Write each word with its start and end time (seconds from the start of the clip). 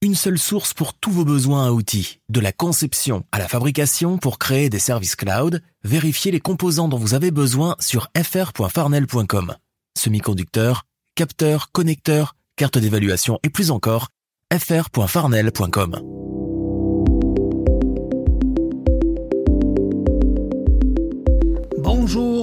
Une 0.00 0.14
seule 0.14 0.38
source 0.38 0.74
pour 0.74 0.94
tous 0.94 1.10
vos 1.10 1.24
besoins 1.24 1.66
à 1.66 1.72
outils, 1.72 2.20
de 2.28 2.38
la 2.38 2.52
conception 2.52 3.24
à 3.32 3.40
la 3.40 3.48
fabrication 3.48 4.16
pour 4.16 4.38
créer 4.38 4.70
des 4.70 4.78
services 4.78 5.16
cloud, 5.16 5.60
vérifiez 5.82 6.30
les 6.30 6.38
composants 6.38 6.86
dont 6.86 6.98
vous 6.98 7.14
avez 7.14 7.32
besoin 7.32 7.74
sur 7.80 8.06
fr.farnel.com. 8.16 9.56
Semi-conducteurs, 9.98 10.84
capteurs, 11.16 11.72
connecteurs, 11.72 12.36
cartes 12.54 12.78
d'évaluation 12.78 13.40
et 13.42 13.50
plus 13.50 13.72
encore, 13.72 14.10
fr.farnel.com. 14.56 16.47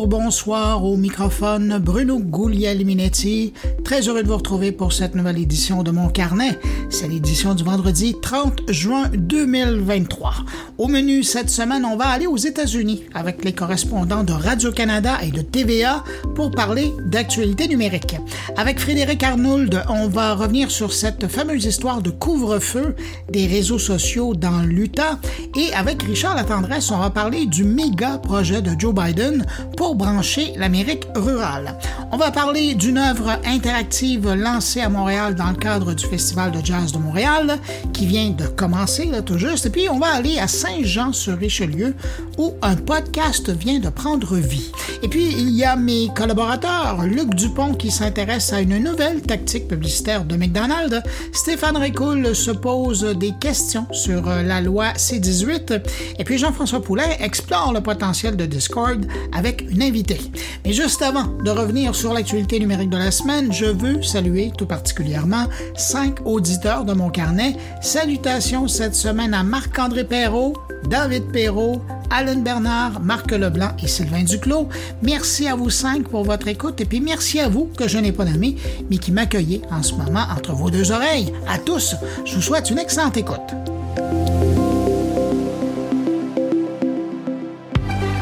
Bonsoir 0.08 0.86
au 0.86 0.98
microphone 0.98 1.80
Bruno 1.80 2.20
Guglielminetti. 2.20 3.54
Très 3.84 4.08
heureux 4.08 4.21
de 4.21 4.28
vous 4.28 4.38
retrouver 4.38 4.71
pour 4.71 4.94
cette 4.94 5.16
nouvelle 5.16 5.39
édition 5.39 5.82
de 5.82 5.89
mon 5.89 6.10
carnet. 6.10 6.60
C'est 6.92 7.08
l'édition 7.08 7.56
du 7.56 7.64
vendredi 7.64 8.16
30 8.21 8.71
juin 8.71 9.10
2023. 9.16 10.34
Au 10.78 10.88
menu 10.88 11.24
cette 11.24 11.50
semaine, 11.50 11.86
on 11.86 11.98
va 11.98 12.10
aller 12.10 12.28
aux 12.28 12.38
États-Unis 12.38 13.04
avec 13.15 13.43
les 13.43 13.54
correspondants 13.54 14.24
de 14.24 14.34
Radio-Canada 14.34 15.18
et 15.24 15.32
de 15.32 15.42
TVA 15.42 16.04
pour 16.36 16.51
parler 16.51 16.92
d'actualité 17.07 17.68
numérique. 17.68 18.15
Avec 18.57 18.79
Frédéric 18.79 19.24
Arnould, 19.24 19.84
on 19.90 20.07
va 20.07 20.36
revenir 20.36 20.70
sur 20.70 20.93
cette 20.93 21.28
fameuse 21.28 21.65
histoire 21.65 22.04
de 22.04 22.12
couvre-feu 22.12 22.96
des 23.32 23.48
réseaux 23.48 23.79
sociaux 23.79 24.36
dans 24.36 24.62
l'Utah 24.62 25.20
et 25.56 25.74
avec 25.74 26.04
Richard 26.04 26.36
Latendresse, 26.36 26.92
on 26.92 27.00
va 27.00 27.10
parler 27.10 27.48
du 27.48 27.64
méga 27.64 28.20
projet 28.20 28.62
de 28.62 28.71
Joe 28.78 28.93
Biden 28.93 29.46
pour 29.76 29.95
brancher 29.96 30.54
l'Amérique 30.58 31.08
rurale. 31.16 31.78
On 32.12 32.17
va 32.17 32.31
parler 32.31 32.76
d'une 32.76 32.98
œuvre 32.98 33.40
interactive 33.45 34.34
lancée 34.34 34.81
à 34.81 34.90
Montréal 34.90 35.36
dans 35.36 35.50
le 35.50 35.56
cadre 35.56 35.94
du 35.94 36.06
Festival 36.06 36.52
de 36.52 36.64
jazz 36.64 36.92
de 36.92 36.98
Montréal 36.98 37.58
qui 37.94 38.06
vient 38.06 38.30
de 38.30 38.45
commencer 38.45 39.06
là, 39.06 39.22
tout 39.22 39.38
juste. 39.38 39.66
Et 39.66 39.70
puis 39.70 39.90
on 39.90 40.00
va 40.00 40.08
aller 40.08 40.38
à 40.40 40.48
Saint-Jean-sur-Richelieu 40.48 41.96
où 42.38 42.54
un 42.62 42.76
podcast 42.76 43.50
vient 43.50 43.80
de 43.80 43.90
prendre 43.90 44.36
vie. 44.36 44.72
Et 45.04 45.08
puis 45.08 45.26
il 45.26 45.50
y 45.52 45.64
a 45.64 45.76
mes 45.76 46.09
collaborateurs, 46.16 47.04
Luc 47.04 47.34
Dupont 47.34 47.74
qui 47.74 47.92
s'intéresse 47.92 48.54
à 48.54 48.62
une 48.62 48.78
nouvelle 48.78 49.22
tactique 49.22 49.68
publicitaire 49.68 50.26
de 50.26 50.36
McDonald's, 50.36 51.02
Stéphane 51.34 51.78
Ricoul 51.78 52.36
se 52.36 52.52
pose 52.52 53.04
des 53.18 53.34
questions 53.40 53.88
sur 53.92 54.26
la 54.26 54.62
loi 54.62 54.94
C-18 54.96 55.82
et 56.20 56.24
puis 56.24 56.38
Jean-François 56.38 56.82
Poulain 56.82 57.09
explore 57.20 57.74
le 57.74 57.82
potentiel 57.82 58.36
de 58.36 58.46
Discord 58.46 59.06
avec 59.34 59.62
une 59.70 59.82
invitée. 59.86 60.19
Mais 60.66 60.73
juste 60.73 61.02
avant 61.02 61.28
de 61.44 61.50
revenir 61.50 61.95
sur 61.95 62.14
l'actualité 62.14 62.59
numérique 62.59 62.89
de 62.89 62.97
la 62.97 63.11
semaine, 63.11 63.52
je 63.52 63.66
veux 63.66 64.02
saluer 64.02 64.52
tout 64.58 64.66
particulièrement 64.66 65.47
cinq 65.75 66.25
auditeurs 66.25 66.86
de 66.86 66.94
mon 66.94 67.09
carnet. 67.09 67.55
Salutations 67.81 68.67
cette 68.67 68.95
semaine 68.95 69.33
à 69.33 69.44
Marc-André 69.44 70.03
Perrault, 70.03 70.58
David 70.89 71.25
Perrault, 71.31 71.81
Alain 72.09 72.38
Bernard, 72.38 73.00
Marc 73.02 73.31
Leblanc 73.31 73.72
et 73.81 73.88
Sylvain 73.88 74.23
Duclos. 74.23 74.69
Merci 75.02 75.47
à 75.47 75.56
vous 75.56 75.69
cinq 75.69 76.08
pour 76.08 76.23
votre 76.23 76.47
écoute 76.47 76.80
et 76.81 76.86
puis 76.86 77.02
merci 77.02 77.39
à 77.39 77.50
vous 77.50 77.69
que 77.78 77.88
je 77.88 77.97
n'ai 77.97 78.11
pas 78.11 78.25
nommé, 78.25 78.56
mais 78.89 78.97
qui 78.97 79.11
m'accueillez 79.11 79.61
en 79.72 79.83
ce 79.83 79.94
moment 79.94 80.25
entre 80.36 80.53
vos 80.53 80.69
deux 80.69 80.91
oreilles. 80.91 81.33
À 81.47 81.58
tous, 81.58 81.95
je 82.25 82.36
vous 82.36 82.41
souhaite 82.41 82.69
une 82.69 82.80
excellente 82.80 83.17
écoute. 83.17 83.53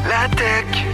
La 0.08 0.28
tech 0.36 0.93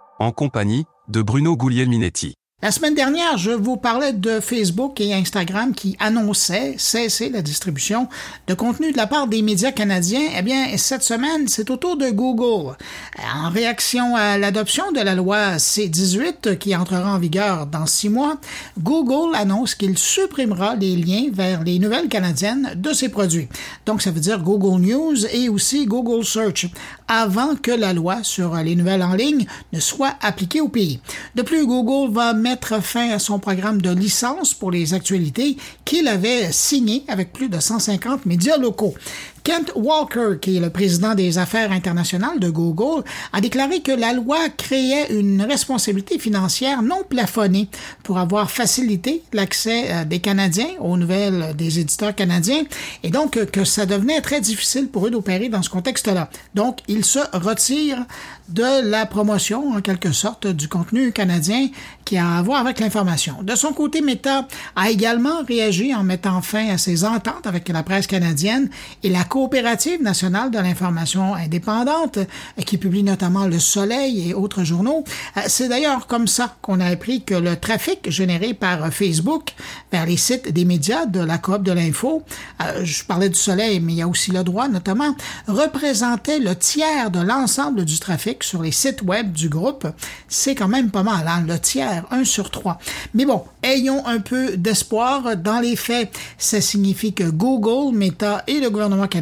en 0.25 0.31
compagnie 0.31 0.85
de 1.07 1.21
Bruno 1.21 1.55
Guglielminetti. 1.55 2.40
La 2.63 2.69
semaine 2.69 2.93
dernière, 2.93 3.39
je 3.39 3.49
vous 3.49 3.75
parlais 3.75 4.13
de 4.13 4.39
Facebook 4.39 5.01
et 5.01 5.15
Instagram 5.15 5.73
qui 5.73 5.97
annonçaient 5.99 6.75
cesser 6.77 7.29
la 7.29 7.41
distribution 7.41 8.07
de 8.45 8.53
contenu 8.53 8.91
de 8.91 8.97
la 8.97 9.07
part 9.07 9.25
des 9.25 9.41
médias 9.41 9.71
canadiens. 9.71 10.29
Eh 10.37 10.43
bien, 10.43 10.77
cette 10.77 11.01
semaine, 11.01 11.47
c'est 11.47 11.71
au 11.71 11.77
tour 11.77 11.97
de 11.97 12.11
Google. 12.11 12.77
En 13.35 13.49
réaction 13.49 14.15
à 14.15 14.37
l'adoption 14.37 14.91
de 14.91 14.99
la 14.99 15.15
loi 15.15 15.57
C-18 15.57 16.59
qui 16.59 16.75
entrera 16.75 17.15
en 17.15 17.17
vigueur 17.17 17.65
dans 17.65 17.87
six 17.87 18.09
mois, 18.09 18.37
Google 18.79 19.35
annonce 19.35 19.73
qu'il 19.73 19.97
supprimera 19.97 20.75
les 20.75 20.95
liens 20.95 21.29
vers 21.33 21.63
les 21.63 21.79
nouvelles 21.79 22.09
canadiennes 22.09 22.73
de 22.75 22.93
ses 22.93 23.09
produits. 23.09 23.47
Donc, 23.87 24.03
ça 24.03 24.11
veut 24.11 24.19
dire 24.19 24.37
Google 24.37 24.85
News 24.85 25.25
et 25.33 25.49
aussi 25.49 25.87
Google 25.87 26.23
Search 26.23 26.67
avant 27.07 27.55
que 27.55 27.71
la 27.71 27.91
loi 27.91 28.23
sur 28.23 28.55
les 28.57 28.75
nouvelles 28.75 29.01
en 29.01 29.15
ligne 29.15 29.47
ne 29.73 29.79
soit 29.79 30.13
appliquée 30.21 30.61
au 30.61 30.69
pays. 30.69 30.99
De 31.33 31.41
plus, 31.41 31.65
Google 31.65 32.13
va 32.13 32.33
mettre 32.33 32.50
mettre 32.51 32.83
fin 32.83 33.11
à 33.11 33.19
son 33.19 33.39
programme 33.39 33.81
de 33.81 33.91
licence 33.91 34.53
pour 34.53 34.71
les 34.71 34.93
actualités 34.93 35.55
qu'il 35.85 36.09
avait 36.09 36.51
signé 36.51 37.05
avec 37.07 37.31
plus 37.31 37.47
de 37.47 37.61
150 37.61 38.25
médias 38.25 38.57
locaux. 38.57 38.93
Kent 39.43 39.71
Walker, 39.75 40.39
qui 40.39 40.57
est 40.57 40.59
le 40.59 40.69
président 40.69 41.15
des 41.15 41.37
affaires 41.37 41.71
internationales 41.71 42.39
de 42.39 42.49
Google, 42.49 43.03
a 43.33 43.41
déclaré 43.41 43.81
que 43.81 43.91
la 43.91 44.13
loi 44.13 44.37
créait 44.55 45.11
une 45.13 45.41
responsabilité 45.41 46.19
financière 46.19 46.81
non 46.81 47.03
plafonnée 47.07 47.67
pour 48.03 48.19
avoir 48.19 48.51
facilité 48.51 49.23
l'accès 49.33 50.05
des 50.05 50.19
Canadiens 50.19 50.69
aux 50.79 50.97
nouvelles 50.97 51.55
des 51.55 51.79
éditeurs 51.79 52.15
canadiens 52.15 52.63
et 53.03 53.09
donc 53.09 53.43
que 53.45 53.63
ça 53.63 53.85
devenait 53.85 54.21
très 54.21 54.41
difficile 54.41 54.87
pour 54.87 55.07
eux 55.07 55.11
d'opérer 55.11 55.49
dans 55.49 55.61
ce 55.61 55.69
contexte-là. 55.69 56.29
Donc, 56.55 56.79
il 56.87 57.03
se 57.05 57.19
retire 57.33 58.05
de 58.49 58.89
la 58.89 59.05
promotion, 59.05 59.71
en 59.71 59.81
quelque 59.81 60.11
sorte, 60.11 60.47
du 60.47 60.67
contenu 60.67 61.11
canadien 61.11 61.69
qui 62.05 62.17
a 62.17 62.37
à 62.37 62.41
voir 62.41 62.59
avec 62.59 62.79
l'information. 62.79 63.41
De 63.43 63.55
son 63.55 63.73
côté, 63.73 64.01
Meta 64.01 64.47
a 64.75 64.89
également 64.89 65.43
réagi 65.47 65.95
en 65.95 66.03
mettant 66.03 66.41
fin 66.41 66.69
à 66.69 66.77
ses 66.77 67.05
ententes 67.05 67.47
avec 67.47 67.69
la 67.69 67.83
presse 67.83 68.07
canadienne 68.07 68.69
et 69.03 69.09
la 69.09 69.23
coopérative 69.31 70.03
nationale 70.03 70.51
de 70.51 70.57
l'information 70.59 71.35
indépendante, 71.35 72.19
qui 72.65 72.77
publie 72.77 73.01
notamment 73.01 73.47
Le 73.47 73.59
Soleil 73.59 74.29
et 74.29 74.33
autres 74.33 74.65
journaux. 74.65 75.05
C'est 75.47 75.69
d'ailleurs 75.69 76.05
comme 76.07 76.27
ça 76.27 76.57
qu'on 76.61 76.81
a 76.81 76.87
appris 76.87 77.23
que 77.23 77.35
le 77.35 77.55
trafic 77.55 78.09
généré 78.09 78.53
par 78.53 78.91
Facebook 78.91 79.53
vers 79.89 80.05
les 80.05 80.17
sites 80.17 80.51
des 80.51 80.65
médias 80.65 81.05
de 81.05 81.21
la 81.21 81.37
coop 81.37 81.63
de 81.63 81.71
l'info, 81.71 82.23
je 82.83 83.05
parlais 83.05 83.29
du 83.29 83.39
Soleil, 83.39 83.79
mais 83.79 83.93
il 83.93 83.99
y 83.99 84.01
a 84.01 84.07
aussi 84.09 84.31
le 84.31 84.43
droit 84.43 84.67
notamment, 84.67 85.15
représentait 85.47 86.39
le 86.39 86.53
tiers 86.53 87.09
de 87.09 87.21
l'ensemble 87.21 87.85
du 87.85 87.99
trafic 87.99 88.43
sur 88.43 88.61
les 88.61 88.73
sites 88.73 89.01
web 89.01 89.31
du 89.31 89.47
groupe. 89.47 89.87
C'est 90.27 90.55
quand 90.55 90.67
même 90.67 90.91
pas 90.91 91.03
mal, 91.03 91.25
hein? 91.29 91.45
le 91.47 91.57
tiers, 91.57 92.05
un 92.11 92.25
sur 92.25 92.51
trois. 92.51 92.79
Mais 93.13 93.23
bon, 93.23 93.45
ayons 93.63 94.05
un 94.05 94.19
peu 94.19 94.57
d'espoir. 94.57 95.37
Dans 95.37 95.61
les 95.61 95.77
faits, 95.77 96.11
ça 96.37 96.59
signifie 96.59 97.13
que 97.13 97.23
Google, 97.23 97.95
Meta 97.95 98.43
et 98.47 98.59
le 98.59 98.69
gouvernement 98.69 99.07
canadien 99.07 99.20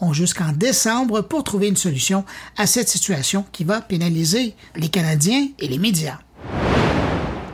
ont 0.00 0.12
jusqu'en 0.12 0.52
décembre 0.52 1.20
pour 1.22 1.44
trouver 1.44 1.68
une 1.68 1.76
solution 1.76 2.24
à 2.56 2.66
cette 2.66 2.88
situation 2.88 3.44
qui 3.52 3.64
va 3.64 3.80
pénaliser 3.80 4.54
les 4.76 4.88
Canadiens 4.88 5.48
et 5.58 5.68
les 5.68 5.78
médias. 5.78 6.18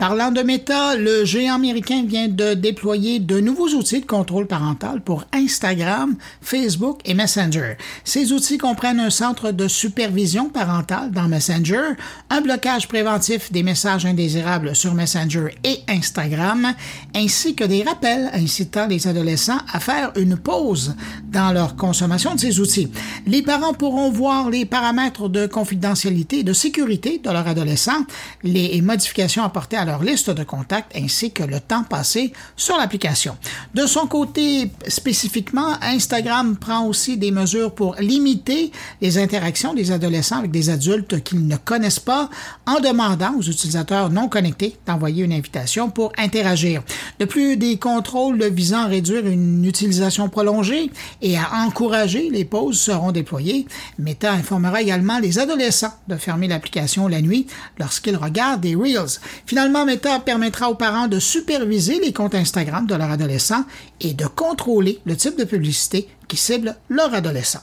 Parlant 0.02 0.32
de 0.32 0.42
Meta, 0.42 0.96
le 0.96 1.24
géant 1.24 1.54
américain 1.54 2.02
vient 2.04 2.26
de 2.26 2.54
déployer 2.54 3.20
de 3.20 3.38
nouveaux 3.38 3.68
outils 3.68 4.00
de 4.00 4.04
contrôle 4.04 4.48
parental 4.48 5.00
pour 5.00 5.26
Instagram, 5.32 6.16
Facebook 6.40 6.98
et 7.04 7.14
Messenger. 7.14 7.76
Ces 8.02 8.32
outils 8.32 8.58
comprennent 8.58 8.98
un 8.98 9.10
centre 9.10 9.52
de 9.52 9.68
supervision 9.68 10.48
parentale 10.48 11.12
dans 11.12 11.28
Messenger, 11.28 11.90
un 12.30 12.40
blocage 12.40 12.88
préventif 12.88 13.52
des 13.52 13.62
messages 13.62 14.04
indésirables 14.04 14.74
sur 14.74 14.92
Messenger 14.94 15.54
et 15.62 15.78
Instagram, 15.88 16.74
ainsi 17.14 17.54
que 17.54 17.62
des 17.62 17.84
rappels 17.84 18.28
incitant 18.34 18.88
les 18.88 19.06
adolescents 19.06 19.60
à 19.72 19.78
faire 19.78 20.10
une 20.16 20.36
pause 20.36 20.96
dans 21.30 21.52
leur 21.52 21.76
consommation 21.76 22.34
de 22.34 22.40
ces 22.40 22.58
outils. 22.58 22.90
Les 23.24 23.42
parents 23.42 23.72
pourront 23.72 24.10
voir 24.10 24.50
les 24.50 24.64
paramètres 24.64 25.28
de 25.28 25.46
confidentialité 25.46 26.40
et 26.40 26.42
de 26.42 26.52
sécurité 26.52 27.20
de 27.22 27.30
leur 27.30 27.46
adolescent, 27.46 28.04
les 28.42 28.82
modifications 28.82 29.44
apportées 29.44 29.76
à 29.76 29.84
leur 29.84 29.91
leur 29.92 30.02
liste 30.02 30.30
de 30.30 30.42
contacts 30.42 30.96
ainsi 30.96 31.32
que 31.32 31.42
le 31.42 31.60
temps 31.60 31.84
passé 31.84 32.32
sur 32.56 32.78
l'application. 32.78 33.36
De 33.74 33.84
son 33.84 34.06
côté, 34.06 34.70
spécifiquement, 34.88 35.74
Instagram 35.82 36.56
prend 36.56 36.86
aussi 36.86 37.18
des 37.18 37.30
mesures 37.30 37.74
pour 37.74 37.96
limiter 37.96 38.72
les 39.02 39.18
interactions 39.18 39.74
des 39.74 39.90
adolescents 39.92 40.38
avec 40.38 40.50
des 40.50 40.70
adultes 40.70 41.22
qu'ils 41.22 41.46
ne 41.46 41.56
connaissent 41.56 42.00
pas 42.00 42.30
en 42.66 42.80
demandant 42.80 43.34
aux 43.38 43.42
utilisateurs 43.42 44.08
non 44.08 44.28
connectés 44.30 44.78
d'envoyer 44.86 45.24
une 45.24 45.32
invitation 45.34 45.90
pour 45.90 46.10
interagir. 46.16 46.82
De 47.18 47.26
plus, 47.26 47.58
des 47.58 47.78
contrôles 47.78 48.42
visant 48.44 48.84
à 48.84 48.86
réduire 48.86 49.26
une 49.26 49.62
utilisation 49.66 50.30
prolongée 50.30 50.90
et 51.20 51.36
à 51.36 51.50
encourager 51.66 52.30
les 52.30 52.46
pauses 52.46 52.80
seront 52.80 53.12
déployés. 53.12 53.66
Meta 53.98 54.32
informera 54.32 54.80
également 54.80 55.18
les 55.18 55.38
adolescents 55.38 55.92
de 56.08 56.16
fermer 56.16 56.48
l'application 56.48 57.08
la 57.08 57.20
nuit 57.20 57.46
lorsqu'ils 57.78 58.16
regardent 58.16 58.62
des 58.62 58.74
Reels. 58.74 59.18
Finalement, 59.44 59.81
Meta 59.84 60.20
permettra 60.20 60.70
aux 60.70 60.74
parents 60.74 61.08
de 61.08 61.18
superviser 61.18 62.00
les 62.00 62.12
comptes 62.12 62.34
Instagram 62.34 62.86
de 62.86 62.94
leurs 62.94 63.10
adolescents 63.10 63.64
et 64.00 64.14
de 64.14 64.26
contrôler 64.26 65.00
le 65.04 65.16
type 65.16 65.38
de 65.38 65.44
publicité 65.44 66.08
qui 66.28 66.36
cible 66.36 66.76
leur 66.88 67.12
adolescent. 67.14 67.62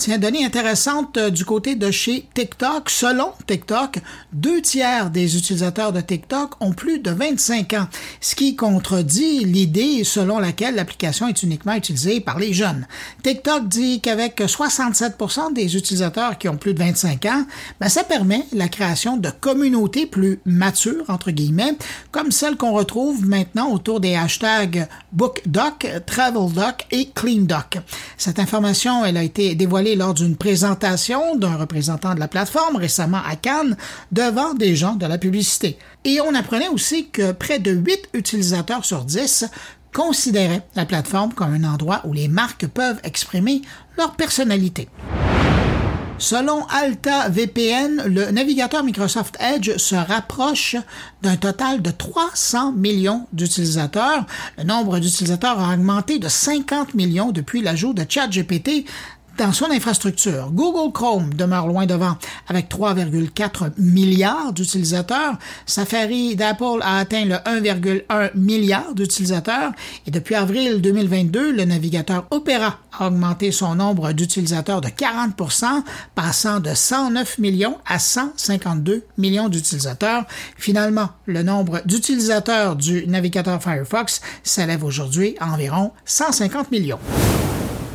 Tiens, 0.00 0.16
donnée 0.16 0.46
intéressante 0.46 1.18
euh, 1.18 1.28
du 1.28 1.44
côté 1.44 1.74
de 1.74 1.90
chez 1.90 2.26
TikTok. 2.32 2.88
Selon 2.88 3.32
TikTok, 3.46 3.98
deux 4.32 4.62
tiers 4.62 5.10
des 5.10 5.36
utilisateurs 5.36 5.92
de 5.92 6.00
TikTok 6.00 6.52
ont 6.60 6.72
plus 6.72 7.00
de 7.00 7.10
25 7.10 7.74
ans, 7.74 7.86
ce 8.22 8.34
qui 8.34 8.56
contredit 8.56 9.44
l'idée 9.44 10.02
selon 10.04 10.38
laquelle 10.38 10.76
l'application 10.76 11.28
est 11.28 11.42
uniquement 11.42 11.74
utilisée 11.74 12.20
par 12.20 12.38
les 12.38 12.54
jeunes. 12.54 12.86
TikTok 13.22 13.68
dit 13.68 14.00
qu'avec 14.00 14.40
67% 14.40 15.52
des 15.52 15.76
utilisateurs 15.76 16.38
qui 16.38 16.48
ont 16.48 16.56
plus 16.56 16.72
de 16.72 16.78
25 16.78 17.26
ans, 17.26 17.44
ben, 17.78 17.90
ça 17.90 18.02
permet 18.02 18.46
la 18.54 18.68
création 18.68 19.18
de 19.18 19.28
communautés 19.28 20.06
plus 20.06 20.40
matures, 20.46 21.04
entre 21.08 21.30
guillemets, 21.30 21.76
comme 22.10 22.30
celles 22.30 22.56
qu'on 22.56 22.72
retrouve 22.72 23.28
maintenant 23.28 23.70
autour 23.70 24.00
des 24.00 24.14
hashtags 24.14 24.88
BookDoc, 25.12 25.86
TravelDoc 26.06 26.86
et 26.90 27.10
CleanDoc. 27.14 27.80
Cette 28.16 28.38
information, 28.38 29.04
elle 29.04 29.18
a 29.18 29.22
été 29.22 29.54
dévoilée 29.54 29.89
lors 29.96 30.14
d'une 30.14 30.36
présentation 30.36 31.36
d'un 31.36 31.56
représentant 31.56 32.14
de 32.14 32.20
la 32.20 32.28
plateforme 32.28 32.76
récemment 32.76 33.20
à 33.28 33.36
Cannes 33.36 33.76
devant 34.12 34.54
des 34.54 34.76
gens 34.76 34.94
de 34.94 35.06
la 35.06 35.18
publicité. 35.18 35.78
Et 36.04 36.20
on 36.20 36.34
apprenait 36.34 36.68
aussi 36.68 37.08
que 37.08 37.32
près 37.32 37.58
de 37.58 37.72
8 37.72 38.10
utilisateurs 38.14 38.84
sur 38.84 39.04
10 39.04 39.46
considéraient 39.92 40.62
la 40.76 40.86
plateforme 40.86 41.32
comme 41.32 41.52
un 41.52 41.64
endroit 41.64 42.02
où 42.04 42.12
les 42.12 42.28
marques 42.28 42.66
peuvent 42.66 43.00
exprimer 43.04 43.62
leur 43.98 44.14
personnalité. 44.14 44.88
Selon 46.20 46.66
Alta 46.66 47.30
VPN, 47.30 48.02
le 48.04 48.30
navigateur 48.30 48.84
Microsoft 48.84 49.38
Edge 49.40 49.78
se 49.78 49.94
rapproche 49.94 50.76
d'un 51.22 51.38
total 51.38 51.80
de 51.80 51.90
300 51.90 52.72
millions 52.72 53.26
d'utilisateurs. 53.32 54.26
Le 54.58 54.64
nombre 54.64 54.98
d'utilisateurs 54.98 55.58
a 55.58 55.72
augmenté 55.72 56.18
de 56.18 56.28
50 56.28 56.92
millions 56.92 57.32
depuis 57.32 57.62
l'ajout 57.62 57.94
de 57.94 58.04
ChatGPT 58.06 58.84
dans 59.38 59.52
son 59.52 59.70
infrastructure. 59.70 60.50
Google 60.52 60.92
Chrome 60.92 61.34
demeure 61.34 61.66
loin 61.66 61.86
devant 61.86 62.16
avec 62.48 62.68
3,4 62.68 63.72
milliards 63.78 64.52
d'utilisateurs. 64.52 65.38
Safari 65.66 66.36
d'Apple 66.36 66.80
a 66.82 66.98
atteint 66.98 67.24
le 67.24 67.36
1,1 67.36 68.30
milliard 68.34 68.94
d'utilisateurs 68.94 69.72
et 70.06 70.10
depuis 70.10 70.34
avril 70.34 70.80
2022, 70.80 71.52
le 71.52 71.64
navigateur 71.64 72.26
Opera 72.30 72.78
a 72.98 73.06
augmenté 73.06 73.52
son 73.52 73.74
nombre 73.74 74.12
d'utilisateurs 74.12 74.80
de 74.80 74.88
40% 74.88 75.82
passant 76.14 76.60
de 76.60 76.74
109 76.74 77.38
millions 77.38 77.78
à 77.86 77.98
152 77.98 79.04
millions 79.18 79.48
d'utilisateurs. 79.48 80.24
Finalement, 80.56 81.10
le 81.26 81.42
nombre 81.42 81.82
d'utilisateurs 81.84 82.76
du 82.76 83.06
navigateur 83.06 83.62
Firefox 83.62 84.20
s'élève 84.42 84.84
aujourd'hui 84.84 85.36
à 85.40 85.52
environ 85.52 85.92
150 86.04 86.70
millions. 86.70 86.98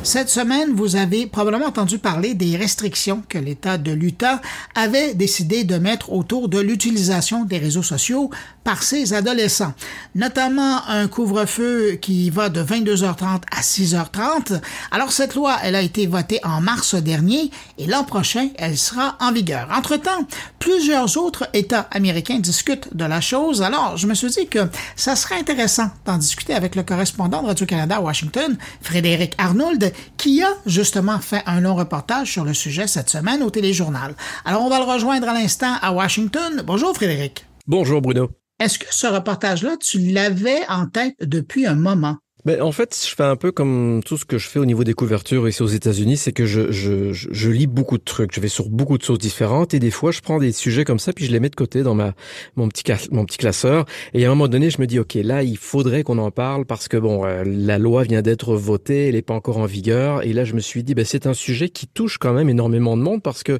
Cette 0.06 0.28
semaine, 0.28 0.72
vous 0.72 0.94
avez 0.94 1.26
probablement 1.26 1.66
entendu 1.66 1.98
parler 1.98 2.34
des 2.34 2.56
restrictions 2.56 3.24
que 3.28 3.38
l'État 3.38 3.76
de 3.76 3.90
l'Utah 3.90 4.40
avait 4.76 5.14
décidé 5.14 5.64
de 5.64 5.78
mettre 5.78 6.12
autour 6.12 6.48
de 6.48 6.60
l'utilisation 6.60 7.44
des 7.44 7.58
réseaux 7.58 7.82
sociaux 7.82 8.30
par 8.66 8.82
ses 8.82 9.14
adolescents, 9.14 9.74
notamment 10.16 10.84
un 10.88 11.06
couvre-feu 11.06 11.98
qui 12.02 12.30
va 12.30 12.48
de 12.48 12.60
22h30 12.60 13.42
à 13.52 13.60
6h30. 13.60 14.60
Alors 14.90 15.12
cette 15.12 15.36
loi, 15.36 15.56
elle 15.62 15.76
a 15.76 15.82
été 15.82 16.08
votée 16.08 16.40
en 16.42 16.60
mars 16.60 16.96
dernier 16.96 17.52
et 17.78 17.86
l'an 17.86 18.02
prochain, 18.02 18.48
elle 18.58 18.76
sera 18.76 19.16
en 19.20 19.30
vigueur. 19.30 19.68
Entre-temps, 19.72 20.26
plusieurs 20.58 21.16
autres 21.16 21.48
États 21.54 21.86
américains 21.92 22.40
discutent 22.40 22.88
de 22.92 23.04
la 23.04 23.20
chose. 23.20 23.62
Alors, 23.62 23.96
je 23.96 24.08
me 24.08 24.14
suis 24.14 24.30
dit 24.30 24.48
que 24.48 24.68
ça 24.96 25.14
serait 25.14 25.38
intéressant 25.38 25.88
d'en 26.04 26.18
discuter 26.18 26.52
avec 26.52 26.74
le 26.74 26.82
correspondant 26.82 27.42
de 27.42 27.46
Radio-Canada 27.46 27.98
à 27.98 28.00
Washington, 28.00 28.58
Frédéric 28.80 29.34
Arnould, 29.38 29.92
qui 30.16 30.42
a 30.42 30.48
justement 30.66 31.20
fait 31.20 31.44
un 31.46 31.60
long 31.60 31.76
reportage 31.76 32.32
sur 32.32 32.44
le 32.44 32.52
sujet 32.52 32.88
cette 32.88 33.10
semaine 33.10 33.44
au 33.44 33.50
téléjournal. 33.50 34.16
Alors 34.44 34.62
on 34.62 34.68
va 34.68 34.80
le 34.80 34.86
rejoindre 34.86 35.28
à 35.28 35.34
l'instant 35.34 35.76
à 35.80 35.92
Washington. 35.92 36.64
Bonjour 36.66 36.92
Frédéric. 36.96 37.46
Bonjour 37.68 38.02
Bruno. 38.02 38.30
Est-ce 38.58 38.78
que 38.78 38.86
ce 38.90 39.06
reportage-là, 39.06 39.76
tu 39.76 39.98
l'avais 39.98 40.66
en 40.68 40.86
tête 40.86 41.16
depuis 41.20 41.66
un 41.66 41.74
moment? 41.74 42.16
Ben, 42.46 42.62
en 42.62 42.70
fait, 42.70 42.96
je 43.04 43.12
fais 43.12 43.24
un 43.24 43.34
peu 43.34 43.50
comme 43.50 44.02
tout 44.04 44.16
ce 44.16 44.24
que 44.24 44.38
je 44.38 44.48
fais 44.48 44.60
au 44.60 44.66
niveau 44.66 44.84
des 44.84 44.94
couvertures 44.94 45.48
ici 45.48 45.64
aux 45.64 45.66
États-Unis, 45.66 46.16
c'est 46.16 46.30
que 46.30 46.46
je, 46.46 46.70
je, 46.70 47.12
je, 47.12 47.50
lis 47.50 47.66
beaucoup 47.66 47.98
de 47.98 48.04
trucs, 48.04 48.32
je 48.32 48.40
vais 48.40 48.46
sur 48.46 48.68
beaucoup 48.68 48.98
de 48.98 49.02
choses 49.02 49.18
différentes 49.18 49.74
et 49.74 49.80
des 49.80 49.90
fois 49.90 50.12
je 50.12 50.20
prends 50.20 50.38
des 50.38 50.52
sujets 50.52 50.84
comme 50.84 51.00
ça 51.00 51.12
puis 51.12 51.24
je 51.24 51.32
les 51.32 51.40
mets 51.40 51.48
de 51.48 51.56
côté 51.56 51.82
dans 51.82 51.96
ma 51.96 52.14
mon 52.54 52.68
petit 52.68 52.84
mon 53.10 53.24
petit 53.24 53.38
classeur. 53.38 53.84
Et 54.14 54.24
à 54.24 54.28
un 54.28 54.30
moment 54.30 54.46
donné 54.46 54.70
je 54.70 54.80
me 54.80 54.86
dis 54.86 55.00
ok 55.00 55.14
là 55.14 55.42
il 55.42 55.56
faudrait 55.56 56.04
qu'on 56.04 56.18
en 56.18 56.30
parle 56.30 56.66
parce 56.66 56.86
que 56.86 56.96
bon 56.96 57.26
euh, 57.26 57.42
la 57.44 57.78
loi 57.78 58.04
vient 58.04 58.22
d'être 58.22 58.54
votée, 58.54 59.08
elle 59.08 59.16
n'est 59.16 59.22
pas 59.22 59.34
encore 59.34 59.58
en 59.58 59.66
vigueur. 59.66 60.24
Et 60.24 60.32
là 60.32 60.44
je 60.44 60.54
me 60.54 60.60
suis 60.60 60.84
dit 60.84 60.94
ben 60.94 61.04
c'est 61.04 61.26
un 61.26 61.34
sujet 61.34 61.68
qui 61.68 61.88
touche 61.88 62.16
quand 62.16 62.32
même 62.32 62.48
énormément 62.48 62.96
de 62.96 63.02
monde 63.02 63.24
parce 63.24 63.42
que 63.42 63.58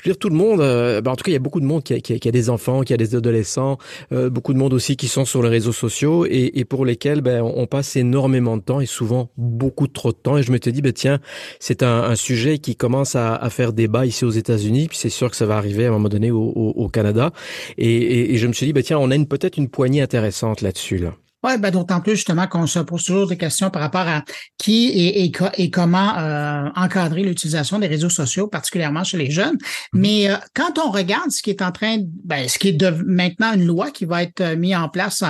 je 0.00 0.08
veux 0.08 0.12
dire 0.12 0.18
tout 0.18 0.28
le 0.28 0.36
monde, 0.36 0.60
euh, 0.60 1.00
ben, 1.00 1.12
en 1.12 1.14
tout 1.14 1.22
cas 1.22 1.30
il 1.30 1.34
y 1.34 1.36
a 1.36 1.38
beaucoup 1.38 1.60
de 1.60 1.66
monde 1.66 1.84
qui 1.84 1.94
a, 1.94 2.00
qui 2.00 2.28
a, 2.28 2.32
des 2.32 2.50
enfants, 2.50 2.82
qui 2.82 2.94
a 2.94 2.96
des 2.96 3.14
adolescents, 3.14 3.78
euh, 4.10 4.28
beaucoup 4.28 4.54
de 4.54 4.58
monde 4.58 4.72
aussi 4.72 4.96
qui 4.96 5.06
sont 5.06 5.24
sur 5.24 5.40
les 5.40 5.50
réseaux 5.50 5.70
sociaux 5.70 6.26
et, 6.26 6.50
et 6.58 6.64
pour 6.64 6.84
lesquels 6.84 7.20
ben 7.20 7.40
on 7.40 7.68
passe 7.68 7.94
énormément 7.94 8.23
énormément 8.24 8.56
de 8.56 8.62
temps 8.62 8.80
et 8.80 8.86
souvent 8.86 9.28
beaucoup 9.36 9.86
trop 9.86 10.12
de 10.12 10.16
temps. 10.16 10.38
Et 10.38 10.42
je 10.42 10.50
me 10.50 10.58
suis 10.60 10.72
dit, 10.72 10.80
ben 10.80 10.92
tiens, 10.92 11.18
c'est 11.60 11.82
un, 11.82 12.14
sujet 12.14 12.58
qui 12.58 12.76
commence 12.76 13.16
à, 13.16 13.48
faire 13.50 13.72
débat 13.72 14.06
ici 14.06 14.24
aux 14.24 14.30
États-Unis, 14.30 14.88
puis 14.88 14.96
c'est 14.96 15.10
sûr 15.10 15.30
que 15.30 15.36
ça 15.36 15.46
va 15.46 15.56
arriver 15.56 15.84
à 15.84 15.88
un 15.88 15.92
moment 15.92 16.08
donné 16.08 16.30
au, 16.30 16.88
Canada. 16.92 17.32
Et, 17.76 18.36
je 18.36 18.46
me 18.46 18.52
suis 18.52 18.66
dit, 18.66 18.72
ben 18.72 18.82
tiens, 18.82 18.98
on 18.98 19.10
a 19.10 19.24
peut-être 19.24 19.58
une 19.58 19.68
poignée 19.68 20.00
intéressante 20.00 20.62
là-dessus. 20.62 20.98
Là. 20.98 21.14
Oui, 21.44 21.58
ben, 21.58 21.70
d'autant 21.70 22.00
plus 22.00 22.16
justement 22.16 22.46
qu'on 22.46 22.66
se 22.66 22.78
pose 22.78 23.04
toujours 23.04 23.28
des 23.28 23.36
questions 23.36 23.68
par 23.68 23.82
rapport 23.82 24.08
à 24.08 24.24
qui 24.56 24.86
et, 24.86 25.24
et, 25.24 25.70
comment 25.70 26.16
euh, 26.16 26.70
encadrer 26.74 27.22
l'utilisation 27.22 27.78
des 27.78 27.86
réseaux 27.86 28.08
sociaux, 28.08 28.48
particulièrement 28.48 29.04
chez 29.04 29.18
les 29.18 29.30
jeunes. 29.30 29.56
Mm-hmm. 29.56 29.88
Mais 29.92 30.30
euh, 30.30 30.36
quand 30.54 30.78
on 30.78 30.90
regarde 30.90 31.30
ce 31.30 31.42
qui 31.42 31.50
est 31.50 31.60
en 31.60 31.70
train, 31.70 31.98
ben, 32.24 32.48
ce 32.48 32.58
qui 32.58 32.68
est 32.68 32.72
de, 32.72 32.88
maintenant 33.06 33.52
une 33.52 33.66
loi 33.66 33.90
qui 33.90 34.06
va 34.06 34.22
être 34.22 34.40
euh, 34.40 34.56
mise 34.56 34.74
en 34.74 34.88
place, 34.88 35.22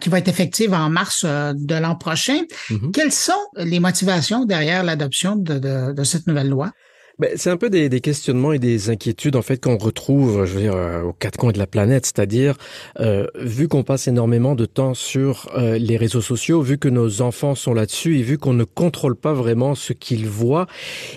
qui 0.00 0.08
va 0.08 0.18
être 0.18 0.28
effective 0.28 0.74
en 0.74 0.88
mars 0.88 1.24
de 1.24 1.74
l'an 1.74 1.96
prochain, 1.96 2.42
mm-hmm. 2.70 2.92
quelles 2.92 3.12
sont 3.12 3.32
les 3.56 3.80
motivations 3.80 4.44
derrière 4.44 4.84
l'adoption 4.84 5.34
de, 5.34 5.58
de 5.92 6.04
cette 6.04 6.28
nouvelle 6.28 6.50
loi? 6.50 6.70
Ben, 7.18 7.30
c'est 7.36 7.50
un 7.50 7.56
peu 7.56 7.68
des, 7.68 7.88
des, 7.88 8.00
questionnements 8.00 8.52
et 8.52 8.58
des 8.58 8.90
inquiétudes 8.90 9.36
en 9.36 9.42
fait 9.42 9.58
qu'on 9.58 9.76
retrouve, 9.76 10.44
je 10.46 10.54
veux 10.54 10.60
dire, 10.62 10.74
euh, 10.74 11.02
aux 11.02 11.12
quatre 11.12 11.38
coins 11.38 11.52
de 11.52 11.58
la 11.58 11.66
planète. 11.66 12.06
C'est-à-dire, 12.06 12.56
euh, 13.00 13.26
vu 13.38 13.68
qu'on 13.68 13.82
passe 13.82 14.08
énormément 14.08 14.54
de 14.54 14.64
temps 14.64 14.94
sur 14.94 15.50
euh, 15.56 15.76
les 15.78 15.96
réseaux 15.96 16.20
sociaux, 16.22 16.62
vu 16.62 16.78
que 16.78 16.88
nos 16.88 17.20
enfants 17.20 17.54
sont 17.54 17.74
là-dessus 17.74 18.18
et 18.18 18.22
vu 18.22 18.38
qu'on 18.38 18.54
ne 18.54 18.64
contrôle 18.64 19.16
pas 19.16 19.34
vraiment 19.34 19.74
ce 19.74 19.92
qu'ils 19.92 20.26
voient. 20.26 20.66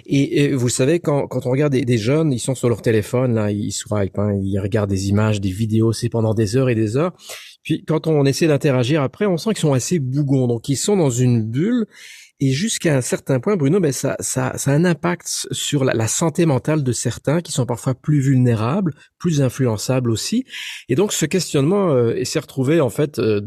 Et, 0.06 0.54
vous 0.54 0.70
savez, 0.70 1.00
quand, 1.00 1.28
quand 1.28 1.46
on 1.46 1.52
regarde 1.52 1.72
des, 1.72 1.86
des, 1.86 1.98
jeunes, 1.98 2.34
ils 2.34 2.40
sont 2.40 2.56
sur 2.56 2.70
leur 2.70 2.82
téléphone, 2.82 3.36
là, 3.36 3.52
ils 3.52 3.72
swipent, 3.72 4.20
hein, 4.20 4.34
ils 4.42 4.60
regardent 4.60 4.90
des 4.90 5.10
images, 5.10 5.40
des 5.40 5.52
vidéos, 5.52 5.94
c'est 5.94 6.10
pendant 6.10 6.34
des 6.34 6.58
heures 6.58 6.70
et 6.70 6.76
des 6.76 6.98
heures. 6.98 7.14
Puis 7.64 7.84
quand 7.84 8.06
on 8.06 8.26
essaie 8.26 8.48
d'interagir 8.48 9.02
après, 9.02 9.26
on 9.26 9.38
sent 9.38 9.52
qu'ils 9.52 9.60
sont 9.60 9.74
assez 9.74 10.00
bougons, 10.00 10.48
donc 10.48 10.70
ils 10.70 10.76
sont 10.76 10.98
dans 10.98 11.10
une 11.10 11.42
bulle. 11.42 11.88
Et 12.42 12.52
jusqu'à 12.52 12.98
un 12.98 13.02
certain 13.02 13.40
point, 13.40 13.56
Bruno, 13.56 13.80
ben 13.80 13.94
ça, 13.94 14.18
ça, 14.20 14.58
ça 14.58 14.72
a 14.72 14.74
un 14.74 14.84
impact 14.84 15.48
sur 15.52 15.86
la, 15.86 15.94
la, 15.94 16.08
santé 16.08 16.46
mentale 16.46 16.84
de 16.84 16.92
certains 16.92 17.40
qui 17.42 17.54
sont 17.54 17.66
parfois 17.66 17.96
plus 17.96 18.20
vulnérables, 18.20 18.94
plus 19.18 19.42
influençables 19.42 20.12
aussi. 20.12 20.44
Et 20.90 20.96
donc, 20.96 21.14
ce 21.14 21.26
questionnement 21.26 21.92
euh, 21.92 22.24
s'est 22.26 22.40
retrouvé 22.40 22.82
en 22.82 22.90
fait 22.90 23.20
euh, 23.20 23.40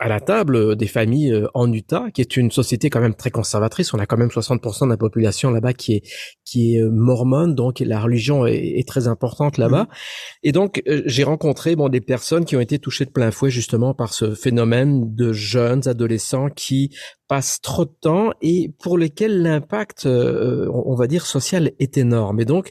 à 0.00 0.08
la 0.08 0.20
table 0.20 0.74
des 0.74 0.88
familles 0.88 1.32
euh, 1.32 1.46
en 1.54 1.72
Utah, 1.72 2.06
qui 2.12 2.20
est 2.20 2.36
une 2.36 2.50
société 2.50 2.90
quand 2.90 3.00
même 3.00 3.14
très 3.14 3.30
conservatrice. 3.30 3.94
On 3.94 3.98
a 4.00 4.06
quand 4.06 4.16
même 4.16 4.28
60% 4.28 4.86
de 4.86 4.90
la 4.90 4.96
population 4.96 5.50
là-bas 5.50 5.72
qui 5.72 5.94
est 5.94 6.02
qui 6.44 6.74
est 6.74 6.82
euh, 6.82 6.90
mormone, 6.90 7.54
donc 7.54 7.80
la 7.80 8.00
religion 8.00 8.46
est, 8.46 8.78
est 8.78 8.88
très 8.88 9.08
importante 9.08 9.58
là-bas. 9.58 9.84
Mmh. 9.84 9.88
Et 10.44 10.52
donc, 10.52 10.82
j'ai 10.86 11.24
rencontré 11.24 11.76
bon 11.76 11.88
des 11.88 12.00
personnes 12.00 12.44
qui 12.44 12.56
ont 12.56 12.60
été 12.60 12.78
touchées 12.78 13.04
de 13.04 13.10
plein 13.10 13.30
fouet 13.30 13.50
justement 13.50 13.94
par 13.94 14.12
ce 14.12 14.34
phénomène 14.34 15.14
de 15.14 15.32
jeunes 15.32 15.86
adolescents 15.86 16.48
qui 16.50 16.90
passent 17.28 17.60
trop 17.60 17.84
de 17.84 17.94
temps 18.00 18.30
et 18.42 18.72
pour 18.80 18.98
lesquels 18.98 19.42
l'impact, 19.42 20.06
euh, 20.06 20.68
on 20.72 20.94
va 20.94 21.06
dire, 21.06 21.26
social 21.26 21.72
est 21.78 21.98
énorme. 21.98 22.40
Et 22.40 22.44
donc, 22.44 22.70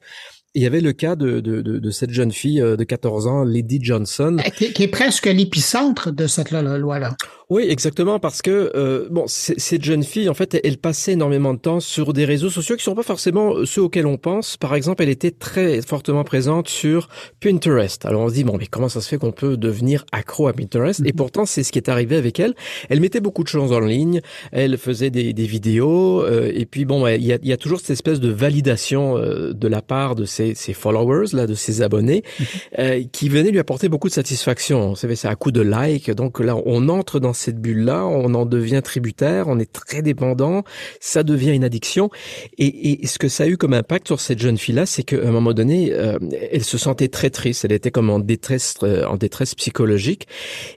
il 0.53 0.63
y 0.63 0.65
avait 0.65 0.81
le 0.81 0.93
cas 0.93 1.17
de, 1.17 1.41
de, 1.41 1.61
de, 1.61 1.79
de 1.79 1.91
cette 1.91 2.11
jeune 2.11 2.31
fille 2.31 2.61
de 2.61 2.83
14 2.83 3.27
ans, 3.27 3.43
Lady 3.43 3.79
Johnson. 3.81 4.37
Qui, 4.55 4.71
qui 4.71 4.83
est 4.83 4.87
presque 4.87 5.25
l'épicentre 5.25 6.11
de 6.11 6.27
cette 6.27 6.51
loi-là. 6.51 7.17
Oui, 7.49 7.67
exactement, 7.69 8.19
parce 8.19 8.41
que 8.41 8.71
euh, 8.75 9.07
bon, 9.11 9.25
cette 9.27 9.83
jeune 9.83 10.03
fille, 10.03 10.29
en 10.29 10.33
fait, 10.33 10.59
elle 10.63 10.77
passait 10.77 11.11
énormément 11.11 11.53
de 11.53 11.59
temps 11.59 11.79
sur 11.79 12.11
des 12.11 12.25
réseaux 12.25 12.49
sociaux 12.49 12.75
qui 12.75 12.83
sont 12.83 12.95
pas 12.95 13.03
forcément 13.03 13.65
ceux 13.65 13.83
auxquels 13.83 14.07
on 14.07 14.17
pense. 14.17 14.57
Par 14.57 14.73
exemple, 14.73 15.03
elle 15.03 15.09
était 15.09 15.29
très 15.29 15.83
fortement 15.83 16.23
présente 16.23 16.67
sur 16.69 17.07
Pinterest. 17.41 18.03
Alors 18.05 18.23
on 18.23 18.29
se 18.29 18.33
dit 18.33 18.43
bon, 18.43 18.57
mais 18.57 18.65
comment 18.65 18.89
ça 18.89 18.99
se 18.99 19.07
fait 19.07 19.17
qu'on 19.17 19.31
peut 19.31 19.57
devenir 19.57 20.05
accro 20.11 20.47
à 20.47 20.53
Pinterest? 20.53 21.01
Et 21.01 21.09
mhm. 21.09 21.11
pourtant, 21.11 21.45
c'est 21.45 21.61
ce 21.61 21.71
qui 21.71 21.77
est 21.77 21.87
arrivé 21.87 22.15
avec 22.15 22.39
elle. 22.39 22.55
Elle 22.89 22.99
mettait 22.99 23.19
beaucoup 23.19 23.43
de 23.43 23.47
choses 23.47 23.71
en 23.71 23.79
ligne. 23.79 24.21
Elle 24.51 24.79
faisait 24.79 25.11
des, 25.11 25.33
des 25.33 25.45
vidéos. 25.45 26.23
Euh, 26.23 26.51
et 26.51 26.65
puis 26.65 26.85
bon, 26.85 27.05
il 27.07 27.23
y 27.23 27.31
a, 27.31 27.37
y 27.43 27.53
a, 27.53 27.57
toujours 27.57 27.79
cette 27.79 27.91
espèce 27.91 28.19
de 28.19 28.29
validation 28.29 29.17
euh, 29.17 29.53
de 29.53 29.67
la 29.67 29.83
part 29.83 30.15
de 30.15 30.25
ses, 30.25 30.55
ses, 30.55 30.73
followers, 30.73 31.27
là, 31.33 31.45
de 31.45 31.53
ses 31.53 31.83
abonnés, 31.83 32.23
mhm. 32.39 32.45
euh, 32.79 33.03
qui 33.11 33.29
venaient 33.29 33.51
lui 33.51 33.59
apporter 33.59 33.87
beaucoup 33.87 34.07
de 34.07 34.13
satisfaction. 34.13 34.89
Vous 34.89 34.95
savez, 34.95 35.15
c'est 35.15 35.27
à 35.27 35.35
coup 35.35 35.51
de 35.51 35.61
like. 35.61 36.09
Donc 36.09 36.39
là, 36.39 36.57
on 36.65 36.89
entre 36.89 37.19
dans 37.19 37.34
cette 37.35 37.59
bulle-là, 37.59 38.05
on 38.05 38.33
en 38.33 38.45
devient 38.45 38.81
tributaire, 38.83 39.47
on 39.47 39.59
est 39.59 39.71
très 39.71 40.01
dépendant, 40.01 40.63
ça 40.99 41.23
devient 41.23 41.53
une 41.53 41.63
addiction. 41.63 42.09
Et, 42.57 43.05
ce 43.05 43.19
que 43.19 43.27
ça 43.27 43.43
a 43.43 43.47
eu 43.47 43.57
comme 43.57 43.73
impact 43.73 44.07
sur 44.07 44.19
cette 44.19 44.39
jeune 44.39 44.57
fille-là, 44.57 44.85
c'est 44.85 45.03
qu'à 45.03 45.17
un 45.17 45.31
moment 45.31 45.53
donné, 45.53 45.93
euh, 45.93 46.17
elle 46.51 46.63
se 46.63 46.77
sentait 46.77 47.07
très 47.07 47.29
triste, 47.29 47.65
elle 47.65 47.71
était 47.71 47.91
comme 47.91 48.09
en 48.09 48.19
détresse, 48.19 48.75
euh, 48.83 49.05
en 49.05 49.17
détresse 49.17 49.53
psychologique. 49.55 50.27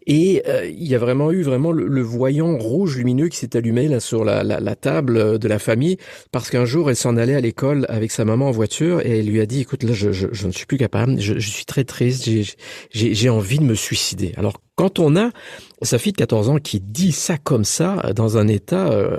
Et 0.06 0.42
euh, 0.46 0.66
il 0.66 0.86
y 0.86 0.94
a 0.94 0.98
vraiment 0.98 1.30
eu 1.30 1.42
vraiment 1.42 1.72
le, 1.72 2.02
voyant 2.02 2.56
rouge 2.56 2.96
lumineux 2.96 3.28
qui 3.28 3.36
s'est 3.36 3.56
allumé 3.56 3.88
là 3.88 4.00
sur 4.00 4.24
la, 4.24 4.76
table 4.76 5.38
de 5.38 5.48
la 5.48 5.58
famille, 5.58 5.96
parce 6.32 6.50
qu'un 6.50 6.64
jour, 6.64 6.90
elle 6.90 6.96
s'en 6.96 7.16
allait 7.16 7.34
à 7.34 7.40
l'école 7.40 7.86
avec 7.88 8.10
sa 8.10 8.24
maman 8.24 8.48
en 8.48 8.50
voiture 8.50 9.00
et 9.00 9.18
elle 9.18 9.26
lui 9.26 9.40
a 9.40 9.46
dit, 9.46 9.60
écoute, 9.60 9.82
là, 9.82 9.92
je 9.92 10.46
ne 10.46 10.52
suis 10.52 10.66
plus 10.66 10.78
capable, 10.78 11.20
je, 11.20 11.38
je 11.38 11.50
suis 11.50 11.64
très 11.64 11.84
triste, 11.84 12.28
j'ai 12.90 13.28
envie 13.28 13.58
de 13.58 13.64
me 13.64 13.74
suicider. 13.74 14.32
Alors 14.36 14.60
quand 14.78 15.00
on 15.00 15.16
a 15.16 15.30
sa 15.82 15.98
fille 15.98 16.12
de 16.12 16.16
14 16.16 16.48
ans 16.48 16.58
qui 16.58 16.80
dit 16.80 17.12
ça 17.12 17.36
comme 17.36 17.64
ça, 17.64 18.12
dans 18.14 18.36
un 18.38 18.48
état 18.48 18.90
euh, 18.90 19.18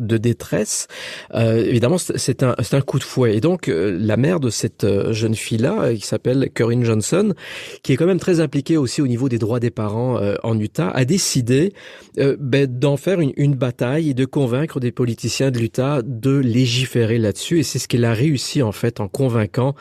de 0.00 0.16
détresse, 0.16 0.86
euh, 1.34 1.64
évidemment, 1.64 1.98
c'est 1.98 2.42
un, 2.42 2.54
un 2.72 2.80
coup 2.80 2.98
de 2.98 3.04
fouet. 3.04 3.36
Et 3.36 3.40
donc, 3.40 3.68
euh, 3.68 3.96
la 4.00 4.16
mère 4.16 4.40
de 4.40 4.50
cette 4.50 4.86
jeune 5.12 5.34
fille-là, 5.34 5.94
qui 5.94 6.06
s'appelle 6.06 6.50
Corinne 6.54 6.84
Johnson, 6.84 7.34
qui 7.82 7.92
est 7.92 7.96
quand 7.96 8.06
même 8.06 8.18
très 8.18 8.40
impliquée 8.40 8.76
aussi 8.76 9.00
au 9.00 9.06
niveau 9.06 9.28
des 9.28 9.38
droits 9.38 9.60
des 9.60 9.70
parents 9.70 10.20
en 10.42 10.58
Utah, 10.58 10.90
a 10.90 11.04
décidé 11.04 11.72
ben, 12.16 12.66
d'en 12.66 12.96
faire 12.96 13.20
une, 13.20 13.32
une, 13.36 13.54
bataille 13.54 14.10
et 14.10 14.14
de 14.14 14.24
convaincre 14.24 14.80
des 14.80 14.92
politiciens 14.92 15.50
de 15.50 15.58
l'Utah 15.58 16.02
de 16.04 16.36
légiférer 16.36 17.18
là-dessus. 17.18 17.60
Et 17.60 17.62
c'est 17.62 17.78
ce 17.78 17.88
qu'elle 17.88 18.04
a 18.04 18.12
réussi, 18.12 18.62
en 18.62 18.72
fait, 18.72 19.00
en 19.00 19.08
convainquant 19.08 19.74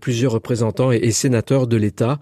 plusieurs 0.00 0.32
représentants 0.32 0.92
et, 0.92 0.96
et 0.96 1.10
sénateurs 1.10 1.66
de 1.66 1.76
l'État, 1.76 2.18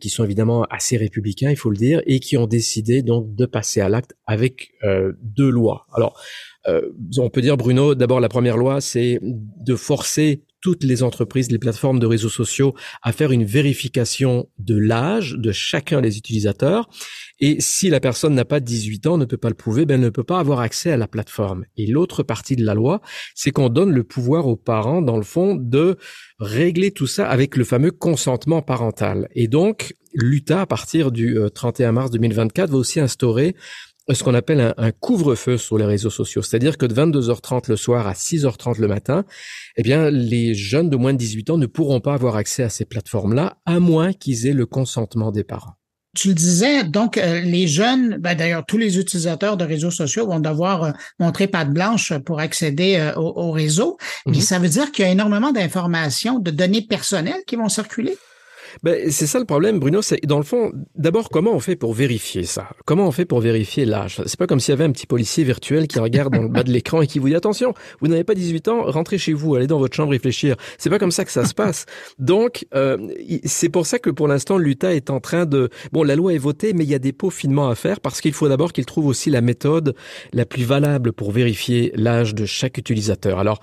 qui 0.00 0.08
sont 0.10 0.24
évidemment 0.24 0.64
assez 0.70 0.96
républicains, 0.96 1.51
il 1.52 1.56
faut 1.56 1.70
le 1.70 1.76
dire, 1.76 2.02
et 2.06 2.20
qui 2.20 2.36
ont 2.36 2.46
décidé 2.46 3.02
donc 3.02 3.34
de 3.34 3.46
passer 3.46 3.80
à 3.80 3.88
l'acte 3.88 4.14
avec 4.26 4.72
euh, 4.84 5.12
deux 5.22 5.50
lois. 5.50 5.86
Alors, 5.92 6.20
euh, 6.68 6.90
on 7.18 7.30
peut 7.30 7.40
dire, 7.40 7.56
Bruno, 7.56 7.94
d'abord 7.94 8.20
la 8.20 8.28
première 8.28 8.56
loi, 8.56 8.80
c'est 8.80 9.18
de 9.22 9.74
forcer 9.76 10.42
toutes 10.62 10.84
les 10.84 11.02
entreprises, 11.02 11.50
les 11.50 11.58
plateformes 11.58 11.98
de 11.98 12.06
réseaux 12.06 12.30
sociaux 12.30 12.74
à 13.02 13.12
faire 13.12 13.32
une 13.32 13.44
vérification 13.44 14.48
de 14.58 14.76
l'âge 14.76 15.34
de 15.36 15.52
chacun 15.52 16.00
des 16.00 16.16
utilisateurs. 16.16 16.88
Et 17.40 17.60
si 17.60 17.90
la 17.90 18.00
personne 18.00 18.34
n'a 18.34 18.44
pas 18.44 18.60
18 18.60 19.06
ans, 19.08 19.18
ne 19.18 19.24
peut 19.24 19.36
pas 19.36 19.48
le 19.48 19.54
prouver, 19.54 19.84
ben 19.84 19.96
elle 19.96 20.00
ne 20.00 20.10
peut 20.10 20.24
pas 20.24 20.38
avoir 20.38 20.60
accès 20.60 20.92
à 20.92 20.96
la 20.96 21.08
plateforme. 21.08 21.64
Et 21.76 21.86
l'autre 21.86 22.22
partie 22.22 22.56
de 22.56 22.64
la 22.64 22.74
loi, 22.74 23.02
c'est 23.34 23.50
qu'on 23.50 23.68
donne 23.68 23.92
le 23.92 24.04
pouvoir 24.04 24.46
aux 24.46 24.56
parents, 24.56 25.02
dans 25.02 25.16
le 25.16 25.24
fond, 25.24 25.56
de 25.56 25.98
régler 26.38 26.92
tout 26.92 27.08
ça 27.08 27.28
avec 27.28 27.56
le 27.56 27.64
fameux 27.64 27.90
consentement 27.90 28.62
parental. 28.62 29.28
Et 29.34 29.48
donc, 29.48 29.94
l'Utah, 30.14 30.62
à 30.62 30.66
partir 30.66 31.10
du 31.10 31.36
31 31.54 31.88
euh, 31.88 31.92
mars 31.92 32.10
2024, 32.10 32.70
va 32.70 32.76
aussi 32.76 33.00
instaurer 33.00 33.56
ce 34.10 34.24
qu'on 34.24 34.34
appelle 34.34 34.74
un, 34.76 34.90
couvre-feu 34.90 35.58
sur 35.58 35.78
les 35.78 35.84
réseaux 35.84 36.10
sociaux. 36.10 36.42
C'est-à-dire 36.42 36.76
que 36.76 36.86
de 36.86 36.94
22h30 36.94 37.68
le 37.68 37.76
soir 37.76 38.06
à 38.06 38.12
6h30 38.12 38.80
le 38.80 38.88
matin, 38.88 39.24
eh 39.76 39.82
bien, 39.82 40.10
les 40.10 40.54
jeunes 40.54 40.90
de 40.90 40.96
moins 40.96 41.12
de 41.12 41.18
18 41.18 41.50
ans 41.50 41.58
ne 41.58 41.66
pourront 41.66 42.00
pas 42.00 42.14
avoir 42.14 42.36
accès 42.36 42.62
à 42.62 42.68
ces 42.68 42.84
plateformes-là, 42.84 43.58
à 43.64 43.80
moins 43.80 44.12
qu'ils 44.12 44.46
aient 44.46 44.52
le 44.52 44.66
consentement 44.66 45.30
des 45.30 45.44
parents. 45.44 45.74
Tu 46.14 46.28
le 46.28 46.34
disais, 46.34 46.84
donc 46.84 47.16
euh, 47.16 47.40
les 47.40 47.66
jeunes, 47.66 48.18
ben, 48.18 48.34
d'ailleurs 48.34 48.66
tous 48.66 48.76
les 48.76 48.98
utilisateurs 48.98 49.56
de 49.56 49.64
réseaux 49.64 49.90
sociaux 49.90 50.26
vont 50.26 50.40
devoir 50.40 50.82
euh, 50.82 50.90
montrer 51.18 51.46
patte 51.46 51.70
blanche 51.70 52.12
pour 52.18 52.38
accéder 52.38 52.96
euh, 52.96 53.14
au, 53.14 53.50
réseau. 53.50 53.96
Mais 54.26 54.32
mm-hmm. 54.32 54.40
ça 54.42 54.58
veut 54.58 54.68
dire 54.68 54.92
qu'il 54.92 55.06
y 55.06 55.08
a 55.08 55.10
énormément 55.10 55.52
d'informations, 55.52 56.38
de 56.38 56.50
données 56.50 56.82
personnelles 56.82 57.42
qui 57.46 57.56
vont 57.56 57.70
circuler? 57.70 58.18
Ben, 58.82 59.10
c'est 59.10 59.26
ça 59.26 59.38
le 59.38 59.44
problème, 59.44 59.78
Bruno. 59.78 60.02
C'est 60.02 60.24
dans 60.24 60.38
le 60.38 60.44
fond, 60.44 60.72
d'abord, 60.96 61.28
comment 61.28 61.52
on 61.52 61.60
fait 61.60 61.76
pour 61.76 61.94
vérifier 61.94 62.44
ça? 62.44 62.68
Comment 62.84 63.06
on 63.06 63.12
fait 63.12 63.24
pour 63.24 63.40
vérifier 63.40 63.84
l'âge? 63.84 64.20
C'est 64.26 64.38
pas 64.38 64.46
comme 64.46 64.60
s'il 64.60 64.72
y 64.72 64.74
avait 64.74 64.84
un 64.84 64.92
petit 64.92 65.06
policier 65.06 65.44
virtuel 65.44 65.86
qui 65.86 65.98
regarde 65.98 66.34
dans 66.34 66.42
le 66.42 66.48
bas 66.48 66.62
de 66.62 66.70
l'écran 66.70 67.02
et 67.02 67.06
qui 67.06 67.18
vous 67.18 67.28
dit 67.28 67.34
attention, 67.34 67.74
vous 68.00 68.08
n'avez 68.08 68.24
pas 68.24 68.34
18 68.34 68.68
ans, 68.68 68.82
rentrez 68.84 69.18
chez 69.18 69.32
vous, 69.32 69.54
allez 69.54 69.66
dans 69.66 69.78
votre 69.78 69.94
chambre 69.94 70.10
réfléchir. 70.10 70.56
C'est 70.78 70.90
pas 70.90 70.98
comme 70.98 71.10
ça 71.10 71.24
que 71.24 71.32
ça 71.32 71.44
se 71.44 71.54
passe. 71.54 71.86
Donc, 72.18 72.66
euh, 72.74 72.98
c'est 73.44 73.68
pour 73.68 73.86
ça 73.86 73.98
que 73.98 74.10
pour 74.10 74.28
l'instant, 74.28 74.58
l'Utah 74.58 74.94
est 74.94 75.10
en 75.10 75.20
train 75.20 75.46
de. 75.46 75.70
Bon, 75.92 76.02
la 76.02 76.16
loi 76.16 76.34
est 76.34 76.38
votée, 76.38 76.72
mais 76.72 76.84
il 76.84 76.90
y 76.90 76.94
a 76.94 76.98
des 76.98 77.12
peaufinements 77.12 77.68
à 77.68 77.74
faire 77.74 78.00
parce 78.00 78.20
qu'il 78.20 78.32
faut 78.32 78.48
d'abord 78.48 78.72
qu'il 78.72 78.86
trouve 78.86 79.06
aussi 79.06 79.30
la 79.30 79.40
méthode 79.40 79.94
la 80.32 80.44
plus 80.44 80.64
valable 80.64 81.12
pour 81.12 81.32
vérifier 81.32 81.92
l'âge 81.94 82.34
de 82.34 82.46
chaque 82.46 82.78
utilisateur. 82.78 83.38
Alors, 83.38 83.60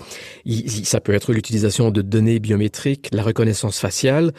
ça 0.83 0.99
peut 0.99 1.13
être 1.13 1.33
l'utilisation 1.33 1.91
de 1.91 2.01
données 2.01 2.39
biométriques, 2.39 3.09
la 3.11 3.23
reconnaissance 3.23 3.79
faciale. 3.79 4.33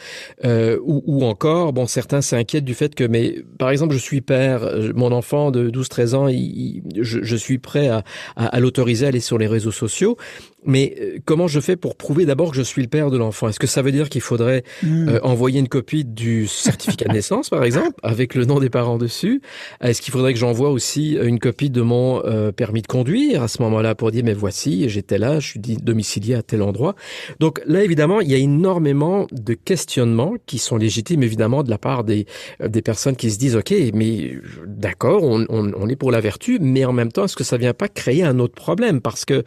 Euh, 0.45 0.60
euh, 0.61 0.79
ou, 0.83 1.03
ou, 1.05 1.25
encore, 1.25 1.73
bon, 1.73 1.87
certains 1.87 2.21
s'inquiètent 2.21 2.65
du 2.65 2.73
fait 2.73 2.93
que, 2.93 3.03
mais 3.03 3.43
par 3.57 3.69
exemple, 3.69 3.93
je 3.93 3.99
suis 3.99 4.21
père, 4.21 4.63
euh, 4.63 4.91
mon 4.95 5.11
enfant 5.11 5.51
de 5.51 5.69
12-13 5.69 6.15
ans, 6.15 6.27
il, 6.27 6.83
je, 6.99 7.19
je, 7.23 7.35
suis 7.35 7.57
prêt 7.57 7.87
à, 7.87 8.03
à, 8.35 8.45
à 8.45 8.59
l'autoriser 8.59 9.05
à 9.05 9.09
aller 9.09 9.19
sur 9.19 9.37
les 9.37 9.47
réseaux 9.47 9.71
sociaux, 9.71 10.17
mais 10.65 10.95
euh, 10.99 11.19
comment 11.25 11.47
je 11.47 11.59
fais 11.59 11.75
pour 11.75 11.95
prouver 11.95 12.25
d'abord 12.25 12.51
que 12.51 12.57
je 12.57 12.61
suis 12.61 12.81
le 12.81 12.87
père 12.87 13.09
de 13.09 13.17
l'enfant? 13.17 13.47
Est-ce 13.47 13.59
que 13.59 13.67
ça 13.67 13.81
veut 13.81 13.91
dire 13.91 14.09
qu'il 14.09 14.21
faudrait 14.21 14.63
hmm. 14.83 15.09
euh, 15.09 15.19
envoyer 15.23 15.59
une 15.59 15.67
copie 15.67 16.05
du 16.05 16.47
certificat 16.47 17.07
de 17.07 17.13
naissance, 17.13 17.49
par 17.49 17.63
exemple, 17.63 17.93
avec 18.03 18.35
le 18.35 18.45
nom 18.45 18.59
des 18.59 18.69
parents 18.69 18.97
dessus? 18.97 19.41
Est-ce 19.81 20.01
qu'il 20.01 20.11
faudrait 20.11 20.33
que 20.33 20.39
j'envoie 20.39 20.69
aussi 20.69 21.17
une 21.21 21.39
copie 21.39 21.69
de 21.69 21.81
mon 21.81 22.23
euh, 22.25 22.51
permis 22.51 22.81
de 22.81 22.87
conduire 22.87 23.41
à 23.41 23.47
ce 23.47 23.61
moment-là 23.63 23.95
pour 23.95 24.11
dire 24.11 24.23
mais 24.23 24.33
voici, 24.33 24.87
j'étais 24.89 25.17
là, 25.17 25.39
je 25.39 25.47
suis 25.47 25.59
domicilié 25.59 26.35
à 26.35 26.43
tel 26.43 26.61
endroit? 26.61 26.95
Donc 27.39 27.61
là, 27.65 27.83
évidemment, 27.83 28.21
il 28.21 28.29
y 28.29 28.35
a 28.35 28.37
énormément 28.37 29.27
de 29.31 29.53
questionnements 29.53 30.35
qui 30.45 30.59
sont 30.59 30.77
légitimes, 30.77 31.23
évidemment, 31.23 31.63
de 31.63 31.69
la 31.69 31.77
part 31.77 32.03
des, 32.03 32.25
des 32.63 32.81
personnes 32.81 33.15
qui 33.15 33.31
se 33.31 33.39
disent 33.39 33.55
ok, 33.55 33.73
mais 33.93 34.37
d'accord, 34.67 35.23
on, 35.23 35.45
on, 35.49 35.71
on 35.73 35.89
est 35.89 35.95
pour 35.95 36.11
la 36.11 36.19
vertu, 36.19 36.59
mais 36.61 36.85
en 36.85 36.93
même 36.93 37.11
temps, 37.11 37.25
est-ce 37.25 37.35
que 37.35 37.43
ça 37.43 37.57
vient 37.57 37.73
pas 37.73 37.87
créer 37.87 38.23
un 38.23 38.39
autre 38.39 38.53
problème? 38.53 39.01
Parce 39.01 39.25
que 39.25 39.43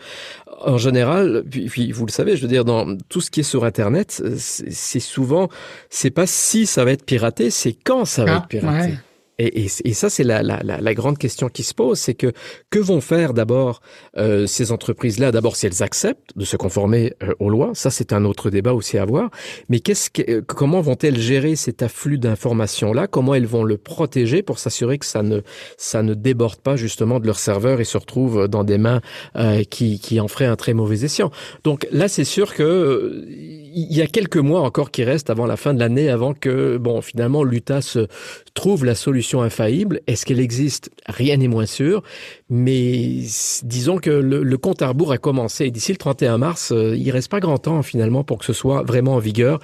en 0.60 0.78
général, 0.78 1.03
puis, 1.50 1.92
vous 1.92 2.06
le 2.06 2.10
savez, 2.10 2.36
je 2.36 2.42
veux 2.42 2.48
dire, 2.48 2.64
dans 2.64 2.96
tout 3.08 3.20
ce 3.20 3.30
qui 3.30 3.40
est 3.40 3.44
sur 3.44 3.64
Internet, 3.64 4.22
c'est 4.38 5.00
souvent, 5.00 5.48
c'est 5.90 6.10
pas 6.10 6.26
si 6.26 6.66
ça 6.66 6.84
va 6.84 6.92
être 6.92 7.04
piraté, 7.04 7.50
c'est 7.50 7.72
quand 7.72 8.04
ça 8.04 8.24
va 8.24 8.34
ah, 8.34 8.38
être 8.38 8.48
piraté. 8.48 8.94
Et, 9.38 9.64
et, 9.64 9.70
et, 9.84 9.94
ça, 9.94 10.10
c'est 10.10 10.22
la, 10.22 10.42
la, 10.42 10.62
la, 10.62 10.94
grande 10.94 11.18
question 11.18 11.48
qui 11.48 11.64
se 11.64 11.74
pose, 11.74 11.98
c'est 11.98 12.14
que 12.14 12.32
que 12.70 12.78
vont 12.78 13.00
faire 13.00 13.34
d'abord 13.34 13.80
euh, 14.16 14.46
ces 14.46 14.70
entreprises-là? 14.70 15.32
D'abord, 15.32 15.56
si 15.56 15.66
elles 15.66 15.82
acceptent 15.82 16.30
de 16.36 16.44
se 16.44 16.56
conformer 16.56 17.14
euh, 17.22 17.32
aux 17.40 17.50
lois, 17.50 17.72
ça 17.74 17.90
c'est 17.90 18.12
un 18.12 18.24
autre 18.24 18.50
débat 18.50 18.72
aussi 18.72 18.96
à 18.96 19.02
avoir. 19.02 19.30
Mais 19.68 19.80
qu'est-ce 19.80 20.10
que, 20.10 20.22
euh, 20.30 20.42
comment 20.46 20.80
vont-elles 20.80 21.18
gérer 21.18 21.56
cet 21.56 21.82
afflux 21.82 22.18
d'informations-là? 22.18 23.08
Comment 23.08 23.34
elles 23.34 23.46
vont 23.46 23.64
le 23.64 23.76
protéger 23.76 24.42
pour 24.42 24.60
s'assurer 24.60 24.98
que 24.98 25.06
ça 25.06 25.22
ne 25.22 25.40
ça 25.78 26.02
ne 26.02 26.14
déborde 26.14 26.60
pas 26.60 26.76
justement 26.76 27.18
de 27.18 27.26
leur 27.26 27.40
serveur 27.40 27.80
et 27.80 27.84
se 27.84 27.98
retrouve 27.98 28.46
dans 28.46 28.62
des 28.62 28.78
mains 28.78 29.00
euh, 29.34 29.64
qui, 29.64 29.98
qui 29.98 30.20
en 30.20 30.28
feraient 30.28 30.46
un 30.46 30.56
très 30.56 30.74
mauvais 30.74 31.04
escient? 31.04 31.32
Donc 31.64 31.88
là, 31.90 32.06
c'est 32.06 32.24
sûr 32.24 32.54
que 32.54 33.24
il 33.26 33.92
y 33.92 34.00
a 34.00 34.06
quelques 34.06 34.36
mois 34.36 34.60
encore 34.60 34.92
qui 34.92 35.02
restent 35.02 35.30
avant 35.30 35.46
la 35.46 35.56
fin 35.56 35.74
de 35.74 35.80
l'année, 35.80 36.08
avant 36.08 36.34
que 36.34 36.76
bon 36.76 37.02
finalement 37.02 37.42
l'Utah 37.42 37.82
se 37.82 38.06
trouve 38.54 38.84
la 38.84 38.94
solution 38.94 39.23
infaillible. 39.32 40.00
Est-ce 40.06 40.26
qu'elle 40.26 40.40
existe? 40.40 40.90
Rien 41.06 41.36
n'est 41.36 41.48
moins 41.48 41.66
sûr. 41.66 42.02
Mais 42.50 43.22
disons 43.62 43.98
que 43.98 44.10
le, 44.10 44.58
compte 44.58 44.82
à 44.82 44.88
rebours 44.88 45.12
a 45.12 45.18
commencé. 45.18 45.70
D'ici 45.70 45.92
le 45.92 45.98
31 45.98 46.38
mars, 46.38 46.72
euh, 46.72 46.96
il 46.96 47.10
reste 47.10 47.30
pas 47.30 47.40
grand 47.40 47.58
temps 47.58 47.82
finalement 47.82 48.24
pour 48.24 48.38
que 48.38 48.44
ce 48.44 48.52
soit 48.52 48.82
vraiment 48.82 49.14
en 49.14 49.18
vigueur 49.18 49.60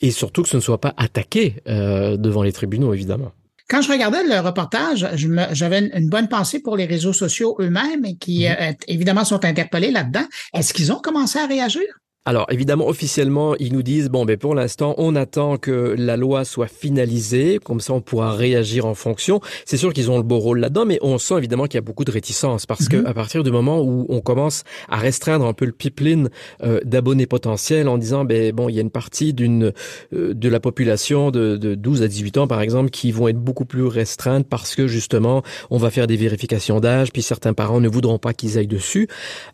et 0.00 0.10
surtout 0.10 0.42
que 0.42 0.48
ce 0.48 0.56
ne 0.56 0.62
soit 0.62 0.80
pas 0.80 0.94
attaqué 0.96 1.56
euh, 1.68 2.16
devant 2.16 2.42
les 2.42 2.52
tribunaux, 2.52 2.94
évidemment. 2.94 3.32
Quand 3.68 3.82
je 3.82 3.92
regardais 3.92 4.24
le 4.24 4.40
reportage, 4.40 5.06
j'avais 5.52 5.90
une 5.94 6.08
bonne 6.08 6.28
pensée 6.28 6.60
pour 6.60 6.76
les 6.76 6.86
réseaux 6.86 7.12
sociaux 7.12 7.56
eux-mêmes 7.60 8.18
qui, 8.18 8.46
mhm. 8.46 8.56
euh, 8.60 8.72
évidemment, 8.88 9.24
sont 9.24 9.44
interpellés 9.44 9.92
là-dedans. 9.92 10.24
Est-ce 10.54 10.74
qu'ils 10.74 10.92
ont 10.92 11.00
commencé 11.00 11.38
à 11.38 11.46
réagir? 11.46 11.82
Alors 12.30 12.46
évidemment, 12.48 12.86
officiellement, 12.86 13.56
ils 13.56 13.72
nous 13.72 13.82
disent 13.82 14.08
bon, 14.08 14.24
ben 14.24 14.36
pour 14.36 14.54
l'instant, 14.54 14.94
on 14.98 15.16
attend 15.16 15.56
que 15.56 15.96
la 15.98 16.16
loi 16.16 16.44
soit 16.44 16.68
finalisée, 16.68 17.58
comme 17.58 17.80
ça 17.80 17.92
on 17.92 18.00
pourra 18.00 18.34
réagir 18.34 18.86
en 18.86 18.94
fonction. 18.94 19.40
C'est 19.64 19.76
sûr 19.76 19.92
qu'ils 19.92 20.12
ont 20.12 20.16
le 20.16 20.22
beau 20.22 20.38
rôle 20.38 20.60
là-dedans, 20.60 20.86
mais 20.86 21.00
on 21.02 21.18
sent 21.18 21.38
évidemment 21.38 21.64
qu'il 21.64 21.74
y 21.74 21.78
a 21.78 21.80
beaucoup 21.80 22.04
de 22.04 22.12
réticence 22.12 22.66
parce 22.66 22.86
que 22.88 22.98
mhm. 22.98 23.06
à 23.06 23.14
partir 23.14 23.42
du 23.42 23.50
moment 23.50 23.80
où 23.80 24.06
on 24.08 24.20
commence 24.20 24.62
à 24.88 24.98
restreindre 24.98 25.44
un 25.44 25.54
peu 25.54 25.64
le 25.64 25.72
pipeline 25.72 26.30
euh, 26.62 26.78
d'abonnés 26.84 27.26
potentiels 27.26 27.88
en 27.88 27.98
disant 27.98 28.24
ben 28.24 28.52
bon, 28.52 28.68
il 28.68 28.76
y 28.76 28.78
a 28.78 28.82
une 28.82 28.92
partie 28.92 29.34
d'une 29.34 29.72
euh, 30.12 30.32
de 30.32 30.48
la 30.48 30.60
population 30.60 31.32
de, 31.32 31.56
de 31.56 31.74
12 31.74 32.02
à 32.02 32.06
18 32.06 32.38
ans 32.38 32.46
par 32.46 32.60
exemple 32.60 32.90
qui 32.90 33.10
vont 33.10 33.26
être 33.26 33.40
beaucoup 33.40 33.64
plus 33.64 33.86
restreintes 33.86 34.46
parce 34.48 34.76
que 34.76 34.86
justement 34.86 35.42
on 35.68 35.78
va 35.78 35.90
faire 35.90 36.06
des 36.06 36.16
vérifications 36.16 36.78
d'âge, 36.78 37.10
puis 37.10 37.22
certains 37.22 37.54
parents 37.54 37.80
ne 37.80 37.88
voudront 37.88 38.18
pas 38.18 38.34
qu'ils 38.34 38.56
aillent 38.56 38.68
dessus. 38.68 39.08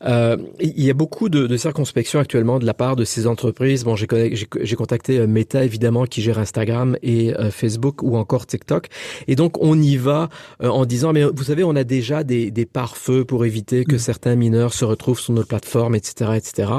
Euh, 0.05 0.37
il 0.61 0.85
y 0.85 0.91
a 0.91 0.95
beaucoup 0.95 1.31
de, 1.31 1.47
de 1.47 1.57
circonspection 1.57 2.21
actuellement 2.21 2.59
de 2.59 2.66
la 2.67 2.75
part 2.75 2.97
de 2.97 3.05
ces 3.05 3.27
entreprises. 3.27 3.85
Bon, 3.85 3.97
j'ai 3.97 4.77
contacté 4.77 5.19
euh, 5.19 5.27
Meta 5.27 5.65
évidemment 5.65 6.05
qui 6.05 6.21
gère 6.21 6.39
Instagram 6.39 6.97
et 7.03 7.35
euh, 7.35 7.51
Facebook 7.51 8.03
ou 8.03 8.17
encore 8.17 8.47
TikTok. 8.47 8.89
Et 9.29 9.37
donc 9.37 9.63
on 9.63 9.81
y 9.81 9.97
va 9.97 10.29
euh, 10.63 10.69
en 10.69 10.85
disant 10.85 11.13
mais 11.13 11.25
vous 11.25 11.45
savez 11.45 11.65
on 11.65 11.77
a 11.77 11.85
déjà 11.85 12.25
des, 12.25 12.51
des 12.51 12.67
pare-feux 12.67 13.25
pour 13.25 13.45
éviter 13.45 13.85
que 13.85 13.97
mm. 13.97 13.99
certains 13.99 14.35
mineurs 14.35 14.75
se 14.75 14.85
retrouvent 14.85 15.21
sur 15.21 15.33
notre 15.33 15.49
plateforme, 15.49 15.95
etc., 15.95 16.33
etc. 16.37 16.73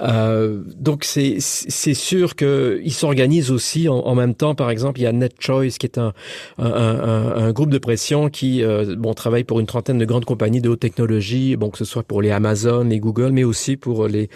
Euh, 0.00 0.62
donc 0.78 1.04
c'est 1.04 1.36
c'est 1.40 1.94
sûr 1.94 2.36
que 2.36 2.80
ils 2.84 2.92
s'organisent 2.92 3.50
aussi 3.50 3.88
en, 3.88 3.98
en, 3.98 4.14
même 4.14 4.34
temps. 4.34 4.54
Par 4.54 4.70
exemple, 4.70 5.00
il 5.00 5.02
y 5.02 5.06
a 5.06 5.12
NetChoice 5.12 5.78
qui 5.78 5.86
est 5.86 5.98
un 5.98 6.12
un, 6.58 6.70
un, 6.70 7.36
un 7.36 7.52
groupe 7.52 7.70
de 7.70 7.78
pression 7.78 8.30
qui 8.30 8.62
bon 8.96 9.14
travaille 9.14 9.44
pour 9.44 9.60
une 9.60 9.66
trentaine 9.66 9.98
de 9.98 10.04
grandes 10.04 10.24
compagnies 10.24 10.60
de 10.60 10.68
haute 10.68 10.80
technologie, 10.80 11.56
bon 11.56 11.70
que 11.70 11.78
ce 11.78 11.84
soit 11.84 12.04
pour 12.04 12.22
les 12.22 12.30
Amazon, 12.30 12.84
les 12.84 13.00
Google, 13.00 13.32
mais 13.32 13.44
aussi 13.44 13.76
pour 13.76 14.06
les 14.06 14.28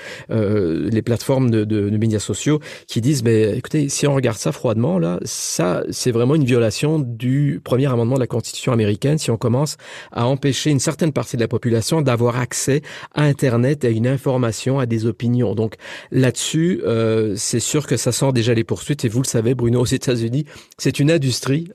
les 0.90 1.02
plateformes 1.02 1.50
de, 1.50 1.64
de, 1.64 1.88
de, 1.88 1.98
médias 1.98 2.18
sociaux 2.18 2.60
qui 2.86 3.00
disent, 3.00 3.22
ben, 3.22 3.54
écoutez, 3.54 3.88
si 3.88 4.06
on 4.06 4.14
regarde 4.14 4.38
ça 4.38 4.52
froidement, 4.52 4.98
là, 4.98 5.18
ça, 5.24 5.84
c'est 5.90 6.10
vraiment 6.10 6.34
une 6.34 6.44
violation 6.44 6.98
du 6.98 7.60
premier 7.62 7.86
amendement 7.86 8.14
de 8.14 8.20
la 8.20 8.26
Constitution 8.26 8.72
américaine 8.72 9.18
si 9.18 9.30
on 9.30 9.36
commence 9.36 9.76
à 10.12 10.26
empêcher 10.26 10.70
une 10.70 10.80
certaine 10.80 11.12
partie 11.12 11.36
de 11.36 11.42
la 11.42 11.48
population 11.48 12.02
d'avoir 12.02 12.36
accès 12.36 12.82
à 13.14 13.24
Internet, 13.24 13.84
à 13.84 13.88
une 13.88 14.06
information, 14.06 14.78
à 14.78 14.86
des 14.86 15.06
opinions. 15.06 15.54
Donc 15.54 15.76
là-dessus, 16.10 16.80
euh, 16.84 17.34
c'est 17.36 17.60
sûr 17.60 17.86
que 17.86 17.96
ça 17.96 18.12
sent 18.12 18.32
déjà 18.32 18.54
les 18.54 18.64
poursuites. 18.64 19.04
Et 19.04 19.08
vous 19.08 19.22
le 19.22 19.26
savez, 19.26 19.54
Bruno, 19.54 19.80
aux 19.80 19.84
États-Unis, 19.84 20.44
c'est 20.78 20.98
une 20.98 21.10
industrie. 21.10 21.68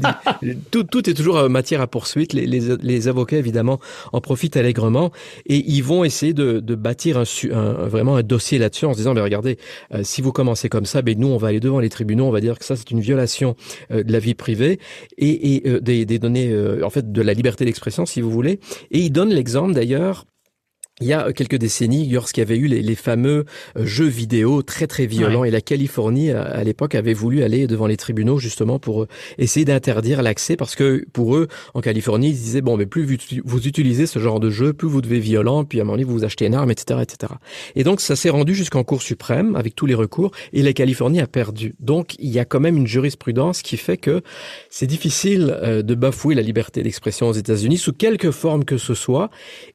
tout, 0.70 0.84
tout 0.84 1.08
est 1.08 1.14
toujours 1.14 1.48
matière 1.48 1.80
à 1.80 1.86
poursuite. 1.86 2.32
Les, 2.32 2.46
les, 2.46 2.76
les, 2.76 3.08
avocats, 3.08 3.36
évidemment, 3.36 3.80
en 4.12 4.20
profitent 4.20 4.56
allègrement 4.56 5.12
et 5.46 5.62
ils 5.66 5.82
vont 5.82 6.04
essayer 6.04 6.32
de, 6.32 6.60
de 6.60 6.74
bâtir 6.74 7.18
un, 7.18 7.24
un, 7.52 7.72
vraiment 7.86 8.16
un 8.16 8.22
dossier 8.32 8.58
là-dessus 8.58 8.86
en 8.86 8.92
se 8.92 8.98
disant, 8.98 9.14
mais 9.14 9.20
regardez, 9.20 9.58
euh, 9.92 10.00
si 10.02 10.22
vous 10.22 10.32
commencez 10.32 10.68
comme 10.68 10.86
ça, 10.86 11.02
ben 11.02 11.18
nous, 11.18 11.28
on 11.28 11.36
va 11.36 11.48
aller 11.48 11.60
devant 11.60 11.80
les 11.80 11.90
tribunaux, 11.90 12.24
on 12.24 12.30
va 12.30 12.40
dire 12.40 12.58
que 12.58 12.64
ça, 12.64 12.76
c'est 12.76 12.90
une 12.90 13.00
violation 13.00 13.56
euh, 13.90 14.02
de 14.02 14.12
la 14.12 14.18
vie 14.18 14.34
privée 14.34 14.78
et, 15.18 15.54
et 15.54 15.68
euh, 15.68 15.80
des, 15.80 16.06
des, 16.06 16.18
données, 16.18 16.52
en 16.82 16.90
fait, 16.90 17.12
de 17.12 17.22
la 17.22 17.34
liberté 17.34 17.64
d'expression, 17.64 18.06
si 18.06 18.20
vous 18.20 18.30
voulez. 18.30 18.58
Et 18.90 19.00
il 19.00 19.10
donne 19.10 19.30
l'exemple 19.30 19.74
d'ailleurs 19.74 20.24
il 21.02 21.08
y 21.08 21.12
a 21.12 21.32
quelques 21.32 21.56
décennies, 21.56 22.08
lorsqu'il 22.08 22.40
y 22.40 22.46
avait 22.46 22.56
eu 22.56 22.66
les, 22.66 22.80
les, 22.80 22.94
fameux 22.94 23.44
euh, 23.76 23.84
jeux 23.84 24.06
vidéo 24.06 24.62
très 24.62 24.86
très 24.86 25.06
violents, 25.06 25.44
et 25.44 25.50
la 25.50 25.60
Californie 25.60 26.30
à, 26.30 26.62
l'époque 26.62 26.94
avait 26.94 27.12
voulu 27.12 27.42
aller 27.42 27.66
devant 27.66 27.86
les 27.86 27.96
tribunaux 27.96 28.38
justement 28.38 28.78
pour 28.78 29.02
euh, 29.02 29.08
essayer 29.38 29.64
d'interdire 29.64 30.22
l'accès, 30.22 30.56
parce 30.56 30.76
que 30.76 31.04
pour 31.12 31.36
eux, 31.36 31.48
en 31.74 31.80
Californie, 31.80 32.28
ils 32.28 32.34
disaient 32.34 32.60
bon, 32.60 32.76
mais 32.76 32.86
plus 32.86 33.04
vous, 33.44 33.66
utilisez 33.66 34.06
ce 34.06 34.18
genre 34.18 34.40
de 34.40 34.50
jeu, 34.50 34.72
plus 34.72 34.88
vous 34.88 35.02
devez 35.02 35.18
violent, 35.18 35.64
puis 35.64 35.80
à 35.80 35.82
un 35.82 35.84
moment 35.84 35.94
donné 35.94 36.04
vous, 36.04 36.18
vous 36.18 36.24
achetez 36.24 36.46
une 36.46 36.54
arme, 36.54 36.70
etc., 36.70 37.00
etc. 37.02 37.32
Et 37.74 37.84
donc 37.84 38.00
ça 38.00 38.16
s'est 38.16 38.30
rendu 38.30 38.54
jusqu'en 38.54 38.84
Cour 38.84 39.02
suprême 39.02 39.56
avec 39.56 39.74
tous 39.74 39.86
les 39.86 39.94
recours, 39.94 40.30
et 40.52 40.62
la 40.62 40.72
Californie 40.72 41.20
a 41.20 41.26
perdu. 41.26 41.74
Donc 41.80 42.14
il 42.18 42.30
y 42.30 42.38
a 42.38 42.44
quand 42.44 42.60
même 42.60 42.76
une 42.76 42.86
jurisprudence 42.86 43.62
qui 43.62 43.76
fait 43.76 43.96
que 43.96 44.22
c'est 44.70 44.86
difficile 44.86 45.56
euh, 45.62 45.82
de 45.82 45.94
bafouer 45.94 46.34
la 46.34 46.42
liberté 46.42 46.82
d'expression 46.82 47.28
aux 47.28 47.32
États-Unis 47.32 47.78
sous 47.78 47.92
quelque 47.92 48.30
forme 48.30 48.64
que 48.64 48.78
ce 48.78 48.94
soit, 48.94 49.30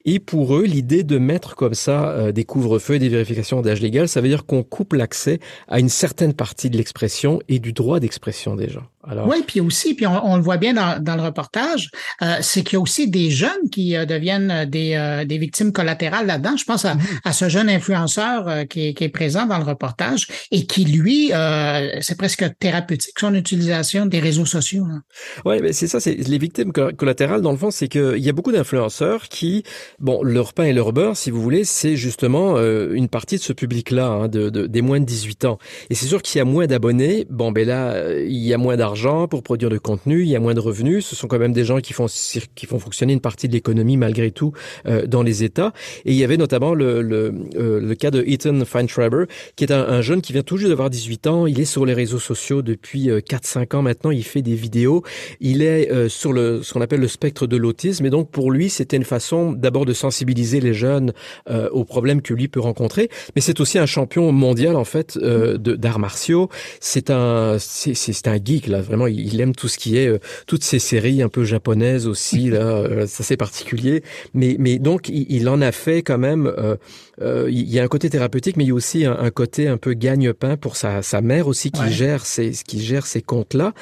et 0.06 0.20
pour 0.20 0.56
eux 0.56 0.64
l'idée 0.64 1.04
de 1.04 1.17
mettre 1.20 1.56
comme 1.56 1.74
ça 1.74 2.10
euh, 2.10 2.32
des 2.32 2.46
couvre-feux 2.46 2.96
et 2.96 3.00
des 3.00 3.10
vérifications 3.10 3.62
d'âge 3.62 3.82
légal, 3.82 4.08
ça 4.08 4.22
veut 4.22 4.28
dire 4.28 4.46
qu'on 4.46 4.64
coupe 4.64 4.94
l'accès 4.94 5.40
à 5.68 5.80
une 5.80 5.90
certaine 5.90 6.34
partie 6.34 6.70
de 6.70 6.78
l'expression 6.78 7.40
et 7.48 7.60
du 7.60 7.74
droit 7.74 8.00
d'expression 8.00 8.56
des 8.56 8.70
gens. 8.70 8.86
Oui, 9.26 9.44
puis 9.46 9.62
aussi, 9.62 9.94
puis 9.94 10.06
on, 10.06 10.36
le 10.36 10.42
voit 10.42 10.58
bien 10.58 10.74
dans, 10.74 11.02
dans 11.02 11.16
le 11.16 11.22
reportage, 11.22 11.90
euh, 12.22 12.36
c'est 12.42 12.64
qu'il 12.64 12.74
y 12.74 12.76
a 12.76 12.82
aussi 12.82 13.10
des 13.10 13.30
jeunes 13.30 13.70
qui 13.72 13.96
euh, 13.96 14.06
deviennent 14.06 14.52
euh, 14.52 14.66
des, 14.66 14.96
euh, 14.96 15.24
des 15.24 15.38
victimes 15.38 15.72
collatérales 15.72 16.28
là-dedans. 16.28 16.58
Je 16.58 16.66
pense 16.66 16.84
à, 16.84 16.96
mm-hmm. 16.96 17.20
à 17.24 17.32
ce 17.32 17.50
jeune 17.50 17.70
influenceur 17.70 18.68
qui 18.68 18.88
est, 18.88 18.94
qui, 18.94 19.06
est, 19.06 19.10
présent 19.10 19.46
dans 19.46 19.58
le 19.58 19.64
reportage 19.64 20.28
et 20.52 20.66
qui, 20.66 20.84
lui, 20.86 21.32
c'est 22.02 22.18
presque 22.18 22.46
thérapeutique, 22.60 23.18
son 23.20 23.34
utilisation 23.34 24.06
des 24.06 24.20
réseaux 24.20 24.46
sociaux. 24.46 24.86
Oui, 25.46 25.60
mais 25.62 25.74
c'est 25.74 25.88
ça, 25.88 26.00
c'est 26.00 26.14
les 26.16 26.38
victimes 26.38 26.72
collatérales, 26.72 27.42
dans 27.42 27.52
le 27.52 27.58
fond, 27.58 27.72
c'est 27.72 27.88
qu'il 27.88 28.20
y 28.20 28.30
a 28.30 28.34
beaucoup 28.34 28.52
d'influenceurs 28.52 29.28
qui, 29.30 29.64
bon, 30.00 30.22
leur 30.24 30.54
pain 30.54 30.66
et 30.66 30.74
leur 30.74 30.94
beurre, 30.94 31.16
si 31.16 31.32
vous 31.32 31.42
voulez, 31.42 31.64
c'est 31.64 31.96
justement 31.96 32.58
une 32.58 33.08
partie 33.08 33.38
de 33.38 33.42
ce 33.42 33.54
public-là, 33.54 34.08
hein, 34.08 34.28
de, 34.28 34.50
de, 34.50 34.67
des 34.67 34.82
moins 34.82 35.00
de 35.00 35.06
18 35.06 35.46
ans. 35.46 35.58
Et 35.89 35.96
c'est 35.96 36.08
sûr 36.08 36.22
qu'il 36.22 36.38
y 36.38 36.41
a 36.41 36.46
moins 36.46 36.67
d'abonnés, 36.67 37.26
bon, 37.30 37.52
ben 37.52 37.65
là, 37.67 38.13
il 38.20 38.38
y 38.38 38.54
a 38.54 38.58
moins 38.58 38.76
d'argent 38.78 38.97
pour 39.30 39.44
produire 39.44 39.70
de 39.70 39.78
contenu, 39.78 40.22
il 40.22 40.28
y 40.28 40.36
a 40.36 40.40
moins 40.40 40.54
de 40.54 40.60
revenus. 40.60 41.06
Ce 41.06 41.16
sont 41.16 41.28
quand 41.28 41.40
même 41.40 41.54
des 41.54 41.64
gens 41.64 41.80
qui 41.80 41.94
font 41.94 42.08
qui 42.56 42.66
font 42.66 42.80
fonctionner 42.80 43.14
une 43.14 43.22
partie 43.22 43.48
de 43.48 43.54
l'économie 43.54 43.98
malgré 43.98 44.32
tout 44.32 44.54
euh, 44.88 45.06
dans 45.06 45.24
les 45.24 45.44
États. 45.44 45.74
Et 46.06 46.12
il 46.12 46.18
y 46.18 46.24
avait 46.24 46.38
notamment 46.38 46.74
le 46.74 47.02
le, 47.02 47.34
euh, 47.56 47.96
cas 47.96 48.12
de 48.12 48.24
Ethan 48.26 48.66
Feinschreiber, 48.66 49.26
qui 49.56 49.64
est 49.64 49.72
un, 49.72 49.88
un, 49.88 50.02
jeune 50.02 50.22
qui 50.22 50.34
vient 50.34 50.42
tout 50.42 50.58
juste 50.58 50.70
d'avoir 50.70 50.90
18 50.90 51.28
ans. 51.28 51.48
Il 51.48 51.60
est 51.60 51.66
sur 51.66 51.86
les 51.86 51.94
réseaux 51.94 52.20
sociaux 52.20 52.62
depuis 52.62 53.08
4-5 53.08 53.76
euh, 53.76 53.78
ans 53.78 53.82
maintenant. 53.82 54.12
Il 54.12 54.24
fait 54.24 54.42
des 54.42 54.56
vidéos. 54.56 55.04
Il 55.40 55.62
est 55.62 56.10
sur 56.10 56.34
le 56.34 56.64
ce 56.64 56.74
qu'on 56.74 56.82
appelle 56.82 57.02
le 57.02 57.08
spectre 57.08 57.48
de 57.48 57.58
l'autisme. 57.58 58.06
Et 58.06 58.10
donc 58.10 58.32
pour 58.32 58.52
lui, 58.52 58.70
c'était 58.70 58.98
une 58.98 59.06
façon 59.06 59.52
d'abord 59.52 59.86
de 59.86 59.94
sensibiliser 59.94 60.60
les 60.60 60.74
jeunes 60.74 61.14
aux 61.72 61.86
problèmes 61.86 62.22
que 62.22 62.34
lui 62.34 62.48
peut 62.48 62.60
rencontrer. 62.60 63.10
Mais 63.36 63.42
c'est 63.42 63.60
aussi 63.60 63.78
un 63.78 63.86
champion 63.86 64.32
mondial 64.32 64.76
en 64.76 64.84
fait 64.84 65.18
d'arts 65.18 66.00
martiaux. 66.00 66.50
C'est 66.80 67.10
un 67.10 67.58
c'est 67.60 68.28
un 68.28 68.38
geek 68.44 68.68
là 68.68 68.82
vraiment, 68.88 69.08
il, 69.08 69.39
aime 69.41 69.54
tout 69.54 69.67
ce 69.67 69.78
qui 69.78 69.97
est 69.97 70.08
euh, 70.08 70.19
toutes 70.47 70.63
ces 70.63 70.80
séries 70.80 71.21
un 71.21 71.30
peu 71.30 71.43
japonaises 71.43 72.08
aussi 72.08 72.50
là, 72.50 72.60
euh, 72.60 73.08
ça 73.08 73.23
c'est 73.23 73.38
particulier. 73.38 74.04
Mais 74.34 74.56
mais 74.60 74.80
donc 74.80 75.10
il, 75.10 75.50
en 75.50 75.62
a 75.62 75.71
fait 75.71 76.02
quand 76.02 76.17
même. 76.17 76.52
Euh, 77.21 77.47
il 77.49 77.69
y 77.69 77.80
a 77.80 77.84
un 77.84 77.88
côté 77.88 78.10
thérapeutique, 78.10 78.58
mais 78.58 78.63
il 78.63 78.67
y 78.67 78.71
a 78.71 78.75
aussi 78.75 79.06
un, 79.06 79.30
côté 79.32 79.67
un 79.67 79.77
peu 79.77 79.93
gagne-pain 79.93 80.58
pour 80.58 80.75
sa, 80.75 81.01
sa 81.01 81.21
mère 81.21 81.47
aussi 81.47 81.71
qui 81.71 81.91
gère 81.91 82.25
ces 82.25 82.51
qui 82.51 82.82
gère 82.82 83.06
ces 83.06 83.21
comptes 83.21 83.53
là. 83.53 83.73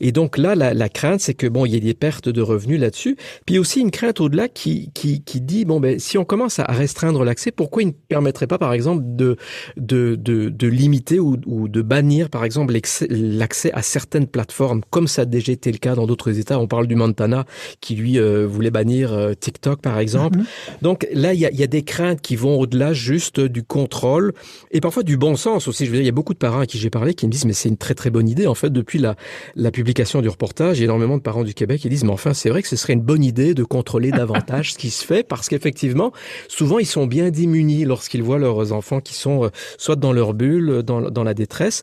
Et 0.00 0.12
donc 0.12 0.36
là, 0.38 0.54
la, 0.54 0.74
la 0.74 0.88
crainte, 0.88 1.20
c'est 1.20 1.34
que 1.34 1.46
bon, 1.46 1.64
il 1.64 1.72
y 1.72 1.76
ait 1.76 1.80
des 1.80 1.94
pertes 1.94 2.28
de 2.28 2.42
revenus 2.42 2.80
là-dessus. 2.80 3.16
Puis 3.46 3.58
aussi 3.58 3.80
une 3.80 3.90
crainte 3.90 4.20
au-delà 4.20 4.48
qui 4.48 4.90
qui 4.94 5.22
qui 5.22 5.40
dit 5.40 5.64
bon 5.64 5.80
ben 5.80 5.98
si 5.98 6.18
on 6.18 6.24
commence 6.24 6.58
à 6.58 6.64
restreindre 6.64 7.24
l'accès, 7.24 7.50
pourquoi 7.50 7.82
il 7.82 7.86
ne 7.86 7.92
permettrait 7.92 8.46
pas 8.46 8.58
par 8.58 8.72
exemple 8.72 9.02
de 9.04 9.36
de 9.76 10.16
de, 10.16 10.48
de 10.48 10.66
limiter 10.66 11.18
ou, 11.18 11.38
ou 11.46 11.68
de 11.68 11.82
bannir 11.82 12.28
par 12.28 12.44
exemple 12.44 12.74
l'accès 13.08 13.72
à 13.72 13.82
certaines 13.82 14.26
plateformes 14.26 14.82
comme 14.90 15.08
ça 15.08 15.22
a 15.22 15.24
déjà 15.24 15.52
été 15.52 15.72
le 15.72 15.78
cas 15.78 15.94
dans 15.94 16.06
d'autres 16.06 16.38
États? 16.38 16.58
On 16.58 16.66
parle 16.66 16.86
du 16.86 16.94
Montana 16.94 17.46
qui 17.80 17.94
lui 17.94 18.18
euh, 18.18 18.46
voulait 18.46 18.70
bannir 18.70 19.12
euh, 19.12 19.32
TikTok 19.34 19.80
par 19.80 19.98
exemple. 19.98 20.38
Mhm. 20.38 20.44
Donc 20.82 21.06
là, 21.12 21.32
il 21.32 21.40
y 21.40 21.46
a, 21.46 21.50
y 21.50 21.62
a, 21.62 21.66
des 21.66 21.82
craintes 21.82 22.20
qui 22.20 22.36
vont 22.36 22.58
au-delà 22.58 22.81
juste 22.92 23.40
du 23.40 23.62
contrôle 23.62 24.32
et 24.72 24.80
parfois 24.80 25.04
du 25.04 25.16
bon 25.16 25.36
sens 25.36 25.68
aussi. 25.68 25.86
Je 25.86 25.90
veux 25.90 25.96
dire, 25.96 26.02
il 26.02 26.06
y 26.06 26.10
a 26.10 26.12
beaucoup 26.12 26.34
de 26.34 26.38
parents 26.38 26.60
à 26.60 26.66
qui 26.66 26.78
j'ai 26.78 26.90
parlé 26.90 27.14
qui 27.14 27.26
me 27.26 27.30
disent 27.30 27.44
mais 27.44 27.52
c'est 27.52 27.68
une 27.68 27.76
très 27.76 27.94
très 27.94 28.10
bonne 28.10 28.28
idée. 28.28 28.46
En 28.46 28.54
fait, 28.54 28.70
depuis 28.70 28.98
la, 28.98 29.14
la 29.54 29.70
publication 29.70 30.20
du 30.20 30.28
reportage, 30.28 30.78
il 30.78 30.80
y 30.80 30.82
a 30.82 30.86
énormément 30.86 31.16
de 31.16 31.22
parents 31.22 31.44
du 31.44 31.54
Québec 31.54 31.80
qui 31.80 31.88
disent 31.88 32.04
mais 32.04 32.10
enfin 32.10 32.34
c'est 32.34 32.48
vrai 32.48 32.62
que 32.62 32.68
ce 32.68 32.76
serait 32.76 32.94
une 32.94 33.02
bonne 33.02 33.22
idée 33.22 33.54
de 33.54 33.64
contrôler 33.64 34.10
davantage 34.22 34.72
ce 34.72 34.78
qui 34.78 34.90
se 34.90 35.04
fait 35.04 35.22
parce 35.22 35.48
qu'effectivement 35.48 36.12
souvent 36.48 36.78
ils 36.78 36.86
sont 36.86 37.06
bien 37.06 37.30
démunis 37.30 37.84
lorsqu'ils 37.84 38.22
voient 38.22 38.38
leurs 38.38 38.72
enfants 38.72 39.00
qui 39.00 39.14
sont 39.14 39.44
euh, 39.44 39.48
soit 39.78 39.96
dans 39.96 40.12
leur 40.12 40.34
bulle, 40.34 40.82
dans, 40.82 41.00
dans 41.02 41.24
la 41.24 41.34
détresse. 41.34 41.82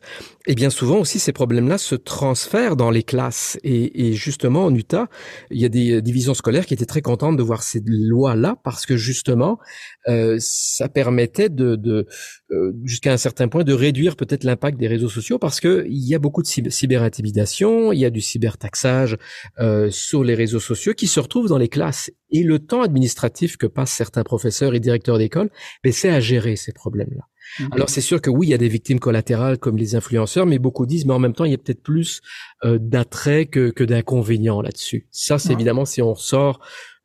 Et 0.50 0.56
bien 0.56 0.68
souvent 0.68 0.98
aussi 0.98 1.20
ces 1.20 1.30
problèmes-là 1.30 1.78
se 1.78 1.94
transfèrent 1.94 2.74
dans 2.74 2.90
les 2.90 3.04
classes. 3.04 3.56
Et, 3.62 4.08
et, 4.08 4.14
justement, 4.14 4.64
en 4.64 4.74
Utah, 4.74 5.06
il 5.52 5.60
y 5.60 5.64
a 5.64 5.68
des 5.68 5.92
euh, 5.92 6.02
divisions 6.02 6.34
scolaires 6.34 6.66
qui 6.66 6.74
étaient 6.74 6.86
très 6.86 7.02
contentes 7.02 7.36
de 7.36 7.42
voir 7.44 7.62
ces 7.62 7.80
lois-là 7.86 8.56
parce 8.64 8.84
que 8.84 8.96
justement, 8.96 9.60
euh, 10.08 10.38
ça 10.40 10.88
permettait 10.88 11.50
de, 11.50 11.76
de 11.76 12.04
euh, 12.50 12.72
jusqu'à 12.82 13.12
un 13.12 13.16
certain 13.16 13.46
point, 13.46 13.62
de 13.62 13.72
réduire 13.72 14.16
peut-être 14.16 14.42
l'impact 14.42 14.76
des 14.76 14.88
réseaux 14.88 15.08
sociaux 15.08 15.38
parce 15.38 15.60
que 15.60 15.86
il 15.88 16.04
y 16.08 16.16
a 16.16 16.18
beaucoup 16.18 16.42
de 16.42 16.48
cyberintimidation, 16.48 17.92
il 17.92 18.00
y 18.00 18.04
a 18.04 18.10
du 18.10 18.20
cybertaxage 18.20 19.18
euh, 19.60 19.88
sur 19.92 20.24
les 20.24 20.34
réseaux 20.34 20.58
sociaux 20.58 20.94
qui 20.94 21.06
se 21.06 21.20
retrouvent 21.20 21.48
dans 21.48 21.58
les 21.58 21.68
classes. 21.68 22.10
Et 22.32 22.42
le 22.42 22.58
temps 22.58 22.82
administratif 22.82 23.56
que 23.56 23.68
passent 23.68 23.92
certains 23.92 24.24
professeurs 24.24 24.74
et 24.74 24.80
directeurs 24.80 25.18
d'école, 25.18 25.48
ben, 25.84 25.92
c'est 25.92 26.10
à 26.10 26.18
gérer 26.18 26.56
ces 26.56 26.72
problèmes-là. 26.72 27.22
Mhm. 27.58 27.68
Alors 27.72 27.90
c'est 27.90 28.00
sûr 28.00 28.20
que 28.20 28.30
oui, 28.30 28.48
il 28.48 28.50
y 28.50 28.54
a 28.54 28.58
des 28.58 28.68
victimes 28.68 29.00
collatérales 29.00 29.58
comme 29.58 29.76
les 29.76 29.94
influenceurs, 29.94 30.46
mais 30.46 30.58
beaucoup 30.58 30.86
disent, 30.86 31.06
mais 31.06 31.14
en 31.14 31.18
même 31.18 31.34
temps, 31.34 31.44
il 31.44 31.50
y 31.50 31.54
a 31.54 31.58
peut-être 31.58 31.82
plus 31.82 32.20
euh, 32.64 32.78
d'attrait 32.80 33.46
que, 33.46 33.70
que 33.70 33.84
d'inconvénients 33.84 34.62
là-dessus. 34.62 35.06
Ça, 35.10 35.38
c'est 35.38 35.52
évidemment 35.52 35.84
si 35.84 36.02
on 36.02 36.14
sort 36.14 36.60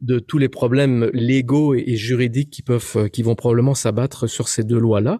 de 0.06 0.20
tous 0.20 0.38
les 0.38 0.50
problèmes 0.50 1.10
légaux 1.14 1.74
et, 1.74 1.96
juridiques 1.96 2.52
qui 2.52 2.62
peuvent, 2.62 3.10
qui 3.10 3.24
vont 3.24 3.36
probablement 3.36 3.76
s'abattre 3.76 4.28
sur 4.28 4.48
ces 4.48 4.64
deux 4.64 4.78
lois-là. 4.78 5.20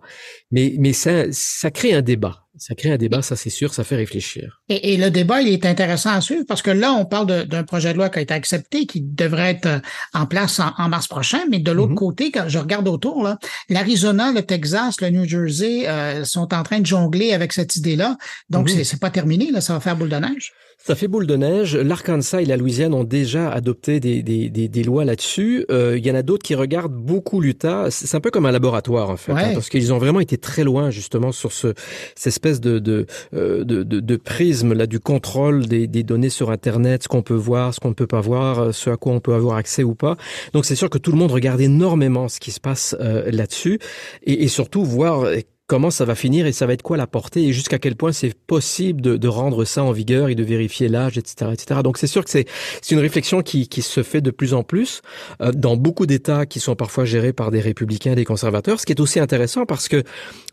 Mais, 0.52 0.76
mais 0.80 0.94
ça, 0.94 1.26
ça 1.32 1.72
crée 1.72 1.94
un 1.94 2.02
débat. 2.02 2.46
Ça 2.58 2.74
crée 2.74 2.92
un 2.92 2.98
débat, 2.98 3.22
ça 3.22 3.36
c'est 3.36 3.50
sûr, 3.50 3.74
ça 3.74 3.84
fait 3.84 3.98
réfléchir. 3.98 4.62
Et, 4.70 4.94
et, 4.94 4.98
le 4.98 5.12
débat, 5.12 5.42
il 5.42 5.50
est 5.50 5.66
intéressant 5.66 6.12
à 6.12 6.22
suivre 6.22 6.46
parce 6.48 6.62
que 6.62 6.72
là, 6.72 6.94
on 6.94 7.06
parle 7.06 7.46
d'un 7.48 7.64
projet 7.64 7.92
de 7.92 7.98
loi 7.98 8.10
qui 8.10 8.20
a 8.20 8.22
été 8.22 8.34
accepté, 8.34 8.86
qui 8.86 9.02
devrait 9.02 9.52
être 9.52 9.66
euh, 9.66 9.80
en 10.14 10.26
place 10.26 10.62
en, 10.62 10.88
mars 10.88 11.08
prochain, 11.08 11.42
mais 11.50 11.60
de 11.60 11.72
l'autre 11.72 11.92
mm-hmm. 11.92 11.96
côté, 11.96 12.32
quand 12.32 12.46
je 12.48 12.58
regarde 12.58 12.88
autour, 12.88 13.24
là, 13.24 13.38
l'Arizona, 13.68 14.32
le 14.32 14.42
Texas, 14.42 15.02
le 15.02 15.10
New 15.10 15.26
Jersey 15.26 15.86
euh, 15.90 16.24
sont 16.24 16.54
en 16.54 16.64
train 16.64 16.80
de 16.80 16.86
jongler 16.86 17.34
avec 17.34 17.52
cette 17.52 17.76
idée-là. 17.76 18.18
Donc, 18.50 18.70
mm-hmm. 18.70 18.86
c'est 18.86 19.02
pas 19.02 19.10
terminé, 19.10 19.52
là, 19.52 19.60
ça 19.60 19.74
va 19.74 19.82
faire 19.82 19.98
boule 19.98 20.10
de 20.10 20.16
neige. 20.16 20.54
Ça 20.78 20.94
fait 20.94 21.08
boule 21.08 21.26
de 21.26 21.36
neige. 21.36 21.76
L'Arkansas 21.76 22.42
et 22.42 22.46
la 22.46 22.58
Louisiane 22.58 22.94
ont 22.94 23.04
déjà 23.04 23.50
adopté 23.50 24.00
des, 24.00 24.22
des, 24.22 24.50
des, 24.50 24.68
des 24.68 24.84
lois 24.84 25.04
là-dessus. 25.04 25.66
Euh, 25.72 25.98
il 25.98 26.06
y 26.06 26.12
en 26.12 26.16
a 26.16 26.22
d'autres 26.22 26.44
qui 26.44 26.54
regardent 26.54 26.94
beaucoup 26.94 27.42
l'Utah. 27.42 27.88
C'est 27.90 28.16
un 28.16 28.20
peu 28.20 28.30
comme 28.30 28.46
un 28.46 28.52
laboratoire 28.52 29.10
en 29.10 29.18
fait, 29.18 29.32
hein, 29.32 29.52
parce 29.56 29.70
qu'ils 29.70 29.94
ont 29.94 29.98
vraiment 29.98 30.20
été 30.20 30.38
très 30.38 30.64
loin 30.64 30.92
justement 30.92 31.32
sur 31.32 31.52
ce, 31.52 31.74
cette 32.16 32.28
espèce 32.28 32.62
de, 32.62 32.78
de, 32.78 33.08
euh, 33.34 33.64
de, 33.64 33.82
de, 33.82 34.00
de 34.00 34.16
prisme 34.16 34.74
là 34.74 34.86
du 34.86 35.00
contrôle 35.00 35.66
des, 35.66 35.88
des 35.88 36.04
données 36.04 36.30
sur 36.30 36.52
Internet, 36.52 37.04
ce 37.04 37.08
qu'on 37.08 37.24
peut 37.24 37.34
voir, 37.34 37.74
ce 37.74 37.80
qu'on 37.80 37.90
ne 37.90 37.94
peut 37.96 38.06
pas 38.06 38.22
voir, 38.22 38.72
ce 38.74 38.92
à 38.92 38.98
quoi 38.98 39.14
on 39.14 39.20
peut 39.20 39.34
avoir 39.34 39.58
accès 39.58 39.84
ou 39.84 39.96
pas. 39.96 40.18
Donc 40.54 40.66
c'est 40.66 40.76
sûr 40.76 40.92
que 40.92 41.00
tout 41.00 41.12
le 41.12 41.18
monde 41.18 41.32
regarde 41.32 41.62
énormément 41.62 42.28
ce 42.28 42.40
qui 42.40 42.52
se 42.52 42.60
passe 42.60 42.96
euh, 43.00 43.32
là-dessus 43.32 43.80
et, 44.24 44.44
et 44.44 44.48
surtout 44.48 44.86
voir 44.86 45.26
comment 45.68 45.90
ça 45.90 46.06
va 46.06 46.16
finir 46.16 46.46
et 46.46 46.52
ça 46.52 46.66
va 46.66 46.74
être 46.74 46.84
quoi 46.84 46.98
la 46.98 47.08
portée 47.08 47.44
et 47.44 47.54
jusqu'à 47.54 47.80
quel 47.80 47.96
point 47.96 48.12
c'est 48.12 48.36
possible 48.36 49.02
de, 49.02 49.18
de, 49.18 49.28
rendre 49.28 49.66
ça 49.66 49.84
en 49.84 49.92
vigueur 49.92 50.30
et 50.30 50.36
de 50.36 50.44
vérifier 50.44 50.88
l'âge, 50.88 51.18
etc., 51.18 51.52
etc. 51.54 51.82
Donc 51.84 51.98
c'est 51.98 52.08
sûr 52.08 52.24
que 52.24 52.30
c'est 52.30 52.46
une 52.92 53.00
réflexion 53.00 53.42
qui, 53.42 53.68
qui, 53.68 53.82
se 53.82 54.04
fait 54.04 54.22
de 54.22 54.32
plus 54.32 54.54
en 54.54 54.64
plus 54.64 55.02
euh, 55.42 55.52
dans 55.52 55.76
beaucoup 55.76 56.06
d'États 56.06 56.46
qui 56.46 56.60
sont 56.60 56.76
parfois 56.76 57.06
gérés 57.06 57.34
par 57.34 57.52
des 57.52 57.60
républicains, 57.60 58.16
des 58.16 58.26
conservateurs, 58.26 58.80
ce 58.80 58.86
qui 58.86 58.94
est 58.94 59.00
aussi 59.00 59.20
intéressant 59.20 59.66
parce 59.66 59.88
que 59.88 60.04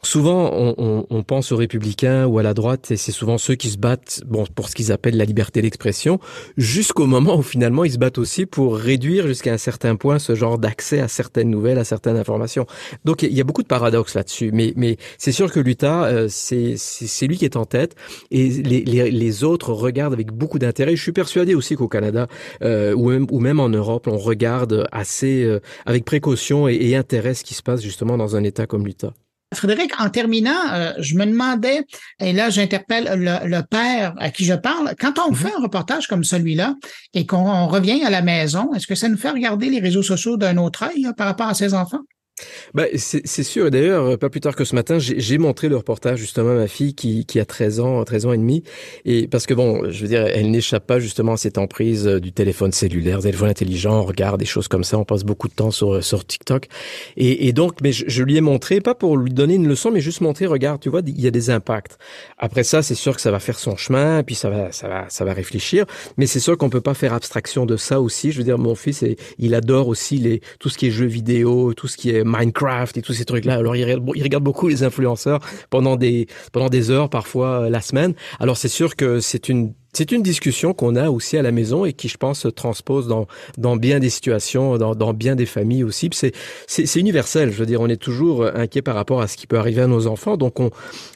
souvent 0.05 0.51
on, 0.53 0.75
on, 0.79 1.07
on 1.11 1.23
pense 1.23 1.53
aux 1.53 1.57
républicains 1.57 2.27
ou 2.27 2.39
à 2.39 2.43
la 2.43 2.55
droite 2.55 2.91
et 2.91 2.97
c'est 2.97 3.13
souvent 3.13 3.39
ceux 3.39 3.55
qui 3.55 3.71
se 3.71 3.79
battent 3.79 4.23
bon 4.27 4.45
pour 4.53 4.69
ce 4.69 4.75
qu'ils 4.75 4.91
appellent 4.91 5.17
la 5.17 5.25
liberté 5.25 5.63
d'expression 5.63 6.19
jusqu'au 6.57 7.07
moment 7.07 7.37
où 7.37 7.43
finalement 7.43 7.85
ils 7.85 7.93
se 7.93 7.99
battent 7.99 8.19
aussi 8.19 8.45
pour 8.45 8.77
réduire 8.77 9.29
jusqu'à 9.29 9.53
un 9.53 9.59
certain 9.59 9.95
point 9.95 10.19
ce 10.19 10.35
genre 10.35 10.59
d'accès 10.59 10.99
à 11.01 11.07
certaines 11.09 11.51
nouvelles, 11.51 11.79
à 11.79 11.85
certaines 11.85 12.17
informations. 12.17 12.67
Donc 13.05 13.23
il 13.23 13.33
y 13.33 13.41
a 13.41 13.45
beaucoup 13.45 13.63
de 13.63 13.69
paradoxes 13.69 14.15
là-dessus, 14.15 14.51
mais 14.53 14.73
mais 14.77 14.97
c'est 15.19 15.33
sûr 15.33 15.53
que 15.53 15.61
l'Utah, 15.61 16.05
euh, 16.05 16.27
c'est 16.29 17.27
lui 17.27 17.37
qui 17.37 17.45
est 17.45 17.57
en 17.57 17.65
tête 17.65 17.95
et 18.31 18.49
les, 18.49 18.83
les, 18.83 19.45
autres 19.45 19.73
regardent 19.73 20.13
avec 20.13 20.33
beaucoup 20.33 20.59
d'intérêt. 20.59 20.97
Je 20.97 21.03
suis 21.03 21.13
persuadé 21.13 21.55
aussi 21.55 21.75
qu'au 21.77 21.89
Canada 21.89 22.27
euh, 22.63 22.93
ou, 22.95 23.11
même, 23.11 23.27
ou 23.31 23.41
même 23.41 23.61
en 23.61 23.69
Europe, 23.69 24.09
on 24.09 24.19
regarde 24.19 24.87
assez 24.93 25.45
euh, 25.45 25.61
avec 25.87 26.05
précaution 26.05 26.69
et, 26.69 26.75
et 26.75 26.97
intérêt 26.97 27.35
ce 27.35 27.45
qui 27.45 27.55
se 27.55 27.63
passe 27.63 27.83
justement 27.83 28.17
dans 28.17 28.37
un 28.37 28.45
État 28.45 28.67
comme 28.67 28.85
l'Utah. 28.85 29.15
Frédéric, 29.53 29.93
en 30.01 30.09
terminant, 30.09 30.73
euh, 30.73 30.93
je 30.99 31.15
me 31.15 31.25
demandais, 31.27 31.83
et 32.21 32.33
là 32.33 32.51
j'interpelle 32.51 33.11
le, 33.17 33.49
le, 33.49 33.63
père 33.63 34.15
à 34.19 34.31
qui 34.31 34.45
je 34.45 34.55
parle, 34.55 34.95
quand 34.99 35.19
on 35.19 35.33
mm-hmm. 35.33 35.37
fait 35.37 35.55
un 35.57 35.63
reportage 35.63 36.07
comme 36.07 36.25
celui-là 36.25 36.75
et 37.15 37.27
qu'on 37.27 37.67
revient 37.67 38.05
à 38.05 38.11
la 38.11 38.23
maison, 38.23 38.73
est-ce 38.75 38.87
que 38.87 38.95
ça 38.95 39.09
nous 39.09 39.17
fait 39.17 39.31
regarder 39.31 39.69
les 39.69 39.81
réseaux 39.81 40.03
sociaux 40.03 40.37
d'un 40.37 40.57
autre 40.57 40.85
œil 40.85 41.09
par 41.17 41.27
rapport 41.27 41.49
à 41.49 41.55
ses 41.55 41.75
enfants? 41.75 42.01
Bah, 42.75 42.85
c'est 42.95 43.43
sûr. 43.43 43.71
D'ailleurs, 43.71 44.19
pas 44.19 44.31
plus 44.31 44.41
tard 44.41 44.57
que 44.57 44.65
ce 44.65 44.75
matin, 44.75 44.99
j'ai 44.99 45.39
montré 45.39 45.69
le 45.69 45.77
reportage 45.77 46.19
justement 46.19 46.51
à 46.51 46.55
ma 46.55 46.69
fille 46.69 46.95
qui, 46.95 47.25
qui 47.27 47.41
a 47.41 47.45
13 47.45 47.81
ans, 47.81 48.05
13 48.05 48.27
ans 48.27 48.33
et 48.33 48.39
demi. 48.39 48.63
Et 49.05 49.27
parce 49.29 49.47
que 49.47 49.55
bon, 49.55 49.91
je 49.91 50.03
veux 50.03 50.09
dire, 50.09 50.23
elle 50.27 50.51
n'échappe 50.51 50.87
pas 50.87 51.01
justement 51.01 51.33
à 51.33 51.37
cette 51.37 51.59
emprise 51.59 52.07
euh, 52.07 52.21
du 52.21 52.33
téléphone 52.33 52.73
cellulaire, 52.73 53.19
du 53.19 53.25
téléphone 53.25 53.51
intelligent. 53.51 54.01
On 54.01 54.05
regarde 54.05 54.39
des 54.39 54.47
choses 54.47 54.69
comme 54.69 54.85
ça. 54.85 54.99
On 54.99 55.05
passe 55.05 55.25
beaucoup 55.25 55.49
de 55.49 55.55
temps 55.55 55.71
sur, 55.71 56.03
sur 56.03 56.25
TikTok. 56.25 56.69
Et, 57.17 57.49
et 57.49 57.53
donc, 57.53 57.81
mais 57.83 57.93
je, 57.93 58.23
lui 58.23 58.37
ai 58.37 58.41
montré, 58.41 58.81
pas 58.81 58.95
pour 58.95 59.17
lui 59.17 59.33
donner 59.33 59.55
une 59.55 59.69
leçon, 59.69 59.91
mais 59.91 60.01
juste 60.01 60.21
montrer, 60.21 60.47
regarde, 60.47 60.81
tu 60.81 60.89
vois, 60.89 61.01
il 61.07 61.21
y 61.21 61.27
a 61.27 61.31
des 61.31 61.51
impacts. 61.51 61.99
Après 62.39 62.65
ça, 62.65 62.83
c'est 62.83 62.95
sûr 62.95 63.15
que 63.15 63.21
ça 63.21 63.31
va 63.31 63.41
faire 63.41 63.59
son 63.59 63.77
chemin, 63.77 64.23
puis 64.23 64.35
ça 64.35 64.51
va, 64.51 64.73
ça 64.73 64.89
va, 64.89 65.07
ça 65.09 65.25
va 65.25 65.33
réfléchir. 65.33 65.85
Mais 66.17 66.27
c'est 66.27 66.41
sûr 66.41 66.57
qu'on 66.57 66.71
peut 66.71 66.81
pas 66.81 66.95
faire 66.95 67.13
abstraction 67.13 67.67
de 67.67 67.77
ça 67.77 68.01
aussi. 68.01 68.33
Je 68.33 68.39
veux 68.39 68.45
dire, 68.45 68.59
mon 68.59 68.75
fils, 68.75 69.05
il 69.39 69.55
adore 69.55 69.89
aussi 69.89 70.19
les, 70.19 70.41
tout 70.59 70.69
ce 70.69 70.79
qui 70.79 70.87
est 70.87 70.91
jeux 70.91 71.07
vidéo, 71.07 71.75
tout 71.75 71.89
ce 71.89 71.97
qui 71.97 72.11
est 72.11 72.25
Minecraft 72.33 72.97
et 72.97 73.03
tous 73.03 73.13
ces 73.13 73.25
trucs-là. 73.25 73.55
Alors 73.55 73.77
il 73.77 73.85
regarde, 74.23 74.43
beaucoup 74.43 74.69
les 74.69 74.83
influenceurs 74.83 75.41
pendant 75.71 75.97
des 75.97 76.27
pendant 76.53 76.69
des 76.69 76.91
heures, 76.91 77.11
parfois 77.11 77.63
euh, 77.63 77.71
la 77.71 77.81
semaine. 77.81 78.15
Alors 78.41 78.57
c'est 78.57 78.69
sûr 78.69 78.97
que 78.97 79.21
c'est 79.21 79.49
une 79.49 79.75
c'est 79.93 80.11
une 80.11 80.23
discussion 80.23 80.73
qu'on 80.73 80.97
a 80.97 81.11
aussi 81.11 81.37
à 81.37 81.43
la 81.43 81.53
maison 81.53 81.85
et 81.85 81.93
qui, 81.93 82.09
je 82.09 82.17
pense, 82.17 82.41
se 82.41 82.49
transpose 82.49 83.09
dans, 83.09 83.27
dans 83.59 83.77
bien 83.77 84.01
des 84.01 84.09
situations, 84.09 84.79
dans, 84.79 84.95
dans 84.95 85.13
bien 85.13 85.37
des 85.37 85.45
familles 85.45 85.85
aussi. 85.85 86.09
C'est, 86.13 86.33
c'est, 86.67 86.99
universel. 86.99 87.51
Je 87.53 87.59
veux 87.59 87.67
dire, 87.67 87.81
on 87.81 87.89
est 87.89 88.01
toujours 88.01 88.47
inquiet 88.55 88.81
par 88.81 88.95
rapport 88.95 89.21
à 89.21 89.29
ce 89.29 89.37
qui 89.37 89.47
peut 89.47 89.59
arriver 89.59 89.83
à 89.83 89.87
nos 89.87 90.07
enfants. 90.07 90.39
Donc, 90.39 90.61
on, 90.61 90.71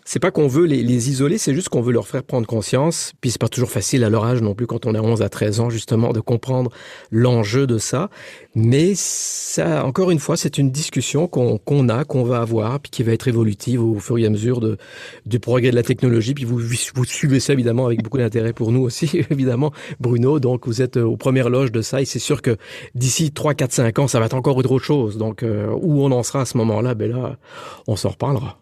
c'est 0.05 0.19
pas 0.19 0.31
qu'on 0.31 0.47
veut 0.47 0.67
les, 0.67 0.83
les 0.83 1.09
isoler, 1.09 1.39
c'est 1.39 1.55
juste 1.55 1.71
qu'on 1.71 1.81
veut 1.81 1.93
leur 1.93 2.07
faire 2.07 2.23
prendre 2.23 2.47
conscience. 2.47 3.12
Puis, 3.21 3.31
c'est 3.31 3.41
pas 3.41 3.49
toujours 3.49 3.71
facile 3.71 4.05
à 4.05 4.11
leur 4.11 4.25
âge 4.25 4.43
non 4.43 4.55
plus 4.55 4.67
quand 4.67 4.85
on 4.85 4.95
a 4.95 5.01
11 5.01 5.23
à 5.23 5.31
13 5.31 5.61
ans, 5.61 5.71
justement, 5.71 6.12
de 6.12 6.21
comprendre 6.21 6.71
l'enjeu 7.11 7.67
de 7.67 7.79
ça. 7.79 8.11
Mais 8.55 8.93
ça, 8.95 9.87
encore 9.87 10.11
une 10.11 10.19
fois, 10.19 10.37
c'est 10.37 10.59
une 10.59 10.71
discussion 10.71 11.29
qu'on, 11.29 11.57
qu'on 11.57 11.89
a, 11.89 12.05
qu'on 12.05 12.25
va 12.25 12.41
avoir, 12.41 12.81
puis 12.81 12.91
qui 12.91 13.03
va 13.03 13.12
être 13.12 13.29
évolutive 13.29 13.83
au 13.83 13.99
fur 13.99 14.19
et 14.19 14.27
à 14.27 14.31
mesure 14.31 14.61
de, 14.61 14.77
du 15.25 15.41
progrès 15.41 15.71
de 15.71 15.77
la 15.77 15.83
technologie. 15.83 16.35
Puis, 16.35 16.45
vous, 16.45 16.59
vous 16.59 17.05
suivez 17.05 17.41
ça, 17.41 17.55
évidemment, 17.55 17.87
avec 17.87 18.03
beaucoup 18.03 18.19
d'intérêt 18.19 18.53
pour 18.53 18.65
nous 18.72 18.83
aussi, 18.83 19.11
évidemment, 19.31 19.72
Bruno. 20.00 20.40
Donc, 20.40 20.66
vous 20.66 20.83
êtes 20.83 20.96
euh, 20.96 21.05
aux 21.05 21.16
premières 21.16 21.50
loges 21.50 21.72
de 21.72 21.83
ça 21.83 22.00
et 22.00 22.05
c'est 22.05 22.18
sûr 22.18 22.42
que 22.42 22.57
d'ici 22.94 23.33
3, 23.33 23.55
4, 23.55 23.72
5 23.72 23.98
ans, 23.98 24.09
ça 24.09 24.20
va 24.20 24.26
être 24.26 24.35
encore 24.35 24.57
autre 24.57 24.79
chose. 24.79 25.18
Donc, 25.18 25.42
euh, 25.42 25.68
où 25.81 26.02
on 26.02 26.11
en 26.12 26.22
sera 26.22 26.42
à 26.42 26.44
ce 26.44 26.57
moment-là, 26.59 26.94
ben 26.94 27.11
là, 27.11 27.37
on 27.87 27.96
s'en 27.96 28.11
reparlera. 28.11 28.59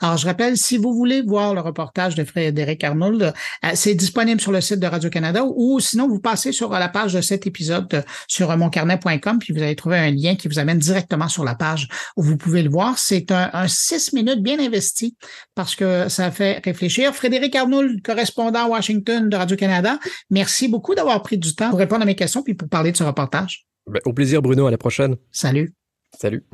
Alors, 0.00 0.16
je 0.16 0.26
rappelle, 0.26 0.56
si 0.56 0.76
vous 0.76 0.92
voulez 0.94 1.22
voir 1.22 1.54
le 1.54 1.60
reportage 1.60 2.14
de 2.14 2.24
Frédéric 2.24 2.84
Arnold, 2.84 3.22
euh, 3.22 3.70
c'est 3.74 3.94
disponible 3.94 4.40
sur 4.40 4.52
le 4.52 4.60
site 4.60 4.78
de 4.78 4.86
Radio-Canada 4.86 5.44
ou 5.44 5.80
sinon 5.80 6.08
vous 6.08 6.20
passez 6.20 6.52
sur 6.52 6.70
la 6.70 6.88
page 6.88 7.14
de 7.14 7.20
cet 7.20 7.46
épisode 7.46 8.04
sur 8.28 8.56
moncarnet.com 8.56 9.38
puis 9.38 9.52
vous 9.52 9.62
allez 9.62 9.76
trouver 9.76 9.98
un 9.98 10.10
lien 10.10 10.36
qui 10.36 10.48
vous 10.48 10.58
amène 10.58 10.78
directement 10.78 11.28
sur 11.28 11.44
la 11.44 11.54
page 11.54 11.88
où 12.16 12.22
vous 12.22 12.36
pouvez 12.36 12.62
le 12.62 12.70
voir. 12.70 12.98
C'est 12.98 13.32
un, 13.32 13.50
un 13.52 13.68
six 13.68 14.12
minutes 14.12 14.42
bien 14.42 14.58
investi 14.58 15.16
parce 15.54 15.74
que 15.74 16.08
ça 16.08 16.30
fait 16.30 16.60
réfléchir. 16.64 17.14
Frédéric 17.14 17.54
Arnold, 17.56 18.02
correspondant 18.02 18.66
à 18.66 18.68
Washington 18.68 19.28
de 19.28 19.36
Radio-Canada, 19.36 19.98
merci 20.30 20.68
beaucoup 20.68 20.94
d'avoir 20.94 21.22
pris 21.22 21.38
du 21.38 21.54
temps 21.54 21.70
pour 21.70 21.78
répondre 21.78 22.02
à 22.02 22.06
mes 22.06 22.16
questions 22.16 22.42
puis 22.42 22.54
pour 22.54 22.68
parler 22.68 22.92
de 22.92 22.96
ce 22.96 23.04
reportage. 23.04 23.66
Ben, 23.86 24.00
au 24.04 24.12
plaisir, 24.12 24.42
Bruno. 24.42 24.66
À 24.66 24.70
la 24.70 24.78
prochaine. 24.78 25.16
Salut. 25.30 25.74
Salut. 26.18 26.44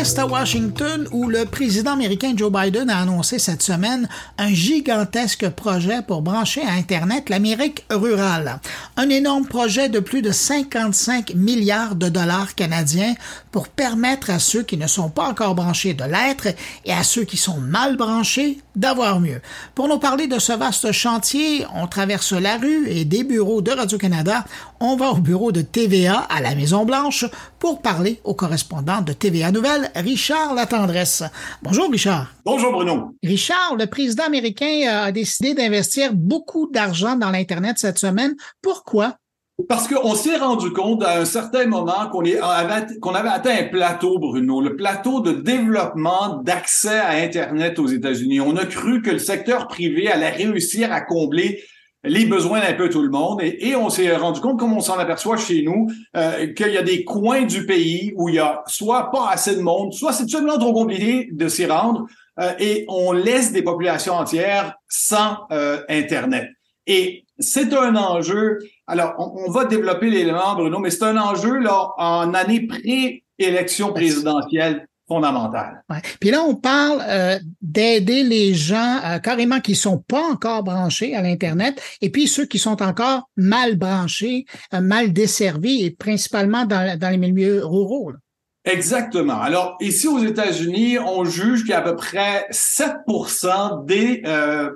À 0.00 0.26
Washington 0.26 1.06
où 1.12 1.28
le 1.28 1.44
président 1.44 1.92
américain 1.92 2.32
Joe 2.34 2.50
Biden 2.50 2.88
a 2.88 3.00
annoncé 3.00 3.38
cette 3.38 3.62
semaine 3.62 4.08
un 4.38 4.48
gigantesque 4.48 5.50
projet 5.50 6.00
pour 6.00 6.22
brancher 6.22 6.62
à 6.62 6.72
Internet 6.72 7.28
l'Amérique 7.28 7.84
rurale. 7.90 8.60
Un 8.96 9.10
énorme 9.10 9.44
projet 9.44 9.90
de 9.90 10.00
plus 10.00 10.22
de 10.22 10.32
55 10.32 11.34
milliards 11.34 11.96
de 11.96 12.08
dollars 12.08 12.54
canadiens 12.54 13.14
pour 13.52 13.68
permettre 13.68 14.30
à 14.30 14.38
ceux 14.38 14.62
qui 14.62 14.78
ne 14.78 14.86
sont 14.86 15.10
pas 15.10 15.28
encore 15.28 15.54
branchés 15.54 15.92
de 15.92 16.04
l'être 16.04 16.48
et 16.86 16.92
à 16.94 17.02
ceux 17.02 17.24
qui 17.24 17.36
sont 17.36 17.58
mal 17.58 17.98
branchés 17.98 18.58
d'avoir 18.76 19.20
mieux. 19.20 19.42
Pour 19.74 19.88
nous 19.88 19.98
parler 19.98 20.28
de 20.28 20.38
ce 20.38 20.52
vaste 20.52 20.92
chantier, 20.92 21.66
on 21.74 21.86
traverse 21.86 22.32
la 22.32 22.56
rue 22.56 22.88
et 22.88 23.04
des 23.04 23.24
bureaux 23.24 23.60
de 23.60 23.72
Radio-Canada. 23.72 24.44
On 24.80 24.96
va 24.96 25.10
au 25.10 25.16
bureau 25.16 25.52
de 25.52 25.60
TVA 25.60 26.20
à 26.30 26.40
la 26.40 26.54
Maison-Blanche 26.54 27.26
pour 27.58 27.82
parler 27.82 28.20
au 28.24 28.32
correspondant 28.32 29.02
de 29.02 29.12
TVA 29.12 29.50
Nouvelle, 29.50 29.89
Richard 29.94 30.54
Latendresse. 30.54 31.22
Bonjour 31.62 31.90
Richard. 31.90 32.32
Bonjour 32.44 32.72
Bruno. 32.72 33.14
Richard, 33.22 33.76
le 33.78 33.86
président 33.86 34.24
américain 34.24 34.88
a 34.88 35.12
décidé 35.12 35.54
d'investir 35.54 36.12
beaucoup 36.14 36.68
d'argent 36.70 37.16
dans 37.16 37.30
l'Internet 37.30 37.78
cette 37.78 37.98
semaine. 37.98 38.34
Pourquoi? 38.62 39.16
Parce 39.68 39.88
qu'on 39.88 40.14
s'est 40.14 40.38
rendu 40.38 40.72
compte 40.72 41.02
à 41.04 41.20
un 41.20 41.24
certain 41.24 41.66
moment 41.66 42.08
qu'on 42.10 42.20
avait, 42.20 42.98
qu'on 43.00 43.14
avait 43.14 43.28
atteint 43.28 43.56
un 43.58 43.64
plateau, 43.64 44.18
Bruno, 44.18 44.60
le 44.60 44.76
plateau 44.76 45.20
de 45.20 45.32
développement 45.32 46.40
d'accès 46.42 46.98
à 46.98 47.10
Internet 47.10 47.78
aux 47.78 47.86
États-Unis. 47.86 48.40
On 48.40 48.56
a 48.56 48.64
cru 48.64 49.02
que 49.02 49.10
le 49.10 49.18
secteur 49.18 49.68
privé 49.68 50.10
allait 50.10 50.30
réussir 50.30 50.92
à 50.92 51.00
combler 51.00 51.62
les 52.04 52.26
besoins 52.26 52.60
d'un 52.60 52.74
peu 52.74 52.88
tout 52.88 53.02
le 53.02 53.10
monde. 53.10 53.40
Et, 53.42 53.74
on 53.76 53.90
s'est 53.90 54.14
rendu 54.16 54.40
compte, 54.40 54.58
comme 54.58 54.72
on 54.72 54.80
s'en 54.80 54.98
aperçoit 54.98 55.36
chez 55.36 55.62
nous, 55.62 55.90
euh, 56.16 56.52
qu'il 56.54 56.72
y 56.72 56.78
a 56.78 56.82
des 56.82 57.04
coins 57.04 57.42
du 57.42 57.66
pays 57.66 58.12
où 58.16 58.28
il 58.28 58.36
y 58.36 58.38
a 58.38 58.62
soit 58.66 59.10
pas 59.10 59.28
assez 59.30 59.56
de 59.56 59.60
monde, 59.60 59.92
soit 59.92 60.12
c'est 60.12 60.26
tout 60.26 60.46
trop 60.58 60.72
compliqué 60.72 61.28
de 61.32 61.48
s'y 61.48 61.66
rendre, 61.66 62.06
euh, 62.38 62.52
et 62.58 62.84
on 62.88 63.12
laisse 63.12 63.52
des 63.52 63.62
populations 63.62 64.14
entières 64.14 64.74
sans 64.88 65.38
euh, 65.52 65.82
Internet. 65.88 66.48
Et 66.86 67.24
c'est 67.38 67.72
un 67.74 67.96
enjeu. 67.96 68.58
Alors, 68.86 69.14
on, 69.18 69.48
on 69.48 69.50
va 69.50 69.64
développer 69.64 70.10
l'élément, 70.10 70.54
Bruno, 70.54 70.78
mais 70.78 70.90
c'est 70.90 71.04
un 71.04 71.16
enjeu 71.16 71.58
là 71.58 71.90
en 71.98 72.34
année 72.34 72.66
pré-élection 72.66 73.92
présidentielle 73.92 74.86
fondamentale. 75.10 75.82
Ouais. 75.90 76.00
Puis 76.20 76.30
là, 76.30 76.44
on 76.44 76.54
parle 76.54 77.02
euh, 77.04 77.38
d'aider 77.60 78.22
les 78.22 78.54
gens 78.54 79.00
euh, 79.04 79.18
carrément 79.18 79.60
qui 79.60 79.74
sont 79.74 79.98
pas 79.98 80.22
encore 80.22 80.62
branchés 80.62 81.16
à 81.16 81.22
l'Internet 81.22 81.82
et 82.00 82.10
puis 82.10 82.28
ceux 82.28 82.46
qui 82.46 82.60
sont 82.60 82.80
encore 82.80 83.28
mal 83.36 83.76
branchés, 83.76 84.44
euh, 84.72 84.80
mal 84.80 85.12
desservis 85.12 85.84
et 85.84 85.90
principalement 85.90 86.64
dans, 86.64 86.96
dans 86.96 87.10
les 87.10 87.18
milieux 87.18 87.64
ruraux. 87.64 88.12
Là. 88.12 88.18
Exactement. 88.64 89.40
Alors, 89.40 89.76
ici 89.80 90.06
aux 90.06 90.22
États-Unis, 90.22 90.98
on 90.98 91.24
juge 91.24 91.62
qu'il 91.62 91.70
y 91.70 91.72
a 91.72 91.78
à 91.78 91.82
peu 91.82 91.96
près 91.96 92.46
7% 92.52 93.84
des 93.86 94.22
euh, 94.26 94.70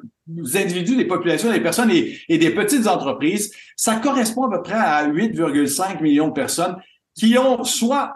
individus, 0.55 0.97
des 0.97 1.05
populations, 1.05 1.53
des 1.53 1.61
personnes 1.61 1.91
et, 1.91 2.19
et, 2.29 2.39
des 2.39 2.51
petites 2.51 2.89
entreprises. 2.89 3.53
Ça 3.77 3.97
correspond 3.97 4.45
à 4.45 4.57
peu 4.57 4.63
près 4.63 4.75
à 4.75 5.07
8,5 5.07 6.03
millions 6.03 6.29
de 6.29 6.33
personnes 6.33 6.77
qui 7.15 7.39
ont 7.39 7.63
soit 7.63 8.15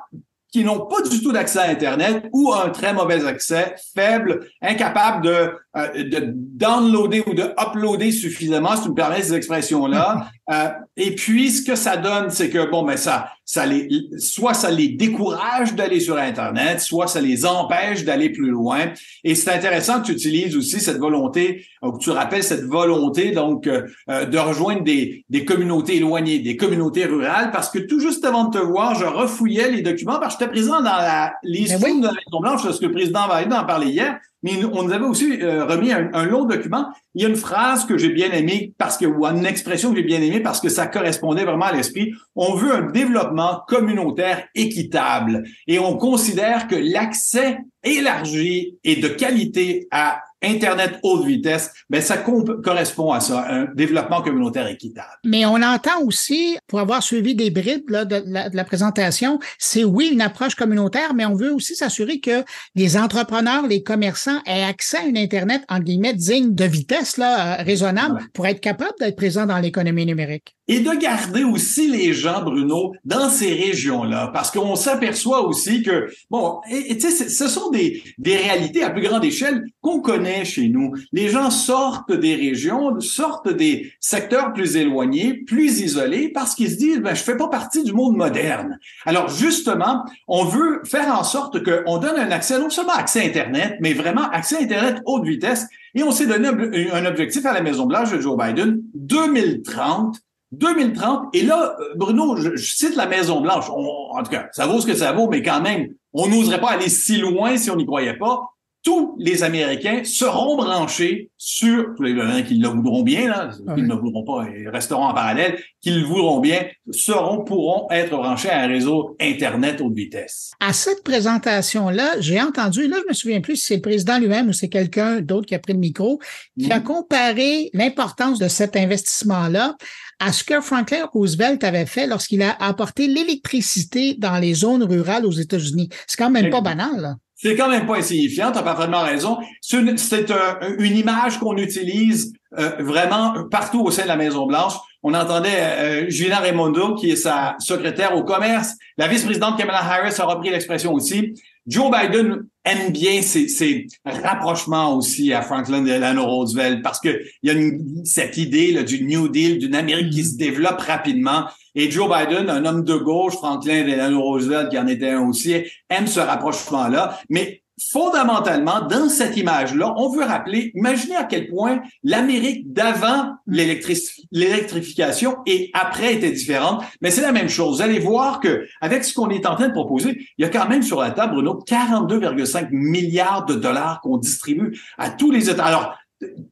qui 0.53 0.65
n'ont 0.65 0.87
pas 0.87 1.03
du 1.03 1.21
tout 1.23 1.33
d'accès 1.33 1.59
à 1.59 1.69
Internet 1.69 2.29
ou 2.33 2.53
un 2.53 2.71
très 2.71 2.95
mauvais 2.95 3.27
accès, 3.27 3.75
faible, 3.95 4.47
incapable 4.63 5.25
de, 5.27 5.51
euh, 5.77 6.05
de 6.05 6.33
downloader 6.35 7.25
ou 7.27 7.35
de 7.35 7.53
uploader 7.59 8.13
suffisamment, 8.13 8.77
si 8.77 8.85
tu 8.85 8.89
me 8.91 8.95
permets 8.95 9.23
ces 9.23 9.35
expressions-là. 9.35 10.31
Euh, 10.51 10.69
et 10.97 11.15
puis, 11.15 11.51
ce 11.51 11.63
que 11.63 11.77
ça 11.77 11.97
donne, 11.97 12.31
c'est 12.31 12.49
que, 12.49 12.71
bon, 12.71 12.83
ben 12.83 12.97
ça, 12.97 13.31
ça 13.45 13.67
les, 13.67 13.89
soit 14.17 14.55
ça 14.55 14.71
les 14.71 14.89
décourage 14.89 15.75
d'aller 15.75 16.01
sur 16.01 16.17
Internet, 16.17 16.81
soit 16.81 17.07
ça 17.07 17.21
les 17.21 17.45
empêche 17.45 18.05
d'aller 18.05 18.31
plus 18.31 18.49
loin. 18.51 18.93
Et 19.25 19.35
c'est 19.35 19.51
intéressant 19.51 20.01
que 20.01 20.07
tu 20.07 20.13
utilises 20.13 20.57
aussi 20.57 20.81
cette 20.81 20.99
volonté, 20.99 21.67
ou 21.83 21.93
que 21.93 21.99
tu 21.99 22.11
rappelles 22.11 22.43
cette 22.43 22.65
volonté, 22.65 23.33
donc, 23.33 23.67
euh, 23.67 23.85
de 24.09 24.39
rejoindre 24.39 24.83
des, 24.85 25.25
des 25.29 25.45
communautés 25.45 25.97
éloignées, 25.97 26.39
des 26.39 26.57
communautés 26.57 27.05
rurales, 27.05 27.51
parce 27.51 27.69
que 27.69 27.79
tout 27.79 28.01
juste 28.01 28.25
avant 28.25 28.45
de 28.45 28.59
te 28.59 28.63
voir, 28.63 28.95
je 28.95 29.05
refouillais 29.05 29.71
les 29.71 29.83
documents, 29.83 30.19
parce 30.19 30.37
que 30.37 30.45
j'étais 30.45 30.53
présent 30.53 30.79
dans 30.79 30.85
la 30.97 31.35
liste 31.43 31.77
oui. 31.85 32.01
de 32.01 32.07
la 32.07 32.13
Maison 32.13 32.41
Blanche, 32.41 32.63
parce 32.63 32.81
que 32.81 32.87
le 32.87 32.93
président 32.93 33.29
Biden 33.29 33.53
en 33.53 33.65
parlait 33.65 33.89
hier, 33.89 34.19
mais 34.43 34.65
on 34.65 34.85
nous 34.85 34.93
avait 34.93 35.05
aussi 35.05 35.43
euh, 35.43 35.65
remis 35.65 35.93
un, 35.93 36.11
un, 36.13 36.25
long 36.25 36.45
document. 36.45 36.87
Il 37.15 37.23
y 37.23 37.27
a 37.27 37.29
une 37.29 37.37
phrase 37.37 37.85
que 37.85 37.99
j'ai 37.99 38.11
bien 38.11 38.31
aimée 38.31 38.73
parce 38.79 38.97
que, 38.97 39.07
ou 39.07 39.27
une 39.27 39.47
expression 39.47 39.91
que 39.91 39.97
j'ai 39.97 40.05
bien 40.05 40.23
aimée 40.23 40.41
parce 40.41 40.61
que 40.61 40.69
ça 40.69 40.87
correspondait 40.87 41.45
vraiment 41.45 41.67
à 41.67 41.73
l'esprit. 41.73 42.13
On 42.37 42.55
veut 42.55 42.73
un 42.73 42.83
développement 42.83 43.63
communautaire 43.67 44.47
équitable 44.55 45.45
et 45.67 45.79
on 45.79 45.97
considère 45.97 46.69
que 46.69 46.77
l'accès 46.77 47.59
élargi 47.97 48.79
et 48.85 48.97
de 48.97 49.09
qualité 49.09 49.89
à 49.91 50.21
Internet 50.43 51.01
haute 51.03 51.27
vitesse, 51.27 51.73
ben 51.91 52.01
ça 52.01 52.19
correspond 52.19 53.13
à 53.13 53.21
ça, 53.21 53.47
un 53.51 53.67
développement 53.75 54.23
communautaire 54.23 54.69
équitable. 54.69 55.09
Mais 55.25 55.45
on 55.47 55.57
entend 55.57 56.01
aussi, 56.05 56.57
pour 56.69 56.79
avoir 56.79 57.03
suivi 57.03 57.35
des 57.35 57.51
bribes 57.51 57.91
là, 57.91 58.05
de, 58.05 58.23
la, 58.25 58.49
de, 58.49 58.57
la, 58.57 58.65
présentation, 58.65 59.41
c'est 59.59 59.83
oui 59.83 60.11
une 60.13 60.21
approche 60.21 60.55
communautaire, 60.55 61.13
mais 61.15 61.27
on 61.27 61.35
veut 61.35 61.53
aussi 61.53 61.75
s'assurer 61.75 62.21
que 62.21 62.45
les 62.77 62.97
entrepreneurs, 62.97 63.67
les 63.67 63.83
commerçants 63.83 64.41
aient 64.47 64.63
accès 64.63 64.99
à 64.99 65.07
une 65.07 65.19
Internet, 65.19 65.63
en 65.69 65.81
guillemets, 65.81 66.15
digne 66.15 66.55
de 66.55 66.65
vitesse, 66.65 67.17
là, 67.17 67.61
euh, 67.61 67.63
raisonnable, 67.65 68.15
ouais. 68.15 68.27
pour 68.33 68.47
être 68.47 68.61
capable 68.61 68.95
d'être 69.01 69.17
présent 69.17 69.45
dans 69.45 69.59
l'économie 69.59 70.07
numérique. 70.07 70.55
Et 70.69 70.81
de 70.81 70.91
garder 70.91 71.45
aussi 71.45 71.89
les 71.89 72.13
gens, 72.13 72.43
Bruno, 72.43 72.93
dans 73.05 73.31
ces 73.31 73.55
régions-là, 73.55 74.31
parce 74.35 74.51
qu'on 74.51 74.77
s'aperçoit 74.77 75.47
aussi 75.47 75.83
que, 75.83 76.09
bon, 76.31 76.61
tu 76.69 77.01
sais, 77.01 77.29
ce 77.29 77.49
sont 77.49 77.71
des, 77.71 77.78
des 78.19 78.37
réalités 78.37 78.83
à 78.83 78.91
plus 78.91 79.03
grande 79.03 79.25
échelle 79.25 79.65
qu'on 79.81 80.01
connaît 80.01 80.45
chez 80.45 80.69
nous. 80.69 80.95
Les 81.13 81.29
gens 81.29 81.51
sortent 81.51 82.13
des 82.13 82.35
régions, 82.35 83.01
sortent 83.01 83.49
des 83.49 83.93
secteurs 84.01 84.53
plus 84.53 84.77
éloignés, 84.77 85.35
plus 85.35 85.81
isolés, 85.81 86.31
parce 86.31 86.55
qu'ils 86.55 86.71
se 86.71 86.77
disent, 86.77 87.01
ben, 87.01 87.15
je 87.15 87.23
fais 87.23 87.37
pas 87.37 87.49
partie 87.49 87.83
du 87.85 87.93
monde 87.93 88.17
moderne. 88.17 88.79
Alors, 89.07 89.29
justement, 89.29 90.05
on 90.27 90.45
veut 90.45 90.83
faire 90.85 91.19
en 91.19 91.25
sorte 91.25 91.63
qu'on 91.65 91.99
donne 91.99 92.17
un 92.17 92.31
accès, 92.31 92.59
non 92.59 92.71
seulement 92.71 92.95
accès 92.95 93.25
Internet, 93.25 93.77
mais 93.81 93.93
vraiment 93.93 94.29
accès 94.31 94.59
Internet 94.61 95.03
haute 95.05 95.25
vitesse. 95.25 95.67
Et 95.95 96.03
on 96.03 96.11
s'est 96.11 96.27
donné 96.27 96.49
un 96.93 97.07
objectif 97.07 97.45
à 97.47 97.53
la 97.53 97.61
Maison-Blanche 97.61 98.13
de 98.13 98.21
Joe 98.21 98.37
Biden, 98.37 98.83
2030, 98.95 100.21
2030, 100.53 101.35
et 101.35 101.43
là, 101.43 101.77
Bruno, 101.97 102.37
je, 102.37 102.57
je 102.57 102.75
cite 102.75 102.97
la 102.97 103.07
Maison-Blanche, 103.07 103.67
en 103.71 104.23
tout 104.23 104.31
cas, 104.31 104.49
ça 104.53 104.67
vaut 104.67 104.81
ce 104.81 104.87
que 104.87 104.95
ça 104.95 105.13
vaut, 105.13 105.29
mais 105.29 105.43
quand 105.43 105.61
même, 105.61 105.89
on 106.13 106.29
n'oserait 106.29 106.61
pas 106.61 106.71
aller 106.71 106.89
si 106.89 107.19
loin 107.19 107.57
si 107.57 107.71
on 107.71 107.77
n'y 107.77 107.87
croyait 107.87 108.17
pas. 108.17 108.43
Tous 108.85 109.17
les 109.19 109.43
Américains 109.43 110.03
seront 110.05 110.57
branchés 110.57 111.31
sur, 111.37 111.95
tous 111.97 112.03
les 112.05 112.17
gens 112.17 112.43
qui 112.47 112.55
le 112.55 112.69
voudront 112.69 113.03
bien, 113.03 113.29
là, 113.29 113.51
ouais. 113.67 113.75
qui 113.75 113.83
ne 113.83 113.89
le 113.89 113.95
voudront 113.97 114.25
pas 114.25 114.47
et 114.49 114.69
resteront 114.69 115.03
en 115.03 115.13
parallèle, 115.13 115.59
qui 115.83 115.91
le 115.91 116.05
voudront 116.05 116.39
bien, 116.39 116.65
seront, 116.93 117.45
pourront 117.45 117.91
être 117.91 118.17
branchés 118.17 118.49
à 118.49 118.63
un 118.63 118.69
réseau 118.69 119.17
Internet 119.21 119.81
haute 119.81 119.95
vitesse. 119.95 120.53
À 120.61 120.73
cette 120.73 121.03
présentation-là, 121.03 122.21
j'ai 122.21 122.41
entendu, 122.41 122.87
là, 122.87 122.97
je 123.03 123.09
me 123.09 123.15
souviens 123.15 123.41
plus 123.41 123.57
si 123.57 123.67
c'est 123.67 123.77
le 123.77 123.83
président 123.83 124.19
lui-même 124.19 124.49
ou 124.49 124.53
c'est 124.53 124.69
quelqu'un 124.69 125.21
d'autre 125.21 125.47
qui 125.47 125.57
a 125.57 125.59
pris 125.59 125.73
le 125.73 125.81
micro, 125.81 126.21
qui 126.59 126.69
mmh. 126.69 126.73
a 126.73 126.81
comparé 126.81 127.71
l'importance 127.75 128.39
de 128.39 128.49
cet 128.49 128.77
investissement-là 128.77 129.75
à 130.21 130.33
ce 130.33 130.45
que 130.45 130.61
Franklin 130.61 131.07
Roosevelt 131.13 131.63
avait 131.65 131.87
fait 131.87 132.07
lorsqu'il 132.07 132.43
a 132.43 132.57
apporté 132.61 133.07
l'électricité 133.07 134.15
dans 134.15 134.39
les 134.39 134.55
zones 134.55 134.83
rurales 134.83 135.27
aux 135.27 135.33
États-Unis. 135.33 135.89
C'est 136.07 136.19
quand 136.19 136.31
même 136.31 136.51
pas 136.51 136.61
banal. 136.61 137.01
Là. 137.01 137.15
C'est 137.41 137.55
quand 137.55 137.69
même 137.69 137.87
pas 137.87 137.99
insignifiant, 137.99 138.51
tu 138.51 138.59
as 138.59 138.63
parfaitement 138.65 139.03
raison. 139.03 139.39
C'est 139.61 139.79
une, 139.79 139.91
un, 139.91 140.77
une, 140.79 140.97
image 140.97 141.39
qu'on 141.39 141.57
utilise 141.57 142.33
euh, 142.59 142.71
vraiment 142.81 143.45
partout 143.49 143.81
au 143.81 143.93
sein 143.93 144.03
de 144.03 144.09
la 144.09 144.17
Maison-Blanche. 144.17 144.73
On 145.05 145.15
entendait 145.15 145.61
euh, 145.61 146.11
Julien 146.11 146.39
Raimondo, 146.39 146.97
qui 146.97 147.11
est 147.11 147.17
sa 147.17 147.55
secrétaire 147.61 148.17
au 148.17 148.25
commerce. 148.25 148.75
La 148.97 149.07
vice-présidente 149.07 149.57
Kamala 149.57 149.79
Harris 149.79 150.15
a 150.19 150.25
repris 150.25 150.51
l'expression 150.51 150.93
aussi. 150.93 151.35
Joe 151.69 151.91
Biden 151.91 152.47
aime 152.65 152.93
bien 152.93 153.21
ces, 153.21 153.47
ces, 153.47 153.87
rapprochements 154.05 154.97
aussi 154.97 155.35
à 155.35 155.43
Franklin 155.43 155.83
Delano 155.83 156.25
Roosevelt 156.25 156.83
parce 156.83 156.99
que 156.99 157.21
il 157.43 157.49
y 157.49 157.51
a 157.51 157.53
une, 157.53 158.05
cette 158.07 158.39
idée 158.39 158.73
là, 158.73 158.83
du 158.83 159.05
New 159.05 159.29
Deal, 159.29 159.59
d'une 159.59 159.75
Amérique 159.75 160.11
qui 160.11 160.25
se 160.25 160.37
développe 160.37 160.81
rapidement. 160.81 161.45
Et 161.75 161.91
Joe 161.91 162.09
Biden, 162.09 162.49
un 162.49 162.65
homme 162.65 162.85
de 162.85 162.97
gauche, 162.97 163.35
Franklin 163.35 163.85
Delano 163.85 164.23
Roosevelt, 164.23 164.71
qui 164.71 164.79
en 164.79 164.87
était 164.87 165.11
un 165.11 165.29
aussi, 165.29 165.57
aime 165.91 166.07
ce 166.07 166.21
rapprochement-là. 166.21 167.21
Mais 167.29 167.63
fondamentalement, 167.91 168.81
dans 168.83 169.09
cette 169.09 169.37
image-là, 169.37 169.95
on 169.97 170.09
veut 170.09 170.25
rappeler, 170.25 170.73
imaginez 170.75 171.17
à 171.17 171.25
quel 171.25 171.49
point 171.49 171.81
l'Amérique 172.03 172.73
d'avant 172.73 173.35
l'électrification 173.47 175.39
et 175.47 175.71
après 175.75 176.15
était 176.15 176.31
différente, 176.31 176.83
mais 177.01 177.11
c'est 177.11 177.23
la 177.23 177.33
même 177.33 177.49
chose. 177.49 177.77
Vous 177.77 177.83
allez 177.83 177.99
voir 177.99 178.41
que 178.41 178.67
avec 178.81 179.05
ce 179.05 179.15
qu'on 179.15 179.31
est 179.31 179.47
en 179.47 179.55
train 179.55 179.69
de 179.69 179.73
proposer, 179.73 180.19
il 180.39 180.43
y 180.43 180.45
a 180.45 180.49
quand 180.49 180.69
même 180.69 180.83
sur 180.83 181.01
la 181.01 181.11
table, 181.11 181.35
Bruno, 181.35 181.61
42,5 181.67 182.69
milliards 182.71 183.47
de 183.47 183.55
dollars 183.55 184.01
qu'on 184.01 184.19
distribue 184.19 184.79
à 184.97 185.11
tous 185.11 185.31
les 185.31 185.51
États. 185.51 185.65
Alors, 185.65 185.97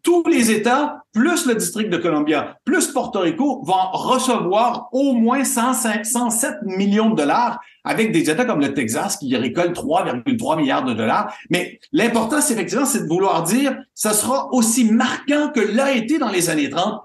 tous 0.02 0.22
les 0.28 0.52
États, 0.52 1.02
plus 1.12 1.46
le 1.46 1.54
district 1.56 1.90
de 1.90 1.96
Columbia, 1.96 2.56
plus 2.64 2.86
Porto 2.92 3.20
Rico, 3.20 3.62
vont 3.64 3.90
recevoir 3.92 4.88
au 4.92 5.14
moins 5.14 5.42
105, 5.42 6.06
107 6.06 6.54
millions 6.62 7.10
de 7.10 7.16
dollars 7.16 7.58
avec 7.86 8.12
des 8.12 8.28
États 8.28 8.44
comme 8.44 8.60
le 8.60 8.74
Texas 8.74 9.16
qui 9.16 9.34
récoltent 9.36 9.76
3,3 9.76 10.58
milliards 10.58 10.84
de 10.84 10.92
dollars. 10.92 11.34
Mais 11.48 11.78
l'important, 11.92 12.40
c'est 12.40 12.52
effectivement, 12.54 12.84
c'est 12.84 13.04
de 13.04 13.08
vouloir 13.08 13.42
dire, 13.44 13.78
ça 13.94 14.12
sera 14.12 14.52
aussi 14.52 14.84
marquant 14.84 15.50
que 15.54 15.60
l'a 15.60 15.94
été 15.94 16.18
dans 16.18 16.30
les 16.30 16.50
années 16.50 16.68
30 16.68 17.00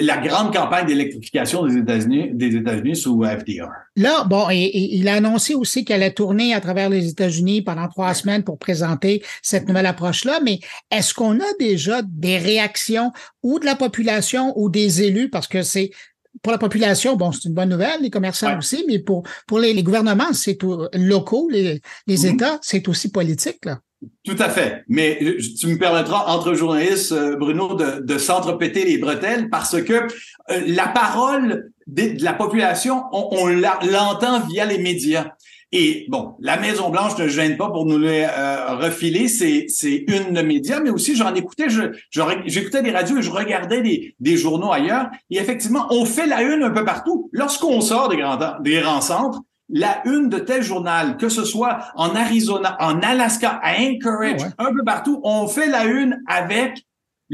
la 0.00 0.18
grande 0.18 0.54
campagne 0.54 0.86
d'électrification 0.86 1.66
des 1.66 1.78
États-Unis 1.78 2.30
des 2.32 2.54
États-Unis 2.54 2.94
sous 2.94 3.24
FDR. 3.24 3.68
Là, 3.96 4.24
bon, 4.24 4.48
et 4.50 4.70
il 4.74 5.08
a 5.08 5.14
annoncé 5.14 5.54
aussi 5.54 5.84
qu'elle 5.84 6.02
allait 6.02 6.14
tourner 6.14 6.54
à 6.54 6.60
travers 6.60 6.88
les 6.88 7.08
États-Unis 7.08 7.62
pendant 7.62 7.88
trois 7.88 8.14
semaines 8.14 8.44
pour 8.44 8.58
présenter 8.58 9.24
cette 9.42 9.66
nouvelle 9.66 9.86
approche-là. 9.86 10.38
Mais 10.44 10.60
est-ce 10.92 11.14
qu'on 11.14 11.40
a 11.40 11.52
déjà 11.58 12.00
des 12.02 12.38
réactions 12.38 13.10
ou 13.42 13.58
de 13.58 13.66
la 13.66 13.74
population 13.74 14.52
ou 14.56 14.70
des 14.70 15.02
élus, 15.02 15.30
parce 15.30 15.48
que 15.48 15.62
c'est 15.62 15.90
pour 16.42 16.52
la 16.52 16.58
population, 16.58 17.16
bon, 17.16 17.32
c'est 17.32 17.48
une 17.48 17.54
bonne 17.54 17.68
nouvelle, 17.68 18.00
les 18.02 18.10
commerçants 18.10 18.48
ouais. 18.48 18.58
aussi, 18.58 18.84
mais 18.88 18.98
pour 18.98 19.24
pour 19.46 19.58
les, 19.58 19.72
les 19.72 19.82
gouvernements, 19.82 20.32
c'est 20.32 20.58
locaux, 20.94 21.48
les, 21.50 21.80
les 22.06 22.16
mm-hmm. 22.16 22.34
États, 22.34 22.58
c'est 22.62 22.88
aussi 22.88 23.10
politique 23.10 23.64
là. 23.64 23.80
Tout 24.24 24.36
à 24.38 24.48
fait. 24.48 24.84
Mais 24.88 25.18
euh, 25.22 25.38
tu 25.58 25.68
me 25.68 25.78
permettras, 25.78 26.26
entre 26.26 26.54
journalistes, 26.54 27.12
euh, 27.12 27.36
Bruno, 27.36 27.74
de, 27.74 28.00
de 28.00 28.18
s'entrepéter 28.18 28.84
les 28.84 28.98
bretelles 28.98 29.48
parce 29.48 29.80
que 29.82 29.92
euh, 29.92 30.06
la 30.66 30.88
parole 30.88 31.70
de, 31.86 32.16
de, 32.16 32.24
la 32.24 32.32
population, 32.32 33.04
on, 33.12 33.28
on 33.32 33.46
l'entend 33.46 34.40
via 34.48 34.64
les 34.64 34.78
médias. 34.78 35.30
Et 35.72 36.04
bon, 36.08 36.34
la 36.38 36.58
Maison 36.58 36.90
Blanche 36.90 37.16
ne 37.16 37.28
gêne 37.28 37.56
pas 37.56 37.70
pour 37.70 37.86
nous 37.86 37.98
les 37.98 38.26
euh, 38.28 38.76
refiler. 38.76 39.26
C'est 39.26 39.64
c'est 39.68 40.04
une 40.06 40.34
de 40.34 40.42
médias, 40.42 40.80
mais 40.80 40.90
aussi 40.90 41.16
j'en 41.16 41.34
écoutais, 41.34 41.70
je, 41.70 41.82
j'écoutais 42.44 42.82
des 42.82 42.90
radios 42.90 43.18
et 43.18 43.22
je 43.22 43.30
regardais 43.30 43.80
des, 43.80 44.14
des 44.20 44.36
journaux 44.36 44.70
ailleurs. 44.70 45.08
Et 45.30 45.38
effectivement, 45.38 45.86
on 45.90 46.04
fait 46.04 46.26
la 46.26 46.42
une 46.42 46.62
un 46.62 46.70
peu 46.70 46.84
partout. 46.84 47.30
Lorsqu'on 47.32 47.80
sort 47.80 48.10
des 48.10 48.18
grands 48.18 48.38
des 48.60 48.80
grands 48.80 49.00
centres, 49.00 49.40
la 49.70 50.02
une 50.04 50.28
de 50.28 50.38
tel 50.38 50.62
journal, 50.62 51.16
que 51.16 51.30
ce 51.30 51.44
soit 51.44 51.78
en 51.94 52.14
Arizona, 52.14 52.76
en 52.78 53.00
Alaska, 53.00 53.58
à 53.62 53.80
Anchorage, 53.80 54.40
oh 54.40 54.42
ouais. 54.42 54.66
un 54.66 54.72
peu 54.74 54.84
partout, 54.84 55.20
on 55.24 55.48
fait 55.48 55.68
la 55.68 55.84
une 55.84 56.22
avec 56.26 56.84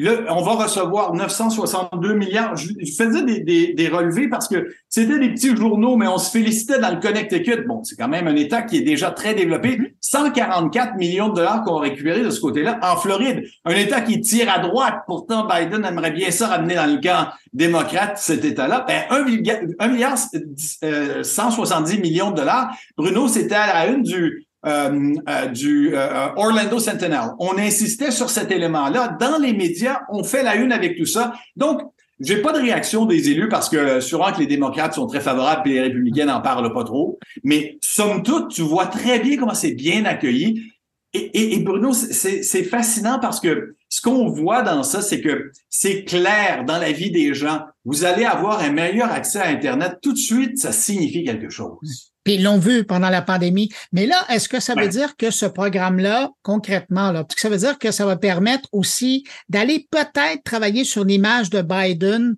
on 0.07 0.43
va 0.43 0.53
recevoir 0.53 1.13
962 1.13 2.15
milliards. 2.15 2.57
Je, 2.57 2.69
faisais 2.97 3.23
des, 3.23 3.41
des, 3.41 3.75
des, 3.75 3.89
relevés 3.89 4.29
parce 4.29 4.47
que 4.47 4.69
c'était 4.89 5.19
des 5.19 5.31
petits 5.31 5.57
journaux, 5.57 5.97
mais 5.97 6.07
on 6.07 6.19
se 6.19 6.31
félicitait 6.31 6.79
dans 6.79 6.91
le 6.91 7.01
Connecticut. 7.01 7.67
Bon, 7.67 7.83
c'est 7.83 7.97
quand 7.97 8.09
même 8.09 8.29
un 8.29 8.37
État 8.37 8.63
qui 8.63 8.77
est 8.77 8.83
déjà 8.83 9.11
très 9.11 9.35
développé. 9.35 9.95
144 10.01 10.97
millions 10.97 11.29
de 11.31 11.35
dollars 11.35 11.65
qu'on 11.65 11.79
a 11.79 11.81
récupéré 11.81 12.23
de 12.23 12.31
ce 12.31 12.41
côté-là. 12.41 12.79
En 12.83 12.97
Floride, 12.97 13.45
un 13.65 13.75
État 13.75 14.01
qui 14.01 14.21
tire 14.21 14.53
à 14.53 14.61
droite. 14.61 15.01
Pourtant, 15.07 15.47
Biden 15.47 15.85
aimerait 15.85 16.13
bien 16.13 16.31
ça 16.31 16.47
ramener 16.47 16.77
dans 16.77 16.87
le 16.87 17.01
camp 17.01 17.29
démocrate, 17.53 18.19
cet 18.19 18.45
État-là. 18.45 18.85
Ben, 18.87 19.03
1 19.11 19.89
milliard, 19.89 20.17
170 20.17 21.97
euh, 21.97 22.01
millions 22.01 22.31
de 22.31 22.37
dollars. 22.37 22.73
Bruno, 22.97 23.27
c'était 23.27 23.55
à 23.57 23.67
la 23.67 23.93
une 23.93 24.03
du 24.03 24.48
euh, 24.67 25.15
euh, 25.29 25.47
du 25.47 25.95
euh, 25.95 26.35
Orlando 26.35 26.81
Sentinel. 26.81 27.21
On 27.39 27.57
insistait 27.59 28.11
sur 28.11 28.29
cet 28.29 28.51
élément-là. 28.51 29.17
Dans 29.21 29.39
les 29.39 29.53
médias, 29.53 30.01
on 30.11 30.25
fait 30.25 30.43
la 30.43 30.57
une 30.57 30.73
avec 30.73 30.97
tout 30.97 31.07
ça. 31.07 31.33
Donc, 31.55 31.81
j'ai 32.19 32.43
pas 32.43 32.53
de 32.53 32.59
réaction 32.59 33.05
des 33.05 33.31
élus 33.31 33.49
parce 33.49 33.69
que 33.69 34.01
sûrement 34.01 34.33
que 34.33 34.41
les 34.41 34.47
démocrates 34.47 34.95
sont 34.95 35.07
très 35.07 35.21
favorables 35.21 35.71
et 35.71 35.75
les 35.75 35.81
républicains 35.83 36.27
n'en 36.27 36.41
parlent 36.41 36.73
pas 36.73 36.83
trop. 36.83 37.21
Mais 37.45 37.79
somme 37.81 38.25
toute, 38.25 38.51
tu 38.51 38.63
vois 38.63 38.87
très 38.87 39.21
bien 39.21 39.37
comment 39.37 39.55
c'est 39.55 39.75
bien 39.75 40.05
accueilli. 40.05 40.73
Et, 41.15 41.55
et, 41.55 41.61
Bruno, 41.61 41.93
c'est 41.93 42.65
fascinant 42.65 43.21
parce 43.21 43.39
que 43.41 43.77
ce 43.89 44.01
qu'on 44.01 44.29
voit 44.29 44.63
dans 44.63 44.83
ça, 44.83 45.01
c'est 45.01 45.21
que 45.21 45.51
c'est 45.71 46.05
clair 46.05 46.65
dans 46.67 46.79
la 46.79 46.93
vie 46.93 47.11
des 47.11 47.35
gens. 47.35 47.63
Vous 47.85 48.05
allez 48.05 48.25
avoir 48.25 48.61
un 48.61 48.71
meilleur 48.71 49.11
accès 49.11 49.41
à 49.41 49.49
Internet. 49.49 49.99
Tout 50.03 50.13
de 50.13 50.19
suite, 50.19 50.59
ça 50.59 50.73
signifie 50.73 51.25
quelque 51.25 51.49
chose. 51.49 52.13
Puis 52.25 52.35
ils 52.35 52.43
l'ont 52.43 52.59
vu 52.59 52.85
pendant 52.85 53.09
la 53.09 53.23
pandémie. 53.23 53.71
Mais 53.93 54.05
là, 54.05 54.27
est-ce 54.29 54.51
que 54.51 54.61
ça 54.61 54.75
veut 54.75 54.89
dire 54.89 55.17
que 55.17 55.31
ce 55.31 55.47
programme-là, 55.47 56.31
concrètement, 56.43 57.11
là, 57.11 57.25
ça 57.35 57.49
veut 57.49 57.57
dire 57.57 57.79
que 57.79 57.91
ça 57.91 58.05
va 58.05 58.17
permettre 58.17 58.69
aussi 58.73 59.25
d'aller 59.49 59.89
peut-être 59.91 60.43
travailler 60.45 60.85
sur 60.85 61.05
l'image 61.05 61.49
de 61.49 61.63
Biden 61.63 62.37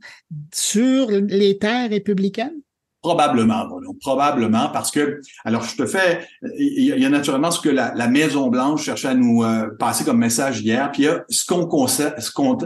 sur 0.54 1.10
les 1.10 1.58
terres 1.58 1.90
républicaines? 1.90 2.60
Probablement, 3.02 3.66
Bruno, 3.66 3.94
probablement, 3.98 4.68
parce 4.68 4.90
que, 4.90 5.22
alors 5.46 5.62
je 5.62 5.74
te 5.74 5.86
fais, 5.86 6.26
il 6.58 6.84
y 6.84 7.04
a, 7.06 7.08
naturellement 7.08 7.50
ce 7.50 7.58
que 7.58 7.70
la, 7.70 8.08
Maison 8.08 8.48
Blanche 8.48 8.84
cherchait 8.84 9.08
à 9.08 9.14
nous 9.14 9.42
euh, 9.42 9.68
passer 9.78 10.04
comme 10.04 10.18
message 10.18 10.60
hier, 10.60 10.90
puis 10.92 11.04
il 11.04 11.06
y 11.06 11.08
a 11.08 11.24
ce 11.30 11.46
qu'on 11.46 11.64
constate, 11.64 12.20
ce, 12.20 12.30
qu'on, 12.30 12.58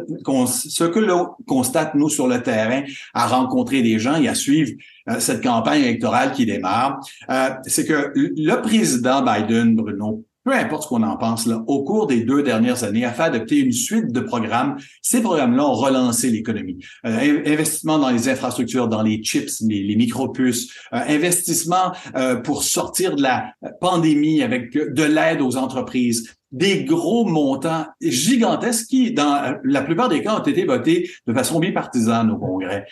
ce 0.47 0.85
que 0.85 0.99
l'on 0.99 1.29
constate 1.47 1.95
nous 1.95 2.09
sur 2.09 2.27
le 2.27 2.43
terrain, 2.43 2.83
à 3.13 3.29
rencontrer 3.29 3.83
des 3.83 4.01
gens 4.01 4.17
et 4.17 4.27
à 4.27 4.35
suivre 4.35 4.73
euh, 5.09 5.21
cette 5.21 5.41
campagne 5.41 5.83
électorale 5.83 6.33
qui 6.33 6.47
démarre, 6.47 6.99
euh, 7.31 7.51
c'est 7.67 7.85
que 7.85 8.13
le 8.17 8.61
président 8.61 9.23
Biden, 9.23 9.77
Bruno, 9.77 10.25
peu 10.45 10.53
importe 10.53 10.85
ce 10.85 10.89
qu'on 10.89 11.03
en 11.03 11.17
pense, 11.17 11.47
là, 11.47 11.65
au 11.67 11.85
cours 11.85 12.07
des 12.07 12.23
deux 12.23 12.43
dernières 12.43 12.85
années, 12.85 13.05
a 13.05 13.13
fait 13.13 13.23
adopter 13.23 13.59
une 13.59 13.73
suite 13.73 14.13
de 14.13 14.21
programmes. 14.21 14.77
Ces 15.01 15.23
programmes-là 15.23 15.65
ont 15.65 15.73
relancé 15.73 16.31
l'économie. 16.31 16.79
Euh, 17.07 17.43
investissement 17.47 17.99
dans 17.99 18.11
les 18.11 18.29
infrastructures, 18.29 18.89
dans 18.89 19.03
les 19.03 19.23
chips, 19.23 19.61
les, 19.63 19.83
les 19.83 19.97
micropuces, 19.97 20.71
euh, 20.93 21.01
investissement 21.09 21.93
euh, 22.15 22.37
pour 22.37 22.63
sortir 22.63 23.17
de 23.17 23.23
la 23.23 23.53
pandémie 23.81 24.43
avec 24.43 24.73
de 24.75 25.03
l'aide 25.03 25.41
aux 25.41 25.57
entreprises, 25.57 26.37
des 26.53 26.85
gros 26.85 27.25
montants 27.25 27.87
gigantesques 28.03 28.89
qui, 28.89 29.13
dans 29.13 29.57
la 29.65 29.83
plupart 29.83 30.11
des 30.11 30.23
cas, 30.23 30.37
ont 30.37 30.45
été 30.45 30.65
votés 30.67 31.11
de 31.27 31.33
façon 31.33 31.59
bipartisane 31.59 32.31
au 32.31 32.37
Congrès. 32.37 32.87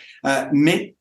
mais 0.51 0.95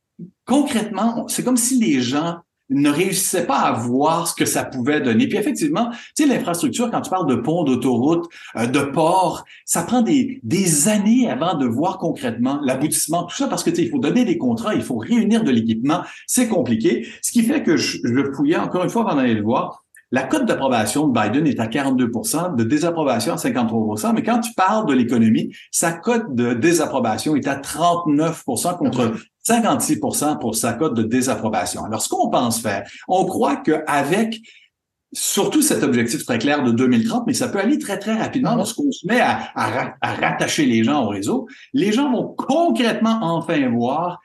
concrètement, 0.44 1.26
c'est 1.26 1.42
comme 1.42 1.56
si 1.56 1.80
les 1.80 2.00
gens 2.00 2.38
ne 2.72 2.90
réussissaient 2.90 3.46
pas 3.46 3.58
à 3.58 3.72
voir 3.72 4.28
ce 4.28 4.34
que 4.34 4.44
ça 4.44 4.64
pouvait 4.64 5.00
donner. 5.00 5.26
Puis 5.28 5.38
effectivement, 5.38 5.90
tu 6.16 6.24
sais, 6.24 6.26
l'infrastructure, 6.26 6.90
quand 6.90 7.00
tu 7.00 7.10
parles 7.10 7.28
de 7.28 7.36
ponts, 7.36 7.64
d'autoroutes, 7.64 8.28
euh, 8.56 8.66
de 8.66 8.80
ports, 8.80 9.44
ça 9.64 9.82
prend 9.82 10.02
des, 10.02 10.40
des 10.42 10.88
années 10.88 11.30
avant 11.30 11.54
de 11.54 11.66
voir 11.66 11.98
concrètement 11.98 12.60
l'aboutissement, 12.62 13.24
tout 13.24 13.36
ça, 13.36 13.48
parce 13.48 13.62
que 13.62 13.70
tu 13.70 13.76
sais, 13.76 13.82
il 13.82 13.90
faut 13.90 13.98
donner 13.98 14.24
des 14.24 14.38
contrats, 14.38 14.74
il 14.74 14.82
faut 14.82 14.96
réunir 14.96 15.44
de 15.44 15.50
l'équipement, 15.50 16.02
c'est 16.26 16.48
compliqué. 16.48 17.06
Ce 17.22 17.32
qui 17.32 17.42
fait 17.42 17.62
que 17.62 17.76
je, 17.76 17.98
je 18.02 18.32
fouillais 18.32 18.56
encore 18.56 18.84
une 18.84 18.90
fois 18.90 19.02
avant 19.02 19.16
d'aller 19.16 19.34
le 19.34 19.42
voir, 19.42 19.84
la 20.12 20.24
cote 20.24 20.44
d'approbation 20.44 21.08
de 21.08 21.18
Biden 21.18 21.46
est 21.46 21.58
à 21.58 21.66
42% 21.66 22.54
de 22.54 22.64
désapprobation 22.64 23.32
à 23.32 23.36
53% 23.36 24.12
mais 24.14 24.22
quand 24.22 24.40
tu 24.40 24.52
parles 24.52 24.86
de 24.86 24.92
l'économie, 24.92 25.54
sa 25.70 25.92
cote 25.92 26.34
de 26.34 26.52
désapprobation 26.52 27.34
est 27.34 27.48
à 27.48 27.56
39% 27.56 28.76
contre 28.76 29.14
56% 29.46 30.38
pour 30.38 30.54
sa 30.54 30.72
cote 30.74 30.94
de 30.94 31.02
désapprobation. 31.02 31.84
Alors, 31.84 32.02
ce 32.02 32.08
qu'on 32.08 32.30
pense 32.30 32.60
faire, 32.60 32.88
on 33.08 33.24
croit 33.24 33.56
qu'avec 33.56 34.40
surtout 35.12 35.60
cet 35.62 35.82
objectif 35.82 36.24
très 36.24 36.38
clair 36.38 36.62
de 36.62 36.72
2030, 36.72 37.24
mais 37.26 37.34
ça 37.34 37.48
peut 37.48 37.58
aller 37.58 37.78
très, 37.78 37.98
très 37.98 38.14
rapidement 38.14 38.54
lorsqu'on 38.54 38.90
se 38.90 39.06
met 39.06 39.20
à, 39.20 39.50
à, 39.54 40.14
rattacher 40.14 40.64
les 40.64 40.84
gens 40.84 41.04
au 41.04 41.08
réseau. 41.08 41.46
Les 41.74 41.92
gens 41.92 42.10
vont 42.10 42.34
concrètement 42.36 43.18
enfin 43.20 43.68
voir 43.68 44.20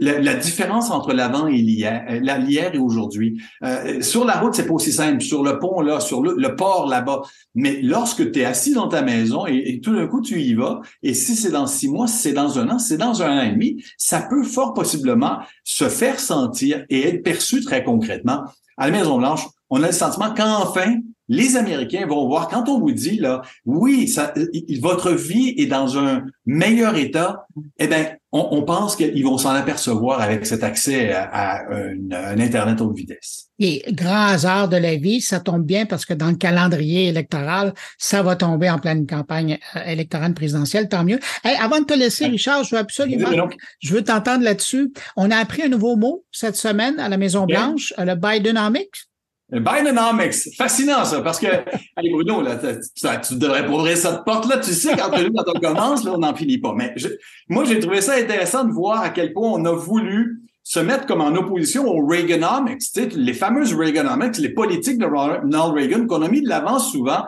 la, 0.00 0.34
différence 0.34 0.90
entre 0.90 1.12
l'avant 1.12 1.46
et 1.46 1.56
l'hier, 1.56 2.04
euh, 2.10 2.38
l'hier 2.38 2.74
et 2.74 2.78
aujourd'hui. 2.78 3.40
Euh, 3.62 4.00
sur 4.00 4.24
la 4.24 4.40
route, 4.40 4.54
c'est 4.54 4.66
pas 4.66 4.74
aussi 4.74 4.92
simple. 4.92 5.20
Sur 5.20 5.42
le 5.42 5.58
pont, 5.58 5.80
là, 5.80 6.00
sur 6.00 6.22
le, 6.22 6.56
port 6.56 6.88
là-bas. 6.88 7.22
Mais 7.54 7.80
lorsque 7.82 8.30
tu 8.32 8.40
es 8.40 8.44
assis 8.44 8.74
dans 8.74 8.88
ta 8.88 9.02
maison 9.02 9.46
et, 9.46 9.80
tout 9.82 9.94
d'un 9.94 10.06
coup, 10.06 10.20
tu 10.20 10.40
y 10.40 10.54
vas, 10.54 10.80
et 11.02 11.14
si 11.14 11.36
c'est 11.36 11.50
dans 11.50 11.66
six 11.66 11.88
mois, 11.88 12.06
si 12.06 12.18
c'est 12.18 12.32
dans 12.32 12.58
un 12.58 12.68
an, 12.70 12.78
si 12.78 12.88
c'est 12.88 12.96
dans 12.96 13.22
un 13.22 13.38
an 13.38 13.42
et 13.42 13.52
demi, 13.52 13.82
ça 13.96 14.20
peut 14.22 14.44
fort 14.44 14.74
possiblement 14.74 15.38
se 15.64 15.88
faire 15.88 16.20
sentir 16.20 16.84
et 16.88 17.08
être 17.08 17.22
perçu 17.22 17.62
très 17.62 17.84
concrètement. 17.84 18.44
À 18.76 18.90
la 18.90 18.98
Maison-Blanche, 18.98 19.46
on 19.70 19.82
a 19.82 19.86
le 19.86 19.92
sentiment 19.92 20.34
qu'enfin, 20.34 20.98
les 21.28 21.56
Américains 21.56 22.06
vont 22.06 22.26
voir, 22.26 22.48
quand 22.48 22.68
on 22.68 22.78
vous 22.78 22.92
dit, 22.92 23.18
là, 23.18 23.42
oui, 23.64 24.08
ça, 24.08 24.34
votre 24.80 25.12
vie 25.12 25.54
est 25.56 25.66
dans 25.66 25.98
un 25.98 26.24
meilleur 26.46 26.96
état, 26.96 27.46
eh 27.78 27.86
bien, 27.86 28.12
on, 28.32 28.62
pense 28.62 28.96
qu'ils 28.96 29.24
vont 29.24 29.36
s'en 29.36 29.50
apercevoir 29.50 30.22
avec 30.22 30.46
cet 30.46 30.62
accès 30.62 31.12
à, 31.12 31.66
un 31.70 32.40
Internet 32.40 32.80
haute 32.80 32.96
vitesse. 32.96 33.50
Et 33.58 33.84
grand 33.92 34.26
hasard 34.28 34.68
de 34.68 34.78
la 34.78 34.96
vie, 34.96 35.20
ça 35.20 35.38
tombe 35.38 35.64
bien 35.64 35.84
parce 35.84 36.06
que 36.06 36.14
dans 36.14 36.30
le 36.30 36.36
calendrier 36.36 37.08
électoral, 37.08 37.74
ça 37.98 38.22
va 38.22 38.34
tomber 38.34 38.70
en 38.70 38.78
pleine 38.78 39.06
campagne 39.06 39.58
euh, 39.76 39.84
électorale 39.84 40.32
présidentielle, 40.32 40.88
tant 40.88 41.04
mieux. 41.04 41.20
avant 41.44 41.80
de 41.80 41.84
te 41.84 41.94
laisser, 41.94 42.26
Richard, 42.26 42.64
je 42.64 42.74
veux 42.74 42.80
absolument, 42.80 43.28
je 43.80 43.94
veux 43.94 44.02
t'entendre 44.02 44.44
là-dessus. 44.44 44.92
On 45.16 45.30
a 45.30 45.36
appris 45.36 45.62
un 45.62 45.68
nouveau 45.68 45.96
mot 45.96 46.24
cette 46.32 46.56
semaine 46.56 46.98
à 46.98 47.10
la 47.10 47.18
Maison-Blanche, 47.18 47.92
le 47.98 48.14
Bidenomics. 48.14 49.11
Bidenomics, 49.60 50.56
fascinant 50.56 51.04
ça, 51.04 51.20
parce 51.20 51.38
que, 51.38 51.46
allez 51.96 52.10
Bruno, 52.10 52.40
là, 52.40 52.56
tu 52.56 53.34
devrais 53.36 53.68
ouvrir 53.68 53.96
cette 53.96 54.24
porte-là, 54.24 54.58
tu 54.58 54.72
sais, 54.72 54.96
quand, 54.96 55.10
quand 55.10 55.52
on 55.54 55.60
commence, 55.60 56.04
là, 56.04 56.12
on 56.14 56.18
n'en 56.18 56.34
finit 56.34 56.58
pas. 56.58 56.74
Mais 56.74 56.94
moi, 57.48 57.64
j'ai 57.64 57.78
trouvé 57.78 58.00
ça 58.00 58.14
intéressant 58.14 58.64
de 58.64 58.72
voir 58.72 59.02
à 59.02 59.10
quel 59.10 59.32
point 59.32 59.50
on 59.50 59.64
a 59.66 59.72
voulu 59.72 60.42
se 60.62 60.80
mettre 60.80 61.06
comme 61.06 61.20
en 61.20 61.34
opposition 61.34 61.86
aux 61.86 62.06
Reaganomics, 62.06 62.78
tu 62.78 63.02
sais, 63.02 63.08
les 63.14 63.34
fameuses 63.34 63.74
Reaganomics, 63.74 64.38
les 64.38 64.50
politiques 64.50 64.98
de 64.98 65.06
Ronald 65.06 65.74
Reagan 65.74 66.06
qu'on 66.06 66.22
a 66.22 66.28
mis 66.28 66.40
de 66.40 66.48
l'avant 66.48 66.78
souvent, 66.78 67.24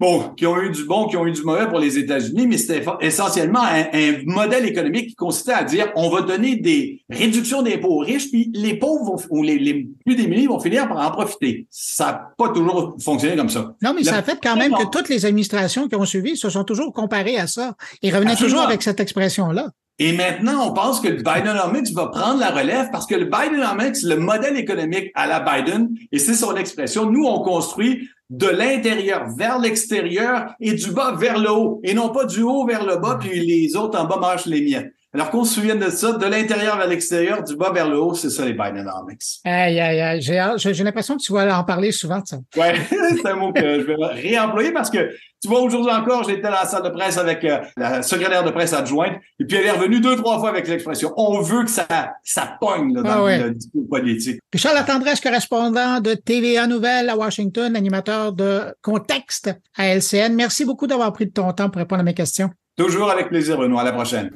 bon, 0.00 0.30
qui 0.34 0.46
ont 0.46 0.58
eu 0.60 0.70
du 0.70 0.84
bon, 0.84 1.06
qui 1.06 1.16
ont 1.18 1.26
eu 1.26 1.32
du 1.32 1.42
mauvais 1.42 1.68
pour 1.68 1.78
les 1.78 1.98
États-Unis, 1.98 2.46
mais 2.46 2.56
c'était 2.56 2.82
essentiellement 3.00 3.62
un, 3.62 4.22
modèle 4.24 4.64
économique 4.64 5.10
qui 5.10 5.14
consistait 5.14 5.52
à 5.52 5.62
dire 5.62 5.92
on 5.94 6.08
va 6.08 6.22
donner 6.22 6.56
des 6.56 7.02
réductions 7.10 7.62
d'impôts 7.62 8.00
aux 8.00 8.04
riches, 8.04 8.30
puis 8.30 8.50
les 8.54 8.78
pauvres 8.78 9.20
ou 9.28 9.42
les, 9.42 9.88
plus 10.04 10.16
démunis 10.16 10.46
vont 10.46 10.58
finir 10.58 10.88
par 10.88 11.06
en 11.06 11.10
profiter. 11.10 11.66
Ça 11.70 12.06
n'a 12.06 12.30
pas 12.38 12.48
toujours 12.48 12.96
fonctionné 13.02 13.36
comme 13.36 13.50
ça. 13.50 13.74
Non, 13.82 13.92
mais 13.94 14.02
ça 14.02 14.16
a 14.16 14.22
fait 14.22 14.38
quand 14.42 14.56
même 14.56 14.72
que 14.72 14.90
toutes 14.90 15.10
les 15.10 15.26
administrations 15.26 15.86
qui 15.86 15.96
ont 15.96 16.06
suivi 16.06 16.36
se 16.36 16.48
sont 16.48 16.64
toujours 16.64 16.92
comparées 16.92 17.36
à 17.36 17.46
ça 17.46 17.74
et 18.02 18.10
revenaient 18.10 18.36
toujours 18.36 18.62
avec 18.62 18.82
cette 18.82 19.00
expression-là. 19.00 19.70
Et 20.02 20.14
maintenant, 20.14 20.66
on 20.66 20.72
pense 20.72 20.98
que 20.98 21.08
le 21.08 21.16
Bidenomics 21.16 21.92
va 21.92 22.06
prendre 22.06 22.40
la 22.40 22.50
relève 22.50 22.88
parce 22.90 23.06
que 23.06 23.14
le 23.14 23.26
Bidenomics, 23.26 24.02
le 24.02 24.16
modèle 24.16 24.56
économique 24.56 25.10
à 25.14 25.26
la 25.26 25.40
Biden, 25.40 25.90
et 26.10 26.18
c'est 26.18 26.32
son 26.32 26.56
expression, 26.56 27.10
nous, 27.10 27.26
on 27.26 27.42
construit 27.42 28.08
de 28.30 28.46
l'intérieur 28.46 29.28
vers 29.36 29.58
l'extérieur 29.58 30.54
et 30.58 30.72
du 30.72 30.92
bas 30.92 31.12
vers 31.12 31.38
le 31.38 31.52
haut, 31.52 31.80
et 31.84 31.92
non 31.92 32.08
pas 32.08 32.24
du 32.24 32.40
haut 32.40 32.64
vers 32.64 32.86
le 32.86 32.96
bas, 32.96 33.18
puis 33.20 33.40
les 33.40 33.76
autres 33.76 34.00
en 34.00 34.06
bas 34.06 34.16
marchent 34.18 34.46
les 34.46 34.62
miettes. 34.62 34.94
Alors 35.12 35.30
qu'on 35.30 35.44
se 35.44 35.54
souvienne 35.54 35.80
de 35.80 35.90
ça, 35.90 36.12
de 36.12 36.26
l'intérieur 36.26 36.76
vers 36.76 36.86
l'extérieur, 36.86 37.42
du 37.42 37.56
bas 37.56 37.72
vers 37.72 37.88
le 37.88 37.98
haut, 37.98 38.14
c'est 38.14 38.30
ça 38.30 38.44
les 38.44 38.52
Bidenomics. 38.52 39.40
Aïe, 39.44 39.80
aïe, 39.80 40.00
aïe. 40.00 40.22
J'ai, 40.22 40.72
j'ai 40.72 40.84
l'impression 40.84 41.16
que 41.16 41.22
tu 41.22 41.32
vas 41.32 41.58
en 41.58 41.64
parler 41.64 41.90
souvent 41.90 42.20
de 42.20 42.26
ça. 42.26 42.36
Ouais, 42.56 42.74
c'est 42.90 43.28
un 43.28 43.34
mot 43.34 43.52
que 43.52 43.60
je 43.60 43.86
vais 43.86 43.96
réemployer 43.96 44.72
parce 44.72 44.88
que 44.88 45.10
tu 45.42 45.48
vois, 45.48 45.62
aujourd'hui 45.62 45.90
encore, 45.90 46.24
j'étais 46.24 46.42
dans 46.42 46.50
la 46.50 46.66
salle 46.66 46.82
de 46.82 46.90
presse 46.90 47.16
avec 47.16 47.42
euh, 47.44 47.60
la 47.76 48.02
secrétaire 48.02 48.44
de 48.44 48.50
presse 48.50 48.74
adjointe, 48.74 49.14
et 49.38 49.44
puis 49.46 49.56
elle 49.56 49.64
est 49.64 49.70
revenue 49.70 49.98
deux, 49.98 50.14
trois 50.16 50.38
fois 50.38 50.50
avec 50.50 50.68
l'expression. 50.68 51.14
On 51.16 51.40
veut 51.40 51.64
que 51.64 51.70
ça, 51.70 51.86
ça 52.22 52.58
pogne 52.60 52.94
là, 52.94 53.02
dans 53.02 53.26
ah 53.26 53.38
le 53.38 53.50
discours 53.52 53.88
politique. 53.88 54.40
Charles 54.54 54.76
Latendresse, 54.76 55.20
correspondant 55.20 56.00
de 56.00 56.12
TVA 56.12 56.66
Nouvelles 56.66 57.08
à 57.08 57.16
Washington, 57.16 57.74
animateur 57.74 58.34
de 58.34 58.74
Contexte 58.82 59.50
à 59.78 59.86
LCN. 59.86 60.34
Merci 60.34 60.66
beaucoup 60.66 60.86
d'avoir 60.86 61.10
pris 61.14 61.24
de 61.24 61.32
ton 61.32 61.50
temps 61.52 61.70
pour 61.70 61.78
répondre 61.78 62.02
à 62.02 62.04
mes 62.04 62.14
questions. 62.14 62.50
Toujours 62.76 63.10
avec 63.10 63.28
plaisir, 63.28 63.56
Benoît. 63.56 63.80
À 63.80 63.84
la 63.84 63.92
prochaine. 63.92 64.30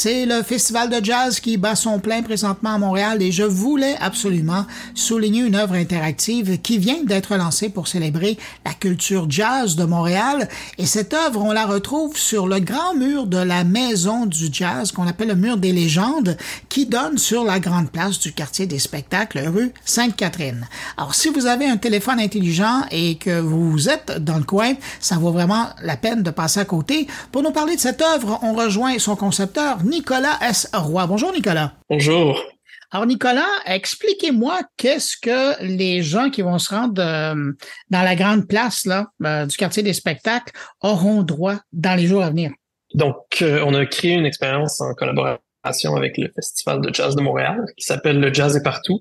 C'est 0.00 0.26
le 0.26 0.44
festival 0.44 0.90
de 0.90 1.04
jazz 1.04 1.40
qui 1.40 1.56
bat 1.56 1.74
son 1.74 1.98
plein 1.98 2.22
présentement 2.22 2.74
à 2.74 2.78
Montréal 2.78 3.20
et 3.20 3.32
je 3.32 3.42
voulais 3.42 3.96
absolument 4.00 4.64
souligner 4.94 5.40
une 5.40 5.56
œuvre 5.56 5.74
interactive 5.74 6.60
qui 6.60 6.78
vient 6.78 7.02
d'être 7.02 7.34
lancée 7.34 7.68
pour 7.68 7.88
célébrer 7.88 8.38
la 8.64 8.74
culture 8.74 9.28
jazz 9.28 9.74
de 9.74 9.82
Montréal. 9.82 10.48
Et 10.78 10.86
cette 10.86 11.14
œuvre, 11.14 11.42
on 11.42 11.50
la 11.50 11.66
retrouve 11.66 12.16
sur 12.16 12.46
le 12.46 12.60
grand 12.60 12.94
mur 12.94 13.26
de 13.26 13.38
la 13.38 13.64
maison 13.64 14.24
du 14.24 14.50
jazz 14.52 14.92
qu'on 14.92 15.08
appelle 15.08 15.26
le 15.26 15.34
mur 15.34 15.56
des 15.56 15.72
légendes 15.72 16.36
qui 16.68 16.86
donne 16.86 17.18
sur 17.18 17.42
la 17.42 17.58
grande 17.58 17.90
place 17.90 18.20
du 18.20 18.32
quartier 18.32 18.66
des 18.66 18.78
spectacles 18.78 19.48
rue 19.48 19.72
Sainte-Catherine. 19.84 20.68
Alors 20.96 21.16
si 21.16 21.28
vous 21.28 21.46
avez 21.46 21.66
un 21.66 21.76
téléphone 21.76 22.20
intelligent 22.20 22.84
et 22.92 23.16
que 23.16 23.40
vous 23.40 23.88
êtes 23.88 24.22
dans 24.22 24.38
le 24.38 24.44
coin, 24.44 24.74
ça 25.00 25.16
vaut 25.16 25.32
vraiment 25.32 25.66
la 25.82 25.96
peine 25.96 26.22
de 26.22 26.30
passer 26.30 26.60
à 26.60 26.64
côté. 26.64 27.08
Pour 27.32 27.42
nous 27.42 27.50
parler 27.50 27.74
de 27.74 27.80
cette 27.80 28.00
œuvre, 28.00 28.38
on 28.42 28.54
rejoint 28.54 28.96
son 29.00 29.16
concepteur 29.16 29.78
Nicolas 29.88 30.38
S. 30.42 30.68
Roy. 30.74 31.06
Bonjour 31.06 31.32
Nicolas. 31.32 31.72
Bonjour. 31.88 32.44
Alors 32.90 33.06
Nicolas, 33.06 33.48
expliquez-moi 33.66 34.60
qu'est-ce 34.76 35.16
que 35.16 35.62
les 35.64 36.02
gens 36.02 36.28
qui 36.30 36.42
vont 36.42 36.58
se 36.58 36.74
rendre 36.74 37.02
euh, 37.02 37.52
dans 37.90 38.02
la 38.02 38.14
grande 38.14 38.46
place 38.46 38.84
là, 38.84 39.06
euh, 39.24 39.46
du 39.46 39.56
quartier 39.56 39.82
des 39.82 39.94
spectacles 39.94 40.52
auront 40.82 41.22
droit 41.22 41.56
dans 41.72 41.94
les 41.94 42.06
jours 42.06 42.22
à 42.22 42.30
venir? 42.30 42.50
Donc, 42.94 43.16
euh, 43.40 43.62
on 43.66 43.74
a 43.74 43.86
créé 43.86 44.12
une 44.12 44.26
expérience 44.26 44.80
en 44.80 44.92
collaboration 44.94 45.96
avec 45.96 46.18
le 46.18 46.30
Festival 46.34 46.82
de 46.82 46.92
jazz 46.94 47.16
de 47.16 47.22
Montréal 47.22 47.64
qui 47.76 47.84
s'appelle 47.84 48.20
Le 48.20 48.32
Jazz 48.32 48.56
est 48.56 48.62
partout. 48.62 49.00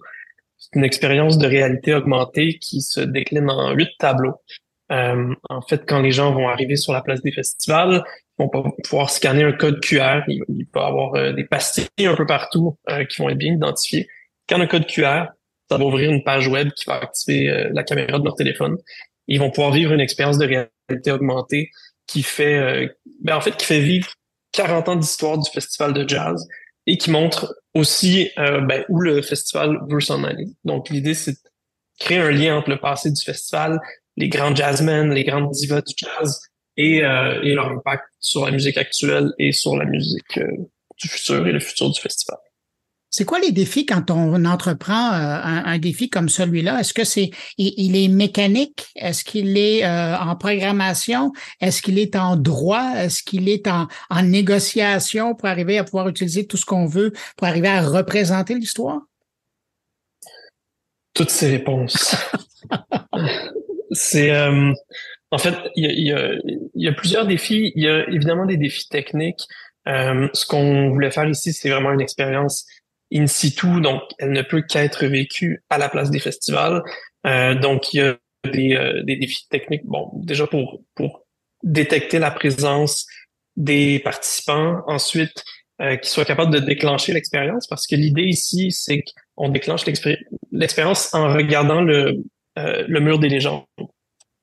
C'est 0.57 0.75
une 0.75 0.85
expérience 0.85 1.37
de 1.37 1.47
réalité 1.47 1.93
augmentée 1.93 2.59
qui 2.59 2.81
se 2.81 3.01
décline 3.01 3.49
en 3.49 3.71
huit 3.71 3.91
tableaux. 3.99 4.35
En 4.89 5.61
fait, 5.67 5.83
quand 5.85 6.01
les 6.01 6.11
gens 6.11 6.33
vont 6.33 6.47
arriver 6.47 6.77
sur 6.77 6.93
la 6.93 7.01
place 7.01 7.21
des 7.21 7.31
festivals, 7.31 8.03
ils 8.39 8.45
vont 8.53 8.71
pouvoir 8.83 9.09
scanner 9.09 9.43
un 9.43 9.53
code 9.53 9.79
QR. 9.81 10.21
Il, 10.27 10.43
il 10.49 10.65
peut 10.67 10.79
y 10.79 10.83
avoir 10.83 11.15
euh, 11.15 11.33
des 11.33 11.43
pastilles 11.43 11.87
un 12.01 12.15
peu 12.15 12.25
partout 12.25 12.77
euh, 12.89 13.05
qui 13.05 13.21
vont 13.21 13.29
être 13.29 13.37
bien 13.37 13.53
identifiées. 13.53 14.07
Quand 14.47 14.59
un 14.59 14.67
code 14.67 14.85
QR, 14.85 15.25
ça 15.69 15.77
va 15.77 15.83
ouvrir 15.83 16.11
une 16.11 16.23
page 16.23 16.47
web 16.47 16.71
qui 16.71 16.85
va 16.85 16.95
activer 16.95 17.67
la 17.73 17.83
caméra 17.83 18.19
de 18.19 18.23
leur 18.23 18.35
téléphone. 18.35 18.77
Ils 19.27 19.39
vont 19.39 19.51
pouvoir 19.51 19.73
vivre 19.73 19.91
une 19.91 19.99
expérience 19.99 20.37
de 20.37 20.45
réalité 20.45 21.11
augmentée 21.11 21.71
qui 22.05 22.23
fait, 22.23 22.89
ben 23.21 23.35
en 23.35 23.41
fait, 23.41 23.57
qui 23.57 23.65
fait 23.65 23.81
vivre 23.81 24.07
40 24.53 24.87
ans 24.87 24.95
d'histoire 24.95 25.37
du 25.37 25.49
festival 25.51 25.91
de 25.91 26.07
jazz 26.07 26.47
et 26.85 26.97
qui 26.97 27.11
montre 27.11 27.53
aussi 27.73 28.31
ben, 28.37 28.85
où 28.87 29.01
le 29.01 29.21
festival 29.21 29.77
veut 29.89 29.99
s'en 29.99 30.23
aller. 30.23 30.45
Donc, 30.63 30.89
l'idée, 30.89 31.13
c'est 31.13 31.33
de 31.33 31.49
créer 31.99 32.19
un 32.19 32.31
lien 32.31 32.55
entre 32.55 32.69
le 32.69 32.79
passé 32.79 33.11
du 33.11 33.21
festival, 33.21 33.81
les 34.15 34.29
grands 34.29 34.55
jazzmen, 34.55 35.13
les 35.13 35.25
grandes 35.25 35.51
divas 35.51 35.81
du 35.81 35.93
jazz 35.97 36.39
et, 36.77 37.03
euh, 37.03 37.41
et 37.41 37.53
leur 37.53 37.69
impact 37.71 38.05
sur 38.19 38.45
la 38.45 38.51
musique 38.51 38.77
actuelle 38.77 39.33
et 39.39 39.51
sur 39.51 39.75
la 39.75 39.85
musique 39.85 40.37
euh, 40.37 40.47
du 41.01 41.07
futur 41.07 41.45
et 41.47 41.51
le 41.51 41.59
futur 41.59 41.89
du 41.89 41.99
festival. 41.99 42.37
C'est 43.09 43.25
quoi 43.25 43.39
les 43.39 43.51
défis 43.51 43.85
quand 43.85 44.11
on 44.11 44.45
entreprend 44.45 45.13
euh, 45.13 45.41
un, 45.43 45.77
défi 45.79 46.09
comme 46.09 46.29
celui-là? 46.29 46.79
Est-ce 46.79 46.93
que 46.93 47.03
c'est 47.03 47.31
il, 47.57 47.95
est 47.95 48.09
mécanique? 48.09 48.85
Est-ce 48.95 49.23
qu'il 49.23 49.57
est, 49.57 49.87
en 49.87 50.35
programmation? 50.35 51.31
Est-ce 51.59 51.81
qu'il 51.81 51.97
est 51.97 52.15
en 52.15 52.35
droit? 52.35 52.93
Est-ce 52.95 53.23
qu'il 53.23 53.49
est 53.49 53.67
en, 53.67 53.87
en 54.09 54.21
négociation 54.21 55.35
pour 55.35 55.47
arriver 55.47 55.79
à 55.79 55.83
pouvoir 55.83 56.09
utiliser 56.09 56.45
tout 56.45 56.57
ce 56.57 56.65
qu'on 56.65 56.85
veut 56.85 57.11
pour 57.37 57.47
arriver 57.47 57.69
à 57.69 57.81
représenter 57.81 58.53
l'histoire? 58.53 58.99
Toutes 61.13 61.31
ces 61.31 61.49
réponses. 61.49 62.15
c'est 63.91 64.31
euh, 64.31 64.73
en 65.31 65.37
fait, 65.37 65.55
il 65.75 66.13
y 66.73 66.87
a, 66.87 66.93
plusieurs 66.93 67.25
défis. 67.25 67.71
Il 67.75 67.83
y 67.83 67.87
a 67.87 68.07
évidemment 68.09 68.45
des 68.45 68.57
défis 68.57 68.87
techniques. 68.89 69.41
Euh, 69.87 70.27
ce 70.33 70.45
qu'on 70.45 70.89
voulait 70.89 71.11
faire 71.11 71.27
ici, 71.27 71.53
c'est 71.53 71.69
vraiment 71.69 71.91
une 71.91 72.01
expérience 72.01 72.65
in 73.13 73.25
situ, 73.27 73.79
donc 73.79 74.01
elle 74.19 74.31
ne 74.31 74.41
peut 74.41 74.61
qu'être 74.61 75.05
vécue 75.05 75.63
à 75.69 75.77
la 75.77 75.87
place 75.89 76.11
des 76.11 76.19
festivals. 76.19 76.83
Euh, 77.25 77.55
donc 77.55 77.93
il 77.93 77.97
y 77.97 78.01
a 78.01 78.17
des, 78.51 79.01
des 79.05 79.15
défis 79.17 79.47
techniques. 79.49 79.85
Bon, 79.85 80.11
déjà 80.15 80.47
pour 80.47 80.81
pour 80.95 81.25
détecter 81.63 82.19
la 82.19 82.31
présence 82.31 83.05
des 83.55 83.99
participants. 83.99 84.83
Ensuite, 84.87 85.43
euh, 85.79 85.95
qui 85.95 86.09
soient 86.09 86.25
capables 86.25 86.51
de 86.51 86.57
déclencher 86.57 87.13
l'expérience, 87.13 87.67
parce 87.67 87.85
que 87.85 87.95
l'idée 87.95 88.23
ici, 88.23 88.71
c'est 88.71 89.03
qu'on 89.35 89.49
déclenche 89.49 89.85
l'expérience 90.51 91.13
en 91.13 91.31
regardant 91.31 91.81
le, 91.81 92.23
euh, 92.57 92.83
le 92.87 92.99
mur 92.99 93.19
des 93.19 93.29
légendes, 93.29 93.63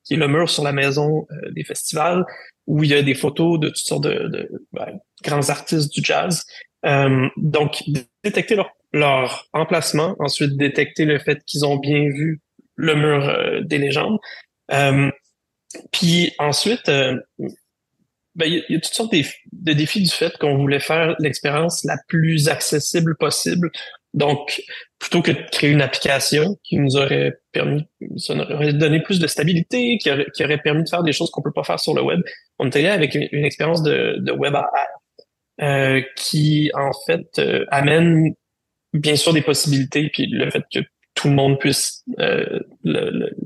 qui 0.05 0.14
est 0.14 0.16
le 0.16 0.28
mur 0.28 0.48
sur 0.48 0.62
la 0.62 0.72
maison 0.72 1.26
euh, 1.30 1.50
des 1.52 1.64
festivals, 1.64 2.24
où 2.66 2.82
il 2.82 2.90
y 2.90 2.94
a 2.94 3.02
des 3.02 3.14
photos 3.14 3.59
de 3.59 3.68
toutes 3.68 3.76
sortes 3.76 4.05
de, 4.05 4.50
ben, 4.72 4.98
grands 5.22 5.48
artistes 5.50 5.92
du 5.92 6.02
jazz. 6.02 6.44
Euh, 6.86 7.28
donc, 7.36 7.82
détecter 8.22 8.57
leur, 8.57 8.70
leur, 8.92 9.48
emplacement, 9.52 10.14
ensuite 10.18 10.57
détecter 10.57 11.05
le 11.05 11.18
fait 11.18 11.42
qu'ils 11.44 11.64
ont 11.64 11.76
bien 11.76 12.09
vu 12.09 12.40
le 12.76 12.94
mur 12.94 13.64
des 13.64 13.78
légendes. 13.78 14.18
puis 15.92 16.32
ensuite, 16.38 16.90
ben, 18.34 18.46
il 18.46 18.64
y, 18.68 18.76
a 18.76 18.80
toutes 18.80 18.94
sortes 18.94 19.14
de 19.14 19.72
défis 19.72 20.02
du 20.02 20.11
fait 20.11 20.36
qu'on 20.38 20.57
voulait 20.57 20.80
faire 20.80 21.14
l'expérience 21.20 21.84
la 21.84 21.96
plus 22.09 22.48
accessible 22.48 23.16
possible 23.16 23.70
donc, 24.15 24.62
plutôt 24.99 25.23
que 25.23 25.33
de 25.33 25.43
créer 25.51 25.71
une 25.71 25.83
application 25.83 26.57
qui 26.62 26.79
nous 26.79 26.97
aurait 26.97 27.35
permis, 27.53 27.85
ça 28.17 28.35
nous 28.35 28.45
aurait 28.45 28.73
donné 28.73 29.01
plus 29.01 29.19
de 29.19 29.27
stabilité, 29.27 29.99
qui 29.99 30.11
aurait, 30.11 30.59
permis 30.59 30.85
de 30.85 30.89
faire 30.89 31.03
des 31.03 31.12
choses 31.12 31.31
qu'on 31.31 31.43
peut 31.43 31.53
pas 31.53 31.65
faire 31.65 31.81
sur 31.81 31.95
le 31.95 32.03
web, 32.03 32.21
on 32.59 32.69
était 32.69 32.83
là 32.83 32.95
avec 32.95 33.15
une, 33.15 33.45
expérience 33.45 33.83
de, 33.83 34.33
web 34.33 34.55
AR 34.55 34.69
euh, 35.61 36.01
qui, 36.17 36.71
en 36.75 36.93
fait, 37.07 37.39
euh, 37.39 37.67
amène 37.71 38.35
bien 38.93 39.17
sûr 39.17 39.33
des 39.33 39.43
possibilités, 39.43 40.09
puis 40.12 40.27
le 40.27 40.49
fait 40.51 40.62
que 40.73 40.81
tout 41.15 41.29
le 41.29 41.35
monde 41.35 41.59
puisse 41.59 42.05
euh, 42.19 42.61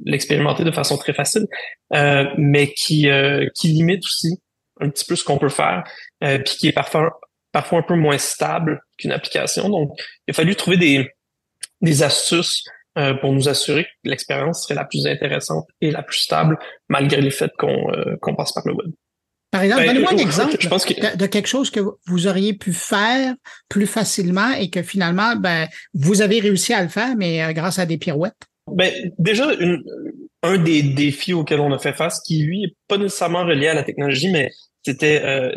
l'expérimenter 0.05 0.65
de 0.65 0.71
façon 0.71 0.97
très 0.97 1.13
facile, 1.13 1.47
euh, 1.95 2.25
mais 2.37 2.73
qui, 2.73 3.09
euh, 3.09 3.47
qui 3.55 3.69
limite 3.69 4.05
aussi 4.05 4.41
un 4.81 4.91
petit 4.91 5.05
peu 5.05 5.17
ce 5.17 5.25
qu'on 5.25 5.39
peut 5.39 5.49
faire, 5.49 5.85
puis 6.21 6.57
qui 6.57 6.69
est 6.69 6.73
parfois 6.73 7.21
parfois 7.59 7.81
un 7.81 7.83
peu 7.83 7.97
moins 7.97 8.19
stable 8.19 8.81
qu'une 8.99 9.11
application. 9.11 9.69
Donc, 9.69 9.91
il 10.29 10.31
a 10.31 10.33
fallu 10.33 10.55
trouver 10.55 10.77
des, 10.77 11.11
des 11.81 12.05
astuces 12.05 12.63
euh, 12.97 13.15
pour 13.15 13.33
nous 13.33 13.49
assurer 13.49 13.83
que 13.83 14.09
l'expérience 14.09 14.63
serait 14.63 14.77
la 14.77 14.85
plus 14.85 15.09
intéressante 15.09 15.67
et 15.81 15.91
la 15.91 16.05
plus 16.05 16.21
stable, 16.21 16.57
malgré 16.89 17.21
le 17.21 17.31
fait 17.31 17.51
qu'on 17.59 17.93
euh, 17.93 18.35
passe 18.37 18.53
par 18.53 18.63
le 18.65 18.75
web. 18.75 18.93
Par 19.51 19.63
exemple, 19.63 19.83
ben, 19.83 19.89
donnez-moi 19.89 20.13
un 20.13 20.19
exemple 20.19 20.57
de, 21.17 21.27
quelque 21.27 21.49
chose 21.49 21.71
que 21.73 21.81
vous 22.07 22.29
auriez 22.29 22.53
pu 22.53 22.73
faire 22.73 23.35
plus 23.69 23.89
facilement 23.89 24.53
et 24.53 24.71
que 24.71 24.83
finalement, 24.83 25.35
ben, 25.35 25.67
vous 25.95 26.23
avez 26.23 26.39
réussi 26.39 26.73
à 26.73 26.83
le 26.85 26.89
faire, 26.89 27.17
mais 27.17 27.43
euh, 27.43 27.53
grâce 27.53 27.81
à 27.81 27.87
des 27.87 27.99
pirouettes. 27.99 28.47
Ben, 28.69 28.93
déjà, 29.19 29.53
une, 29.55 29.83
un 30.45 30.59
des 30.59 30.83
défis 30.85 31.33
auxquels 31.33 31.59
on 31.59 31.73
a 31.73 31.79
fait 31.81 31.93
face, 31.93 32.21
qui 32.21 32.41
lui 32.41 32.63
est 32.67 32.77
pas 32.87 32.99
nécessairement 32.99 33.45
relié 33.45 33.67
à 33.67 33.75
la 33.75 33.83
technologie, 33.83 34.31
mais 34.31 34.53
c'était 34.85 35.23
euh, 35.25 35.51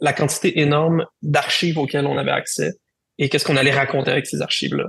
la 0.00 0.12
quantité 0.12 0.60
énorme 0.60 1.06
d'archives 1.22 1.78
auxquelles 1.78 2.06
on 2.06 2.18
avait 2.18 2.30
accès 2.30 2.72
et 3.18 3.28
qu'est-ce 3.28 3.44
qu'on 3.44 3.56
allait 3.56 3.70
raconter 3.70 4.10
avec 4.10 4.26
ces 4.26 4.40
archives-là. 4.42 4.86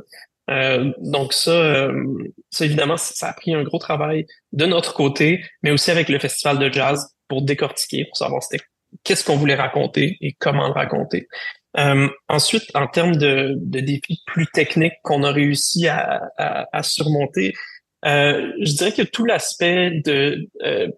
Euh, 0.50 0.92
donc 1.00 1.34
ça, 1.34 1.52
euh, 1.52 2.04
ça 2.50 2.66
évidemment, 2.66 2.98
ça 2.98 3.30
a 3.30 3.34
pris 3.34 3.54
un 3.54 3.64
gros 3.64 3.78
travail 3.78 4.26
de 4.52 4.66
notre 4.66 4.94
côté, 4.94 5.44
mais 5.64 5.72
aussi 5.72 5.92
avec 5.92 6.10
le 6.10 6.20
festival 6.20 6.58
de 6.60 6.72
jazz 6.72 7.14
pour 7.28 7.44
décortiquer, 7.44 8.06
pour 8.06 8.18
savoir 8.18 8.42
c'était 8.44 8.64
qu'est-ce 9.04 9.24
qu'on 9.24 9.38
voulait 9.38 9.56
raconter 9.56 10.18
et 10.22 10.34
comment 10.40 10.68
le 10.68 10.74
raconter. 10.74 11.28
Euh, 11.78 12.10
ensuite, 12.28 12.64
en 12.74 12.88
termes 12.88 13.16
de, 13.16 13.54
de, 13.58 13.80
défis 13.80 14.22
plus 14.26 14.48
techniques 14.48 14.96
qu'on 15.04 15.24
a 15.24 15.32
réussi 15.32 15.88
à, 15.88 16.30
à, 16.38 16.68
à 16.74 16.84
surmonter, 16.84 17.54
euh, 18.06 18.52
je 18.62 18.74
dirais 18.74 18.92
que 18.92 19.04
tout 19.04 19.24
l'aspect 19.24 20.02
de 20.04 20.50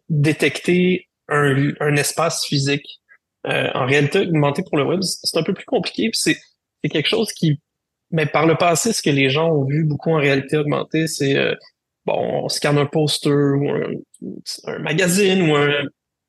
détecter 0.10 1.10
un, 1.28 1.74
un 1.80 1.96
espace 1.96 2.46
physique 2.46 3.03
euh, 3.48 3.70
en 3.74 3.86
réalité 3.86 4.20
augmentée 4.20 4.64
pour 4.64 4.78
le 4.78 4.86
web, 4.86 5.02
c'est 5.02 5.38
un 5.38 5.44
peu 5.44 5.54
plus 5.54 5.66
compliqué. 5.66 6.10
c'est 6.14 6.38
quelque 6.90 7.10
chose 7.10 7.32
qui, 7.32 7.60
mais 8.12 8.26
par 8.26 8.46
le 8.46 8.56
passé, 8.56 8.94
ce 8.94 9.02
que 9.02 9.10
les 9.10 9.30
gens 9.30 9.50
ont 9.50 9.66
vu 9.66 9.84
beaucoup 9.84 10.12
en 10.12 10.18
réalité 10.18 10.58
augmentée, 10.58 11.08
c'est 11.08 11.38
euh, 11.38 11.56
bon, 12.06 12.44
on 12.44 12.50
scanne 12.50 12.78
un 12.78 12.86
poster 12.86 13.32
ou 13.32 13.70
un, 13.70 14.80
magazine 14.80 15.42
ou 15.42 15.56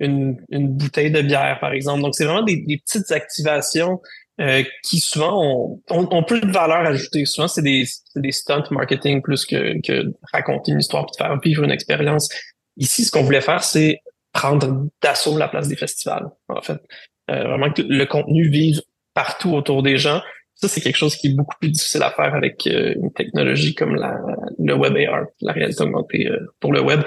une, 0.00 0.36
une, 0.50 0.68
bouteille 0.68 1.10
de 1.10 1.22
bière, 1.22 1.58
par 1.60 1.72
exemple. 1.72 2.02
Donc, 2.02 2.14
c'est 2.14 2.24
vraiment 2.24 2.42
des, 2.42 2.64
des, 2.66 2.78
petites 2.78 3.10
activations 3.12 4.00
euh, 4.40 4.64
qui 4.82 4.98
souvent 4.98 5.40
ont, 5.40 5.80
ont, 5.90 6.22
plus 6.24 6.40
de 6.40 6.50
valeur 6.50 6.78
ajoutée. 6.78 7.24
Souvent, 7.24 7.46
c'est 7.46 7.62
des, 7.62 7.84
des 8.16 8.32
stunts 8.32 8.64
marketing 8.72 9.22
plus 9.22 9.46
que, 9.46 9.80
que 9.80 10.12
raconter 10.32 10.72
une 10.72 10.80
histoire 10.80 11.04
et 11.04 11.16
faire 11.16 11.38
vivre 11.38 11.62
une 11.62 11.70
expérience. 11.70 12.28
Ici, 12.76 13.04
ce 13.04 13.12
qu'on 13.12 13.22
voulait 13.22 13.40
faire, 13.40 13.62
c'est 13.62 14.00
prendre 14.34 14.88
d'assaut 15.00 15.38
la 15.38 15.48
place 15.48 15.68
des 15.68 15.76
festivals, 15.76 16.26
en 16.48 16.60
fait. 16.60 16.82
Euh, 17.30 17.44
vraiment 17.44 17.72
que 17.72 17.80
le 17.80 18.04
contenu 18.04 18.50
vive 18.50 18.82
partout 19.14 19.54
autour 19.54 19.82
des 19.82 19.96
gens 19.96 20.20
Ça, 20.56 20.68
c'est 20.68 20.80
quelque 20.80 20.96
chose 20.96 21.16
qui 21.16 21.28
est 21.28 21.34
beaucoup 21.34 21.56
plus 21.58 21.70
difficile 21.70 22.02
à 22.02 22.10
faire 22.10 22.34
avec 22.34 22.66
euh, 22.66 22.94
une 22.96 23.12
technologie 23.12 23.74
comme 23.74 23.96
la, 23.96 24.20
le 24.58 24.74
web 24.74 24.94
AR, 24.96 25.26
la 25.40 25.52
réalité 25.52 25.82
augmentée 25.82 26.28
euh, 26.28 26.38
pour 26.60 26.72
le 26.72 26.80
web. 26.80 27.00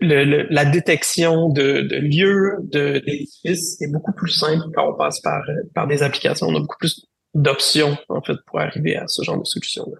Le, 0.00 0.46
la 0.52 0.64
détection 0.66 1.48
de, 1.48 1.80
de 1.80 1.96
lieux, 1.96 2.56
de 2.62 2.98
d'édifices 2.98 3.80
est 3.80 3.90
beaucoup 3.90 4.12
plus 4.12 4.30
simple 4.30 4.64
quand 4.74 4.92
on 4.92 4.96
passe 4.96 5.20
par, 5.20 5.40
euh, 5.48 5.62
par 5.74 5.86
des 5.86 6.02
applications. 6.02 6.48
On 6.48 6.56
a 6.56 6.60
beaucoup 6.60 6.78
plus 6.78 7.06
d'options, 7.34 7.96
en 8.10 8.20
fait, 8.20 8.36
pour 8.46 8.60
arriver 8.60 8.96
à 8.96 9.06
ce 9.06 9.22
genre 9.22 9.38
de 9.38 9.44
solution-là. 9.44 9.98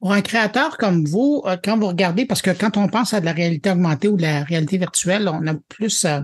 Pour 0.00 0.12
un 0.12 0.22
créateur 0.22 0.78
comme 0.78 1.04
vous, 1.04 1.42
euh, 1.44 1.58
quand 1.62 1.78
vous 1.78 1.88
regardez, 1.88 2.24
parce 2.24 2.40
que 2.40 2.50
quand 2.50 2.78
on 2.78 2.88
pense 2.88 3.12
à 3.12 3.20
de 3.20 3.26
la 3.26 3.32
réalité 3.32 3.70
augmentée 3.70 4.08
ou 4.08 4.16
de 4.16 4.22
la 4.22 4.44
réalité 4.44 4.78
virtuelle, 4.78 5.28
on 5.28 5.46
a 5.46 5.54
plus 5.68 6.06
euh, 6.06 6.20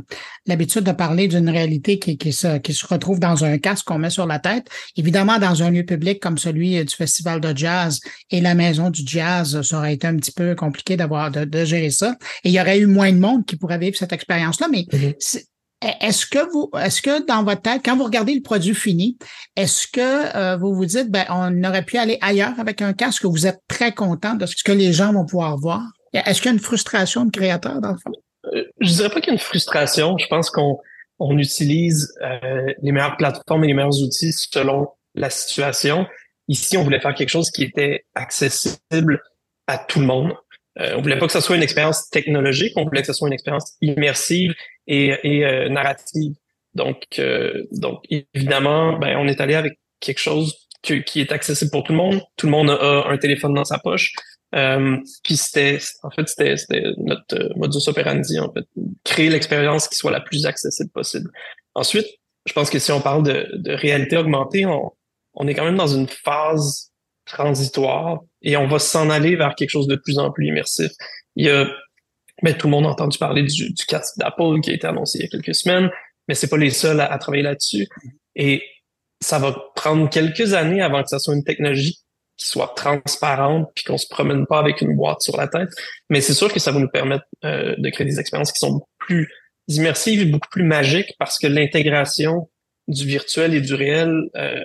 l'habitude 0.47 0.83
de 0.83 0.93
parler 0.93 1.29
d'une 1.29 1.51
réalité 1.51 1.99
qui, 1.99 2.17
qui, 2.17 2.33
se, 2.33 2.57
qui 2.57 2.73
se 2.73 2.87
retrouve 2.87 3.21
dans 3.21 3.45
un 3.45 3.59
casque 3.59 3.85
qu'on 3.87 3.99
met 3.99 4.09
sur 4.09 4.27
la 4.27 4.39
tête. 4.39 4.67
Évidemment, 4.97 5.39
dans 5.39 5.63
un 5.63 5.71
lieu 5.71 5.85
public 5.85 6.21
comme 6.21 6.39
celui 6.39 6.83
du 6.83 6.95
Festival 6.95 7.41
de 7.43 7.55
jazz 7.55 8.01
et 8.31 8.41
la 8.41 8.55
Maison 8.55 8.89
du 8.89 9.03
jazz, 9.05 9.61
ça 9.61 9.77
aurait 9.77 9.93
été 9.93 10.07
un 10.07 10.17
petit 10.17 10.33
peu 10.33 10.55
compliqué 10.55 10.97
d'avoir 10.97 11.31
de, 11.31 11.45
de, 11.45 11.65
gérer 11.67 11.91
ça. 11.91 12.17
Et 12.45 12.49
il 12.49 12.53
y 12.53 12.61
aurait 12.61 12.79
eu 12.79 12.87
moins 12.87 13.13
de 13.13 13.19
monde 13.19 13.45
qui 13.45 13.57
pourrait 13.57 13.79
vivre 13.79 13.97
cette 13.99 14.15
expérience-là. 14.15 14.69
Mais 14.73 14.87
mm-hmm. 14.91 15.45
Est-ce 15.83 16.27
que 16.27 16.51
vous, 16.53 16.71
est-ce 16.79 17.03
que 17.03 17.27
dans 17.27 17.45
votre 17.45 17.63
tête, 17.63 17.83
quand 17.85 17.97
vous 17.97 18.05
regardez 18.05 18.35
le 18.35 18.41
produit 18.41 18.75
fini, 18.75 19.19
est-ce 19.57 19.87
que 19.87 20.37
euh, 20.37 20.57
vous 20.57 20.75
vous 20.75 20.87
dites, 20.87 21.11
ben, 21.11 21.25
on 21.29 21.65
aurait 21.65 21.85
pu 21.85 21.99
aller 21.99 22.19
ailleurs 22.23 22.59
avec 22.59 22.81
un 22.83 22.93
casque, 22.93 23.23
que 23.23 23.27
vous 23.27 23.47
êtes 23.47 23.61
très 23.69 23.93
content 23.93 24.35
de 24.35 24.47
ce 24.47 24.63
que 24.65 24.73
les 24.73 24.93
gens 24.93 25.13
vont 25.13 25.27
pouvoir 25.27 25.57
voir? 25.59 25.83
Est-ce 26.13 26.41
qu'il 26.41 26.51
y 26.51 26.55
a 26.55 26.55
une 26.55 26.63
frustration 26.63 27.27
de 27.27 27.31
créateur 27.31 27.81
dans 27.81 27.93
le 27.93 27.99
fond? 27.99 28.13
Euh, 28.55 28.65
je 28.81 28.93
dirais 28.95 29.11
pas 29.11 29.21
qu'il 29.21 29.29
y 29.29 29.31
a 29.31 29.35
une 29.35 29.39
frustration. 29.39 30.17
Je 30.19 30.27
pense 30.29 30.51
qu'on 30.51 30.79
on 31.19 31.39
utilise 31.39 32.13
euh, 32.23 32.73
les 32.83 32.93
meilleures 32.93 33.17
plateformes 33.17 33.65
et 33.65 33.69
les 33.69 33.75
meilleurs 33.75 34.01
outils 34.03 34.33
selon 34.33 34.89
la 35.15 35.31
situation. 35.31 36.07
Ici, 36.49 36.77
on 36.77 36.85
voulait 36.85 37.01
faire 37.01 37.15
quelque 37.15 37.31
chose 37.31 37.51
qui 37.51 37.65
était 37.65 38.07
accessible 38.15 39.23
à 39.67 39.79
tout 39.79 40.01
le 40.01 40.07
monde. 40.07 40.33
Euh, 40.79 40.95
on 40.97 41.03
voulait 41.03 41.19
pas 41.19 41.27
que 41.27 41.33
ce 41.33 41.41
soit 41.41 41.57
une 41.57 41.63
expérience 41.63 42.09
technologique, 42.11 42.73
on 42.77 42.85
voulait 42.85 43.01
que 43.01 43.07
ce 43.07 43.13
soit 43.13 43.29
une 43.29 43.35
expérience 43.35 43.75
immersive 43.81 44.55
et, 44.87 45.15
et 45.23 45.45
euh, 45.45 45.69
narrative. 45.69 46.35
Donc, 46.75 47.05
euh, 47.19 47.65
donc 47.73 48.05
évidemment, 48.35 48.99
ben, 48.99 49.17
on 49.19 49.27
est 49.27 49.41
allé 49.41 49.55
avec 49.55 49.79
quelque 50.01 50.19
chose 50.19 50.55
qui 50.83 51.21
est 51.21 51.33
accessible 51.33 51.71
pour 51.71 51.83
tout 51.83 51.93
le 51.93 51.99
monde. 51.99 52.21
Tout 52.37 52.47
le 52.47 52.53
monde 52.53 52.71
a 52.71 53.07
un 53.09 53.19
téléphone 53.19 53.55
dans 53.55 53.65
sa 53.65 53.79
poche. 53.79 54.13
Euh, 54.55 54.97
puis 55.25 55.37
c'était, 55.37 55.79
en 56.03 56.11
fait, 56.11 56.29
c'était, 56.29 56.57
c'était 56.57 56.85
notre 56.99 57.53
modus 57.57 57.89
operandi, 57.89 58.39
en 58.39 58.53
fait, 58.53 58.65
créer 59.03 59.29
l'expérience 59.29 59.89
qui 59.89 59.97
soit 59.97 60.13
la 60.13 60.21
plus 60.21 60.47
accessible 60.47 60.91
possible. 60.91 61.29
Ensuite, 61.75 62.07
je 62.47 62.53
pense 62.53 62.71
que 62.71 62.79
si 62.79 62.93
on 62.93 63.01
parle 63.01 63.25
de, 63.25 63.51
de 63.55 63.73
réalité 63.73 64.17
augmentée, 64.17 64.65
on, 64.65 64.93
on 65.35 65.49
est 65.49 65.55
quand 65.55 65.65
même 65.65 65.77
dans 65.77 65.89
une 65.89 66.09
phase 66.09 66.93
transitoire 67.27 68.21
et 68.43 68.57
on 68.57 68.69
va 68.69 68.79
s'en 68.79 69.11
aller 69.11 69.35
vers 69.35 69.55
quelque 69.57 69.71
chose 69.71 69.89
de 69.89 69.97
plus 69.97 70.19
en 70.19 70.31
plus 70.31 70.47
immersif. 70.47 70.93
Il 71.35 71.47
y 71.47 71.51
a, 71.51 71.67
mais 72.43 72.57
tout 72.57 72.67
le 72.67 72.73
monde 72.73 72.87
a 72.87 72.91
entendu 72.91 73.19
parler 73.19 73.43
du, 73.43 73.73
du 73.73 73.87
casque 73.87 74.19
d'Apple 74.19 74.61
qui 74.63 74.71
a 74.71 74.75
été 74.75 74.87
annoncé 74.87 75.19
il 75.19 75.23
y 75.23 75.25
a 75.25 75.29
quelques 75.29 75.55
semaines, 75.55 75.91
mais 76.29 76.35
c'est 76.35 76.49
pas 76.49 76.57
les 76.57 76.71
seuls 76.71 77.01
à, 77.01 77.17
travailler 77.19 77.43
là-dessus. 77.43 77.89
Et 78.35 78.63
ça 79.21 79.39
va 79.39 79.57
prendre 79.75 80.09
quelques 80.11 80.55
années 80.55 80.83
avant 80.83 81.03
que 81.03 81.09
ça 81.09 81.19
soit 81.19 81.35
une 81.35 81.45
technologie 81.45 81.99
qui 82.37 82.47
soit 82.47 82.75
transparente 82.77 83.71
puis 83.75 83.85
qu'on 83.85 83.97
se 83.97 84.09
promène 84.09 84.47
pas 84.47 84.59
avec 84.59 84.83
une 84.83 84.95
boîte 84.95 85.23
sur 85.23 85.37
la 85.37 85.49
tête. 85.49 85.71
Mais 86.11 86.21
c'est 86.21 86.35
sûr 86.35 86.53
que 86.53 86.61
ça 86.61 86.71
va 86.71 86.79
nous 86.79 86.89
permettre 86.89 87.25
euh, 87.45 87.75
de 87.79 87.89
créer 87.89 88.07
des 88.07 88.21
expériences 88.21 88.53
qui 88.53 88.59
sont 88.59 88.87
plus 88.99 89.31
immersives 89.69 90.21
et 90.21 90.27
beaucoup 90.27 90.49
plus 90.51 90.65
magiques 90.65 91.15
parce 91.19 91.39
que 91.39 91.47
l'intégration 91.47 92.51
du 92.89 93.07
virtuel 93.07 93.55
et 93.55 93.61
du 93.61 93.75
réel 93.75 94.29
euh, 94.37 94.61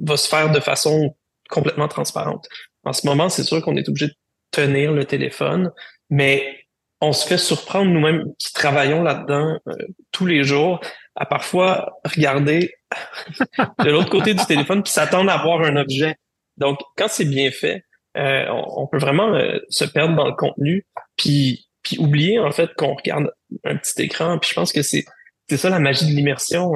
va 0.00 0.16
se 0.16 0.28
faire 0.28 0.52
de 0.52 0.60
façon 0.60 1.16
complètement 1.48 1.88
transparente. 1.88 2.46
En 2.84 2.92
ce 2.92 3.06
moment, 3.06 3.28
c'est 3.28 3.42
sûr 3.42 3.62
qu'on 3.62 3.76
est 3.76 3.88
obligé 3.88 4.08
de 4.08 4.14
tenir 4.50 4.92
le 4.92 5.04
téléphone, 5.04 5.72
mais 6.10 6.63
on 7.00 7.12
se 7.12 7.26
fait 7.26 7.38
surprendre 7.38 7.90
nous-mêmes 7.90 8.24
qui 8.38 8.52
travaillons 8.52 9.02
là-dedans 9.02 9.58
euh, 9.68 9.72
tous 10.12 10.26
les 10.26 10.44
jours 10.44 10.80
à 11.16 11.26
parfois 11.26 11.98
regarder 12.04 12.74
de 13.84 13.90
l'autre 13.90 14.10
côté 14.10 14.34
du 14.34 14.44
téléphone 14.46 14.82
puis 14.82 14.92
s'attendre 14.92 15.30
à 15.30 15.42
voir 15.42 15.62
un 15.62 15.76
objet. 15.76 16.16
Donc, 16.56 16.78
quand 16.96 17.08
c'est 17.08 17.24
bien 17.24 17.50
fait, 17.50 17.84
euh, 18.16 18.46
on, 18.48 18.86
peut 18.86 18.98
vraiment 18.98 19.34
euh, 19.34 19.58
se 19.68 19.84
perdre 19.84 20.14
dans 20.14 20.26
le 20.26 20.34
contenu 20.34 20.86
puis 21.16 21.66
puis 21.82 21.98
oublier 21.98 22.38
en 22.38 22.50
fait 22.50 22.72
qu'on 22.74 22.94
regarde 22.94 23.30
un 23.64 23.76
petit 23.76 24.02
écran. 24.02 24.38
Puis 24.38 24.50
je 24.50 24.54
pense 24.54 24.72
que 24.72 24.82
c'est 24.82 25.04
c'est 25.48 25.56
ça 25.56 25.68
la 25.68 25.78
magie 25.78 26.06
de 26.06 26.12
l'immersion. 26.12 26.72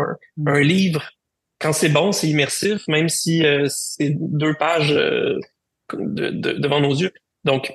un 0.47 0.61
livre, 0.61 1.11
quand 1.61 1.73
c'est 1.73 1.89
bon, 1.89 2.12
c'est 2.12 2.29
immersif, 2.29 2.87
même 2.89 3.09
si 3.09 3.45
euh, 3.45 3.66
c'est 3.69 4.11
deux 4.11 4.55
pages 4.55 4.93
euh, 4.93 5.39
de, 5.95 6.31
devant 6.31 6.81
nos 6.81 6.95
yeux. 6.95 7.12
Donc, 7.45 7.73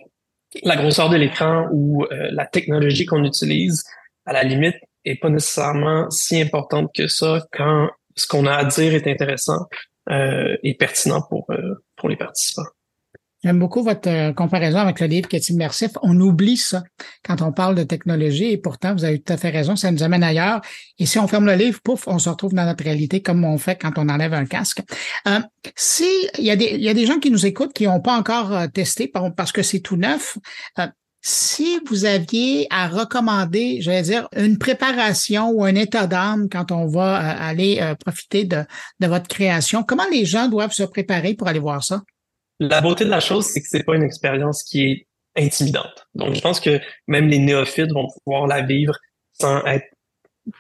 la 0.64 0.76
grosseur 0.76 1.10
de 1.10 1.18
l'écran 1.18 1.68
ou 1.72 2.04
euh, 2.04 2.30
la 2.32 2.46
technologie 2.46 3.06
qu'on 3.06 3.24
utilise, 3.24 3.84
à 4.26 4.34
la 4.34 4.44
limite, 4.44 4.76
est 5.06 5.16
pas 5.16 5.30
nécessairement 5.30 6.10
si 6.10 6.42
importante 6.42 6.92
que 6.96 7.08
ça 7.08 7.46
quand 7.52 7.90
ce 8.16 8.28
qu'on 8.28 8.46
a 8.46 8.56
à 8.56 8.66
dire 8.66 8.94
est 8.94 9.08
intéressant 9.08 9.68
et 10.10 10.76
pertinent 10.78 11.22
pour, 11.22 11.48
pour 11.96 12.10
les 12.10 12.18
participants. 12.18 12.68
J'aime 13.44 13.60
beaucoup 13.60 13.84
votre 13.84 14.10
euh, 14.10 14.32
comparaison 14.32 14.78
avec 14.80 15.02
le 15.02 15.08
livre 15.08 15.28
qui 15.28 15.36
est 15.36 15.50
immersif. 15.50 15.92
On 16.02 16.18
oublie 16.20 16.56
ça 16.56 16.84
quand 17.26 17.42
on 17.42 17.52
parle 17.52 17.76
de 17.76 17.84
technologie 17.84 18.52
et 18.52 18.58
pourtant, 18.58 18.94
vous 18.94 19.04
avez 19.04 19.20
tout 19.20 19.34
à 19.34 19.38
fait 19.38 19.50
raison, 19.50 19.76
ça 19.76 19.92
nous 19.92 20.02
amène 20.02 20.24
ailleurs. 20.24 20.62
Et 20.98 21.06
si 21.06 21.20
on 21.20 21.28
ferme 21.28 21.46
le 21.46 21.56
livre, 21.56 21.80
pouf, 21.84 22.08
on 22.08 22.20
se 22.20 22.30
retrouve 22.30 22.54
dans 22.54 22.66
notre 22.66 22.84
réalité 22.84 23.22
comme 23.22 23.44
on 23.44 23.58
fait 23.58 23.78
quand 23.80 23.98
on 23.98 24.08
enlève 24.08 24.34
un 24.34 24.46
casque. 24.46 24.82
Euh, 25.28 25.40
si 25.76 26.08
il 26.38 26.46
y, 26.46 26.52
a 26.52 26.56
des, 26.56 26.72
il 26.76 26.84
y 26.84 26.90
a 26.90 26.94
des 26.94 27.06
gens 27.06 27.20
qui 27.20 27.32
nous 27.32 27.46
écoutent 27.46 27.74
qui 27.74 27.86
n'ont 27.86 28.02
pas 28.02 28.18
encore 28.18 28.54
euh, 28.54 28.68
testé 28.68 29.12
parce 29.36 29.52
que 29.52 29.62
c'est 29.62 29.82
tout 29.82 29.98
neuf, 29.98 30.38
euh, 30.80 30.88
si 31.26 31.80
vous 31.88 32.06
aviez 32.06 32.68
à 32.70 32.88
recommander, 32.88 33.82
je 33.82 33.90
vais 33.90 34.02
dire, 34.02 34.28
une 34.36 34.58
préparation 34.58 35.52
ou 35.52 35.64
un 35.64 35.76
état 35.76 36.06
d'âme 36.06 36.50
quand 36.50 36.72
on 36.74 36.86
va 36.86 37.16
aller 37.16 37.82
profiter 38.04 38.44
de, 38.44 38.66
de 39.00 39.08
votre 39.08 39.30
création, 39.30 39.84
comment 39.84 40.04
les 40.12 40.26
gens 40.26 40.50
doivent 40.50 40.74
se 40.74 40.84
préparer 40.84 41.34
pour 41.34 41.48
aller 41.48 41.60
voir 41.60 41.82
ça? 41.82 42.02
La 42.70 42.82
beauté 42.82 43.04
de 43.04 43.10
la 43.10 43.20
chose, 43.20 43.46
c'est 43.46 43.62
que 43.62 43.68
c'est 43.68 43.84
pas 43.84 43.96
une 43.96 44.04
expérience 44.04 44.64
qui 44.64 44.84
est 44.84 45.08
intimidante. 45.36 46.08
Donc, 46.16 46.34
je 46.34 46.42
pense 46.42 46.60
que 46.60 46.80
même 47.08 47.28
les 47.28 47.40
néophytes 47.40 47.92
vont 47.92 48.08
pouvoir 48.24 48.48
la 48.48 48.62
vivre 48.62 48.98
sans 49.34 49.64
être 49.66 49.86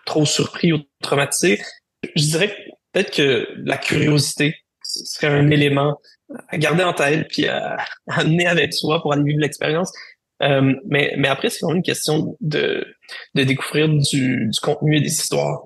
trop 0.05 0.25
surpris 0.25 0.73
ou 0.73 0.79
traumatisés. 1.01 1.61
Je 2.15 2.23
dirais 2.23 2.55
peut-être 2.91 3.11
que 3.11 3.47
la 3.57 3.77
curiosité 3.77 4.55
serait 4.83 5.27
un 5.27 5.49
élément 5.49 5.99
à 6.49 6.57
garder 6.57 6.83
en 6.83 6.93
tête 6.93 7.27
puis 7.29 7.47
à, 7.47 7.77
amener 8.07 8.47
avec 8.47 8.73
soi 8.73 9.01
pour 9.01 9.13
aller 9.13 9.23
vivre 9.23 9.39
l'expérience. 9.39 9.91
Euh, 10.41 10.73
mais, 10.85 11.13
mais 11.17 11.29
après, 11.29 11.49
c'est 11.49 11.61
vraiment 11.61 11.77
une 11.77 11.83
question 11.83 12.35
de, 12.41 12.85
de 13.35 13.43
découvrir 13.43 13.87
du, 13.87 14.49
du 14.49 14.59
contenu 14.59 14.97
et 14.97 15.01
des 15.01 15.07
histoires. 15.07 15.61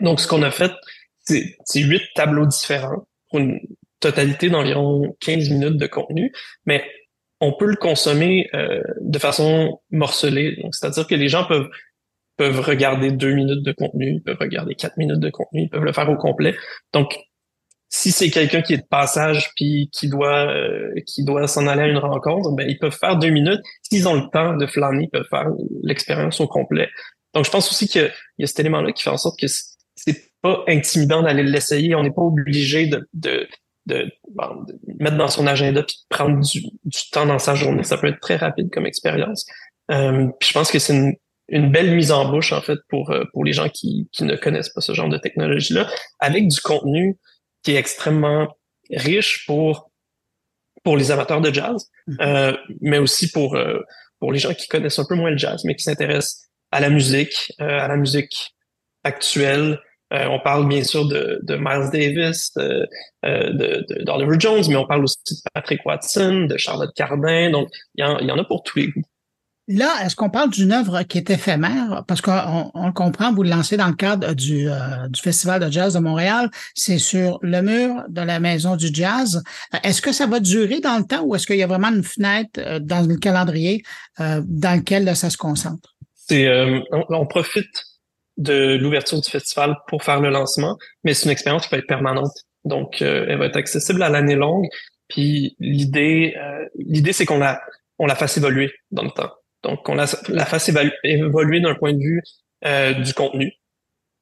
Donc, 0.00 0.20
ce 0.20 0.28
qu'on 0.28 0.42
a 0.42 0.50
fait, 0.50 0.72
c'est 1.24 1.80
huit 1.80 2.02
tableaux 2.14 2.46
différents 2.46 3.06
pour 3.30 3.40
une, 3.40 3.58
totalité 4.00 4.50
d'environ 4.50 5.16
15 5.20 5.50
minutes 5.50 5.76
de 5.76 5.86
contenu, 5.86 6.32
mais 6.66 6.84
on 7.40 7.52
peut 7.52 7.66
le 7.66 7.76
consommer 7.76 8.48
euh, 8.54 8.82
de 9.00 9.18
façon 9.18 9.80
morcelée. 9.90 10.62
C'est-à-dire 10.72 11.06
que 11.06 11.14
les 11.14 11.28
gens 11.28 11.44
peuvent 11.44 11.68
peuvent 12.36 12.60
regarder 12.60 13.12
deux 13.12 13.32
minutes 13.32 13.62
de 13.62 13.72
contenu, 13.72 14.20
peuvent 14.20 14.38
regarder 14.40 14.74
quatre 14.74 14.96
minutes 14.96 15.20
de 15.20 15.30
contenu, 15.30 15.62
ils 15.62 15.68
peuvent 15.68 15.84
le 15.84 15.92
faire 15.92 16.08
au 16.08 16.16
complet. 16.16 16.56
Donc, 16.92 17.16
si 17.88 18.10
c'est 18.10 18.28
quelqu'un 18.30 18.60
qui 18.60 18.74
est 18.74 18.78
de 18.78 18.86
passage 18.90 19.52
puis 19.54 19.88
qui 19.92 20.08
doit 20.08 20.48
euh, 20.48 20.92
qui 21.06 21.24
doit 21.24 21.46
s'en 21.46 21.68
aller 21.68 21.82
à 21.82 21.86
une 21.86 21.98
rencontre, 21.98 22.50
ben 22.52 22.68
ils 22.68 22.78
peuvent 22.78 22.96
faire 22.98 23.16
deux 23.18 23.30
minutes. 23.30 23.60
S'ils 23.82 24.08
ont 24.08 24.14
le 24.14 24.28
temps 24.32 24.56
de 24.56 24.66
flâner, 24.66 25.04
ils 25.04 25.10
peuvent 25.10 25.28
faire 25.30 25.46
l'expérience 25.84 26.40
au 26.40 26.48
complet. 26.48 26.88
Donc, 27.34 27.44
je 27.44 27.50
pense 27.50 27.70
aussi 27.70 27.88
qu'il 27.88 28.10
y 28.38 28.44
a 28.44 28.46
cet 28.46 28.60
élément-là 28.60 28.92
qui 28.92 29.02
fait 29.02 29.10
en 29.10 29.16
sorte 29.16 29.38
que 29.38 29.46
c'est 29.46 30.32
pas 30.42 30.64
intimidant 30.66 31.22
d'aller 31.22 31.42
l'essayer. 31.42 31.94
On 31.94 32.02
n'est 32.02 32.12
pas 32.12 32.22
obligé 32.22 32.86
de, 32.86 33.08
de 33.12 33.48
de, 33.86 34.10
mettre 34.98 35.16
dans 35.16 35.28
son 35.28 35.46
agenda 35.46 35.82
puis 35.82 35.96
de 35.96 36.16
prendre 36.16 36.40
du, 36.40 36.62
temps 37.12 37.26
dans 37.26 37.38
sa 37.38 37.54
journée. 37.54 37.84
Ça 37.84 37.98
peut 37.98 38.08
être 38.08 38.20
très 38.20 38.36
rapide 38.36 38.70
comme 38.70 38.86
expérience. 38.86 39.46
Euh, 39.90 40.28
puis 40.38 40.48
je 40.48 40.54
pense 40.54 40.70
que 40.70 40.78
c'est 40.78 40.94
une, 40.94 41.14
une, 41.48 41.70
belle 41.70 41.94
mise 41.94 42.10
en 42.10 42.30
bouche 42.30 42.52
en 42.52 42.62
fait 42.62 42.78
pour 42.88 43.10
euh, 43.10 43.24
pour 43.32 43.44
les 43.44 43.52
gens 43.52 43.68
qui, 43.68 44.08
qui 44.12 44.24
ne 44.24 44.34
connaissent 44.36 44.70
pas 44.70 44.80
ce 44.80 44.94
genre 44.94 45.08
de 45.08 45.18
technologie 45.18 45.74
là, 45.74 45.88
avec 46.20 46.48
du 46.48 46.60
contenu 46.60 47.18
qui 47.62 47.72
est 47.72 47.76
extrêmement 47.76 48.56
riche 48.90 49.44
pour 49.46 49.90
pour 50.84 50.96
les 50.96 51.10
amateurs 51.10 51.40
de 51.40 51.52
jazz, 51.52 51.90
mm-hmm. 52.08 52.16
euh, 52.20 52.56
mais 52.80 52.98
aussi 52.98 53.30
pour 53.30 53.56
euh, 53.56 53.80
pour 54.20 54.32
les 54.32 54.38
gens 54.38 54.54
qui 54.54 54.68
connaissent 54.68 54.98
un 54.98 55.06
peu 55.06 55.14
moins 55.14 55.30
le 55.30 55.38
jazz, 55.38 55.62
mais 55.64 55.74
qui 55.74 55.84
s'intéressent 55.84 56.48
à 56.70 56.80
la 56.80 56.88
musique, 56.88 57.52
à 57.58 57.86
la 57.86 57.96
musique 57.96 58.54
actuelle, 59.04 59.78
euh, 60.12 60.26
on 60.26 60.38
parle 60.38 60.68
bien 60.68 60.84
sûr 60.84 61.06
de, 61.06 61.40
Miles 61.48 61.90
Davis, 61.92 62.52
de, 62.54 62.86
euh, 63.24 63.82
d'Oliver 64.04 64.36
Jones, 64.38 64.62
mais 64.68 64.76
on 64.76 64.86
parle 64.86 65.04
aussi 65.04 65.16
de 65.30 65.36
Patrick 65.52 65.84
Watson, 65.84 66.46
de 66.48 66.56
Charlotte 66.56 66.94
Cardin. 66.94 67.50
Donc, 67.50 67.68
il 67.96 68.04
y, 68.04 68.30
en, 68.30 68.38
a 68.38 68.44
pour 68.44 68.62
tous 68.62 68.78
les 68.78 68.88
goûts. 68.88 69.02
Là, 69.66 69.94
est-ce 70.04 70.14
qu'on 70.14 70.28
parle 70.28 70.50
d'une 70.50 70.72
œuvre 70.72 71.04
qui 71.04 71.16
est 71.16 71.30
éphémère? 71.30 72.04
Parce 72.06 72.20
qu'on 72.20 72.70
on 72.74 72.86
le 72.86 72.92
comprend, 72.92 73.32
vous 73.32 73.42
le 73.42 73.48
lancez 73.48 73.78
dans 73.78 73.86
le 73.88 73.94
cadre 73.94 74.34
du, 74.34 74.68
euh, 74.68 75.08
du 75.08 75.18
Festival 75.18 75.64
de 75.64 75.72
jazz 75.72 75.94
de 75.94 76.00
Montréal. 76.00 76.50
C'est 76.74 76.98
sur 76.98 77.38
le 77.40 77.62
mur 77.62 78.04
de 78.08 78.20
la 78.20 78.40
Maison 78.40 78.76
du 78.76 78.88
Jazz. 78.92 79.42
Est-ce 79.82 80.02
que 80.02 80.12
ça 80.12 80.26
va 80.26 80.38
durer 80.38 80.80
dans 80.80 80.98
le 80.98 81.04
temps 81.04 81.22
ou 81.22 81.34
est-ce 81.34 81.46
qu'il 81.46 81.56
y 81.56 81.62
a 81.62 81.66
vraiment 81.66 81.88
une 81.88 82.04
fenêtre 82.04 82.78
dans 82.80 83.08
le 83.08 83.16
calendrier 83.16 83.82
euh, 84.20 84.42
dans 84.44 84.78
lequel 84.78 85.04
là, 85.04 85.14
ça 85.14 85.30
se 85.30 85.38
concentre? 85.38 85.94
C'est, 86.14 86.46
on, 86.92 87.04
on, 87.08 87.26
profite 87.26 87.84
de 88.36 88.76
l'ouverture 88.76 89.20
du 89.20 89.30
festival 89.30 89.76
pour 89.88 90.02
faire 90.02 90.20
le 90.20 90.30
lancement, 90.30 90.76
mais 91.04 91.14
c'est 91.14 91.26
une 91.26 91.32
expérience 91.32 91.66
qui 91.66 91.70
va 91.70 91.78
être 91.78 91.86
permanente. 91.86 92.32
Donc, 92.64 93.02
elle 93.02 93.38
va 93.38 93.46
être 93.46 93.56
accessible 93.56 94.02
à 94.02 94.08
l'année 94.08 94.34
longue. 94.34 94.66
Puis 95.08 95.54
l'idée, 95.60 96.34
l'idée, 96.76 97.12
c'est 97.12 97.26
qu'on 97.26 97.38
la, 97.38 97.60
on 97.98 98.06
la 98.06 98.14
fasse 98.14 98.36
évoluer 98.36 98.72
dans 98.90 99.02
le 99.02 99.10
temps. 99.10 99.30
Donc, 99.62 99.88
on 99.88 99.94
la, 99.94 100.06
fasse 100.06 100.68
évoluer 100.68 101.60
d'un 101.60 101.74
point 101.74 101.92
de 101.92 101.98
vue 101.98 102.22
euh, 102.64 102.92
du 102.92 103.14
contenu. 103.14 103.52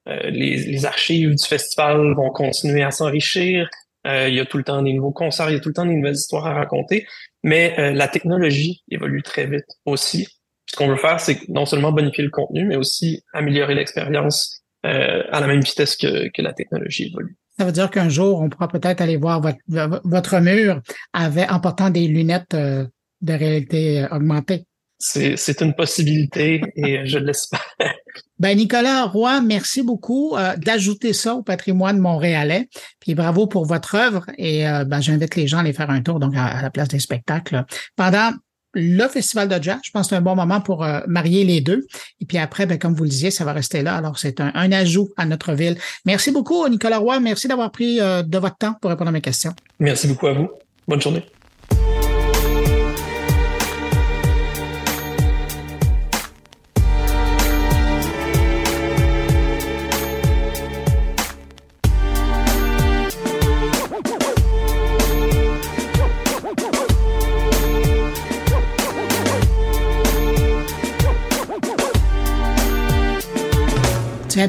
Euh, 0.08 0.30
les, 0.30 0.56
les, 0.56 0.84
archives 0.86 1.34
du 1.34 1.44
festival 1.44 2.14
vont 2.14 2.30
continuer 2.30 2.82
à 2.82 2.90
s'enrichir. 2.90 3.68
Euh, 4.06 4.28
il 4.28 4.34
y 4.34 4.40
a 4.40 4.46
tout 4.46 4.58
le 4.58 4.64
temps 4.64 4.82
des 4.82 4.92
nouveaux 4.92 5.12
concerts, 5.12 5.50
il 5.50 5.54
y 5.54 5.56
a 5.56 5.60
tout 5.60 5.68
le 5.68 5.74
temps 5.74 5.86
des 5.86 5.94
nouvelles 5.94 6.14
histoires 6.14 6.46
à 6.46 6.54
raconter. 6.54 7.06
Mais 7.42 7.92
la 7.92 8.06
technologie 8.06 8.82
évolue 8.88 9.22
très 9.22 9.46
vite 9.46 9.66
aussi. 9.84 10.28
Ce 10.72 10.76
qu'on 10.76 10.88
veut 10.88 10.96
faire, 10.96 11.20
c'est 11.20 11.48
non 11.48 11.66
seulement 11.66 11.92
bonifier 11.92 12.24
le 12.24 12.30
contenu, 12.30 12.64
mais 12.64 12.76
aussi 12.76 13.22
améliorer 13.32 13.74
l'expérience 13.74 14.62
à 14.84 15.40
la 15.40 15.46
même 15.46 15.60
vitesse 15.60 15.96
que, 15.96 16.28
que 16.30 16.42
la 16.42 16.52
technologie 16.52 17.06
évolue. 17.06 17.36
Ça 17.56 17.66
veut 17.66 17.72
dire 17.72 17.90
qu'un 17.90 18.08
jour, 18.08 18.40
on 18.40 18.48
pourra 18.48 18.66
peut-être 18.66 19.00
aller 19.00 19.16
voir 19.16 19.40
votre, 19.40 19.58
votre 19.68 20.40
mur 20.40 20.80
avec, 21.12 21.52
en 21.52 21.60
portant 21.60 21.90
des 21.90 22.08
lunettes 22.08 22.56
de 22.56 23.32
réalité 23.32 24.06
augmentée 24.10 24.64
c'est 25.02 25.60
une 25.60 25.74
possibilité 25.74 26.62
et 26.76 27.06
je 27.06 27.18
l'espère. 27.18 27.64
Ben 28.38 28.58
Nicolas 28.58 29.04
Roy, 29.04 29.40
merci 29.40 29.82
beaucoup 29.82 30.36
euh, 30.36 30.56
d'ajouter 30.56 31.12
ça 31.12 31.34
au 31.34 31.42
patrimoine 31.44 31.98
montréalais. 31.98 32.68
Puis 32.98 33.14
bravo 33.14 33.46
pour 33.46 33.66
votre 33.66 33.94
œuvre 33.94 34.26
et 34.36 34.68
euh, 34.68 34.84
ben, 34.84 35.00
j'invite 35.00 35.36
les 35.36 35.46
gens 35.46 35.58
à 35.58 35.60
aller 35.60 35.72
faire 35.72 35.90
un 35.90 36.02
tour 36.02 36.18
donc 36.18 36.34
à, 36.36 36.60
la 36.60 36.70
place 36.70 36.88
des 36.88 36.98
spectacles 36.98 37.64
pendant 37.94 38.32
le 38.74 39.06
festival 39.08 39.48
de 39.48 39.62
jazz. 39.62 39.78
Je 39.82 39.90
pense 39.90 40.06
que 40.06 40.10
c'est 40.10 40.16
un 40.16 40.22
bon 40.22 40.34
moment 40.34 40.60
pour 40.60 40.84
euh, 40.84 41.00
marier 41.06 41.44
les 41.44 41.60
deux. 41.60 41.86
Et 42.20 42.24
puis 42.24 42.38
après, 42.38 42.66
ben, 42.66 42.78
comme 42.78 42.94
vous 42.94 43.04
le 43.04 43.10
disiez, 43.10 43.30
ça 43.30 43.44
va 43.44 43.52
rester 43.52 43.82
là. 43.82 43.96
Alors 43.96 44.18
c'est 44.18 44.40
un, 44.40 44.52
un, 44.54 44.72
ajout 44.72 45.10
à 45.16 45.26
notre 45.26 45.52
ville. 45.52 45.76
Merci 46.06 46.30
beaucoup 46.30 46.66
Nicolas 46.68 46.98
Roy. 46.98 47.20
Merci 47.20 47.48
d'avoir 47.48 47.70
pris 47.70 47.98
de 47.98 48.38
votre 48.38 48.56
temps 48.56 48.74
pour 48.80 48.90
répondre 48.90 49.08
à 49.08 49.12
mes 49.12 49.20
questions. 49.20 49.52
Merci 49.78 50.08
beaucoup 50.08 50.26
à 50.26 50.32
vous. 50.32 50.50
Bonne 50.88 51.00
journée. 51.00 51.24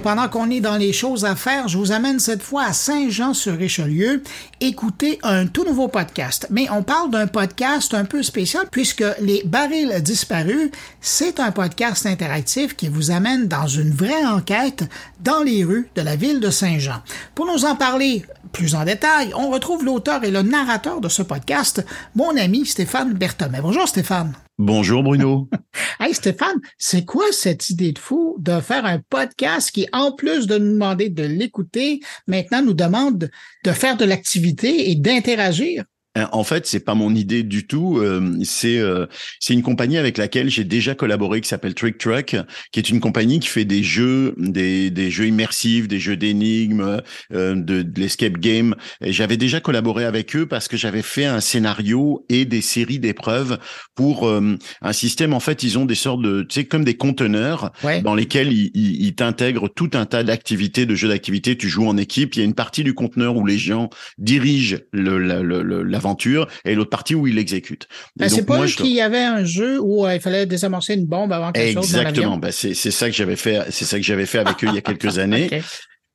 Pendant 0.02 0.30
qu'on 0.30 0.50
est 0.50 0.62
dans 0.62 0.78
les 0.78 0.94
choses 0.94 1.26
à 1.26 1.36
faire, 1.36 1.68
je 1.68 1.78
vous 1.78 1.92
amène 1.92 2.20
cette 2.20 2.42
fois 2.42 2.64
à 2.64 2.74
Saint-Jean-sur-Richelieu 2.74 4.24
écouter 4.62 5.20
un 5.24 5.46
tout 5.46 5.66
nouveau 5.66 5.88
podcast. 5.88 6.48
Mais 6.50 6.68
on 6.72 6.84
parle 6.84 7.12
d'un 7.12 7.28
podcast 7.28 7.94
un 7.94 8.06
peu 8.06 8.24
spécial 8.24 8.66
puisque 8.72 9.04
Les 9.20 9.44
Barils 9.46 10.02
disparus, 10.02 10.72
c'est 11.02 11.40
un 11.40 11.52
podcast 11.52 12.06
interactif 12.06 12.76
qui 12.76 12.88
vous 12.88 13.12
amène 13.12 13.48
dans 13.48 13.68
une 13.68 13.92
vraie 13.92 14.26
enquête 14.26 14.86
dans 15.20 15.44
les 15.44 15.64
rues 15.64 15.90
de 15.96 16.02
la 16.02 16.16
ville 16.16 16.40
de 16.40 16.50
Saint-Jean. 16.50 17.02
Pour 17.36 17.46
nous 17.46 17.66
en 17.66 17.76
parler 17.76 18.26
plus 18.54 18.76
en 18.76 18.86
détail, 18.86 19.34
on 19.36 19.50
retrouve 19.50 19.84
l'auteur 19.84 20.24
et 20.24 20.32
le 20.32 20.44
narrateur 20.44 21.02
de 21.02 21.10
ce 21.10 21.24
podcast, 21.24 21.86
mon 22.16 22.38
ami 22.38 22.66
Stéphane 22.66 23.14
Berthomet. 23.14 23.62
Bonjour 23.62 23.88
Stéphane. 23.88 24.34
Bonjour 24.60 25.02
Bruno. 25.02 25.50
hey 26.00 26.14
Stéphane, 26.14 26.62
c'est 26.78 27.06
quoi 27.06 27.26
cette 27.32 27.72
idée 27.72 27.92
de 27.92 27.98
fou 27.98 28.36
de 28.40 28.60
faire 28.60 28.86
un 28.86 29.00
podcast 29.00 29.72
qui, 29.72 29.88
en 29.94 30.12
plus 30.12 30.46
de 30.46 30.60
nous 30.60 30.74
demander 30.74 31.10
de 31.10 31.24
l'écouter, 31.24 32.02
maintenant 32.28 32.62
nous 32.62 32.76
demande 32.76 33.32
de 33.64 33.72
faire 33.72 33.98
de 33.98 34.06
l'activité 34.06 34.92
et 34.92 34.96
d'interagir? 34.96 35.86
Euh, 36.18 36.26
en 36.32 36.44
fait, 36.44 36.68
c'est 36.68 36.80
pas 36.80 36.94
mon 36.94 37.16
idée 37.16 37.44
du 37.44 37.66
tout. 37.66 37.98
Euh, 37.98 38.38
c'est 38.44 38.78
euh, 38.78 39.08
c'est 39.40 39.54
une 39.54 39.64
compagnie 39.64 39.98
avec 39.98 40.18
laquelle 40.18 40.50
j'ai 40.50 40.64
déjà 40.64 40.94
collaboré 40.96 41.42
qui 41.42 41.50
s'appelle 41.50 41.74
Trick 41.74 41.98
Truck, 41.98 42.36
qui 42.72 42.80
est 42.80 42.90
une 42.90 43.00
compagnie 43.00 43.40
qui 43.40 43.48
fait 43.48 43.66
des 43.66 43.84
jeux, 43.84 44.36
des, 44.38 44.92
des 44.92 45.10
jeux 45.10 45.28
immersifs, 45.28 45.88
des 45.88 46.00
jeux 46.00 46.18
d'énigmes, 46.18 47.02
de, 47.32 47.56
de 47.56 48.00
l'escape 48.00 48.38
game. 48.38 48.76
Et 49.02 49.12
j'avais 49.12 49.38
déjà 49.38 49.60
collaboré 49.60 50.06
avec 50.06 50.36
eux 50.36 50.46
parce 50.46 50.68
que 50.68 50.78
j'avais 50.78 51.02
fait 51.02 51.26
un 51.26 51.40
scénario 51.40 52.26
et 52.30 52.46
des 52.46 52.62
séries 52.62 53.00
d'épreuves 53.00 53.58
pour 53.96 54.30
un 54.30 54.94
système. 54.94 55.34
En 55.34 55.40
fait, 55.40 55.64
ils 55.64 55.78
ont 55.78 55.86
des 55.86 55.96
sortes 55.96 56.22
de, 56.22 56.44
tu 56.44 56.56
sais, 56.56 56.66
comme 56.66 56.84
des 56.84 56.96
conteneurs 56.96 57.72
dans 58.04 58.16
lesquels 58.16 58.52
ils, 58.52 58.72
ils, 58.74 59.06
ils 59.06 59.16
t'intègrent 59.16 59.70
tout 59.70 59.90
un 59.94 60.06
tas 60.06 60.24
d'activités, 60.24 60.86
de 60.86 60.96
jeux 60.96 61.10
d'activités. 61.10 61.58
Tu 61.58 61.70
joues 61.70 61.88
en 61.88 61.98
équipe. 61.98 62.36
Il 62.36 62.40
y 62.40 62.42
a 62.42 62.46
une 62.46 62.54
partie 62.54 62.84
du 62.84 62.94
conteneur 62.94 63.36
où 63.36 63.46
les 63.46 63.58
gens 63.58 63.90
dirigent 64.18 64.78
le, 64.92 65.18
le, 65.18 65.42
le 65.64 65.84
la 65.84 66.00
aventure 66.04 66.48
et 66.66 66.76
l'autre 66.76 66.90
partie 66.90 67.16
où 67.16 67.28
il 67.28 67.36
l'exécute. 67.36 67.88
Ben, 68.16 68.30
c'est 68.30 68.46
pas 68.46 68.66
qu'il 68.66 68.88
y 68.88 69.02
avait 69.02 69.24
un 69.24 69.44
jeu 69.44 69.80
où 69.80 70.06
euh, 70.06 70.16
il 70.16 70.22
fallait 70.22 70.46
désamorcer 70.46 70.96
une 70.96 71.06
bombe 71.06 71.32
avant 71.32 71.52
quelque 71.52 71.74
chose 71.74 71.96
Exactement. 71.96 72.38
Ben, 72.38 72.52
c'est 72.52 72.74
ça 72.74 73.10
que 73.10 73.16
j'avais 73.16 73.36
fait. 73.36 73.62
C'est 73.70 73.86
ça 73.86 73.98
que 73.98 74.04
j'avais 74.04 74.26
fait 74.26 74.40
avec 74.40 74.64
eux 74.64 74.68
il 74.68 74.76
y 74.76 74.78
a 74.78 74.82
quelques 74.82 75.18
années. 75.20 75.50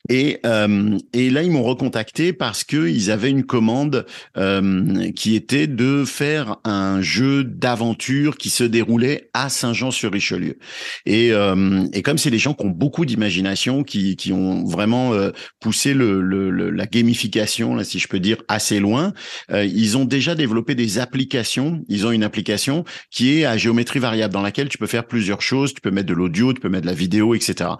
Et, 0.08 0.38
euh, 0.46 0.98
et 1.12 1.30
là, 1.30 1.42
ils 1.42 1.50
m'ont 1.50 1.62
recontacté 1.62 2.32
parce 2.32 2.64
que 2.64 2.88
ils 2.88 3.10
avaient 3.10 3.30
une 3.30 3.44
commande 3.44 4.06
euh, 4.36 5.10
qui 5.12 5.34
était 5.34 5.66
de 5.66 6.04
faire 6.04 6.56
un 6.64 7.02
jeu 7.02 7.44
d'aventure 7.44 8.36
qui 8.36 8.50
se 8.50 8.64
déroulait 8.64 9.30
à 9.34 9.48
Saint-Jean-sur-Richelieu. 9.48 10.58
Et, 11.06 11.32
euh, 11.32 11.86
et 11.92 12.02
comme 12.02 12.18
c'est 12.18 12.30
des 12.30 12.38
gens 12.38 12.54
qui 12.54 12.64
ont 12.64 12.70
beaucoup 12.70 13.04
d'imagination, 13.04 13.84
qui, 13.84 14.16
qui 14.16 14.32
ont 14.32 14.64
vraiment 14.64 15.12
euh, 15.12 15.30
poussé 15.60 15.94
le, 15.94 16.20
le, 16.20 16.70
la 16.70 16.86
gamification, 16.86 17.74
là, 17.74 17.84
si 17.84 17.98
je 17.98 18.08
peux 18.08 18.20
dire, 18.20 18.38
assez 18.48 18.80
loin, 18.80 19.12
euh, 19.50 19.64
ils 19.64 19.96
ont 19.96 20.04
déjà 20.04 20.34
développé 20.34 20.74
des 20.74 20.98
applications. 20.98 21.84
Ils 21.88 22.06
ont 22.06 22.12
une 22.12 22.24
application 22.24 22.84
qui 23.10 23.38
est 23.38 23.44
à 23.44 23.56
géométrie 23.56 23.98
variable, 23.98 24.32
dans 24.32 24.42
laquelle 24.42 24.68
tu 24.68 24.78
peux 24.78 24.86
faire 24.86 25.06
plusieurs 25.06 25.42
choses. 25.42 25.74
Tu 25.74 25.80
peux 25.80 25.90
mettre 25.90 26.08
de 26.08 26.14
l'audio, 26.14 26.52
tu 26.52 26.60
peux 26.60 26.68
mettre 26.68 26.82
de 26.82 26.90
la 26.90 26.94
vidéo, 26.94 27.34
etc. 27.34 27.70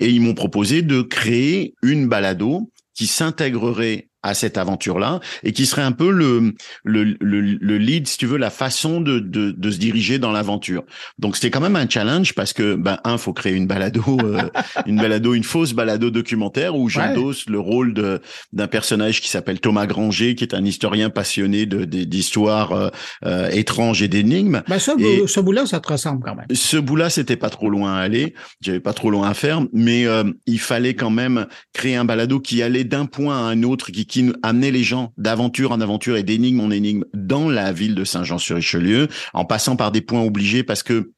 Et 0.00 0.10
ils 0.10 0.20
m'ont 0.20 0.34
proposé 0.34 0.82
de 0.82 1.02
créer 1.02 1.74
une 1.82 2.08
balado 2.08 2.70
qui 2.94 3.06
s'intégrerait 3.06 4.07
à 4.22 4.34
cette 4.34 4.58
aventure-là 4.58 5.20
et 5.44 5.52
qui 5.52 5.66
serait 5.66 5.82
un 5.82 5.92
peu 5.92 6.10
le, 6.10 6.54
le, 6.84 7.16
le, 7.20 7.78
lead, 7.78 8.08
si 8.08 8.18
tu 8.18 8.26
veux, 8.26 8.36
la 8.36 8.50
façon 8.50 9.00
de, 9.00 9.20
de, 9.20 9.52
de 9.52 9.70
se 9.70 9.78
diriger 9.78 10.18
dans 10.18 10.32
l'aventure. 10.32 10.84
Donc 11.18 11.36
c'était 11.36 11.50
quand 11.50 11.60
même 11.60 11.76
un 11.76 11.88
challenge 11.88 12.34
parce 12.34 12.52
que, 12.52 12.74
ben, 12.74 12.98
un, 13.04 13.16
faut 13.16 13.32
créer 13.32 13.54
une 13.54 13.66
balado, 13.66 14.02
euh, 14.22 14.42
une 14.86 14.96
balado, 14.96 15.34
une 15.34 15.44
fausse 15.44 15.72
balado 15.72 16.10
documentaire 16.10 16.74
où 16.74 16.88
j'endosse 16.88 17.48
le 17.48 17.60
rôle 17.60 17.94
de 17.94 18.20
d'un 18.52 18.66
personnage 18.66 19.20
qui 19.20 19.28
s'appelle 19.28 19.60
Thomas 19.60 19.86
Granger, 19.86 20.34
qui 20.34 20.44
est 20.44 20.54
un 20.54 20.64
historien 20.64 21.10
passionné 21.10 21.66
de 21.66 21.84
d'histoires 21.84 22.72
euh, 22.72 22.88
euh, 23.24 23.48
étranges 23.50 24.02
et 24.02 24.08
d'énigmes. 24.08 24.62
Ben, 24.68 24.78
ce, 24.78 24.90
ce 25.26 25.40
bout-là, 25.40 25.66
ça 25.66 25.80
te 25.80 25.92
ressemble 25.92 26.24
quand 26.24 26.34
même. 26.34 26.46
Ce 26.52 26.76
bout-là, 26.76 27.10
c'était 27.10 27.36
pas 27.36 27.50
trop 27.50 27.70
loin 27.70 27.94
à 27.94 28.00
aller, 28.00 28.34
j'avais 28.60 28.80
pas 28.80 28.92
trop 28.92 29.10
loin 29.10 29.28
à 29.28 29.34
faire, 29.34 29.60
mais 29.72 30.06
il 30.46 30.58
fallait 30.60 30.94
quand 30.94 31.10
même 31.10 31.46
créer 31.72 31.96
un 31.96 32.04
balado 32.04 32.40
qui 32.40 32.62
allait 32.62 32.84
d'un 32.84 33.06
point 33.06 33.36
à 33.36 33.50
un 33.50 33.62
autre, 33.62 33.90
qui 33.90 34.06
qui 34.08 34.32
amenait 34.42 34.70
les 34.70 34.82
gens 34.82 35.12
d'aventure 35.16 35.72
en 35.72 35.80
aventure 35.80 36.16
et 36.16 36.22
d'énigme 36.22 36.60
en 36.60 36.70
énigme 36.70 37.04
dans 37.14 37.48
la 37.48 37.72
ville 37.72 37.94
de 37.94 38.04
Saint-Jean-sur-Richelieu, 38.04 39.08
en 39.34 39.44
passant 39.44 39.76
par 39.76 39.92
des 39.92 40.00
points 40.00 40.22
obligés 40.22 40.64
parce 40.64 40.82
que 40.82 41.12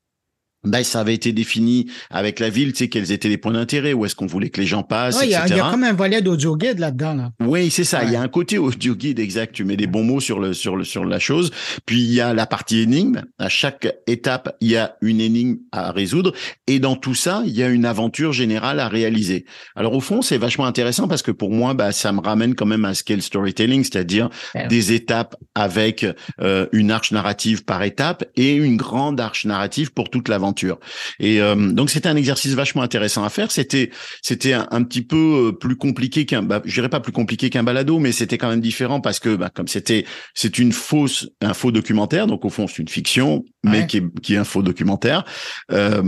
ben, 0.65 0.85
ça 0.85 1.01
avait 1.01 1.15
été 1.15 1.33
défini 1.33 1.91
avec 2.11 2.39
la 2.39 2.51
ville, 2.51 2.73
tu 2.73 2.81
sais, 2.81 2.89
quels 2.89 3.13
étaient 3.13 3.29
les 3.29 3.39
points 3.39 3.53
d'intérêt, 3.53 3.95
où 3.95 4.05
est-ce 4.05 4.15
qu'on 4.15 4.27
voulait 4.27 4.51
que 4.51 4.61
les 4.61 4.67
gens 4.67 4.83
passent, 4.83 5.19
Il 5.23 5.31
y, 5.31 5.35
a 5.35 5.71
comme 5.71 5.85
un 5.85 5.95
volet 5.95 6.21
d'audio 6.21 6.57
guide 6.57 6.79
là-dedans. 6.79 7.15
Là. 7.15 7.33
Oui, 7.41 7.71
c'est 7.71 7.85
ça. 7.85 8.05
Il 8.05 8.13
y 8.13 8.17
a 8.17 8.21
un 8.21 8.29
côté 8.29 8.59
audio 8.59 8.95
guide 8.95 9.19
exact. 9.19 9.55
Tu 9.55 9.65
mets 9.65 9.77
des 9.77 9.87
bons 9.87 10.05
mots 10.05 10.21
sur 10.21 10.39
le 10.39 10.53
sur 10.53 10.77
le 10.77 10.85
sur 10.85 11.05
la 11.05 11.19
chose. 11.19 11.51
Puis 11.87 12.01
il 12.01 12.13
y 12.13 12.21
a 12.21 12.35
la 12.35 12.47
partie 12.47 12.81
énigme. 12.81 13.23
À 13.39 13.49
chaque 13.49 13.89
étape, 14.07 14.55
il 14.61 14.69
y 14.69 14.77
a 14.77 14.97
une 15.01 15.21
énigme 15.21 15.57
à 15.73 15.93
résoudre, 15.93 16.33
et 16.67 16.79
dans 16.79 16.97
tout 16.97 17.15
ça, 17.15 17.43
il 17.47 17.57
y 17.57 17.63
a 17.63 17.69
une 17.69 17.87
aventure 17.87 18.33
générale 18.33 18.81
à 18.81 18.89
réaliser. 18.89 19.47
Alors 19.77 19.95
au 19.95 20.01
fond, 20.01 20.21
c'est 20.21 20.39
vachement 20.39 20.67
intéressant 20.67 21.09
parce 21.09 21.23
que 21.23 21.31
pour 21.31 21.51
moi, 21.51 21.73
bah, 21.73 21.93
ça 21.93 22.13
me 22.13 22.21
ramène 22.21 22.55
quand 22.55 22.67
même 22.67 22.85
à 22.85 22.93
scale 22.93 23.23
storytelling, 23.23 23.83
c'est-à-dire 23.83 24.29
des 24.69 24.93
étapes 24.93 25.37
avec 25.55 26.07
euh, 26.41 26.67
une 26.73 26.91
arche 26.91 27.13
narrative 27.13 27.65
par 27.65 27.83
étape 27.83 28.25
et 28.37 28.55
une 28.55 28.77
grande 28.77 29.21
arche 29.21 29.47
narrative 29.47 29.93
pour 29.93 30.11
toute 30.11 30.29
l'aventure 30.29 30.50
aventure. 30.51 30.79
Et 31.19 31.41
euh, 31.41 31.55
donc 31.55 31.91
c'était 31.91 32.09
un 32.09 32.17
exercice 32.17 32.55
vachement 32.55 32.83
intéressant 32.83 33.25
à 33.25 33.31
faire. 33.31 33.51
C'était 33.51 33.91
c'était 34.23 34.53
un, 34.53 34.83
petit 34.83 35.03
peu 35.03 35.49
euh, 35.49 35.53
plus 35.53 35.77
compliqué 35.77 36.27
qu'un, 36.27 36.43
bah, 36.43 36.61
je 36.65 36.75
dirais 36.75 36.89
pas 36.89 37.01
plus 37.01 37.13
compliqué 37.13 37.51
qu'un 37.51 37.63
balado, 37.63 37.99
mais 37.99 38.13
c'était 38.13 38.39
quand 38.39 38.49
même 38.49 38.61
différent 38.61 39.01
parce 39.01 39.21
que 39.21 39.37
bah, 39.37 39.51
comme 39.53 39.69
c'était 39.69 40.05
c'est 40.35 40.59
une 40.59 40.73
fausse 40.73 41.29
un 41.41 41.55
faux 41.55 41.73
documentaire, 41.73 42.27
donc 42.27 42.45
au 42.45 42.51
fond 42.51 42.67
c'est 42.67 42.79
une 42.79 42.89
fiction, 42.89 43.45
mais 43.63 43.87
qui 43.87 43.99
est 43.99 44.21
qui 44.21 44.35
est 44.35 44.39
un 44.39 44.45
faux 44.45 44.63
documentaire. 44.63 45.25
Euh, 45.71 46.03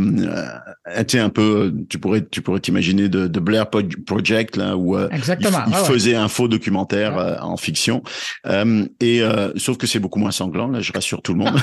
était 0.97 1.19
un 1.19 1.31
peu, 1.31 1.73
tu 1.89 1.99
pourrais 1.99 2.25
tu 2.25 2.43
pourrais 2.43 2.61
t'imaginer 2.61 3.09
de, 3.09 3.27
de 3.27 3.41
Blair 3.41 3.69
Project 3.71 4.57
là 4.57 4.77
où 4.77 4.97
euh, 4.97 5.09
Exactement. 5.11 5.59
il, 5.67 5.75
faisait 5.75 6.15
un 6.15 6.29
faux 6.29 6.49
documentaire 6.49 7.19
euh, 7.19 7.37
en 7.41 7.57
fiction. 7.57 8.03
Euh, 8.47 8.87
et 9.01 9.23
sauf 9.57 9.77
que 9.77 9.87
c'est 9.87 9.99
beaucoup 9.99 10.19
moins 10.19 10.31
sanglant 10.31 10.69
là, 10.69 10.81
je 10.81 10.93
rassure 10.93 11.23
tout 11.23 11.35
le 11.35 11.39
monde. 11.39 11.61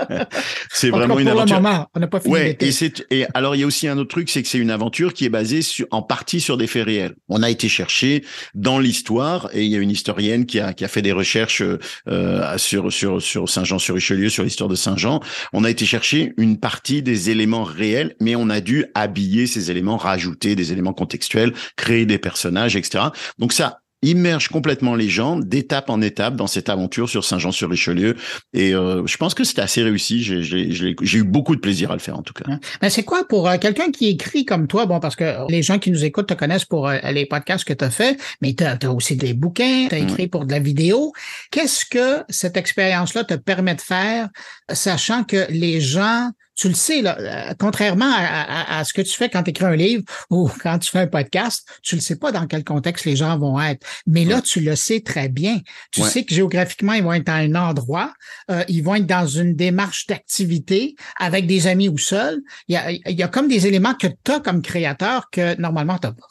c'est 0.70 0.90
vraiment 0.90 1.18
une 1.18 1.28
aventure. 1.28 1.60
On 1.94 2.00
n'a 2.00 2.06
pas 2.06 2.20
fini. 2.20 2.32
Ouais, 2.32 2.56
et 2.60 2.72
c'est 2.72 3.04
et 3.10 3.26
alors 3.34 3.54
il 3.54 3.60
y 3.60 3.64
a 3.64 3.66
aussi 3.66 3.86
un 3.86 3.98
autre 3.98 4.08
truc, 4.08 4.30
c'est 4.30 4.42
que 4.42 4.48
c'est 4.48 4.58
une 4.58 4.70
aventure 4.70 5.12
qui 5.12 5.26
est 5.26 5.30
basée 5.30 5.60
sur, 5.60 5.86
en 5.90 6.02
partie 6.02 6.40
sur 6.40 6.56
des 6.56 6.66
faits 6.66 6.86
réels. 6.86 7.14
On 7.28 7.42
a 7.42 7.50
été 7.50 7.68
chercher 7.68 8.24
dans 8.54 8.78
l'histoire 8.78 9.50
et 9.52 9.64
il 9.64 9.70
y 9.70 9.76
a 9.76 9.78
une 9.78 9.90
historienne 9.90 10.46
qui 10.46 10.58
a 10.58 10.72
qui 10.72 10.84
a 10.84 10.88
fait 10.88 11.02
des 11.02 11.12
recherches 11.12 11.62
euh, 12.08 12.58
sur 12.58 12.90
sur 12.90 13.20
sur 13.20 13.48
Saint-Jean-sur-Richelieu, 13.48 14.30
sur 14.30 14.44
l'histoire 14.44 14.70
de 14.70 14.74
Saint-Jean. 14.74 15.20
On 15.52 15.64
a 15.64 15.70
été 15.70 15.84
chercher 15.84 16.32
une 16.38 16.58
partie 16.58 17.02
des 17.02 17.28
éléments 17.28 17.64
réels, 17.64 18.16
mais 18.20 18.36
on 18.36 18.48
a 18.48 18.60
dû 18.60 18.86
habiller 18.94 19.46
ces 19.46 19.70
éléments, 19.70 19.98
rajouter 19.98 20.56
des 20.56 20.72
éléments 20.72 20.94
contextuels, 20.94 21.52
créer 21.76 22.06
des 22.06 22.18
personnages, 22.18 22.74
etc. 22.74 23.04
Donc 23.38 23.52
ça, 23.52 23.81
immerge 24.02 24.48
complètement 24.48 24.94
les 24.94 25.08
gens 25.08 25.36
d'étape 25.36 25.88
en 25.88 26.00
étape 26.02 26.34
dans 26.36 26.46
cette 26.46 26.68
aventure 26.68 27.08
sur 27.08 27.24
Saint-Jean-sur-Richelieu. 27.24 28.16
Et 28.52 28.74
euh, 28.74 29.06
je 29.06 29.16
pense 29.16 29.34
que 29.34 29.44
c'était 29.44 29.62
assez 29.62 29.82
réussi. 29.82 30.22
J'ai 30.22 31.18
eu 31.18 31.24
beaucoup 31.24 31.54
de 31.54 31.60
plaisir 31.60 31.90
à 31.90 31.94
le 31.94 32.00
faire 32.00 32.18
en 32.18 32.22
tout 32.22 32.34
cas. 32.34 32.44
Mais 32.48 32.58
ben, 32.82 32.90
c'est 32.90 33.04
quoi 33.04 33.26
pour 33.28 33.48
euh, 33.48 33.58
quelqu'un 33.58 33.90
qui 33.90 34.08
écrit 34.08 34.44
comme 34.44 34.66
toi? 34.66 34.86
Bon, 34.86 35.00
parce 35.00 35.16
que 35.16 35.48
les 35.48 35.62
gens 35.62 35.78
qui 35.78 35.90
nous 35.90 36.04
écoutent 36.04 36.28
te 36.28 36.34
connaissent 36.34 36.64
pour 36.64 36.88
euh, 36.88 36.98
les 37.12 37.26
podcasts 37.26 37.64
que 37.64 37.72
tu 37.72 37.84
as 37.84 37.90
fait, 37.90 38.18
mais 38.40 38.54
tu 38.54 38.64
as, 38.64 38.92
aussi 38.92 39.16
des 39.16 39.34
bouquins, 39.34 39.86
tu 39.88 39.94
as 39.94 39.98
écrit 39.98 40.26
pour 40.26 40.46
de 40.46 40.52
la 40.52 40.58
vidéo. 40.58 41.12
Qu'est-ce 41.50 41.84
que 41.84 42.24
cette 42.28 42.56
expérience-là 42.56 43.24
te 43.24 43.34
permet 43.34 43.74
de 43.74 43.80
faire, 43.80 44.28
sachant 44.72 45.24
que 45.24 45.46
les 45.50 45.80
gens 45.80 46.30
tu 46.62 46.68
le 46.68 46.74
sais, 46.74 47.02
là, 47.02 47.18
euh, 47.18 47.54
contrairement 47.58 48.12
à, 48.14 48.84
ce 48.84 48.92
que 48.92 49.02
tu 49.02 49.12
fais 49.14 49.28
quand 49.28 49.42
tu 49.42 49.50
écris 49.50 49.64
un 49.64 49.74
livre 49.74 50.04
ou 50.30 50.48
quand 50.62 50.78
tu 50.78 50.92
fais 50.92 51.00
un 51.00 51.06
podcast, 51.08 51.66
tu 51.82 51.96
le 51.96 52.00
sais 52.00 52.14
pas 52.14 52.30
dans 52.30 52.46
quel 52.46 52.62
contexte 52.62 53.04
les 53.04 53.16
gens 53.16 53.36
vont 53.36 53.60
être. 53.60 53.84
Mais 54.06 54.24
là, 54.24 54.40
tu 54.40 54.60
le 54.60 54.76
sais 54.76 55.00
très 55.00 55.28
bien. 55.28 55.58
Tu 55.90 56.02
sais 56.02 56.24
que 56.24 56.32
géographiquement, 56.32 56.92
ils 56.92 57.02
vont 57.02 57.14
être 57.14 57.28
à 57.28 57.34
un 57.34 57.56
endroit, 57.56 58.12
euh, 58.48 58.62
ils 58.68 58.80
vont 58.80 58.94
être 58.94 59.06
dans 59.06 59.26
une 59.26 59.56
démarche 59.56 60.06
d'activité 60.06 60.94
avec 61.18 61.48
des 61.48 61.66
amis 61.66 61.88
ou 61.88 61.98
seuls. 61.98 62.40
Il 62.68 62.74
y 62.74 62.76
a, 62.76 62.92
il 62.92 63.18
y 63.18 63.24
a 63.24 63.28
comme 63.28 63.48
des 63.48 63.66
éléments 63.66 63.94
que 63.94 64.06
tu 64.06 64.30
as 64.30 64.38
comme 64.38 64.62
créateur 64.62 65.30
que 65.30 65.60
normalement 65.60 65.98
tu 65.98 66.06
n'as 66.06 66.12
pas. 66.12 66.28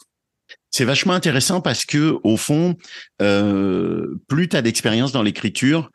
C'est 0.69 0.85
vachement 0.85 1.13
intéressant 1.13 1.59
parce 1.59 1.83
que 1.83 2.15
au 2.23 2.37
fond, 2.37 2.77
euh, 3.21 4.15
plus 4.29 4.47
tu 4.47 4.55
as 4.55 4.61
d'expérience 4.61 5.11
dans 5.11 5.23
l'écriture, 5.23 5.91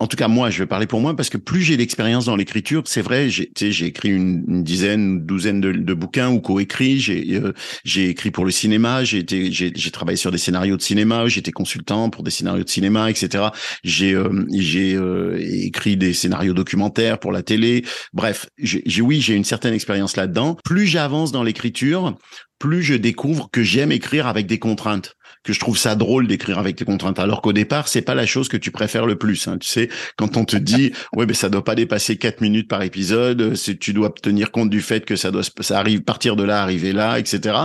en 0.00 0.06
tout 0.06 0.16
cas 0.16 0.28
moi, 0.28 0.50
je 0.50 0.60
vais 0.60 0.66
parler 0.66 0.86
pour 0.86 1.00
moi 1.00 1.16
parce 1.16 1.28
que 1.28 1.38
plus 1.38 1.62
j'ai 1.62 1.76
d'expérience 1.76 2.26
dans 2.26 2.36
l'écriture, 2.36 2.82
c'est 2.86 3.02
vrai, 3.02 3.28
j'ai 3.28 3.84
écrit 3.84 4.10
une, 4.10 4.62
dizaine, 4.62 5.24
douzaine 5.24 5.60
de, 5.60 5.94
bouquins 5.94 6.30
ou 6.30 6.40
co-écrits, 6.40 7.00
j'ai 7.00 7.34
euh, 7.34 7.52
écrit 7.96 8.30
pour 8.30 8.44
le 8.44 8.52
cinéma, 8.52 9.02
j'ai 9.02 9.24
travaillé 9.92 10.16
sur 10.16 10.30
des 10.30 10.38
scénarios 10.38 10.76
de 10.76 10.82
cinéma, 10.82 11.24
été 11.26 11.50
consultant 11.50 12.10
pour 12.10 12.22
des 12.22 12.30
scénarios 12.30 12.64
de 12.64 12.68
cinéma, 12.68 13.10
etc. 13.10 13.46
J'ai 13.82 14.14
euh, 14.14 14.46
euh, 14.54 15.38
écrit 15.40 15.96
des 15.96 16.12
scénarios 16.12 16.54
documentaires 16.54 17.18
pour 17.18 17.32
la 17.32 17.42
télé. 17.42 17.84
Bref, 18.12 18.46
j'ai 18.58 19.02
oui, 19.02 19.20
j'ai 19.20 19.34
une 19.34 19.44
certaine 19.44 19.74
expérience 19.74 20.16
là-dedans. 20.16 20.56
Plus 20.64 20.86
j'avance 20.86 21.32
dans 21.32 21.42
l'écriture, 21.42 22.16
plus 22.58 22.82
je 22.82 22.94
découvre 22.94 23.48
que 23.50 23.62
j'aime 23.62 23.92
écrire 23.92 24.26
avec 24.26 24.46
des 24.46 24.58
contraintes, 24.58 25.14
que 25.44 25.52
je 25.52 25.60
trouve 25.60 25.78
ça 25.78 25.94
drôle 25.94 26.26
d'écrire 26.26 26.58
avec 26.58 26.76
des 26.76 26.84
contraintes, 26.84 27.18
alors 27.18 27.42
qu'au 27.42 27.52
départ 27.52 27.88
c'est 27.88 28.02
pas 28.02 28.14
la 28.14 28.26
chose 28.26 28.48
que 28.48 28.56
tu 28.56 28.70
préfères 28.70 29.06
le 29.06 29.16
plus. 29.16 29.48
Hein. 29.48 29.58
Tu 29.58 29.68
sais, 29.68 29.88
quand 30.16 30.36
on 30.36 30.44
te 30.44 30.56
dit 30.56 30.92
ouais 31.14 31.26
mais 31.26 31.34
ça 31.34 31.48
doit 31.48 31.64
pas 31.64 31.74
dépasser 31.74 32.16
quatre 32.16 32.40
minutes 32.40 32.68
par 32.68 32.82
épisode, 32.82 33.54
c'est 33.54 33.78
tu 33.78 33.92
dois 33.92 34.10
tenir 34.10 34.50
compte 34.50 34.70
du 34.70 34.80
fait 34.80 35.04
que 35.04 35.16
ça 35.16 35.30
doit 35.30 35.42
ça 35.60 35.78
arrive 35.78 36.02
partir 36.02 36.36
de 36.36 36.44
là 36.44 36.62
arriver 36.62 36.92
là, 36.92 37.18
etc. 37.18 37.56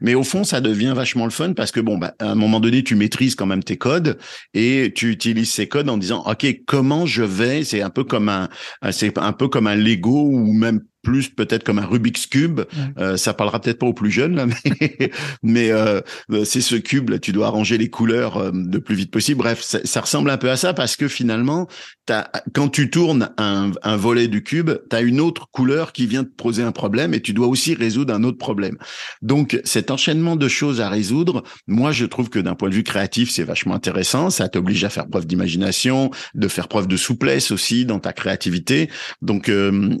Mais 0.00 0.14
au 0.14 0.22
fond 0.22 0.44
ça 0.44 0.60
devient 0.60 0.92
vachement 0.94 1.24
le 1.24 1.30
fun 1.30 1.52
parce 1.52 1.72
que 1.72 1.80
bon 1.80 1.98
bah 1.98 2.14
à 2.18 2.30
un 2.30 2.34
moment 2.34 2.60
donné 2.60 2.82
tu 2.84 2.94
maîtrises 2.96 3.34
quand 3.34 3.46
même 3.46 3.64
tes 3.64 3.76
codes 3.76 4.18
et 4.52 4.92
tu 4.94 5.10
utilises 5.10 5.50
ces 5.50 5.68
codes 5.68 5.88
en 5.88 5.98
disant 5.98 6.24
ok 6.26 6.46
comment 6.66 7.06
je 7.06 7.22
vais, 7.22 7.64
c'est 7.64 7.82
un 7.82 7.90
peu 7.90 8.04
comme 8.04 8.28
un 8.28 8.48
c'est 8.90 9.16
un 9.18 9.32
peu 9.32 9.48
comme 9.48 9.66
un 9.66 9.76
Lego 9.76 10.28
ou 10.30 10.52
même 10.52 10.80
plus 11.04 11.28
peut-être 11.28 11.62
comme 11.62 11.78
un 11.78 11.86
Rubik's 11.86 12.26
cube. 12.26 12.62
Euh, 12.98 13.16
ça 13.16 13.32
parlera 13.32 13.60
peut-être 13.60 13.78
pas 13.78 13.86
aux 13.86 13.94
plus 13.94 14.10
jeunes 14.10 14.34
là, 14.34 14.46
mais, 14.46 15.10
mais 15.44 15.70
euh, 15.70 16.00
c'est 16.44 16.60
ce 16.60 16.74
cube 16.74 17.10
là. 17.10 17.20
Tu 17.20 17.30
dois 17.30 17.46
arranger 17.46 17.78
les 17.78 17.90
couleurs 17.90 18.38
euh, 18.38 18.50
le 18.52 18.80
plus 18.80 18.96
vite 18.96 19.12
possible. 19.12 19.38
Bref, 19.38 19.60
ça, 19.62 19.78
ça, 19.84 20.00
ressemble 20.00 20.30
un 20.30 20.36
peu 20.36 20.50
à 20.50 20.56
ça 20.56 20.74
parce 20.74 20.96
que 20.96 21.06
finalement, 21.06 21.68
as, 22.12 22.30
quand 22.54 22.68
tu 22.68 22.90
tournes 22.90 23.30
un, 23.38 23.70
un 23.82 23.96
volet 23.96 24.28
du 24.28 24.42
cube, 24.42 24.70
tu 24.90 24.96
as 24.96 25.00
une 25.00 25.20
autre 25.20 25.48
couleur 25.50 25.92
qui 25.92 26.06
vient 26.06 26.24
te 26.24 26.30
poser 26.30 26.62
un 26.62 26.72
problème 26.72 27.14
et 27.14 27.20
tu 27.20 27.32
dois 27.32 27.46
aussi 27.46 27.74
résoudre 27.74 28.12
un 28.12 28.24
autre 28.24 28.38
problème. 28.38 28.76
Donc 29.22 29.60
cet 29.64 29.90
enchaînement 29.90 30.36
de 30.36 30.48
choses 30.48 30.80
à 30.80 30.88
résoudre, 30.88 31.42
moi 31.66 31.92
je 31.92 32.04
trouve 32.04 32.28
que 32.30 32.38
d'un 32.38 32.54
point 32.54 32.68
de 32.68 32.74
vue 32.74 32.82
créatif, 32.82 33.30
c'est 33.30 33.44
vachement 33.44 33.74
intéressant. 33.74 34.30
Ça 34.30 34.48
t'oblige 34.48 34.84
à 34.84 34.90
faire 34.90 35.06
preuve 35.08 35.26
d'imagination, 35.26 36.10
de 36.34 36.48
faire 36.48 36.68
preuve 36.68 36.88
de 36.88 36.96
souplesse 36.96 37.50
aussi 37.50 37.84
dans 37.86 38.00
ta 38.00 38.12
créativité. 38.12 38.90
Donc 39.22 39.50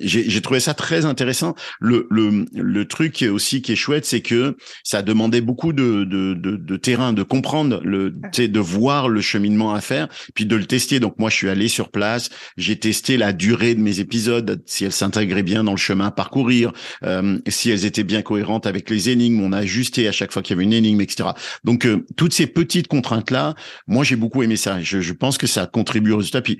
j'ai 0.00 0.40
trouvé 0.40 0.60
ça 0.60 0.74
très 0.74 1.04
intéressant. 1.04 1.54
Le, 1.80 2.06
le, 2.10 2.46
le 2.52 2.88
truc 2.88 3.24
aussi 3.30 3.62
qui 3.62 3.72
est 3.72 3.76
chouette, 3.76 4.04
c'est 4.04 4.20
que 4.20 4.56
ça 4.82 5.02
demandait 5.02 5.40
beaucoup 5.40 5.72
de, 5.72 6.04
de, 6.04 6.34
de, 6.34 6.56
de 6.56 6.76
terrain, 6.76 7.12
de 7.12 7.22
comprendre, 7.22 7.80
le, 7.84 8.10
de 8.10 8.60
voir 8.60 9.08
le 9.08 9.20
cheminement 9.20 9.74
à 9.74 9.80
faire, 9.80 10.08
puis 10.34 10.46
de 10.46 10.56
le 10.56 10.66
tester. 10.66 11.00
Donc 11.00 11.18
moi, 11.18 11.30
je 11.30 11.36
suis 11.36 11.48
allé 11.48 11.68
sur 11.68 11.90
place, 11.94 12.28
j'ai 12.58 12.76
testé 12.78 13.16
la 13.16 13.32
durée 13.32 13.74
de 13.74 13.80
mes 13.80 14.00
épisodes, 14.00 14.62
si 14.66 14.84
elles 14.84 14.92
s'intégraient 14.92 15.42
bien 15.42 15.64
dans 15.64 15.70
le 15.70 15.78
chemin 15.78 16.08
à 16.08 16.10
parcourir, 16.10 16.72
euh, 17.04 17.38
si 17.48 17.70
elles 17.70 17.86
étaient 17.86 18.04
bien 18.04 18.20
cohérentes 18.20 18.66
avec 18.66 18.90
les 18.90 19.08
énigmes, 19.08 19.40
on 19.40 19.52
a 19.52 19.58
ajusté 19.58 20.08
à 20.08 20.12
chaque 20.12 20.32
fois 20.32 20.42
qu'il 20.42 20.54
y 20.54 20.56
avait 20.56 20.64
une 20.64 20.72
énigme, 20.72 21.00
etc. 21.00 21.30
Donc 21.62 21.86
euh, 21.86 22.04
toutes 22.16 22.34
ces 22.34 22.46
petites 22.46 22.88
contraintes-là, 22.88 23.54
moi 23.86 24.04
j'ai 24.04 24.16
beaucoup 24.16 24.42
aimé 24.42 24.56
ça. 24.56 24.82
Je, 24.82 25.00
je 25.00 25.12
pense 25.12 25.38
que 25.38 25.46
ça 25.46 25.66
contribue 25.66 26.12
au 26.12 26.18
résultat. 26.18 26.42
Puis 26.42 26.58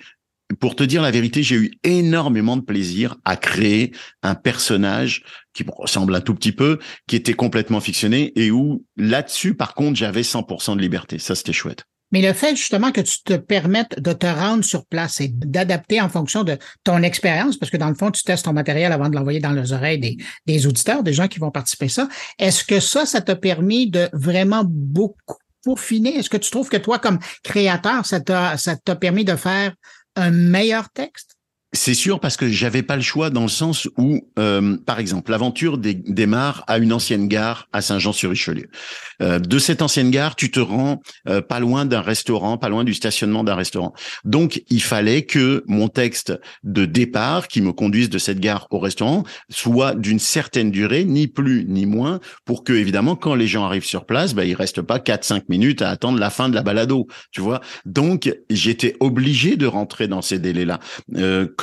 pour 0.60 0.76
te 0.76 0.84
dire 0.84 1.02
la 1.02 1.10
vérité, 1.10 1.42
j'ai 1.42 1.56
eu 1.56 1.72
énormément 1.82 2.56
de 2.56 2.62
plaisir 2.62 3.16
à 3.24 3.36
créer 3.36 3.92
un 4.22 4.34
personnage 4.34 5.24
qui 5.52 5.64
me 5.64 5.70
ressemble 5.70 6.14
un 6.14 6.20
tout 6.20 6.34
petit 6.34 6.52
peu, 6.52 6.78
qui 7.06 7.16
était 7.16 7.34
complètement 7.34 7.80
fictionné 7.80 8.32
et 8.36 8.50
où 8.50 8.84
là-dessus, 8.96 9.54
par 9.54 9.74
contre, 9.74 9.96
j'avais 9.96 10.22
100% 10.22 10.76
de 10.76 10.80
liberté. 10.80 11.18
Ça, 11.18 11.34
c'était 11.34 11.52
chouette. 11.52 11.84
Mais 12.14 12.22
le 12.22 12.32
fait 12.32 12.54
justement 12.54 12.92
que 12.92 13.00
tu 13.00 13.24
te 13.24 13.32
permettes 13.32 14.00
de 14.00 14.12
te 14.12 14.26
rendre 14.26 14.62
sur 14.62 14.86
place 14.86 15.20
et 15.20 15.26
d'adapter 15.26 16.00
en 16.00 16.08
fonction 16.08 16.44
de 16.44 16.56
ton 16.84 17.02
expérience, 17.02 17.56
parce 17.56 17.72
que 17.72 17.76
dans 17.76 17.88
le 17.88 17.96
fond, 17.96 18.12
tu 18.12 18.22
testes 18.22 18.44
ton 18.44 18.52
matériel 18.52 18.92
avant 18.92 19.08
de 19.08 19.16
l'envoyer 19.16 19.40
dans 19.40 19.50
les 19.50 19.72
oreilles 19.72 20.16
des, 20.46 20.66
auditeurs, 20.68 21.02
des 21.02 21.12
gens 21.12 21.26
qui 21.26 21.40
vont 21.40 21.50
participer 21.50 21.86
à 21.86 21.88
ça, 21.88 22.08
est-ce 22.38 22.62
que 22.62 22.78
ça, 22.78 23.04
ça 23.04 23.20
t'a 23.20 23.34
permis 23.34 23.90
de 23.90 24.08
vraiment 24.12 24.62
beaucoup 24.64 25.38
peaufiner? 25.64 26.16
Est-ce 26.16 26.30
que 26.30 26.36
tu 26.36 26.52
trouves 26.52 26.68
que 26.68 26.76
toi, 26.76 27.00
comme 27.00 27.18
créateur, 27.42 28.06
ça 28.06 28.20
t'a 28.20 28.94
permis 28.94 29.24
de 29.24 29.34
faire 29.34 29.74
un 30.14 30.30
meilleur 30.30 30.90
texte? 30.90 31.33
C'est 31.76 31.94
sûr 31.94 32.20
parce 32.20 32.36
que 32.36 32.48
j'avais 32.48 32.84
pas 32.84 32.94
le 32.94 33.02
choix 33.02 33.30
dans 33.30 33.42
le 33.42 33.48
sens 33.48 33.88
où, 33.98 34.20
euh, 34.38 34.76
par 34.86 35.00
exemple, 35.00 35.32
l'aventure 35.32 35.76
démarre 35.76 36.62
à 36.68 36.78
une 36.78 36.92
ancienne 36.92 37.26
gare 37.26 37.68
à 37.72 37.82
Saint-Jean-sur-Richelieu. 37.82 38.68
Euh, 39.20 39.40
de 39.40 39.58
cette 39.58 39.82
ancienne 39.82 40.12
gare, 40.12 40.36
tu 40.36 40.52
te 40.52 40.60
rends 40.60 41.02
euh, 41.28 41.42
pas 41.42 41.58
loin 41.58 41.84
d'un 41.84 42.00
restaurant, 42.00 42.58
pas 42.58 42.68
loin 42.68 42.84
du 42.84 42.94
stationnement 42.94 43.42
d'un 43.42 43.56
restaurant. 43.56 43.92
Donc, 44.24 44.62
il 44.70 44.82
fallait 44.82 45.22
que 45.22 45.64
mon 45.66 45.88
texte 45.88 46.32
de 46.62 46.84
départ, 46.84 47.48
qui 47.48 47.60
me 47.60 47.72
conduise 47.72 48.08
de 48.08 48.18
cette 48.18 48.38
gare 48.38 48.68
au 48.70 48.78
restaurant, 48.78 49.24
soit 49.50 49.96
d'une 49.96 50.20
certaine 50.20 50.70
durée, 50.70 51.04
ni 51.04 51.26
plus 51.26 51.64
ni 51.66 51.86
moins, 51.86 52.20
pour 52.44 52.62
que 52.62 52.72
évidemment, 52.72 53.16
quand 53.16 53.34
les 53.34 53.48
gens 53.48 53.64
arrivent 53.64 53.84
sur 53.84 54.06
place, 54.06 54.32
bah, 54.34 54.44
il 54.44 54.54
reste 54.54 54.80
pas 54.80 54.98
4-5 54.98 55.46
minutes 55.48 55.82
à 55.82 55.90
attendre 55.90 56.20
la 56.20 56.30
fin 56.30 56.48
de 56.48 56.54
la 56.54 56.62
balado, 56.62 57.08
tu 57.32 57.40
vois. 57.40 57.60
Donc, 57.84 58.32
j'étais 58.48 58.94
obligé 59.00 59.56
de 59.56 59.66
rentrer 59.66 60.06
dans 60.06 60.22
ces 60.22 60.38
délais-là 60.38 60.78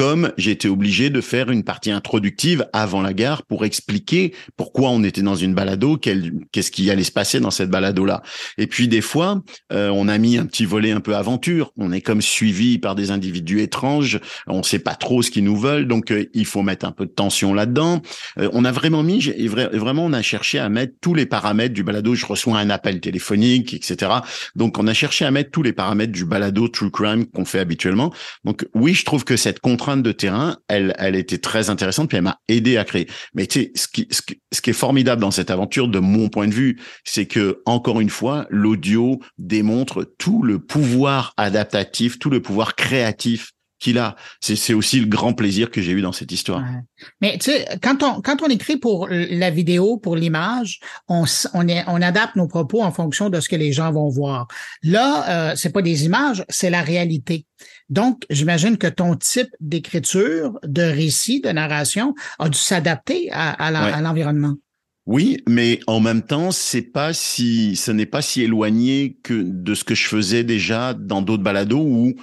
comme 0.01 0.31
j'ai 0.35 0.49
été 0.49 0.67
obligé 0.67 1.11
de 1.11 1.21
faire 1.21 1.51
une 1.51 1.63
partie 1.63 1.91
introductive 1.91 2.67
avant 2.73 3.03
la 3.03 3.13
gare 3.13 3.43
pour 3.43 3.65
expliquer 3.65 4.33
pourquoi 4.57 4.89
on 4.89 5.03
était 5.03 5.21
dans 5.21 5.35
une 5.35 5.53
balado, 5.53 5.95
qu'est-ce 5.95 6.71
qui 6.71 6.89
allait 6.89 7.03
se 7.03 7.11
passer 7.11 7.39
dans 7.39 7.51
cette 7.51 7.69
balado-là. 7.69 8.23
Et 8.57 8.65
puis 8.65 8.87
des 8.87 9.01
fois, 9.01 9.43
euh, 9.71 9.89
on 9.93 10.07
a 10.07 10.17
mis 10.17 10.39
un 10.39 10.47
petit 10.47 10.65
volet 10.65 10.89
un 10.89 11.01
peu 11.01 11.15
aventure. 11.15 11.71
On 11.77 11.91
est 11.91 12.01
comme 12.01 12.23
suivi 12.23 12.79
par 12.79 12.95
des 12.95 13.11
individus 13.11 13.61
étranges. 13.61 14.19
On 14.47 14.63
sait 14.63 14.79
pas 14.79 14.95
trop 14.95 15.21
ce 15.21 15.29
qu'ils 15.29 15.43
nous 15.43 15.55
veulent, 15.55 15.87
donc 15.87 16.09
euh, 16.09 16.25
il 16.33 16.47
faut 16.47 16.63
mettre 16.63 16.87
un 16.87 16.91
peu 16.91 17.05
de 17.05 17.11
tension 17.11 17.53
là-dedans. 17.53 18.01
Euh, 18.39 18.49
on 18.53 18.65
a 18.65 18.71
vraiment 18.71 19.03
mis, 19.03 19.19
vraiment, 19.47 20.05
on 20.05 20.13
a 20.13 20.23
cherché 20.23 20.57
à 20.57 20.67
mettre 20.69 20.93
tous 20.99 21.13
les 21.13 21.27
paramètres 21.27 21.75
du 21.75 21.83
balado. 21.83 22.15
Je 22.15 22.25
reçois 22.25 22.57
un 22.57 22.71
appel 22.71 23.01
téléphonique, 23.01 23.75
etc. 23.75 24.11
Donc 24.55 24.79
on 24.79 24.87
a 24.87 24.95
cherché 24.95 25.25
à 25.25 25.29
mettre 25.29 25.51
tous 25.51 25.61
les 25.61 25.73
paramètres 25.73 26.11
du 26.11 26.25
balado 26.25 26.67
True 26.69 26.89
Crime 26.89 27.27
qu'on 27.27 27.45
fait 27.45 27.59
habituellement. 27.59 28.11
Donc 28.45 28.65
oui, 28.73 28.95
je 28.95 29.05
trouve 29.05 29.25
que 29.25 29.37
cette 29.37 29.59
contrainte 29.59 29.90
de 29.97 30.11
terrain, 30.11 30.57
elle, 30.67 30.95
elle 30.97 31.15
était 31.15 31.37
très 31.37 31.69
intéressante, 31.69 32.09
puis 32.09 32.17
elle 32.17 32.23
m'a 32.23 32.39
aidé 32.47 32.77
à 32.77 32.83
créer. 32.83 33.07
Mais 33.33 33.47
tu 33.47 33.71
sais, 33.75 33.89
ce 34.51 34.61
qui 34.61 34.69
est 34.69 34.73
formidable 34.73 35.21
dans 35.21 35.31
cette 35.31 35.51
aventure, 35.51 35.87
de 35.87 35.99
mon 35.99 36.29
point 36.29 36.47
de 36.47 36.53
vue, 36.53 36.79
c'est 37.03 37.25
que 37.25 37.61
encore 37.65 37.99
une 37.99 38.09
fois, 38.09 38.47
l'audio 38.49 39.19
démontre 39.37 40.03
tout 40.17 40.43
le 40.43 40.59
pouvoir 40.59 41.33
adaptatif, 41.37 42.19
tout 42.19 42.29
le 42.29 42.41
pouvoir 42.41 42.75
créatif 42.75 43.51
qu'il 43.81 43.97
a. 43.97 44.15
C'est 44.39 44.73
aussi 44.73 44.99
le 44.99 45.07
grand 45.07 45.33
plaisir 45.33 45.71
que 45.71 45.81
j'ai 45.81 45.91
eu 45.91 46.01
dans 46.01 46.11
cette 46.11 46.31
histoire. 46.31 46.63
Mais 47.19 47.37
tu 47.39 47.51
sais, 47.51 47.65
quand 47.81 48.03
on, 48.03 48.21
quand 48.21 48.41
on 48.43 48.47
écrit 48.47 48.77
pour 48.77 49.07
la 49.09 49.49
vidéo, 49.49 49.97
pour 49.97 50.15
l'image, 50.15 50.79
on, 51.09 51.25
on, 51.53 51.67
on 51.87 52.01
adapte 52.01 52.35
nos 52.35 52.47
propos 52.47 52.83
en 52.83 52.91
fonction 52.91 53.29
de 53.29 53.39
ce 53.39 53.49
que 53.49 53.55
les 53.55 53.73
gens 53.73 53.91
vont 53.91 54.07
voir. 54.07 54.47
Là, 54.83 55.51
euh, 55.51 55.55
c'est 55.55 55.71
pas 55.71 55.81
des 55.81 56.05
images, 56.05 56.45
c'est 56.47 56.69
la 56.69 56.83
réalité. 56.83 57.45
Donc, 57.91 58.25
j'imagine 58.29 58.77
que 58.77 58.87
ton 58.87 59.15
type 59.15 59.49
d'écriture, 59.59 60.57
de 60.63 60.81
récit, 60.81 61.41
de 61.41 61.49
narration 61.49 62.15
a 62.39 62.49
dû 62.49 62.57
s'adapter 62.57 63.29
à, 63.31 63.51
à 63.51 64.01
l'environnement. 64.01 64.55
Oui, 65.05 65.43
mais 65.47 65.79
en 65.87 65.99
même 65.99 66.21
temps, 66.21 66.51
c'est 66.51 66.83
pas 66.83 67.11
si, 67.11 67.75
ce 67.75 67.91
n'est 67.91 68.05
pas 68.05 68.21
si 68.21 68.43
éloigné 68.43 69.17
que 69.23 69.43
de 69.45 69.75
ce 69.75 69.83
que 69.83 69.93
je 69.93 70.07
faisais 70.07 70.43
déjà 70.43 70.93
dans 70.93 71.21
d'autres 71.21 71.43
balados 71.43 71.81
où 71.81 72.13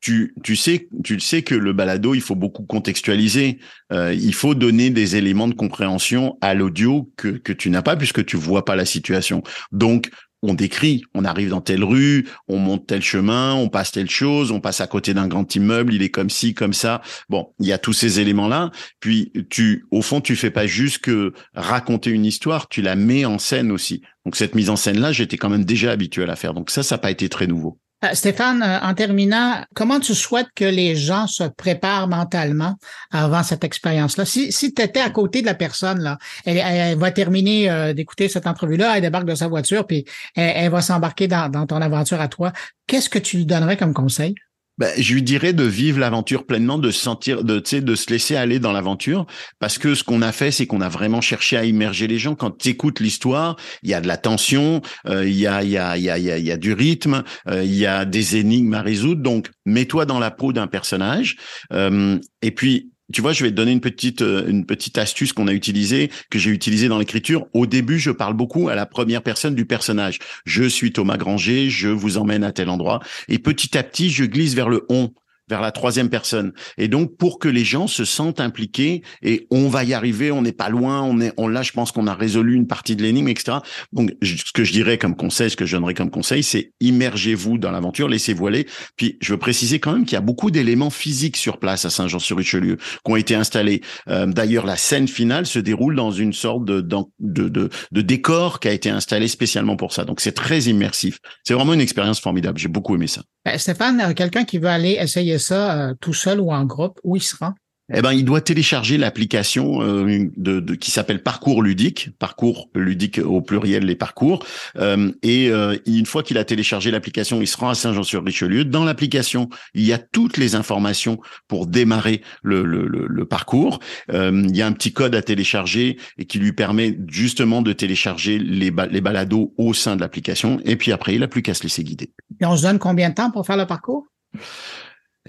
tu, 0.00 0.34
tu 0.42 0.56
sais, 0.56 0.88
tu 1.04 1.18
sais 1.20 1.42
que 1.42 1.54
le 1.54 1.72
balado, 1.72 2.14
il 2.14 2.20
faut 2.20 2.36
beaucoup 2.36 2.64
contextualiser. 2.64 3.58
Euh, 3.92 4.14
il 4.14 4.34
faut 4.34 4.54
donner 4.54 4.90
des 4.90 5.16
éléments 5.16 5.48
de 5.48 5.54
compréhension 5.54 6.38
à 6.40 6.54
l'audio 6.54 7.12
que, 7.16 7.28
que 7.28 7.52
tu 7.52 7.68
n'as 7.68 7.82
pas 7.82 7.96
puisque 7.96 8.24
tu 8.24 8.36
vois 8.36 8.64
pas 8.64 8.76
la 8.76 8.84
situation. 8.84 9.42
Donc, 9.72 10.10
on 10.42 10.54
décrit, 10.54 11.02
on 11.14 11.24
arrive 11.24 11.50
dans 11.50 11.60
telle 11.60 11.84
rue, 11.84 12.28
on 12.48 12.58
monte 12.58 12.86
tel 12.86 13.02
chemin, 13.02 13.54
on 13.54 13.68
passe 13.68 13.92
telle 13.92 14.10
chose, 14.10 14.50
on 14.50 14.60
passe 14.60 14.80
à 14.80 14.86
côté 14.86 15.14
d'un 15.14 15.26
grand 15.26 15.54
immeuble, 15.54 15.94
il 15.94 16.02
est 16.02 16.10
comme 16.10 16.30
ci, 16.30 16.54
comme 16.54 16.72
ça. 16.72 17.02
Bon, 17.28 17.52
il 17.58 17.66
y 17.66 17.72
a 17.72 17.78
tous 17.78 17.92
ces 17.92 18.20
éléments-là. 18.20 18.70
Puis 19.00 19.32
tu, 19.50 19.86
au 19.90 20.02
fond, 20.02 20.20
tu 20.20 20.36
fais 20.36 20.50
pas 20.50 20.66
juste 20.66 20.98
que 20.98 21.32
raconter 21.54 22.10
une 22.10 22.24
histoire, 22.24 22.68
tu 22.68 22.82
la 22.82 22.96
mets 22.96 23.24
en 23.24 23.38
scène 23.38 23.72
aussi. 23.72 24.02
Donc 24.24 24.36
cette 24.36 24.54
mise 24.54 24.70
en 24.70 24.76
scène-là, 24.76 25.12
j'étais 25.12 25.36
quand 25.36 25.48
même 25.50 25.64
déjà 25.64 25.90
habitué 25.90 26.22
à 26.22 26.26
la 26.26 26.36
faire. 26.36 26.54
Donc 26.54 26.70
ça, 26.70 26.82
ça 26.82 26.96
n'a 26.96 26.98
pas 27.00 27.10
été 27.10 27.28
très 27.28 27.46
nouveau. 27.46 27.78
Euh, 28.04 28.14
Stéphane, 28.14 28.62
euh, 28.62 28.78
en 28.80 28.94
terminant, 28.94 29.64
comment 29.74 29.98
tu 29.98 30.14
souhaites 30.14 30.48
que 30.54 30.64
les 30.64 30.94
gens 30.94 31.26
se 31.26 31.42
préparent 31.42 32.06
mentalement 32.06 32.76
avant 33.10 33.42
cette 33.42 33.64
expérience-là? 33.64 34.24
Si, 34.24 34.52
si 34.52 34.72
tu 34.72 34.82
étais 34.82 35.00
à 35.00 35.10
côté 35.10 35.40
de 35.40 35.46
la 35.46 35.54
personne, 35.54 36.00
là, 36.00 36.16
elle, 36.44 36.96
va 36.96 37.10
terminer 37.10 37.68
euh, 37.68 37.92
d'écouter 37.92 38.28
cette 38.28 38.46
entrevue-là, 38.46 38.96
elle 38.96 39.02
débarque 39.02 39.26
de 39.26 39.34
sa 39.34 39.48
voiture, 39.48 39.84
puis 39.86 40.04
elle, 40.36 40.70
va 40.70 40.80
s'embarquer 40.80 41.26
dans, 41.26 41.48
dans 41.48 41.66
ton 41.66 41.82
aventure 41.82 42.20
à 42.20 42.28
toi, 42.28 42.52
qu'est-ce 42.86 43.10
que 43.10 43.18
tu 43.18 43.38
lui 43.38 43.46
donnerais 43.46 43.76
comme 43.76 43.94
conseil? 43.94 44.36
Ben, 44.78 44.90
je 44.96 45.14
lui 45.14 45.22
dirais 45.22 45.52
de 45.52 45.64
vivre 45.64 45.98
l'aventure 45.98 46.46
pleinement, 46.46 46.78
de 46.78 46.90
se 46.90 47.00
sentir, 47.00 47.44
de, 47.44 47.58
de 47.58 47.94
se 47.94 48.10
laisser 48.10 48.36
aller 48.36 48.58
dans 48.58 48.72
l'aventure, 48.72 49.26
parce 49.58 49.78
que 49.78 49.94
ce 49.94 50.04
qu'on 50.04 50.22
a 50.22 50.32
fait, 50.32 50.50
c'est 50.50 50.66
qu'on 50.66 50.80
a 50.80 50.88
vraiment 50.88 51.20
cherché 51.20 51.56
à 51.56 51.64
immerger 51.64 52.06
les 52.06 52.18
gens. 52.18 52.34
Quand 52.34 52.56
tu 52.56 52.70
écoutes 52.70 53.00
l'histoire, 53.00 53.56
il 53.82 53.90
y 53.90 53.94
a 53.94 54.00
de 54.00 54.08
la 54.08 54.16
tension, 54.16 54.80
euh, 55.06 55.28
il 55.28 55.36
y 55.36 55.46
a, 55.46 55.62
y 55.62 55.76
a, 55.76 55.96
y 55.96 56.10
a, 56.10 56.18
y 56.18 56.50
a, 56.50 56.56
du 56.56 56.72
rythme, 56.72 57.24
euh, 57.48 57.64
il 57.64 57.74
y 57.74 57.86
a 57.86 58.04
des 58.04 58.36
énigmes 58.36 58.74
à 58.74 58.82
résoudre. 58.82 59.22
Donc, 59.22 59.50
mets-toi 59.66 60.06
dans 60.06 60.18
la 60.18 60.30
peau 60.30 60.52
d'un 60.52 60.66
personnage, 60.66 61.36
euh, 61.72 62.18
et 62.42 62.50
puis 62.50 62.90
tu 63.12 63.22
vois, 63.22 63.32
je 63.32 63.42
vais 63.44 63.50
te 63.50 63.56
donner 63.56 63.72
une 63.72 63.80
petite 63.80 64.22
euh, 64.22 64.46
une 64.48 64.66
petite 64.66 64.98
astuce 64.98 65.32
qu'on 65.32 65.48
a 65.48 65.52
utilisée, 65.52 66.10
que 66.30 66.38
j'ai 66.38 66.50
utilisée 66.50 66.88
dans 66.88 66.98
l'écriture. 66.98 67.46
Au 67.54 67.66
début, 67.66 67.98
je 67.98 68.10
parle 68.10 68.34
beaucoup 68.34 68.68
à 68.68 68.74
la 68.74 68.86
première 68.86 69.22
personne 69.22 69.54
du 69.54 69.64
personnage. 69.64 70.18
Je 70.44 70.64
suis 70.64 70.92
Thomas 70.92 71.16
Granger, 71.16 71.70
je 71.70 71.88
vous 71.88 72.18
emmène 72.18 72.44
à 72.44 72.52
tel 72.52 72.68
endroit, 72.68 73.00
et 73.28 73.38
petit 73.38 73.78
à 73.78 73.82
petit, 73.82 74.10
je 74.10 74.24
glisse 74.24 74.54
vers 74.54 74.68
le 74.68 74.84
on 74.88 75.12
vers 75.48 75.60
la 75.60 75.72
troisième 75.72 76.08
personne. 76.08 76.52
Et 76.76 76.88
donc, 76.88 77.16
pour 77.16 77.38
que 77.38 77.48
les 77.48 77.64
gens 77.64 77.86
se 77.86 78.04
sentent 78.04 78.40
impliqués 78.40 79.02
et 79.22 79.46
on 79.50 79.68
va 79.68 79.84
y 79.84 79.94
arriver, 79.94 80.30
on 80.30 80.42
n'est 80.42 80.52
pas 80.52 80.68
loin, 80.68 81.02
on 81.02 81.20
est, 81.20 81.32
on 81.36 81.48
là, 81.48 81.62
je 81.62 81.72
pense 81.72 81.92
qu'on 81.92 82.06
a 82.06 82.14
résolu 82.14 82.54
une 82.54 82.66
partie 82.66 82.96
de 82.96 83.02
l'énigme, 83.02 83.28
etc. 83.28 83.58
Donc, 83.92 84.12
ce 84.22 84.52
que 84.52 84.64
je 84.64 84.72
dirais 84.72 84.98
comme 84.98 85.16
conseil, 85.16 85.50
ce 85.50 85.56
que 85.56 85.66
je 85.66 85.76
donnerais 85.76 85.94
comme 85.94 86.10
conseil, 86.10 86.42
c'est 86.42 86.72
immergez-vous 86.80 87.58
dans 87.58 87.70
l'aventure, 87.70 88.08
laissez-vous 88.08 88.46
aller. 88.46 88.66
Puis, 88.96 89.18
je 89.20 89.32
veux 89.32 89.38
préciser 89.38 89.80
quand 89.80 89.92
même 89.92 90.04
qu'il 90.04 90.14
y 90.14 90.16
a 90.16 90.22
beaucoup 90.22 90.50
d'éléments 90.50 90.90
physiques 90.90 91.36
sur 91.36 91.58
place 91.58 91.84
à 91.84 91.90
Saint-Jean-sur-Richelieu 91.90 92.76
qui 92.76 93.12
ont 93.12 93.16
été 93.16 93.34
installés. 93.34 93.82
Euh, 94.08 94.26
D'ailleurs, 94.26 94.66
la 94.66 94.76
scène 94.76 95.08
finale 95.08 95.46
se 95.46 95.58
déroule 95.58 95.96
dans 95.96 96.10
une 96.10 96.32
sorte 96.32 96.64
de, 96.64 96.80
de, 96.80 96.98
de, 97.18 97.70
de 97.92 98.00
décor 98.00 98.60
qui 98.60 98.68
a 98.68 98.72
été 98.72 98.90
installé 98.90 99.28
spécialement 99.28 99.76
pour 99.76 99.92
ça. 99.92 100.04
Donc, 100.04 100.20
c'est 100.20 100.32
très 100.32 100.60
immersif. 100.62 101.18
C'est 101.44 101.54
vraiment 101.54 101.74
une 101.74 101.80
expérience 101.80 102.20
formidable. 102.20 102.58
J'ai 102.58 102.68
beaucoup 102.68 102.94
aimé 102.94 103.06
ça. 103.06 103.22
Ben, 103.44 103.56
Stéphane, 103.58 104.00
euh, 104.00 104.12
quelqu'un 104.14 104.44
qui 104.44 104.58
veut 104.58 104.68
aller 104.68 104.98
essayer 105.00 105.37
ça 105.38 105.90
euh, 105.90 105.94
tout 106.00 106.14
seul 106.14 106.40
ou 106.40 106.52
en 106.52 106.64
groupe, 106.64 106.98
où 107.04 107.16
il 107.16 107.22
sera? 107.22 107.54
eh 107.92 108.02
ben, 108.02 108.12
il 108.12 108.24
doit 108.24 108.42
télécharger 108.42 108.98
l'application 108.98 109.82
euh, 109.82 110.30
de, 110.36 110.60
de, 110.60 110.74
qui 110.74 110.90
s'appelle 110.90 111.22
Parcours 111.22 111.62
ludique, 111.62 112.10
Parcours 112.18 112.68
ludique 112.74 113.18
au 113.18 113.40
pluriel 113.40 113.84
les 113.84 113.94
parcours. 113.94 114.44
Euh, 114.76 115.10
et 115.22 115.48
euh, 115.48 115.76
une 115.86 116.04
fois 116.04 116.22
qu'il 116.22 116.36
a 116.36 116.44
téléchargé 116.44 116.90
l'application, 116.90 117.40
il 117.40 117.46
se 117.46 117.56
rend 117.56 117.70
à 117.70 117.74
Saint-Jean-sur-Richelieu. 117.74 118.66
Dans 118.66 118.84
l'application, 118.84 119.48
il 119.72 119.84
y 119.84 119.94
a 119.94 119.98
toutes 119.98 120.36
les 120.36 120.54
informations 120.54 121.18
pour 121.48 121.66
démarrer 121.66 122.22
le, 122.42 122.62
le, 122.62 122.86
le, 122.86 123.24
parcours. 123.24 123.80
il 124.12 124.56
y 124.56 124.62
a 124.62 124.66
un 124.66 124.72
petit 124.72 124.92
code 124.92 125.14
à 125.14 125.22
télécharger 125.22 125.98
et 126.18 126.24
qui 126.24 126.38
lui 126.38 126.52
permet 126.52 126.98
justement 127.08 127.62
de 127.62 127.72
télécharger 127.72 128.38
les, 128.38 128.72
les 128.90 129.00
balados 129.00 129.54
au 129.58 129.74
sein 129.74 129.96
de 129.96 130.00
l'application. 130.00 130.60
Et 130.64 130.76
puis 130.76 130.92
après, 130.92 131.14
il 131.14 131.20
n'a 131.20 131.28
plus 131.28 131.42
qu'à 131.42 131.54
se 131.54 131.62
laisser 131.62 131.84
guider. 131.84 132.10
Et 132.40 132.46
on 132.46 132.56
se 132.56 132.62
donne 132.62 132.78
combien 132.78 133.10
de 133.10 133.14
temps 133.14 133.30
pour 133.30 133.46
faire 133.46 133.56
le 133.56 133.66
parcours? 133.66 134.06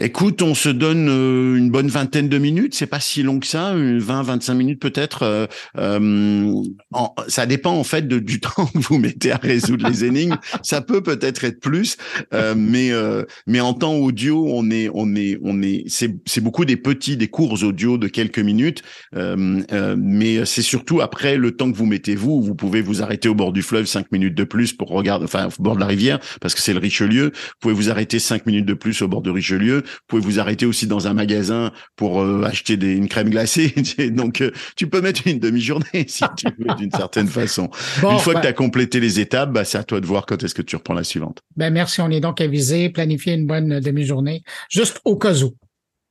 Écoute, 0.01 0.41
on 0.41 0.55
se 0.55 0.69
donne 0.69 1.09
euh, 1.09 1.57
une 1.57 1.69
bonne 1.71 1.89
vingtaine 1.89 2.29
de 2.29 2.37
minutes, 2.37 2.73
c'est 2.73 2.87
pas 2.87 3.01
si 3.01 3.21
long 3.21 3.39
que 3.39 3.45
ça, 3.45 3.73
20, 3.75 4.23
25 4.23 4.53
minutes 4.53 4.79
peut-être. 4.79 5.23
Euh, 5.23 5.45
euh 5.77 6.63
ça 7.27 7.45
dépend 7.45 7.73
en 7.73 7.83
fait 7.83 8.07
du 8.07 8.39
temps 8.39 8.65
que 8.65 8.79
vous 8.79 8.97
mettez 8.97 9.31
à 9.31 9.37
résoudre 9.37 9.89
les 9.89 10.05
énigmes. 10.05 10.37
Ça 10.63 10.79
peut 10.79 11.03
peut-être 11.03 11.43
être 11.43 11.59
plus, 11.59 11.97
euh, 12.33 12.55
mais 12.57 12.91
mais 13.45 13.59
en 13.59 13.73
temps 13.73 13.95
audio, 13.95 14.45
on 14.47 14.71
est 14.71 14.89
on 14.93 15.15
est 15.15 15.37
on 15.43 15.61
est 15.61 15.83
c'est 15.87 16.15
c'est 16.25 16.41
beaucoup 16.41 16.63
des 16.63 16.77
petits 16.77 17.17
des 17.17 17.27
courts 17.27 17.61
audio 17.63 17.97
de 17.97 18.07
quelques 18.07 18.39
minutes, 18.39 18.83
mais 19.13 20.45
c'est 20.45 20.61
surtout 20.61 21.01
après 21.01 21.37
le 21.37 21.51
temps 21.51 21.71
que 21.71 21.77
vous 21.77 21.85
mettez 21.85 22.15
vous, 22.15 22.41
vous 22.41 22.55
pouvez 22.55 22.81
vous 22.81 23.01
arrêter 23.01 23.27
au 23.27 23.35
bord 23.35 23.51
du 23.51 23.61
fleuve 23.61 23.85
cinq 23.85 24.11
minutes 24.11 24.35
de 24.35 24.43
plus 24.43 24.73
pour 24.73 24.89
regarder, 24.89 25.25
enfin 25.25 25.47
au 25.47 25.61
bord 25.61 25.75
de 25.75 25.81
la 25.81 25.87
rivière 25.87 26.19
parce 26.39 26.55
que 26.55 26.61
c'est 26.61 26.73
le 26.73 26.79
Richelieu. 26.79 27.31
Vous 27.33 27.59
pouvez 27.59 27.73
vous 27.73 27.89
arrêter 27.89 28.19
cinq 28.19 28.45
minutes 28.45 28.65
de 28.65 28.73
plus 28.73 29.01
au 29.01 29.07
bord 29.07 29.21
de 29.21 29.29
Richelieu 29.29 29.83
pouvez 30.07 30.21
vous 30.21 30.39
arrêter 30.39 30.65
aussi 30.65 30.87
dans 30.87 31.07
un 31.07 31.13
magasin 31.13 31.71
pour 31.95 32.21
euh, 32.21 32.43
acheter 32.43 32.77
des, 32.77 32.93
une 32.93 33.07
crème 33.07 33.29
glacée. 33.29 33.73
Donc, 34.11 34.41
euh, 34.41 34.51
tu 34.75 34.87
peux 34.87 35.01
mettre 35.01 35.21
une 35.25 35.39
demi-journée 35.39 36.05
si 36.07 36.23
tu 36.37 36.47
veux, 36.57 36.75
d'une 36.75 36.91
certaine 36.91 37.27
façon. 37.27 37.69
une 38.03 38.19
fois 38.19 38.35
que 38.35 38.41
tu 38.41 38.47
as 38.47 38.53
complété 38.53 38.99
les 38.99 39.19
étapes, 39.19 39.51
bah, 39.51 39.65
c'est 39.65 39.77
à 39.77 39.83
toi 39.83 39.99
de 39.99 40.05
voir 40.05 40.25
quand 40.25 40.41
est-ce 40.43 40.55
que 40.55 40.61
tu 40.61 40.75
reprends 40.75 40.93
la 40.93 41.03
suivante. 41.03 41.41
Ben, 41.55 41.71
merci. 41.71 42.01
On 42.01 42.09
est 42.09 42.19
donc 42.19 42.41
avisé, 42.41 42.89
planifier 42.89 43.33
une 43.33 43.47
bonne 43.47 43.79
demi-journée, 43.79 44.43
juste 44.69 45.01
au 45.05 45.17
cas 45.17 45.33
où. 45.43 45.55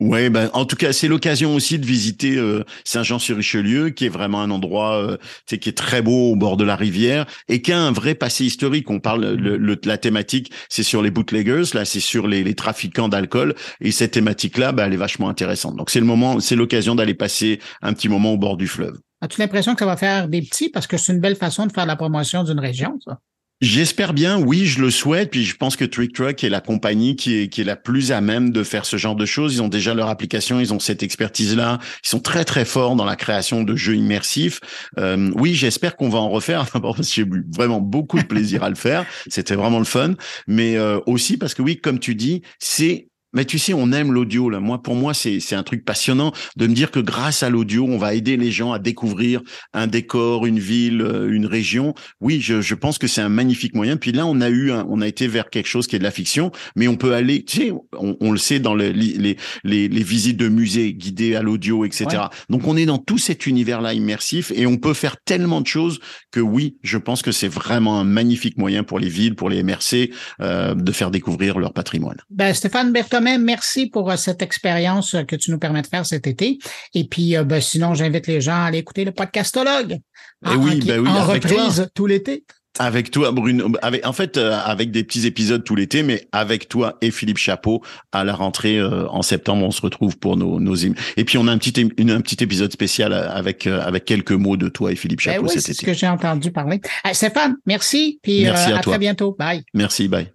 Ouais, 0.00 0.30
ben 0.30 0.48
en 0.52 0.64
tout 0.64 0.76
cas 0.76 0.92
c'est 0.92 1.08
l'occasion 1.08 1.56
aussi 1.56 1.76
de 1.76 1.84
visiter 1.84 2.36
euh, 2.36 2.62
Saint-Jean-sur-Richelieu, 2.84 3.90
qui 3.90 4.06
est 4.06 4.08
vraiment 4.08 4.40
un 4.40 4.50
endroit 4.52 4.96
euh, 5.02 5.16
qui 5.46 5.68
est 5.68 5.76
très 5.76 6.02
beau 6.02 6.30
au 6.30 6.36
bord 6.36 6.56
de 6.56 6.62
la 6.62 6.76
rivière 6.76 7.26
et 7.48 7.62
qui 7.62 7.72
a 7.72 7.80
un 7.80 7.90
vrai 7.90 8.14
passé 8.14 8.44
historique. 8.44 8.88
On 8.90 9.00
parle 9.00 9.34
le, 9.34 9.76
la 9.84 9.98
thématique, 9.98 10.52
c'est 10.68 10.84
sur 10.84 11.02
les 11.02 11.10
bootleggers, 11.10 11.74
là 11.74 11.84
c'est 11.84 11.98
sur 11.98 12.28
les, 12.28 12.44
les 12.44 12.54
trafiquants 12.54 13.08
d'alcool 13.08 13.56
et 13.80 13.90
cette 13.90 14.12
thématique-là, 14.12 14.70
ben, 14.70 14.86
elle 14.86 14.92
est 14.92 14.98
vachement 14.98 15.28
intéressante. 15.28 15.74
Donc 15.74 15.90
c'est 15.90 16.00
le 16.00 16.06
moment, 16.06 16.38
c'est 16.38 16.54
l'occasion 16.54 16.94
d'aller 16.94 17.14
passer 17.14 17.58
un 17.82 17.92
petit 17.92 18.08
moment 18.08 18.32
au 18.32 18.38
bord 18.38 18.56
du 18.56 18.68
fleuve. 18.68 18.98
As-tu 19.20 19.40
l'impression 19.40 19.74
que 19.74 19.80
ça 19.80 19.86
va 19.86 19.96
faire 19.96 20.28
des 20.28 20.42
petits? 20.42 20.68
Parce 20.68 20.86
que 20.86 20.96
c'est 20.96 21.12
une 21.12 21.20
belle 21.20 21.34
façon 21.34 21.66
de 21.66 21.72
faire 21.72 21.86
la 21.86 21.96
promotion 21.96 22.44
d'une 22.44 22.60
région, 22.60 23.00
ça? 23.04 23.18
J'espère 23.60 24.12
bien, 24.12 24.38
oui, 24.38 24.66
je 24.66 24.80
le 24.80 24.90
souhaite. 24.90 25.32
Puis 25.32 25.44
je 25.44 25.56
pense 25.56 25.74
que 25.74 25.84
Trick 25.84 26.12
Truck 26.14 26.44
est 26.44 26.48
la 26.48 26.60
compagnie 26.60 27.16
qui 27.16 27.34
est, 27.34 27.48
qui 27.48 27.62
est 27.62 27.64
la 27.64 27.74
plus 27.74 28.12
à 28.12 28.20
même 28.20 28.50
de 28.50 28.62
faire 28.62 28.84
ce 28.84 28.96
genre 28.96 29.16
de 29.16 29.26
choses. 29.26 29.54
Ils 29.54 29.62
ont 29.62 29.68
déjà 29.68 29.94
leur 29.94 30.08
application, 30.08 30.60
ils 30.60 30.72
ont 30.72 30.78
cette 30.78 31.02
expertise-là. 31.02 31.80
Ils 32.04 32.08
sont 32.08 32.20
très 32.20 32.44
très 32.44 32.64
forts 32.64 32.94
dans 32.94 33.04
la 33.04 33.16
création 33.16 33.64
de 33.64 33.74
jeux 33.74 33.96
immersifs. 33.96 34.60
Euh, 34.98 35.32
oui, 35.34 35.54
j'espère 35.54 35.96
qu'on 35.96 36.08
va 36.08 36.20
en 36.20 36.28
refaire. 36.28 36.66
D'abord 36.74 36.94
parce 36.94 37.08
que 37.08 37.14
j'ai 37.14 37.22
eu 37.22 37.44
vraiment 37.52 37.80
beaucoup 37.80 38.18
de 38.18 38.26
plaisir 38.26 38.62
à 38.62 38.68
le 38.68 38.76
faire. 38.76 39.04
C'était 39.26 39.56
vraiment 39.56 39.80
le 39.80 39.84
fun. 39.84 40.14
Mais 40.46 40.76
euh, 40.76 41.00
aussi 41.06 41.36
parce 41.36 41.54
que 41.54 41.62
oui, 41.62 41.80
comme 41.80 41.98
tu 41.98 42.14
dis, 42.14 42.42
c'est 42.60 43.08
mais 43.32 43.44
tu 43.44 43.58
sais, 43.58 43.74
on 43.74 43.92
aime 43.92 44.12
l'audio 44.12 44.50
là. 44.50 44.60
Moi, 44.60 44.82
pour 44.82 44.94
moi, 44.94 45.14
c'est 45.14 45.40
c'est 45.40 45.54
un 45.54 45.62
truc 45.62 45.84
passionnant 45.84 46.32
de 46.56 46.66
me 46.66 46.74
dire 46.74 46.90
que 46.90 47.00
grâce 47.00 47.42
à 47.42 47.50
l'audio, 47.50 47.86
on 47.88 47.98
va 47.98 48.14
aider 48.14 48.36
les 48.36 48.50
gens 48.50 48.72
à 48.72 48.78
découvrir 48.78 49.42
un 49.72 49.86
décor, 49.86 50.46
une 50.46 50.58
ville, 50.58 51.02
euh, 51.02 51.30
une 51.30 51.46
région. 51.46 51.94
Oui, 52.20 52.40
je, 52.40 52.60
je 52.60 52.74
pense 52.74 52.98
que 52.98 53.06
c'est 53.06 53.20
un 53.20 53.28
magnifique 53.28 53.74
moyen. 53.74 53.96
Puis 53.96 54.12
là, 54.12 54.26
on 54.26 54.40
a 54.40 54.48
eu, 54.48 54.72
un, 54.72 54.86
on 54.88 55.00
a 55.00 55.06
été 55.06 55.26
vers 55.26 55.50
quelque 55.50 55.68
chose 55.68 55.86
qui 55.86 55.96
est 55.96 55.98
de 55.98 56.04
la 56.04 56.10
fiction, 56.10 56.50
mais 56.76 56.88
on 56.88 56.96
peut 56.96 57.14
aller. 57.14 57.44
Tu 57.44 57.56
sais, 57.58 57.72
on, 57.98 58.16
on 58.20 58.32
le 58.32 58.38
sait 58.38 58.60
dans 58.60 58.74
les 58.74 58.92
les, 58.92 59.36
les, 59.64 59.88
les 59.88 60.02
visites 60.02 60.36
de 60.36 60.48
musées 60.48 60.94
guidées 60.94 61.36
à 61.36 61.42
l'audio, 61.42 61.84
etc. 61.84 62.06
Donc, 62.48 62.66
on 62.66 62.76
est 62.76 62.86
dans 62.86 62.98
tout 62.98 63.18
cet 63.18 63.46
univers-là 63.46 63.94
immersif 63.94 64.52
et 64.54 64.66
on 64.66 64.76
peut 64.76 64.94
faire 64.94 65.16
tellement 65.24 65.60
de 65.60 65.66
choses 65.66 66.00
que 66.30 66.40
oui, 66.40 66.76
je 66.82 66.98
pense 66.98 67.22
que 67.22 67.32
c'est 67.32 67.48
vraiment 67.48 68.00
un 68.00 68.04
magnifique 68.04 68.56
moyen 68.58 68.84
pour 68.84 68.98
les 68.98 69.08
villes, 69.08 69.34
pour 69.34 69.50
les 69.50 69.62
MRC, 69.62 70.10
euh, 70.40 70.74
de 70.74 70.92
faire 70.92 71.10
découvrir 71.10 71.58
leur 71.58 71.72
patrimoine. 71.72 72.18
Ben, 72.30 72.54
Stéphane 72.54 72.92
Berton 72.92 73.17
Thomas, 73.18 73.38
merci 73.38 73.86
pour 73.86 74.10
euh, 74.10 74.16
cette 74.16 74.42
expérience 74.42 75.14
euh, 75.14 75.22
que 75.24 75.36
tu 75.36 75.50
nous 75.50 75.58
permets 75.58 75.82
de 75.82 75.86
faire 75.86 76.06
cet 76.06 76.26
été. 76.26 76.58
Et 76.94 77.04
puis, 77.04 77.36
euh, 77.36 77.44
ben, 77.44 77.60
sinon, 77.60 77.94
j'invite 77.94 78.26
les 78.26 78.40
gens 78.40 78.54
à 78.54 78.64
aller 78.66 78.78
écouter 78.78 79.04
le 79.04 79.12
podcastologue. 79.12 79.98
Eh 80.46 80.54
oui, 80.56 80.80
ben 80.86 81.00
oui, 81.00 81.08
en 81.08 81.16
avec 81.28 81.44
reprise 81.44 81.76
toi. 81.76 81.86
tout 81.94 82.06
l'été. 82.06 82.44
Avec 82.80 83.10
toi, 83.10 83.32
Bruno. 83.32 83.72
Avec, 83.82 84.06
en 84.06 84.12
fait, 84.12 84.36
euh, 84.36 84.56
avec 84.64 84.92
des 84.92 85.02
petits 85.02 85.26
épisodes 85.26 85.64
tout 85.64 85.74
l'été, 85.74 86.04
mais 86.04 86.28
avec 86.30 86.68
toi 86.68 86.96
et 87.02 87.10
Philippe 87.10 87.38
Chapeau 87.38 87.82
à 88.12 88.22
la 88.22 88.34
rentrée 88.34 88.78
euh, 88.78 89.08
en 89.08 89.22
septembre, 89.22 89.64
on 89.66 89.72
se 89.72 89.80
retrouve 89.82 90.16
pour 90.18 90.36
nos 90.36 90.60
nos 90.60 90.86
im- 90.86 90.94
et 91.16 91.24
puis 91.24 91.38
on 91.38 91.48
a 91.48 91.52
un 91.52 91.58
petit 91.58 91.72
une, 91.96 92.10
un 92.12 92.20
petit 92.20 92.36
épisode 92.44 92.70
spécial 92.72 93.12
avec 93.12 93.66
euh, 93.66 93.80
avec 93.84 94.04
quelques 94.04 94.30
mots 94.30 94.56
de 94.56 94.68
toi 94.68 94.92
et 94.92 94.96
Philippe 94.96 95.18
Ben 95.24 95.32
Chapeau 95.32 95.46
oui, 95.46 95.50
cet 95.54 95.62
c'est 95.62 95.72
ce 95.74 95.82
été. 95.82 95.86
que 95.86 95.98
j'ai 95.98 96.06
entendu 96.06 96.52
parler. 96.52 96.80
Euh, 97.04 97.12
Stéphane, 97.14 97.56
merci. 97.66 98.20
Puis 98.22 98.42
Merci 98.42 98.70
à 98.70 98.76
à 98.76 98.80
toi. 98.80 98.92
très 98.92 98.98
bientôt. 99.00 99.34
Bye. 99.36 99.64
Merci, 99.74 100.06
bye. 100.06 100.28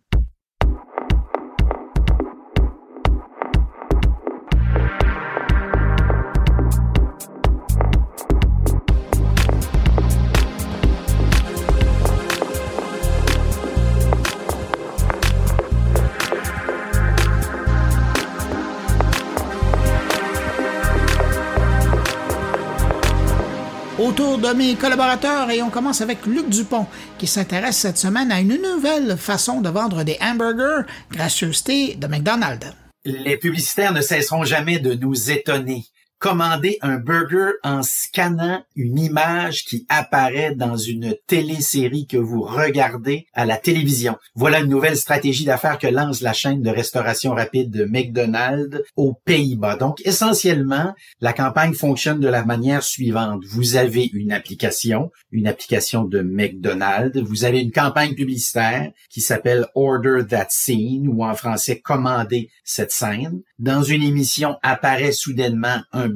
Autour 24.13 24.37
de 24.37 24.53
mes 24.53 24.75
collaborateurs 24.75 25.49
et 25.49 25.63
on 25.63 25.71
commence 25.71 26.01
avec 26.01 26.27
Luc 26.27 26.47
Dupont 26.47 26.85
qui 27.17 27.25
s'intéresse 27.25 27.77
cette 27.77 27.97
semaine 27.97 28.31
à 28.31 28.41
une 28.41 28.61
nouvelle 28.61 29.17
façon 29.17 29.59
de 29.59 29.69
vendre 29.69 30.03
des 30.03 30.19
hamburgers, 30.21 30.85
gracieuseté 31.09 31.95
de 31.95 32.05
McDonald's. 32.05 32.75
Les 33.05 33.37
publicitaires 33.37 33.91
ne 33.91 34.01
cesseront 34.01 34.43
jamais 34.43 34.77
de 34.77 34.93
nous 34.93 35.31
étonner. 35.31 35.85
Commander 36.23 36.77
un 36.81 36.99
burger 36.99 37.51
en 37.63 37.83
scannant 37.83 38.63
une 38.77 38.97
image 38.97 39.65
qui 39.65 39.85
apparaît 39.89 40.55
dans 40.55 40.77
une 40.77 41.17
télésérie 41.27 42.07
que 42.07 42.15
vous 42.15 42.43
regardez 42.43 43.27
à 43.33 43.45
la 43.45 43.57
télévision. 43.57 44.15
Voilà 44.33 44.61
une 44.61 44.69
nouvelle 44.69 44.95
stratégie 44.95 45.43
d'affaires 45.43 45.77
que 45.77 45.87
lance 45.87 46.21
la 46.21 46.31
chaîne 46.31 46.61
de 46.61 46.69
restauration 46.69 47.33
rapide 47.33 47.71
de 47.71 47.83
McDonald's 47.83 48.81
aux 48.95 49.15
Pays-Bas. 49.25 49.75
Donc, 49.75 49.99
essentiellement, 50.05 50.95
la 51.19 51.33
campagne 51.33 51.73
fonctionne 51.73 52.21
de 52.21 52.29
la 52.29 52.45
manière 52.45 52.83
suivante. 52.83 53.43
Vous 53.45 53.75
avez 53.75 54.09
une 54.13 54.31
application, 54.31 55.11
une 55.29 55.47
application 55.47 56.05
de 56.05 56.21
McDonald's. 56.21 57.19
Vous 57.19 57.43
avez 57.43 57.59
une 57.59 57.73
campagne 57.73 58.15
publicitaire 58.15 58.93
qui 59.09 59.19
s'appelle 59.19 59.65
Order 59.75 60.21
That 60.29 60.47
Scene 60.51 61.09
ou 61.09 61.25
en 61.25 61.35
français 61.35 61.81
Commander 61.81 62.49
cette 62.63 62.93
scène. 62.93 63.41
Dans 63.59 63.83
une 63.83 64.03
émission 64.03 64.55
apparaît 64.63 65.11
soudainement 65.11 65.81
un 65.91 66.12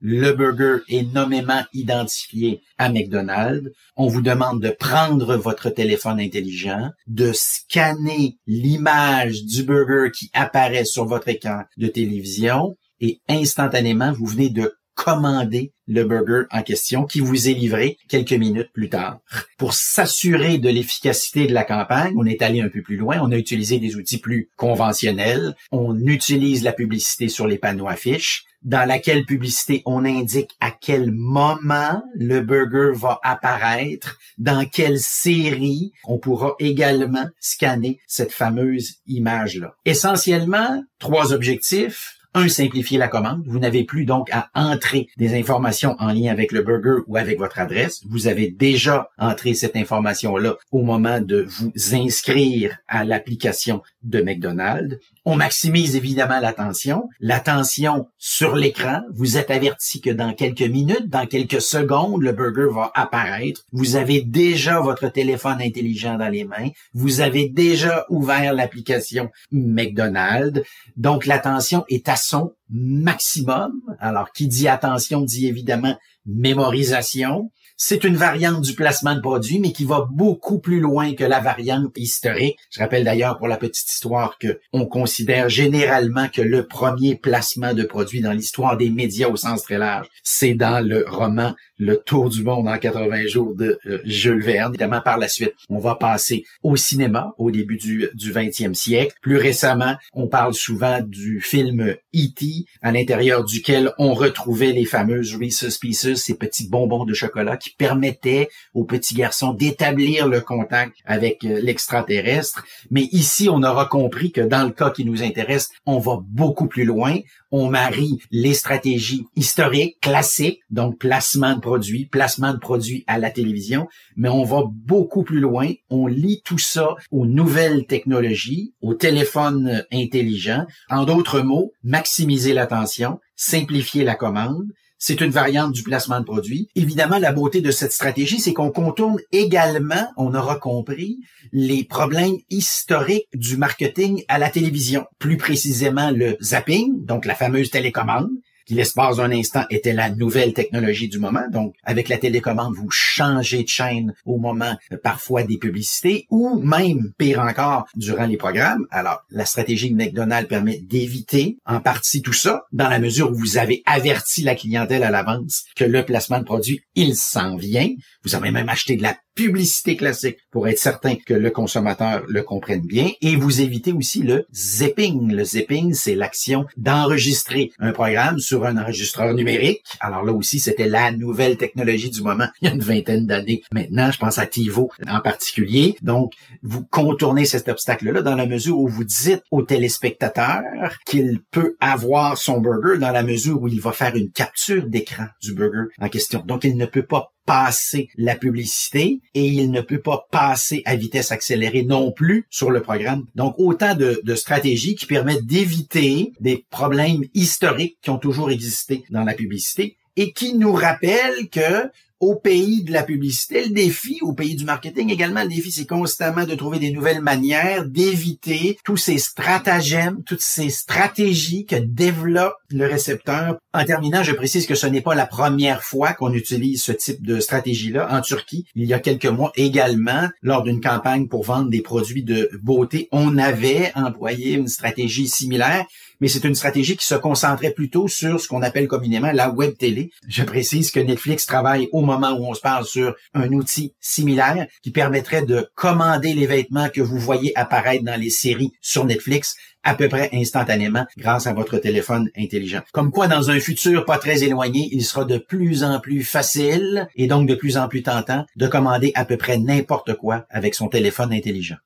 Le 0.00 0.32
burger 0.32 0.82
est 0.88 1.12
nommément 1.12 1.64
identifié 1.72 2.62
à 2.78 2.88
McDonald's. 2.88 3.70
On 3.96 4.06
vous 4.06 4.22
demande 4.22 4.62
de 4.62 4.70
prendre 4.70 5.36
votre 5.36 5.70
téléphone 5.70 6.20
intelligent, 6.20 6.90
de 7.08 7.32
scanner 7.34 8.36
l'image 8.46 9.44
du 9.44 9.64
burger 9.64 10.10
qui 10.12 10.30
apparaît 10.34 10.84
sur 10.84 11.04
votre 11.04 11.28
écran 11.28 11.62
de 11.76 11.88
télévision 11.88 12.76
et 13.00 13.20
instantanément, 13.28 14.12
vous 14.12 14.26
venez 14.26 14.50
de 14.50 14.72
commander 14.94 15.72
le 15.86 16.02
burger 16.02 16.42
en 16.50 16.62
question 16.62 17.04
qui 17.04 17.20
vous 17.20 17.48
est 17.48 17.54
livré 17.54 17.96
quelques 18.08 18.32
minutes 18.32 18.72
plus 18.72 18.88
tard. 18.88 19.20
Pour 19.56 19.72
s'assurer 19.72 20.58
de 20.58 20.68
l'efficacité 20.68 21.46
de 21.46 21.54
la 21.54 21.62
campagne, 21.62 22.14
on 22.16 22.26
est 22.26 22.42
allé 22.42 22.60
un 22.60 22.68
peu 22.68 22.82
plus 22.82 22.96
loin. 22.96 23.20
On 23.22 23.30
a 23.30 23.36
utilisé 23.36 23.78
des 23.78 23.94
outils 23.94 24.18
plus 24.18 24.50
conventionnels. 24.56 25.54
On 25.70 25.96
utilise 26.06 26.64
la 26.64 26.72
publicité 26.72 27.28
sur 27.28 27.46
les 27.46 27.58
panneaux 27.58 27.86
affiches 27.86 28.44
dans 28.62 28.86
laquelle 28.86 29.24
publicité 29.24 29.82
on 29.86 30.04
indique 30.04 30.56
à 30.60 30.70
quel 30.70 31.10
moment 31.12 32.02
le 32.14 32.40
burger 32.40 32.90
va 32.94 33.20
apparaître, 33.22 34.18
dans 34.38 34.64
quelle 34.66 34.98
série 34.98 35.92
on 36.04 36.18
pourra 36.18 36.54
également 36.58 37.28
scanner 37.40 38.00
cette 38.06 38.32
fameuse 38.32 38.96
image-là. 39.06 39.74
Essentiellement, 39.84 40.82
trois 40.98 41.32
objectifs. 41.32 42.14
Un, 42.34 42.48
simplifier 42.48 42.98
la 42.98 43.08
commande. 43.08 43.42
Vous 43.46 43.58
n'avez 43.58 43.84
plus 43.84 44.04
donc 44.04 44.28
à 44.30 44.50
entrer 44.54 45.08
des 45.16 45.34
informations 45.34 45.96
en 45.98 46.12
lien 46.12 46.30
avec 46.30 46.52
le 46.52 46.62
burger 46.62 47.02
ou 47.06 47.16
avec 47.16 47.38
votre 47.38 47.58
adresse. 47.58 48.02
Vous 48.08 48.26
avez 48.28 48.50
déjà 48.50 49.08
entré 49.18 49.54
cette 49.54 49.76
information-là 49.76 50.56
au 50.70 50.82
moment 50.82 51.20
de 51.22 51.46
vous 51.48 51.72
inscrire 51.94 52.76
à 52.86 53.04
l'application 53.04 53.82
de 54.08 54.22
McDonald's. 54.22 54.96
On 55.24 55.36
maximise 55.36 55.94
évidemment 55.94 56.40
l'attention. 56.40 57.08
L'attention 57.20 58.06
sur 58.18 58.56
l'écran. 58.56 59.02
Vous 59.12 59.36
êtes 59.36 59.50
averti 59.50 60.00
que 60.00 60.10
dans 60.10 60.32
quelques 60.32 60.62
minutes, 60.62 61.08
dans 61.08 61.26
quelques 61.26 61.60
secondes, 61.60 62.22
le 62.22 62.32
burger 62.32 62.68
va 62.72 62.90
apparaître. 62.94 63.62
Vous 63.72 63.96
avez 63.96 64.22
déjà 64.22 64.80
votre 64.80 65.08
téléphone 65.08 65.60
intelligent 65.60 66.16
dans 66.16 66.28
les 66.28 66.44
mains. 66.44 66.70
Vous 66.94 67.20
avez 67.20 67.48
déjà 67.48 68.06
ouvert 68.08 68.54
l'application 68.54 69.30
McDonald's. 69.52 70.62
Donc 70.96 71.26
l'attention 71.26 71.84
est 71.88 72.08
à 72.08 72.16
son 72.16 72.54
maximum. 72.70 73.72
Alors 74.00 74.32
qui 74.32 74.48
dit 74.48 74.68
attention 74.68 75.20
dit 75.20 75.46
évidemment 75.46 75.96
mémorisation. 76.24 77.50
C'est 77.80 78.02
une 78.02 78.16
variante 78.16 78.60
du 78.62 78.74
placement 78.74 79.14
de 79.14 79.20
produit, 79.20 79.60
mais 79.60 79.70
qui 79.70 79.84
va 79.84 80.04
beaucoup 80.10 80.58
plus 80.58 80.80
loin 80.80 81.14
que 81.14 81.22
la 81.22 81.38
variante 81.38 81.96
historique. 81.96 82.58
Je 82.72 82.80
rappelle 82.80 83.04
d'ailleurs 83.04 83.38
pour 83.38 83.46
la 83.46 83.56
petite 83.56 83.88
histoire 83.88 84.36
que 84.36 84.58
on 84.72 84.84
considère 84.84 85.48
généralement 85.48 86.28
que 86.28 86.42
le 86.42 86.66
premier 86.66 87.14
placement 87.14 87.74
de 87.74 87.84
produit 87.84 88.20
dans 88.20 88.32
l'histoire 88.32 88.76
des 88.76 88.90
médias 88.90 89.28
au 89.28 89.36
sens 89.36 89.62
très 89.62 89.78
large, 89.78 90.08
c'est 90.24 90.54
dans 90.54 90.84
le 90.84 91.04
roman 91.08 91.54
Le 91.78 91.98
Tour 91.98 92.30
du 92.30 92.42
monde 92.42 92.66
en 92.66 92.76
80 92.78 93.28
jours 93.28 93.54
de 93.54 93.78
euh, 93.86 94.00
Jules 94.04 94.42
Verne. 94.42 94.72
Évidemment, 94.72 95.00
par 95.00 95.16
la 95.16 95.28
suite, 95.28 95.54
on 95.68 95.78
va 95.78 95.94
passer 95.94 96.42
au 96.64 96.74
cinéma 96.74 97.32
au 97.38 97.52
début 97.52 97.76
du, 97.76 98.08
du 98.12 98.32
20e 98.32 98.74
siècle. 98.74 99.14
Plus 99.22 99.36
récemment, 99.36 99.94
on 100.14 100.26
parle 100.26 100.52
souvent 100.52 101.00
du 101.00 101.40
film 101.40 101.94
E.T., 102.14 102.64
à 102.82 102.92
l'intérieur 102.92 103.44
duquel 103.44 103.92
on 103.98 104.14
retrouvait 104.14 104.72
les 104.72 104.84
fameuses 104.84 105.36
Reese's 105.36 105.78
Pieces, 105.78 106.14
ces 106.14 106.34
petits 106.34 106.68
bonbons 106.68 107.04
de 107.04 107.14
chocolat 107.14 107.56
qui 107.56 107.70
permettaient 107.70 108.48
aux 108.74 108.84
petits 108.84 109.14
garçons 109.14 109.52
d'établir 109.52 110.26
le 110.26 110.40
contact 110.40 110.96
avec 111.04 111.44
euh, 111.44 111.60
l'extraterrestre. 111.60 112.64
Mais 112.90 113.08
ici, 113.12 113.48
on 113.50 113.62
aura 113.62 113.86
compris 113.86 114.32
que 114.32 114.40
dans 114.40 114.64
le 114.64 114.72
cas 114.72 114.90
qui 114.90 115.04
nous 115.04 115.22
intéresse, 115.22 115.70
on 115.86 115.98
va 115.98 116.18
beaucoup 116.22 116.66
plus 116.66 116.84
loin. 116.84 117.18
On 117.50 117.70
marie 117.70 118.18
les 118.30 118.52
stratégies 118.52 119.26
historiques, 119.34 119.98
classiques, 120.00 120.60
donc 120.70 120.98
placement 120.98 121.54
de 121.54 121.60
produits, 121.60 122.04
placement 122.04 122.52
de 122.52 122.58
produits 122.58 123.04
à 123.06 123.18
la 123.18 123.30
télévision, 123.30 123.88
mais 124.16 124.28
on 124.28 124.44
va 124.44 124.64
beaucoup 124.66 125.22
plus 125.22 125.40
loin. 125.40 125.72
On 125.88 126.06
lie 126.06 126.42
tout 126.44 126.58
ça 126.58 126.96
aux 127.10 127.24
nouvelles 127.24 127.86
technologies, 127.86 128.74
aux 128.82 128.94
téléphones 128.94 129.84
intelligents. 129.92 130.66
En 130.90 131.04
d'autres 131.04 131.40
mots, 131.40 131.72
maximiser 132.08 132.54
l'attention, 132.54 133.20
simplifier 133.36 134.02
la 134.02 134.14
commande. 134.14 134.64
C'est 134.98 135.20
une 135.20 135.30
variante 135.30 135.72
du 135.72 135.82
placement 135.82 136.20
de 136.20 136.24
produits. 136.24 136.70
Évidemment, 136.74 137.18
la 137.18 137.32
beauté 137.32 137.60
de 137.60 137.70
cette 137.70 137.92
stratégie, 137.92 138.40
c'est 138.40 138.54
qu'on 138.54 138.70
contourne 138.70 139.18
également, 139.30 140.10
on 140.16 140.34
aura 140.34 140.56
compris, 140.56 141.18
les 141.52 141.84
problèmes 141.84 142.38
historiques 142.48 143.28
du 143.34 143.58
marketing 143.58 144.24
à 144.28 144.38
la 144.38 144.48
télévision. 144.48 145.04
Plus 145.18 145.36
précisément, 145.36 146.10
le 146.10 146.38
zapping, 146.40 147.04
donc 147.04 147.26
la 147.26 147.34
fameuse 147.34 147.70
télécommande, 147.70 148.30
l'espace 148.70 149.16
d'un 149.16 149.30
instant 149.32 149.64
était 149.70 149.92
la 149.92 150.10
nouvelle 150.10 150.52
technologie 150.52 151.08
du 151.08 151.18
moment. 151.18 151.44
Donc, 151.50 151.74
avec 151.84 152.08
la 152.08 152.18
télécommande, 152.18 152.74
vous 152.74 152.90
changez 152.90 153.62
de 153.62 153.68
chaîne 153.68 154.14
au 154.24 154.38
moment 154.38 154.76
euh, 154.92 154.96
parfois 155.02 155.42
des 155.42 155.58
publicités 155.58 156.26
ou 156.30 156.60
même, 156.60 157.12
pire 157.18 157.40
encore, 157.40 157.86
durant 157.94 158.26
les 158.26 158.36
programmes. 158.36 158.86
Alors, 158.90 159.22
la 159.30 159.44
stratégie 159.44 159.90
de 159.90 159.96
McDonald's 159.96 160.48
permet 160.48 160.78
d'éviter 160.78 161.58
en 161.66 161.80
partie 161.80 162.22
tout 162.22 162.32
ça 162.32 162.62
dans 162.72 162.88
la 162.88 162.98
mesure 162.98 163.30
où 163.30 163.34
vous 163.34 163.58
avez 163.58 163.82
averti 163.86 164.42
la 164.42 164.54
clientèle 164.54 165.02
à 165.02 165.10
l'avance 165.10 165.64
que 165.76 165.84
le 165.84 166.04
placement 166.04 166.38
de 166.38 166.44
produit, 166.44 166.80
il 166.94 167.16
s'en 167.16 167.56
vient. 167.56 167.90
Vous 168.24 168.34
avez 168.34 168.50
même 168.50 168.68
acheté 168.68 168.96
de 168.96 169.02
la 169.02 169.16
publicité 169.38 169.96
classique 169.96 170.38
pour 170.50 170.66
être 170.66 170.80
certain 170.80 171.14
que 171.14 171.32
le 171.32 171.50
consommateur 171.50 172.24
le 172.26 172.42
comprenne 172.42 172.80
bien 172.80 173.10
et 173.20 173.36
vous 173.36 173.60
évitez 173.60 173.92
aussi 173.92 174.24
le 174.24 174.46
zipping. 174.52 175.32
Le 175.32 175.44
zipping, 175.44 175.94
c'est 175.94 176.16
l'action 176.16 176.66
d'enregistrer 176.76 177.70
un 177.78 177.92
programme 177.92 178.40
sur 178.40 178.64
un 178.64 178.76
enregistreur 178.76 179.34
numérique. 179.34 179.84
Alors 180.00 180.24
là 180.24 180.32
aussi, 180.32 180.58
c'était 180.58 180.88
la 180.88 181.12
nouvelle 181.12 181.56
technologie 181.56 182.10
du 182.10 182.20
moment 182.20 182.48
il 182.60 182.66
y 182.66 182.70
a 182.72 182.74
une 182.74 182.82
vingtaine 182.82 183.26
d'années. 183.26 183.62
Maintenant, 183.70 184.10
je 184.10 184.18
pense 184.18 184.38
à 184.38 184.46
TiVo 184.46 184.90
en 185.06 185.20
particulier. 185.20 185.94
Donc, 186.02 186.32
vous 186.64 186.84
contournez 186.84 187.44
cet 187.44 187.68
obstacle-là 187.68 188.22
dans 188.22 188.34
la 188.34 188.46
mesure 188.46 188.76
où 188.76 188.88
vous 188.88 189.04
dites 189.04 189.44
au 189.52 189.62
téléspectateur 189.62 190.62
qu'il 191.06 191.42
peut 191.52 191.76
avoir 191.78 192.36
son 192.38 192.60
burger 192.60 192.98
dans 192.98 193.12
la 193.12 193.22
mesure 193.22 193.62
où 193.62 193.68
il 193.68 193.80
va 193.80 193.92
faire 193.92 194.16
une 194.16 194.32
capture 194.32 194.84
d'écran 194.84 195.26
du 195.40 195.54
burger 195.54 195.92
en 196.00 196.08
question. 196.08 196.42
Donc, 196.44 196.64
il 196.64 196.76
ne 196.76 196.86
peut 196.86 197.06
pas 197.06 197.30
passer 197.48 198.10
la 198.18 198.36
publicité 198.36 199.20
et 199.32 199.46
il 199.46 199.70
ne 199.70 199.80
peut 199.80 200.02
pas 200.02 200.26
passer 200.30 200.82
à 200.84 200.96
vitesse 200.96 201.32
accélérée 201.32 201.82
non 201.82 202.12
plus 202.12 202.44
sur 202.50 202.70
le 202.70 202.82
programme. 202.82 203.24
Donc, 203.36 203.54
autant 203.56 203.94
de, 203.94 204.20
de 204.22 204.34
stratégies 204.34 204.96
qui 204.96 205.06
permettent 205.06 205.46
d'éviter 205.46 206.32
des 206.40 206.66
problèmes 206.68 207.24
historiques 207.32 207.96
qui 208.02 208.10
ont 208.10 208.18
toujours 208.18 208.50
existé 208.50 209.04
dans 209.08 209.24
la 209.24 209.32
publicité 209.32 209.96
et 210.16 210.32
qui 210.32 210.58
nous 210.58 210.74
rappellent 210.74 211.48
que 211.50 211.90
au 212.20 212.34
pays 212.34 212.82
de 212.82 212.92
la 212.92 213.02
publicité, 213.02 213.64
le 213.64 213.70
défi, 213.70 214.18
au 214.22 214.32
pays 214.32 214.56
du 214.56 214.64
marketing 214.64 215.10
également, 215.10 215.42
le 215.42 215.48
défi, 215.48 215.70
c'est 215.70 215.86
constamment 215.86 216.44
de 216.44 216.54
trouver 216.54 216.78
des 216.78 216.90
nouvelles 216.90 217.20
manières 217.20 217.84
d'éviter 217.86 218.78
tous 218.84 218.96
ces 218.96 219.18
stratagèmes, 219.18 220.22
toutes 220.24 220.42
ces 220.42 220.70
stratégies 220.70 221.64
que 221.64 221.76
développe 221.76 222.54
le 222.70 222.86
récepteur. 222.86 223.58
En 223.72 223.84
terminant, 223.84 224.22
je 224.22 224.32
précise 224.32 224.66
que 224.66 224.74
ce 224.74 224.86
n'est 224.86 225.00
pas 225.00 225.14
la 225.14 225.26
première 225.26 225.82
fois 225.82 226.12
qu'on 226.12 226.32
utilise 226.32 226.82
ce 226.82 226.92
type 226.92 227.24
de 227.24 227.38
stratégie-là. 227.40 228.08
En 228.10 228.20
Turquie, 228.20 228.66
il 228.74 228.86
y 228.86 228.94
a 228.94 228.98
quelques 228.98 229.26
mois 229.26 229.52
également, 229.56 230.28
lors 230.42 230.62
d'une 230.62 230.80
campagne 230.80 231.28
pour 231.28 231.44
vendre 231.44 231.70
des 231.70 231.82
produits 231.82 232.24
de 232.24 232.50
beauté, 232.62 233.08
on 233.12 233.38
avait 233.38 233.92
employé 233.94 234.54
une 234.54 234.68
stratégie 234.68 235.28
similaire 235.28 235.86
mais 236.20 236.28
c'est 236.28 236.44
une 236.44 236.54
stratégie 236.54 236.96
qui 236.96 237.06
se 237.06 237.14
concentrait 237.14 237.70
plutôt 237.70 238.08
sur 238.08 238.40
ce 238.40 238.48
qu'on 238.48 238.62
appelle 238.62 238.88
communément 238.88 239.30
la 239.32 239.50
web 239.50 239.76
télé. 239.76 240.10
Je 240.26 240.42
précise 240.42 240.90
que 240.90 241.00
Netflix 241.00 241.46
travaille 241.46 241.88
au 241.92 242.00
moment 242.08 242.32
où 242.32 242.46
on 242.46 242.54
se 242.54 242.60
parle 242.60 242.84
sur 242.84 243.14
un 243.34 243.52
outil 243.52 243.94
similaire 244.00 244.66
qui 244.82 244.90
permettrait 244.90 245.42
de 245.42 245.70
commander 245.74 246.34
les 246.34 246.46
vêtements 246.46 246.88
que 246.88 247.00
vous 247.00 247.18
voyez 247.18 247.56
apparaître 247.56 248.04
dans 248.04 248.20
les 248.20 248.30
séries 248.30 248.72
sur 248.80 249.04
Netflix 249.04 249.56
à 249.84 249.94
peu 249.94 250.08
près 250.08 250.28
instantanément 250.32 251.06
grâce 251.16 251.46
à 251.46 251.52
votre 251.52 251.78
téléphone 251.78 252.28
intelligent. 252.36 252.82
Comme 252.92 253.10
quoi, 253.10 253.28
dans 253.28 253.50
un 253.50 253.60
futur 253.60 254.04
pas 254.04 254.18
très 254.18 254.42
éloigné, 254.42 254.88
il 254.92 255.04
sera 255.04 255.24
de 255.24 255.38
plus 255.38 255.84
en 255.84 256.00
plus 256.00 256.24
facile 256.24 257.08
et 257.16 257.26
donc 257.26 257.48
de 257.48 257.54
plus 257.54 257.76
en 257.76 257.88
plus 257.88 258.02
tentant 258.02 258.44
de 258.56 258.66
commander 258.66 259.12
à 259.14 259.24
peu 259.24 259.36
près 259.36 259.58
n'importe 259.58 260.14
quoi 260.14 260.46
avec 260.50 260.74
son 260.74 260.88
téléphone 260.88 261.32
intelligent. 261.32 261.76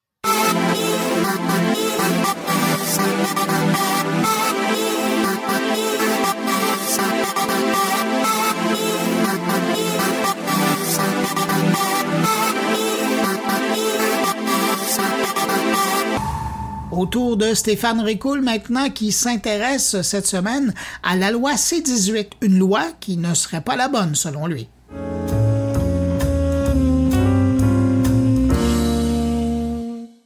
Autour 17.03 17.37
de 17.37 17.53
Stéphane 17.53 18.01
Ricoul 18.01 18.43
maintenant 18.43 18.89
qui 18.89 19.11
s'intéresse 19.11 20.03
cette 20.03 20.25
semaine 20.25 20.73
à 21.03 21.17
la 21.17 21.33
loi 21.33 21.57
C-18, 21.57 22.35
une 22.43 22.59
loi 22.59 22.93
qui 23.01 23.17
ne 23.17 23.35
serait 23.35 23.61
pas 23.61 23.75
la 23.75 23.89
bonne 23.89 24.15
selon 24.15 24.47
lui. 24.47 24.69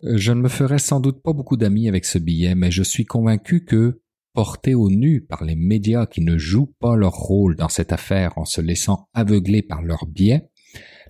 Je 0.03 0.33
ne 0.33 0.43
me 0.43 0.49
ferai 0.51 0.79
sans 0.79 1.01
doute 1.01 1.23
pas 1.23 1.33
beaucoup 1.33 1.57
d'amis 1.57 1.89
avec 1.89 2.05
ce 2.05 2.19
billet, 2.19 2.55
mais 2.55 2.71
je 2.71 2.83
suis 2.83 3.07
convaincu 3.07 3.65
que, 3.65 4.03
porté 4.35 4.75
au 4.75 4.91
nu 4.91 5.23
par 5.23 5.45
les 5.45 5.57
médias 5.57 6.05
qui 6.05 6.21
ne 6.21 6.37
jouent 6.37 6.75
pas 6.79 6.95
leur 6.95 7.15
rôle 7.15 7.57
dans 7.57 7.71
cette 7.71 7.93
affaire 7.93 8.37
en 8.37 8.45
se 8.45 8.61
laissant 8.61 9.09
aveugler 9.15 9.63
par 9.63 9.81
leurs 9.81 10.05
biais, 10.05 10.51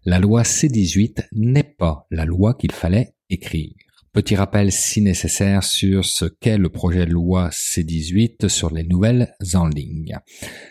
la 0.05 0.21
loi 0.21 0.45
C-18 0.45 1.27
n'est 1.33 1.65
pas 1.65 2.07
la 2.13 2.25
loi 2.25 2.55
qu'il 2.55 2.71
fallait 2.71 3.17
écrire. 3.31 3.86
Petit 4.17 4.35
rappel 4.35 4.73
si 4.73 5.03
nécessaire 5.03 5.63
sur 5.63 6.07
ce 6.07 6.25
qu'est 6.25 6.57
le 6.57 6.71
projet 6.71 7.05
de 7.05 7.11
loi 7.11 7.51
C18 7.51 8.49
sur 8.49 8.73
les 8.73 8.83
nouvelles 8.83 9.35
en 9.53 9.69
ligne. 9.69 10.17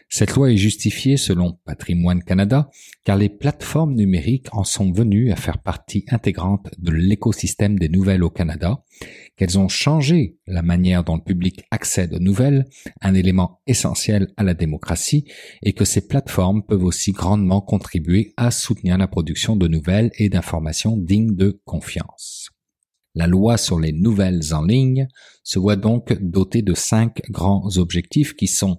Cette 0.10 0.34
loi 0.34 0.52
est 0.52 0.58
justifiée 0.58 1.16
selon 1.16 1.60
Patrimoine 1.64 2.24
Canada 2.24 2.72
car 3.04 3.18
les 3.18 3.30
plateformes 3.30 3.94
numériques 3.94 4.48
en 4.52 4.64
sont 4.64 4.92
venues 4.92 5.32
à 5.32 5.36
faire 5.36 5.60
partie 5.60 6.06
intégrante 6.10 6.72
de 6.80 6.92
l'écosystème 6.92 7.78
des 7.78 7.88
nouvelles 7.88 8.24
au 8.24 8.32
Canada, 8.32 8.84
qu'elles 9.38 9.60
ont 9.60 9.68
changé 9.68 10.40
la 10.48 10.64
manière 10.64 11.04
dont 11.04 11.18
le 11.18 11.24
public 11.24 11.66
accède 11.70 12.16
aux 12.16 12.20
nouvelles, 12.20 12.66
un 13.02 13.14
élément 13.14 13.62
essentiel 13.68 14.34
à 14.38 14.44
la 14.44 14.56
démocratie, 14.56 15.26
et 15.62 15.74
que 15.74 15.86
ces 15.86 16.08
plateformes 16.08 16.64
peuvent 16.64 16.84
aussi 16.84 17.12
grandement 17.12 17.62
contribuer 17.62 18.34
à 18.38 18.50
soutenir 18.50 18.98
la 18.98 19.08
production 19.08 19.56
de 19.56 19.68
nouvelles 19.68 20.10
et 20.18 20.30
d'informations 20.30 20.98
dignes 20.98 21.36
de 21.36 21.62
confiance. 21.64 22.35
La 23.16 23.28
loi 23.28 23.58
sur 23.58 23.80
les 23.80 23.94
nouvelles 23.94 24.54
en 24.54 24.64
ligne 24.64 25.08
se 25.44 25.58
voit 25.58 25.78
donc 25.78 26.14
dotée 26.22 26.62
de 26.62 26.74
cinq 26.74 27.22
grands 27.30 27.78
objectifs 27.78 28.36
qui 28.36 28.48
sont 28.48 28.78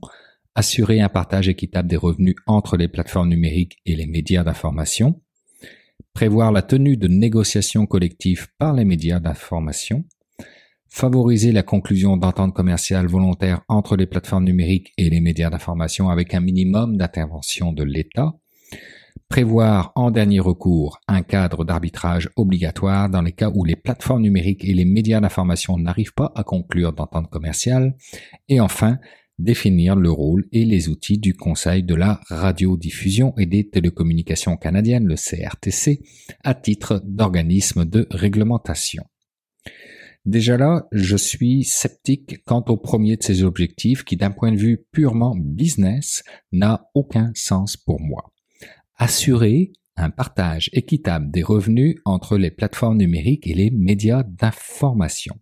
assurer 0.56 1.00
un 1.00 1.10
partage 1.10 1.48
équitable 1.48 1.88
des 1.88 1.96
revenus 1.96 2.34
entre 2.46 2.76
les 2.76 2.88
plateformes 2.88 3.28
numériques 3.28 3.78
et 3.84 3.94
les 3.94 4.06
médias 4.06 4.42
d'information, 4.42 5.20
prévoir 6.14 6.50
la 6.50 6.62
tenue 6.62 6.96
de 6.96 7.08
négociations 7.08 7.86
collectives 7.86 8.48
par 8.58 8.72
les 8.72 8.86
médias 8.86 9.20
d'information, 9.20 10.06
favoriser 10.88 11.52
la 11.52 11.62
conclusion 11.62 12.16
d'ententes 12.16 12.54
commerciales 12.54 13.06
volontaires 13.06 13.60
entre 13.68 13.96
les 13.96 14.06
plateformes 14.06 14.44
numériques 14.44 14.94
et 14.96 15.10
les 15.10 15.20
médias 15.20 15.50
d'information 15.50 16.08
avec 16.08 16.32
un 16.32 16.40
minimum 16.40 16.96
d'intervention 16.96 17.74
de 17.74 17.84
l'État, 17.84 18.32
Prévoir 19.28 19.92
en 19.96 20.12
dernier 20.12 20.38
recours 20.38 21.00
un 21.08 21.22
cadre 21.22 21.64
d'arbitrage 21.64 22.30
obligatoire 22.36 23.10
dans 23.10 23.22
les 23.22 23.32
cas 23.32 23.50
où 23.52 23.64
les 23.64 23.74
plateformes 23.74 24.22
numériques 24.22 24.64
et 24.64 24.72
les 24.72 24.84
médias 24.84 25.20
d'information 25.20 25.76
n'arrivent 25.78 26.14
pas 26.14 26.32
à 26.36 26.44
conclure 26.44 26.92
d'entente 26.92 27.28
commerciale. 27.28 27.96
Et 28.48 28.60
enfin, 28.60 28.98
définir 29.38 29.96
le 29.96 30.10
rôle 30.10 30.46
et 30.52 30.64
les 30.64 30.88
outils 30.88 31.18
du 31.18 31.34
Conseil 31.34 31.82
de 31.82 31.94
la 31.96 32.20
radiodiffusion 32.28 33.34
et 33.36 33.46
des 33.46 33.68
télécommunications 33.68 34.56
canadiennes, 34.56 35.06
le 35.06 35.16
CRTC, 35.16 36.02
à 36.44 36.54
titre 36.54 37.02
d'organisme 37.04 37.84
de 37.84 38.06
réglementation. 38.10 39.02
Déjà 40.24 40.56
là, 40.56 40.86
je 40.92 41.16
suis 41.16 41.64
sceptique 41.64 42.44
quant 42.44 42.64
au 42.68 42.76
premier 42.76 43.16
de 43.16 43.22
ces 43.22 43.42
objectifs 43.42 44.04
qui, 44.04 44.16
d'un 44.16 44.30
point 44.30 44.52
de 44.52 44.56
vue 44.56 44.86
purement 44.92 45.36
business, 45.36 46.22
n'a 46.52 46.88
aucun 46.94 47.32
sens 47.34 47.76
pour 47.76 48.00
moi 48.00 48.32
assurer 48.96 49.72
un 49.96 50.10
partage 50.10 50.68
équitable 50.72 51.30
des 51.30 51.42
revenus 51.42 51.96
entre 52.04 52.36
les 52.36 52.50
plateformes 52.50 52.98
numériques 52.98 53.46
et 53.46 53.54
les 53.54 53.70
médias 53.70 54.22
d'information. 54.22 55.34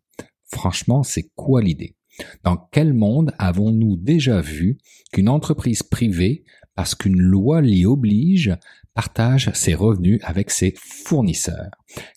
Franchement, 0.44 1.02
c'est 1.02 1.30
quoi 1.34 1.60
l'idée? 1.60 1.96
Dans 2.44 2.56
quel 2.56 2.94
monde 2.94 3.32
avons-nous 3.38 3.96
déjà 3.96 4.40
vu 4.40 4.78
qu'une 5.12 5.28
entreprise 5.28 5.82
privée, 5.82 6.44
parce 6.76 6.94
qu'une 6.94 7.20
loi 7.20 7.60
l'y 7.60 7.84
oblige, 7.86 8.56
partage 8.94 9.50
ses 9.54 9.74
revenus 9.74 10.20
avec 10.22 10.50
ses 10.50 10.74
fournisseurs. 10.76 11.70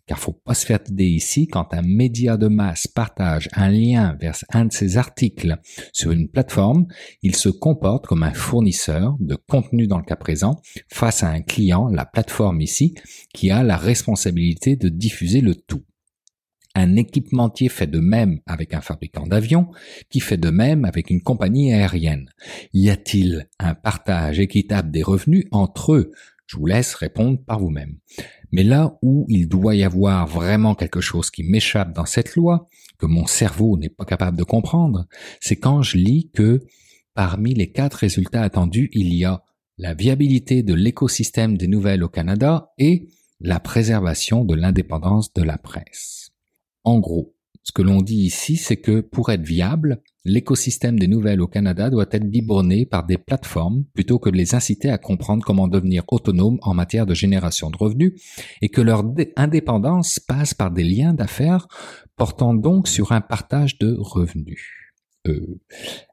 Car 0.05 0.19
faut 0.19 0.33
pas 0.33 0.53
se 0.53 0.65
faire 0.65 0.79
idée 0.89 1.05
ici, 1.05 1.47
quand 1.47 1.73
un 1.73 1.81
média 1.81 2.37
de 2.37 2.47
masse 2.47 2.87
partage 2.87 3.49
un 3.53 3.69
lien 3.69 4.15
vers 4.19 4.35
un 4.53 4.65
de 4.65 4.71
ses 4.71 4.97
articles 4.97 5.57
sur 5.91 6.11
une 6.11 6.29
plateforme, 6.29 6.85
il 7.21 7.35
se 7.35 7.49
comporte 7.49 8.05
comme 8.05 8.23
un 8.23 8.33
fournisseur 8.33 9.17
de 9.19 9.35
contenu 9.35 9.87
dans 9.87 9.97
le 9.97 10.05
cas 10.05 10.15
présent 10.15 10.61
face 10.91 11.23
à 11.23 11.29
un 11.29 11.41
client, 11.41 11.87
la 11.89 12.05
plateforme 12.05 12.61
ici, 12.61 12.95
qui 13.33 13.49
a 13.51 13.63
la 13.63 13.77
responsabilité 13.77 14.75
de 14.75 14.89
diffuser 14.89 15.41
le 15.41 15.55
tout. 15.55 15.83
Un 16.75 16.95
équipementier 16.95 17.69
fait 17.69 17.87
de 17.87 17.99
même 17.99 18.39
avec 18.45 18.75
un 18.75 18.81
fabricant 18.81 19.25
d'avions, 19.25 19.71
qui 20.11 20.19
fait 20.19 20.37
de 20.37 20.51
même 20.51 20.85
avec 20.85 21.09
une 21.09 21.21
compagnie 21.21 21.73
aérienne. 21.73 22.29
Y 22.71 22.91
a-t-il 22.91 23.49
un 23.57 23.73
partage 23.73 24.39
équitable 24.39 24.91
des 24.91 25.01
revenus 25.01 25.45
entre 25.51 25.93
eux? 25.93 26.11
Je 26.47 26.57
vous 26.57 26.65
laisse 26.65 26.95
répondre 26.95 27.39
par 27.45 27.59
vous-même. 27.59 27.97
Mais 28.51 28.63
là 28.63 28.97
où 29.01 29.25
il 29.27 29.47
doit 29.47 29.75
y 29.75 29.83
avoir 29.83 30.25
vraiment 30.27 30.75
quelque 30.75 31.01
chose 31.01 31.29
qui 31.29 31.43
m'échappe 31.43 31.93
dans 31.93 32.05
cette 32.05 32.35
loi, 32.35 32.67
que 32.97 33.05
mon 33.05 33.27
cerveau 33.27 33.77
n'est 33.77 33.89
pas 33.89 34.05
capable 34.05 34.37
de 34.37 34.43
comprendre, 34.43 35.05
c'est 35.39 35.57
quand 35.57 35.81
je 35.81 35.97
lis 35.97 36.31
que 36.33 36.65
parmi 37.13 37.53
les 37.53 37.71
quatre 37.71 37.95
résultats 37.95 38.41
attendus, 38.41 38.89
il 38.93 39.13
y 39.13 39.25
a 39.25 39.43
la 39.77 39.93
viabilité 39.93 40.63
de 40.63 40.73
l'écosystème 40.73 41.57
des 41.57 41.67
nouvelles 41.67 42.03
au 42.03 42.09
Canada 42.09 42.71
et 42.77 43.07
la 43.39 43.59
préservation 43.59 44.43
de 44.43 44.55
l'indépendance 44.55 45.33
de 45.33 45.43
la 45.43 45.57
presse. 45.57 46.31
En 46.83 46.99
gros, 46.99 47.35
ce 47.63 47.71
que 47.71 47.81
l'on 47.81 48.01
dit 48.01 48.21
ici, 48.21 48.55
c'est 48.55 48.77
que 48.77 49.01
pour 49.01 49.29
être 49.29 49.45
viable, 49.45 50.01
l'écosystème 50.25 50.99
des 50.99 51.07
nouvelles 51.07 51.41
au 51.41 51.47
Canada 51.47 51.89
doit 51.89 52.07
être 52.11 52.29
biberonné 52.29 52.85
par 52.85 53.05
des 53.05 53.17
plateformes 53.17 53.85
plutôt 53.93 54.19
que 54.19 54.29
de 54.29 54.35
les 54.35 54.55
inciter 54.55 54.89
à 54.89 54.97
comprendre 54.97 55.43
comment 55.45 55.67
devenir 55.67 56.03
autonomes 56.09 56.59
en 56.61 56.73
matière 56.73 57.05
de 57.05 57.13
génération 57.13 57.69
de 57.69 57.77
revenus 57.77 58.13
et 58.61 58.69
que 58.69 58.81
leur 58.81 59.03
indépendance 59.35 60.19
passe 60.19 60.53
par 60.53 60.71
des 60.71 60.83
liens 60.83 61.13
d'affaires 61.13 61.67
portant 62.15 62.53
donc 62.53 62.87
sur 62.87 63.11
un 63.11 63.21
partage 63.21 63.77
de 63.77 63.95
revenus. 63.99 64.61
Euh, 65.27 65.59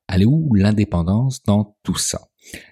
allez 0.09 0.27
où 0.27 0.55
l'indépendance 0.55 1.43
dans 1.43 1.77
tout 1.83 1.97
ça? 1.97 2.21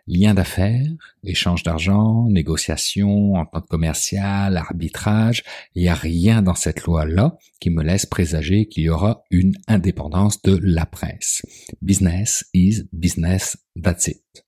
Lien 0.06 0.34
d'affaires, 0.34 0.90
échange 1.24 1.62
d'argent, 1.62 2.26
négociation, 2.28 3.34
entente 3.34 3.68
commerciale, 3.68 4.56
arbitrage, 4.56 5.42
il 5.74 5.82
n'y 5.82 5.88
a 5.88 5.94
rien 5.94 6.42
dans 6.42 6.54
cette 6.54 6.84
loi-là 6.84 7.36
qui 7.60 7.70
me 7.70 7.82
laisse 7.82 8.06
présager 8.06 8.66
qu'il 8.66 8.84
y 8.84 8.90
aura 8.90 9.24
une 9.30 9.54
indépendance 9.68 10.42
de 10.42 10.58
la 10.62 10.86
presse. 10.86 11.42
Business 11.80 12.44
is 12.52 12.82
business, 12.92 13.56
that's 13.80 14.08
it. 14.08 14.44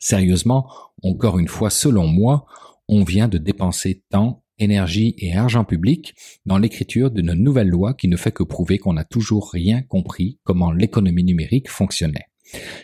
Sérieusement, 0.00 0.68
encore 1.02 1.38
une 1.38 1.48
fois, 1.48 1.70
selon 1.70 2.06
moi, 2.06 2.46
on 2.88 3.04
vient 3.04 3.28
de 3.28 3.38
dépenser 3.38 4.04
temps, 4.10 4.44
énergie 4.58 5.14
et 5.18 5.34
argent 5.34 5.64
public 5.64 6.14
dans 6.46 6.58
l'écriture 6.58 7.10
d'une 7.10 7.32
nouvelle 7.32 7.68
loi 7.68 7.94
qui 7.94 8.08
ne 8.08 8.16
fait 8.16 8.32
que 8.32 8.42
prouver 8.42 8.78
qu'on 8.78 8.92
n'a 8.92 9.04
toujours 9.04 9.50
rien 9.50 9.82
compris 9.82 10.38
comment 10.44 10.72
l'économie 10.72 11.24
numérique 11.24 11.70
fonctionnait. 11.70 12.26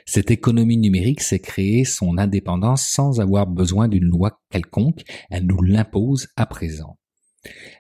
Cette 0.06 0.30
économie 0.30 0.78
numérique 0.78 1.20
s'est 1.20 1.38
créée 1.38 1.84
son 1.84 2.18
indépendance 2.18 2.86
sans 2.86 3.20
avoir 3.20 3.46
besoin 3.46 3.88
d'une 3.88 4.04
loi 4.04 4.40
quelconque, 4.50 5.02
elle 5.30 5.46
nous 5.46 5.62
l'impose 5.62 6.28
à 6.36 6.46
présent. 6.46 6.96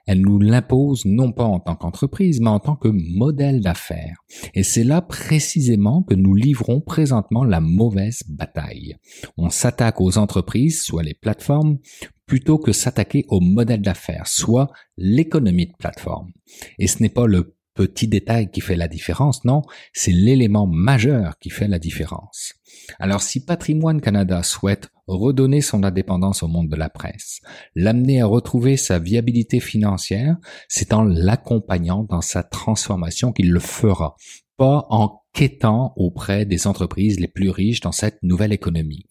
Elle 0.06 0.22
nous 0.22 0.38
l'impose 0.38 1.04
non 1.04 1.32
pas 1.32 1.44
en 1.44 1.60
tant 1.60 1.76
qu'entreprise, 1.76 2.40
mais 2.40 2.48
en 2.48 2.60
tant 2.60 2.76
que 2.76 2.88
modèle 2.88 3.60
d'affaires. 3.60 4.16
Et 4.54 4.62
c'est 4.62 4.84
là 4.84 5.02
précisément 5.02 6.02
que 6.02 6.14
nous 6.14 6.34
livrons 6.34 6.80
présentement 6.80 7.44
la 7.44 7.60
mauvaise 7.60 8.22
bataille. 8.28 8.96
On 9.36 9.50
s'attaque 9.50 10.00
aux 10.00 10.16
entreprises, 10.16 10.82
soit 10.82 11.02
les 11.02 11.14
plateformes, 11.14 11.78
plutôt 12.26 12.58
que 12.58 12.72
s'attaquer 12.72 13.24
au 13.28 13.40
modèle 13.40 13.82
d'affaires, 13.82 14.26
soit 14.26 14.68
l'économie 14.96 15.66
de 15.66 15.76
plateforme. 15.78 16.32
Et 16.78 16.86
ce 16.86 17.02
n'est 17.02 17.10
pas 17.10 17.26
le 17.26 17.54
petit 17.74 18.08
détail 18.08 18.50
qui 18.50 18.60
fait 18.60 18.76
la 18.76 18.88
différence, 18.88 19.44
non, 19.44 19.62
c'est 19.92 20.12
l'élément 20.12 20.66
majeur 20.66 21.38
qui 21.38 21.50
fait 21.50 21.68
la 21.68 21.78
différence. 21.78 22.54
Alors 22.98 23.22
si 23.22 23.44
Patrimoine 23.44 24.00
Canada 24.00 24.42
souhaite 24.42 24.90
redonner 25.06 25.60
son 25.60 25.82
indépendance 25.84 26.42
au 26.42 26.48
monde 26.48 26.68
de 26.68 26.76
la 26.76 26.88
presse, 26.88 27.40
l'amener 27.74 28.20
à 28.20 28.26
retrouver 28.26 28.76
sa 28.76 28.98
viabilité 28.98 29.60
financière, 29.60 30.36
c'est 30.68 30.92
en 30.92 31.02
l'accompagnant 31.02 32.04
dans 32.04 32.20
sa 32.20 32.42
transformation 32.42 33.32
qu'il 33.32 33.50
le 33.50 33.60
fera, 33.60 34.16
pas 34.56 34.86
en 34.90 35.20
quêtant 35.32 35.92
auprès 35.96 36.44
des 36.44 36.66
entreprises 36.66 37.20
les 37.20 37.28
plus 37.28 37.50
riches 37.50 37.80
dans 37.80 37.92
cette 37.92 38.22
nouvelle 38.22 38.52
économie. 38.52 39.06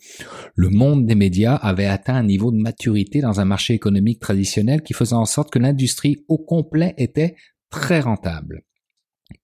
Le 0.54 0.70
monde 0.70 1.06
des 1.06 1.16
médias 1.16 1.56
avait 1.56 1.86
atteint 1.86 2.16
un 2.16 2.24
niveau 2.24 2.52
de 2.52 2.58
maturité 2.58 3.22
dans 3.22 3.40
un 3.40 3.46
marché 3.46 3.74
économique 3.74 4.20
traditionnel 4.20 4.82
qui 4.82 4.94
faisait 4.94 5.16
en 5.16 5.26
sorte 5.26 5.50
que 5.50 5.60
l'industrie 5.60 6.26
au 6.28 6.38
complet 6.38 6.94
était 6.98 7.36
très 7.70 8.00
rentable. 8.00 8.64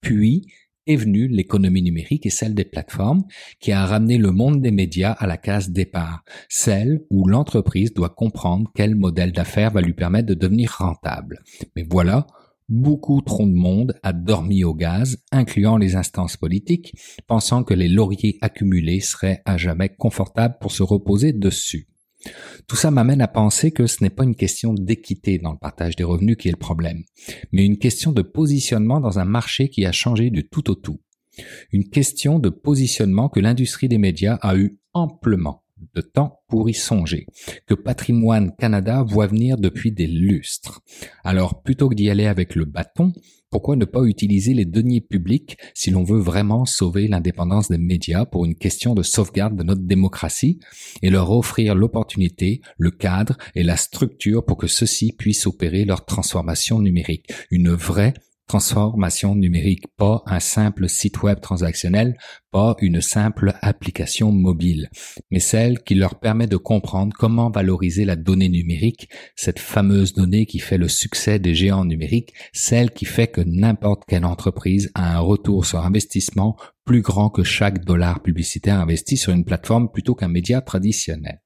Puis 0.02 0.48
est 0.88 0.96
venue 0.96 1.28
l'économie 1.28 1.82
numérique 1.82 2.26
et 2.26 2.32
celle 2.32 2.54
des 2.54 2.66
plateformes 2.66 3.24
qui 3.60 3.72
a 3.72 3.86
ramené 3.86 4.18
le 4.18 4.32
monde 4.32 4.62
des 4.62 4.72
médias 4.72 5.14
à 5.14 5.28
la 5.28 5.38
case 5.38 5.70
départ, 5.70 6.24
celle 6.50 7.02
où 7.10 7.28
l'entreprise 7.28 7.94
doit 7.94 8.10
comprendre 8.10 8.70
quel 8.76 8.96
modèle 8.96 9.32
d'affaires 9.32 9.72
va 9.72 9.82
lui 9.82 9.94
permettre 9.94 10.28
de 10.28 10.34
devenir 10.34 10.76
rentable. 10.78 11.42
Mais 11.76 11.86
voilà, 11.90 12.28
beaucoup 12.70 13.22
trop 13.22 13.46
de 13.46 13.54
monde 13.54 14.00
a 14.04 14.14
dormi 14.14 14.64
au 14.64 14.74
gaz, 14.74 15.24
incluant 15.32 15.78
les 15.78 15.96
instances 15.96 16.38
politiques, 16.38 16.94
pensant 17.28 17.64
que 17.64 17.74
les 17.74 17.90
lauriers 17.90 18.38
accumulés 18.42 19.00
seraient 19.00 19.42
à 19.46 19.58
jamais 19.58 19.90
confortables 19.90 20.58
pour 20.60 20.72
se 20.72 20.84
reposer 20.84 21.34
dessus. 21.34 21.88
Tout 22.68 22.76
ça 22.76 22.92
m'amène 22.92 23.22
à 23.22 23.28
penser 23.28 23.72
que 23.72 23.88
ce 23.88 24.04
n'est 24.04 24.10
pas 24.10 24.24
une 24.24 24.36
question 24.36 24.74
d'équité 24.74 25.38
dans 25.38 25.52
le 25.52 25.58
partage 25.58 25.96
des 25.96 26.04
revenus 26.04 26.38
qui 26.38 26.48
est 26.48 26.52
le 26.52 26.58
problème, 26.58 27.04
mais 27.52 27.66
une 27.66 27.78
question 27.78 28.12
de 28.12 28.22
positionnement 28.22 29.00
dans 29.00 29.20
un 29.20 29.26
marché 29.26 29.70
qui 29.70 29.86
a 29.86 29.92
changé 29.92 30.30
du 30.30 30.48
tout 30.48 30.70
au 30.70 30.76
tout. 30.76 31.00
Une 31.72 31.90
question 31.90 32.40
de 32.40 32.50
positionnement 32.50 33.30
que 33.30 33.40
l'industrie 33.40 33.90
des 33.90 33.98
médias 33.98 34.36
a 34.36 34.56
eu 34.56 34.80
amplement 34.94 35.65
de 35.94 36.02
temps 36.02 36.40
pour 36.48 36.70
y 36.70 36.74
songer, 36.74 37.28
que 37.68 37.74
Patrimoine 37.74 38.52
Canada 38.58 39.04
voit 39.04 39.28
venir 39.28 39.58
depuis 39.58 39.92
des 39.92 40.08
lustres. 40.08 40.82
Alors 41.24 41.62
plutôt 41.62 41.90
que 41.90 41.96
d'y 41.96 42.10
aller 42.10 42.26
avec 42.26 42.56
le 42.56 42.66
bâton, 42.66 43.14
pourquoi 43.56 43.78
ne 43.78 43.86
pas 43.86 44.04
utiliser 44.04 44.54
les 44.54 44.66
deniers 44.66 45.02
publics 45.02 45.58
si 45.74 45.90
l'on 45.90 46.04
veut 46.04 46.20
vraiment 46.20 46.66
sauver 46.66 47.08
l'indépendance 47.08 47.70
des 47.70 47.78
médias 47.78 48.26
pour 48.26 48.44
une 48.44 48.56
question 48.56 48.94
de 48.94 49.02
sauvegarde 49.02 49.56
de 49.56 49.64
notre 49.64 49.84
démocratie 49.84 50.60
et 51.02 51.10
leur 51.10 51.32
offrir 51.32 51.74
l'opportunité, 51.74 52.62
le 52.78 52.92
cadre 52.92 53.38
et 53.56 53.64
la 53.64 53.78
structure 53.78 54.44
pour 54.44 54.58
que 54.58 54.68
ceux-ci 54.68 55.14
puissent 55.14 55.48
opérer 55.48 55.86
leur 55.86 56.06
transformation 56.06 56.80
numérique, 56.80 57.32
une 57.50 57.72
vraie 57.72 58.14
transformation 58.48 59.36
numérique, 59.36 59.86
pas 59.98 60.24
un 60.26 60.40
simple 60.40 60.88
site 60.88 61.24
web 61.24 61.40
transactionnel, 61.42 62.18
pas 62.52 62.76
une 62.80 63.02
simple 63.02 63.54
application 63.62 64.32
mobile, 64.32 64.90
mais 65.32 65.40
celle 65.40 65.80
qui 65.84 65.96
leur 65.96 66.20
permet 66.20 66.48
de 66.48 66.58
comprendre 66.58 67.16
comment 67.18 67.50
valoriser 67.50 68.06
la 68.06 68.16
donnée 68.16 68.50
numérique, 68.50 69.10
cette 69.36 69.60
fameuse 69.60 70.14
donnée 70.14 70.46
qui 70.46 70.60
fait 70.60 70.78
le 70.78 70.88
succès 70.88 71.40
des 71.40 71.56
géants 71.56 71.86
numériques, 71.86 72.34
celle 72.54 72.92
qui 72.92 73.06
fait 73.06 73.28
que 73.28 73.42
n'importe 73.42 74.04
quelle 74.08 74.26
entreprise 74.26 74.92
a 74.94 75.18
un 75.18 75.20
retour 75.20 75.66
sur 75.66 75.80
investissement 75.80 76.56
plus 76.86 77.02
grand 77.02 77.30
que 77.30 77.44
chaque 77.44 77.84
dollar 77.84 78.22
publicitaire 78.22 78.80
investi 78.80 79.18
sur 79.18 79.34
une 79.34 79.46
plateforme 79.46 79.92
plutôt 79.92 80.14
qu'un 80.14 80.28
média 80.28 80.62
traditionnel. 80.62 81.42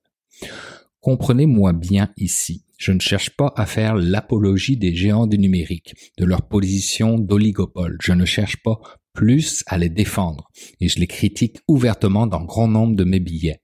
Comprenez-moi 1.01 1.73
bien 1.73 2.11
ici. 2.17 2.65
Je 2.77 2.91
ne 2.91 2.99
cherche 2.99 3.31
pas 3.31 3.53
à 3.55 3.65
faire 3.65 3.95
l'apologie 3.95 4.77
des 4.77 4.93
géants 4.93 5.27
du 5.27 5.37
numérique, 5.37 5.95
de 6.17 6.25
leur 6.25 6.47
position 6.47 7.17
d'oligopole. 7.19 7.97
Je 8.01 8.13
ne 8.13 8.25
cherche 8.25 8.57
pas 8.63 8.79
plus 9.13 9.63
à 9.67 9.77
les 9.77 9.89
défendre, 9.89 10.49
et 10.79 10.87
je 10.87 10.99
les 10.99 11.07
critique 11.07 11.57
ouvertement 11.67 12.27
dans 12.27 12.43
grand 12.43 12.67
nombre 12.67 12.95
de 12.95 13.03
mes 13.03 13.19
billets. 13.19 13.61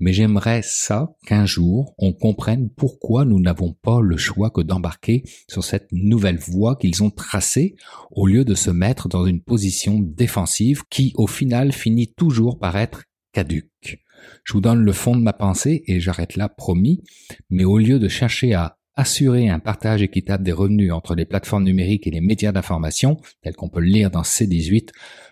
Mais 0.00 0.12
j'aimerais 0.12 0.62
ça 0.64 1.12
qu'un 1.26 1.44
jour 1.44 1.94
on 1.98 2.12
comprenne 2.12 2.70
pourquoi 2.70 3.26
nous 3.26 3.38
n'avons 3.38 3.74
pas 3.74 4.00
le 4.00 4.16
choix 4.16 4.50
que 4.50 4.62
d'embarquer 4.62 5.24
sur 5.48 5.62
cette 5.62 5.88
nouvelle 5.92 6.38
voie 6.38 6.76
qu'ils 6.76 7.02
ont 7.02 7.10
tracée 7.10 7.76
au 8.10 8.26
lieu 8.26 8.44
de 8.44 8.54
se 8.54 8.70
mettre 8.70 9.08
dans 9.08 9.26
une 9.26 9.42
position 9.42 9.98
défensive 10.00 10.82
qui 10.88 11.12
au 11.16 11.26
final 11.26 11.72
finit 11.72 12.14
toujours 12.14 12.58
par 12.58 12.76
être 12.76 13.04
caduque. 13.32 14.00
Je 14.44 14.52
vous 14.52 14.60
donne 14.60 14.82
le 14.82 14.92
fond 14.92 15.16
de 15.16 15.22
ma 15.22 15.32
pensée 15.32 15.82
et 15.86 16.00
j'arrête 16.00 16.36
là, 16.36 16.48
promis, 16.48 17.02
mais 17.50 17.64
au 17.64 17.78
lieu 17.78 17.98
de 17.98 18.08
chercher 18.08 18.54
à 18.54 18.78
assurer 18.96 19.48
un 19.48 19.60
partage 19.60 20.02
équitable 20.02 20.44
des 20.44 20.52
revenus 20.52 20.92
entre 20.92 21.14
les 21.14 21.24
plateformes 21.24 21.64
numériques 21.64 22.06
et 22.06 22.10
les 22.10 22.20
médias 22.20 22.52
d'information, 22.52 23.16
tel 23.42 23.54
qu'on 23.54 23.68
peut 23.68 23.80
le 23.80 23.86
lire 23.86 24.10
dans 24.10 24.22
C18, 24.22 24.90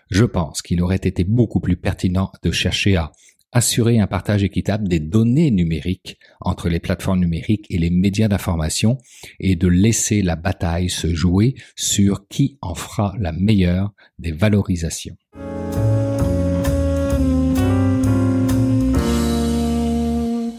je 0.09 0.25
pense 0.25 0.61
qu'il 0.61 0.81
aurait 0.81 0.95
été 0.95 1.23
beaucoup 1.23 1.59
plus 1.59 1.77
pertinent 1.77 2.31
de 2.41 2.51
chercher 2.51 2.95
à 2.95 3.11
assurer 3.51 3.99
un 3.99 4.07
partage 4.07 4.43
équitable 4.43 4.87
des 4.87 4.99
données 4.99 5.51
numériques 5.51 6.17
entre 6.41 6.69
les 6.69 6.79
plateformes 6.79 7.19
numériques 7.19 7.65
et 7.69 7.77
les 7.77 7.89
médias 7.89 8.27
d'information 8.27 8.97
et 9.39 9.55
de 9.55 9.67
laisser 9.67 10.21
la 10.21 10.35
bataille 10.35 10.89
se 10.89 11.13
jouer 11.13 11.55
sur 11.75 12.27
qui 12.27 12.57
en 12.61 12.75
fera 12.75 13.15
la 13.19 13.31
meilleure 13.31 13.93
des 14.19 14.31
valorisations. 14.31 15.17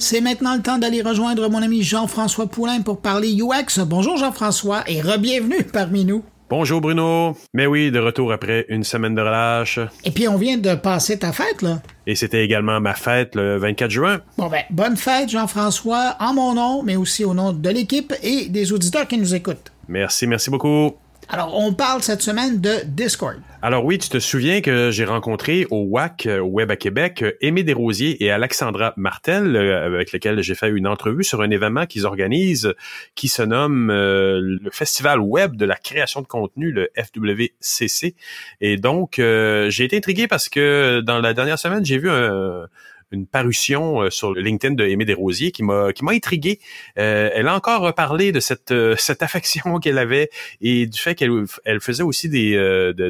C'est 0.01 0.23
maintenant 0.23 0.57
le 0.57 0.63
temps 0.63 0.79
d'aller 0.79 1.03
rejoindre 1.03 1.51
mon 1.51 1.61
ami 1.61 1.83
Jean-François 1.83 2.47
Poulain 2.47 2.81
pour 2.81 3.03
parler 3.03 3.35
UX. 3.35 3.85
Bonjour 3.85 4.17
Jean-François 4.17 4.83
et 4.87 5.03
re-bienvenue 5.03 5.63
parmi 5.63 6.07
nous. 6.07 6.25
Bonjour 6.49 6.81
Bruno. 6.81 7.37
Mais 7.53 7.67
oui, 7.67 7.91
de 7.91 7.99
retour 7.99 8.33
après 8.33 8.65
une 8.71 8.83
semaine 8.83 9.15
de 9.15 9.21
relâche. 9.21 9.79
Et 10.05 10.11
puis 10.11 10.27
on 10.27 10.39
vient 10.39 10.57
de 10.57 10.75
passer 10.75 11.19
ta 11.19 11.33
fête, 11.33 11.61
là. 11.61 11.83
Et 12.07 12.15
c'était 12.15 12.43
également 12.43 12.81
ma 12.81 12.95
fête 12.95 13.35
le 13.35 13.59
24 13.59 13.91
juin. 13.91 14.21
Bon 14.39 14.49
ben, 14.49 14.63
bonne 14.71 14.97
fête 14.97 15.29
Jean-François, 15.29 16.17
en 16.19 16.33
mon 16.33 16.55
nom, 16.55 16.83
mais 16.83 16.97
aussi 16.97 17.27
au 17.27 17.35
nom 17.35 17.53
de 17.53 17.69
l'équipe 17.69 18.15
et 18.23 18.49
des 18.49 18.73
auditeurs 18.73 19.07
qui 19.07 19.19
nous 19.19 19.35
écoutent. 19.35 19.71
Merci, 19.87 20.27
merci 20.27 20.49
beaucoup. 20.49 20.95
Alors, 21.33 21.57
on 21.57 21.73
parle 21.73 22.03
cette 22.03 22.23
semaine 22.23 22.61
de 22.61 22.79
Discord. 22.87 23.37
Alors 23.63 23.85
oui, 23.85 23.99
tu 23.99 24.09
te 24.09 24.19
souviens 24.19 24.63
que 24.63 24.91
j'ai 24.91 25.05
rencontré 25.05 25.65
au 25.71 25.85
WAC, 25.85 26.27
au 26.27 26.47
Web 26.47 26.73
à 26.73 26.77
Québec, 26.77 27.25
Aimé 27.41 27.63
Desrosiers 27.63 28.25
et 28.25 28.33
Alexandra 28.33 28.95
Martel, 28.97 29.55
euh, 29.55 29.87
avec 29.87 30.11
lesquels 30.11 30.43
j'ai 30.43 30.57
fait 30.57 30.71
une 30.71 30.89
entrevue 30.89 31.23
sur 31.23 31.41
un 31.41 31.51
événement 31.51 31.87
qu'ils 31.87 32.05
organisent 32.05 32.75
qui 33.15 33.29
se 33.29 33.43
nomme 33.43 33.91
euh, 33.91 34.41
le 34.41 34.71
Festival 34.73 35.21
Web 35.21 35.55
de 35.55 35.67
la 35.67 35.77
création 35.77 36.21
de 36.21 36.27
contenu, 36.27 36.73
le 36.73 36.91
FWCC. 36.97 38.17
Et 38.61 38.77
donc, 38.77 39.21
euh, 39.21 39.71
j'ai 39.71 39.85
été 39.85 39.99
intrigué 39.99 40.27
parce 40.27 40.49
que 40.49 41.01
dans 41.01 41.21
la 41.21 41.33
dernière 41.33 41.61
semaine, 41.61 41.85
j'ai 41.85 41.99
vu 41.99 42.11
un 42.11 42.67
une 43.11 43.27
parution 43.27 44.03
euh, 44.03 44.11
sur 44.11 44.35
LinkedIn 44.35 44.75
de 44.75 44.85
Aimée 44.85 45.05
Desrosiers 45.05 45.51
qui 45.51 45.63
m'a 45.63 45.93
qui 45.93 46.05
m'a 46.05 46.13
intrigué. 46.13 46.61
Euh, 46.99 47.31
elle 47.35 47.49
a 47.49 47.55
encore 47.55 47.83
reparlé 47.83 48.33
de 48.33 48.41
cette 48.41 48.73
euh, 48.73 48.95
cette 48.99 49.23
affection 49.23 49.79
qu'elle 49.79 49.99
avait 49.99 50.31
et 50.61 50.87
du 50.87 50.99
fait 50.99 51.15
qu'elle 51.15 51.31
elle 51.65 51.81
faisait 51.81 52.03
aussi 52.03 52.29
des 52.29 52.51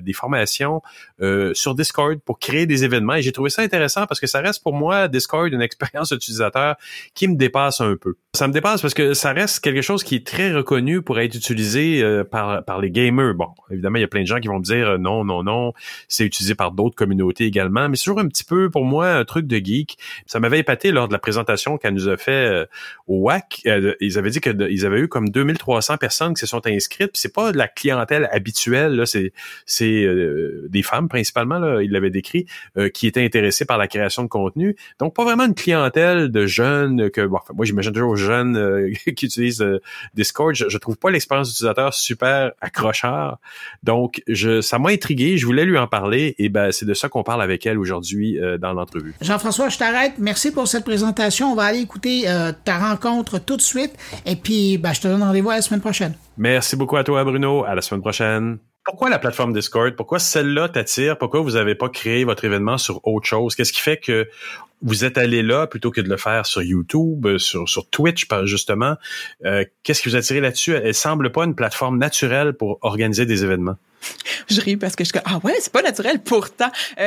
des 0.02 0.12
formations 0.12 0.82
sur 1.52 1.74
Discord 1.74 2.18
pour 2.20 2.39
créer 2.39 2.66
des 2.66 2.85
événements 2.85 3.14
et 3.14 3.22
j'ai 3.22 3.32
trouvé 3.32 3.51
ça 3.51 3.62
intéressant 3.62 4.06
parce 4.06 4.20
que 4.20 4.27
ça 4.27 4.40
reste 4.40 4.62
pour 4.62 4.74
moi 4.74 5.09
Discord 5.09 5.52
une 5.52 5.62
expérience 5.70 6.10
utilisateur 6.10 6.77
qui 7.14 7.28
me 7.28 7.36
dépasse 7.36 7.81
un 7.81 7.97
peu. 7.97 8.14
Ça 8.35 8.48
me 8.48 8.52
dépasse 8.52 8.81
parce 8.81 8.94
que 8.94 9.14
ça 9.14 9.32
reste 9.32 9.60
quelque 9.60 9.82
chose 9.82 10.05
qui 10.05 10.14
est 10.16 10.27
très 10.27 10.52
reconnu 10.52 11.02
pour 11.02 11.18
être 11.20 11.35
utilisé 11.35 12.02
par 12.31 12.64
par 12.64 12.81
les 12.81 12.90
gamers. 12.90 13.35
Bon, 13.35 13.48
évidemment, 13.70 13.98
il 13.98 14.02
y 14.02 14.05
a 14.05 14.09
plein 14.09 14.22
de 14.22 14.27
gens 14.27 14.40
qui 14.40 14.48
vont 14.48 14.59
me 14.59 14.64
dire 14.64 14.98
non 14.98 15.24
non 15.24 15.43
non, 15.43 15.72
c'est 16.09 16.24
utilisé 16.24 16.55
par 16.55 16.72
d'autres 16.72 16.97
communautés 16.97 17.44
également, 17.44 17.89
mais 17.89 17.97
c'est 17.97 18.05
toujours 18.05 18.20
un 18.20 18.28
petit 18.28 18.44
peu 18.44 18.70
pour 18.70 18.85
moi 18.85 19.10
un 19.12 19.24
truc 19.24 19.47
de 19.47 19.56
geek 19.56 19.90
Ça 20.27 20.41
m'avait 20.41 20.59
épaté 20.59 20.93
lors 20.93 21.09
de 21.09 21.12
la 21.12 21.19
présentation 21.19 21.79
qu'elle 21.79 21.95
nous 21.95 22.09
a 22.09 22.17
fait 22.17 22.31
euh, 22.33 22.67
au 23.07 23.19
WAC. 23.23 23.62
Euh, 23.67 23.95
ils 24.01 24.19
avaient 24.19 24.31
dit 24.31 24.41
qu'ils 24.41 24.87
avaient 24.87 25.01
eu 25.01 25.09
comme 25.09 25.29
2300 25.29 25.97
personnes 25.97 26.35
qui 26.35 26.41
se 26.41 26.47
sont 26.47 26.67
inscrites. 26.67 27.11
C'est 27.15 27.33
pas 27.33 27.53
de 27.53 27.59
la 27.59 27.69
clientèle 27.69 28.29
habituelle, 28.33 29.03
c'est 29.07 29.33
c'est 29.67 30.05
euh, 30.05 30.67
des 30.69 30.83
femmes 30.83 31.09
principalement, 31.09 31.59
là, 31.59 31.83
il 31.83 31.91
l'avait 31.91 32.11
décrit, 32.11 32.47
qui 32.95 33.07
étaient 33.07 33.25
intéressées 33.25 33.65
par 33.65 33.79
la 33.79 33.89
création 33.89 34.23
de 34.23 34.29
contenu. 34.29 34.77
Donc 34.99 35.15
pas 35.15 35.25
vraiment 35.25 35.45
une 35.45 35.55
clientèle 35.55 36.31
de 36.31 36.47
jeunes 36.47 37.11
que 37.11 37.27
bon, 37.27 37.39
moi 37.55 37.65
j'imagine 37.65 37.93
toujours 37.93 38.17
jeunes 38.17 38.93
qui 39.17 39.27
utilisent 39.27 39.65
Discord. 40.15 40.55
Je, 40.55 40.69
je 40.69 40.79
trouve 40.79 40.97
pas 40.97 41.11
l'expérience 41.11 41.49
d'utilisateur 41.49 41.95
super 41.95 42.53
accrocheur. 42.61 43.39
Donc 43.83 44.23
je 44.29 44.61
ça 44.61 44.79
m'a 44.79 44.91
intrigué, 44.91 45.37
je 45.37 45.47
voulais 45.47 45.65
lui 45.65 45.79
en 45.79 45.87
parler 45.87 46.35
et 46.39 46.49
ben 46.49 46.73
c'est 46.73 46.87
de 46.87 46.95
ça 46.95 47.09
qu'on 47.09 47.23
parle 47.23 47.43
avec 47.43 47.67
elle 47.67 47.79
aujourd'hui 47.79 48.39
dans 48.59 48.73
l'entrevue. 48.73 49.15
Jean-François, 49.21 49.69
je 49.69 49.79
t'arrête. 49.81 50.12
Merci 50.19 50.52
pour 50.52 50.69
cette 50.69 50.85
présentation. 50.85 51.52
On 51.52 51.55
va 51.55 51.65
aller 51.65 51.81
écouter 51.81 52.28
euh, 52.28 52.52
ta 52.52 52.78
rencontre 52.78 53.39
tout 53.39 53.57
de 53.57 53.62
suite. 53.62 53.93
Et 54.27 54.36
puis, 54.36 54.77
ben, 54.77 54.93
je 54.93 55.01
te 55.01 55.09
donne 55.09 55.23
rendez-vous 55.23 55.51
à 55.51 55.57
la 55.57 55.62
semaine 55.62 55.81
prochaine. 55.81 56.15
Merci 56.36 56.77
beaucoup 56.77 56.98
à 56.98 57.05
toi, 57.05 57.24
Bruno. 57.24 57.65
À 57.65 57.74
la 57.74 57.81
semaine 57.81 58.02
prochaine. 58.02 58.59
Pourquoi 58.85 59.09
la 59.09 59.19
plateforme 59.19 59.55
Discord? 59.55 59.97
Pourquoi 59.97 60.19
celle-là 60.19 60.69
t'attire? 60.69 61.16
Pourquoi 61.16 61.40
vous 61.40 61.52
n'avez 61.52 61.74
pas 61.74 61.89
créé 61.89 62.24
votre 62.24 62.44
événement 62.44 62.77
sur 62.77 63.07
autre 63.07 63.27
chose? 63.27 63.55
Qu'est-ce 63.55 63.73
qui 63.73 63.81
fait 63.81 63.97
que 63.97 64.28
vous 64.82 65.05
êtes 65.05 65.16
allé 65.16 65.43
là 65.43 65.66
plutôt 65.66 65.90
que 65.90 66.02
de 66.02 66.09
le 66.11 66.19
faire 66.19 66.44
sur 66.44 66.62
YouTube, 66.62 67.27
euh, 67.27 67.39
sur, 67.39 67.66
sur 67.66 67.89
Twitch, 67.89 68.27
justement? 68.44 68.97
Euh, 69.47 69.65
qu'est-ce 69.82 70.02
qui 70.02 70.11
vous 70.11 70.16
a 70.16 70.19
attiré 70.19 70.40
là-dessus? 70.40 70.74
Elle 70.74 70.94
semble 70.94 71.32
pas 71.32 71.44
une 71.44 71.55
plateforme 71.55 71.97
naturelle 71.97 72.52
pour 72.52 72.78
organiser 72.82 73.24
des 73.24 73.44
événements. 73.44 73.77
Je 74.51 74.61
ris 74.61 74.77
parce 74.77 74.97
que 74.97 75.05
je 75.05 75.12
ah 75.24 75.39
ouais, 75.43 75.55
c'est 75.61 75.73
pas 75.73 75.82
naturel 75.82 76.20
pourtant. 76.23 76.70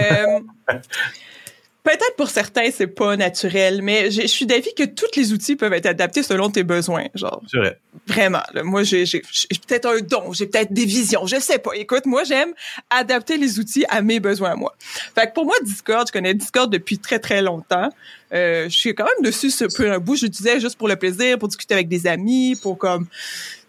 Peut-être 1.84 2.16
pour 2.16 2.30
certains, 2.30 2.72
c'est 2.72 2.88
pas 2.88 3.18
naturel, 3.18 3.82
mais 3.82 4.10
je 4.10 4.26
suis 4.26 4.46
d'avis 4.46 4.74
que 4.74 4.84
tous 4.84 5.18
les 5.18 5.34
outils 5.34 5.58
peuvent 5.58 5.74
être 5.74 5.86
adaptés 5.86 6.24
selon 6.24 6.50
tes 6.50 6.64
besoins, 6.64 7.08
genre. 7.14 7.42
C'est 7.52 7.58
vrai. 7.58 7.78
Vraiment. 8.08 8.42
moi, 8.64 8.84
j'ai 8.84 9.04
peut-être 9.04 9.88
un 9.88 10.00
don, 10.00 10.32
j'ai 10.32 10.48
peut-être 10.48 10.72
des 10.72 10.86
visions, 10.86 11.26
je 11.26 11.40
sais 11.42 11.60
pas. 11.60 11.72
Écoute, 11.76 12.06
moi, 12.06 12.24
j'aime 12.24 12.54
adapter 12.90 13.38
les 13.38 13.60
outils 13.60 13.84
à 13.90 14.02
mes 14.02 14.22
besoins 14.22 14.52
à 14.52 14.56
moi. 14.56 14.74
Fait 15.14 15.28
que 15.28 15.34
pour 15.34 15.44
moi, 15.44 15.56
Discord, 15.64 16.08
je 16.08 16.14
connais 16.14 16.34
Discord 16.34 16.72
depuis 16.72 17.00
très 17.00 17.20
très 17.20 17.42
longtemps. 17.42 17.90
Euh, 18.34 18.66
je 18.70 18.76
suis 18.76 18.96
quand 18.96 19.06
même 19.06 19.32
dessus 19.32 19.52
ce 19.52 19.66
peu 19.66 19.92
un 19.92 20.00
bout. 20.00 20.16
Je 20.16 20.28
disais 20.28 20.62
juste 20.62 20.78
pour 20.78 20.88
le 20.88 20.96
plaisir, 20.96 21.38
pour 21.38 21.50
discuter 21.50 21.74
avec 21.74 21.90
des 21.90 22.08
amis, 22.08 22.56
pour 22.62 22.78
comme 22.78 23.08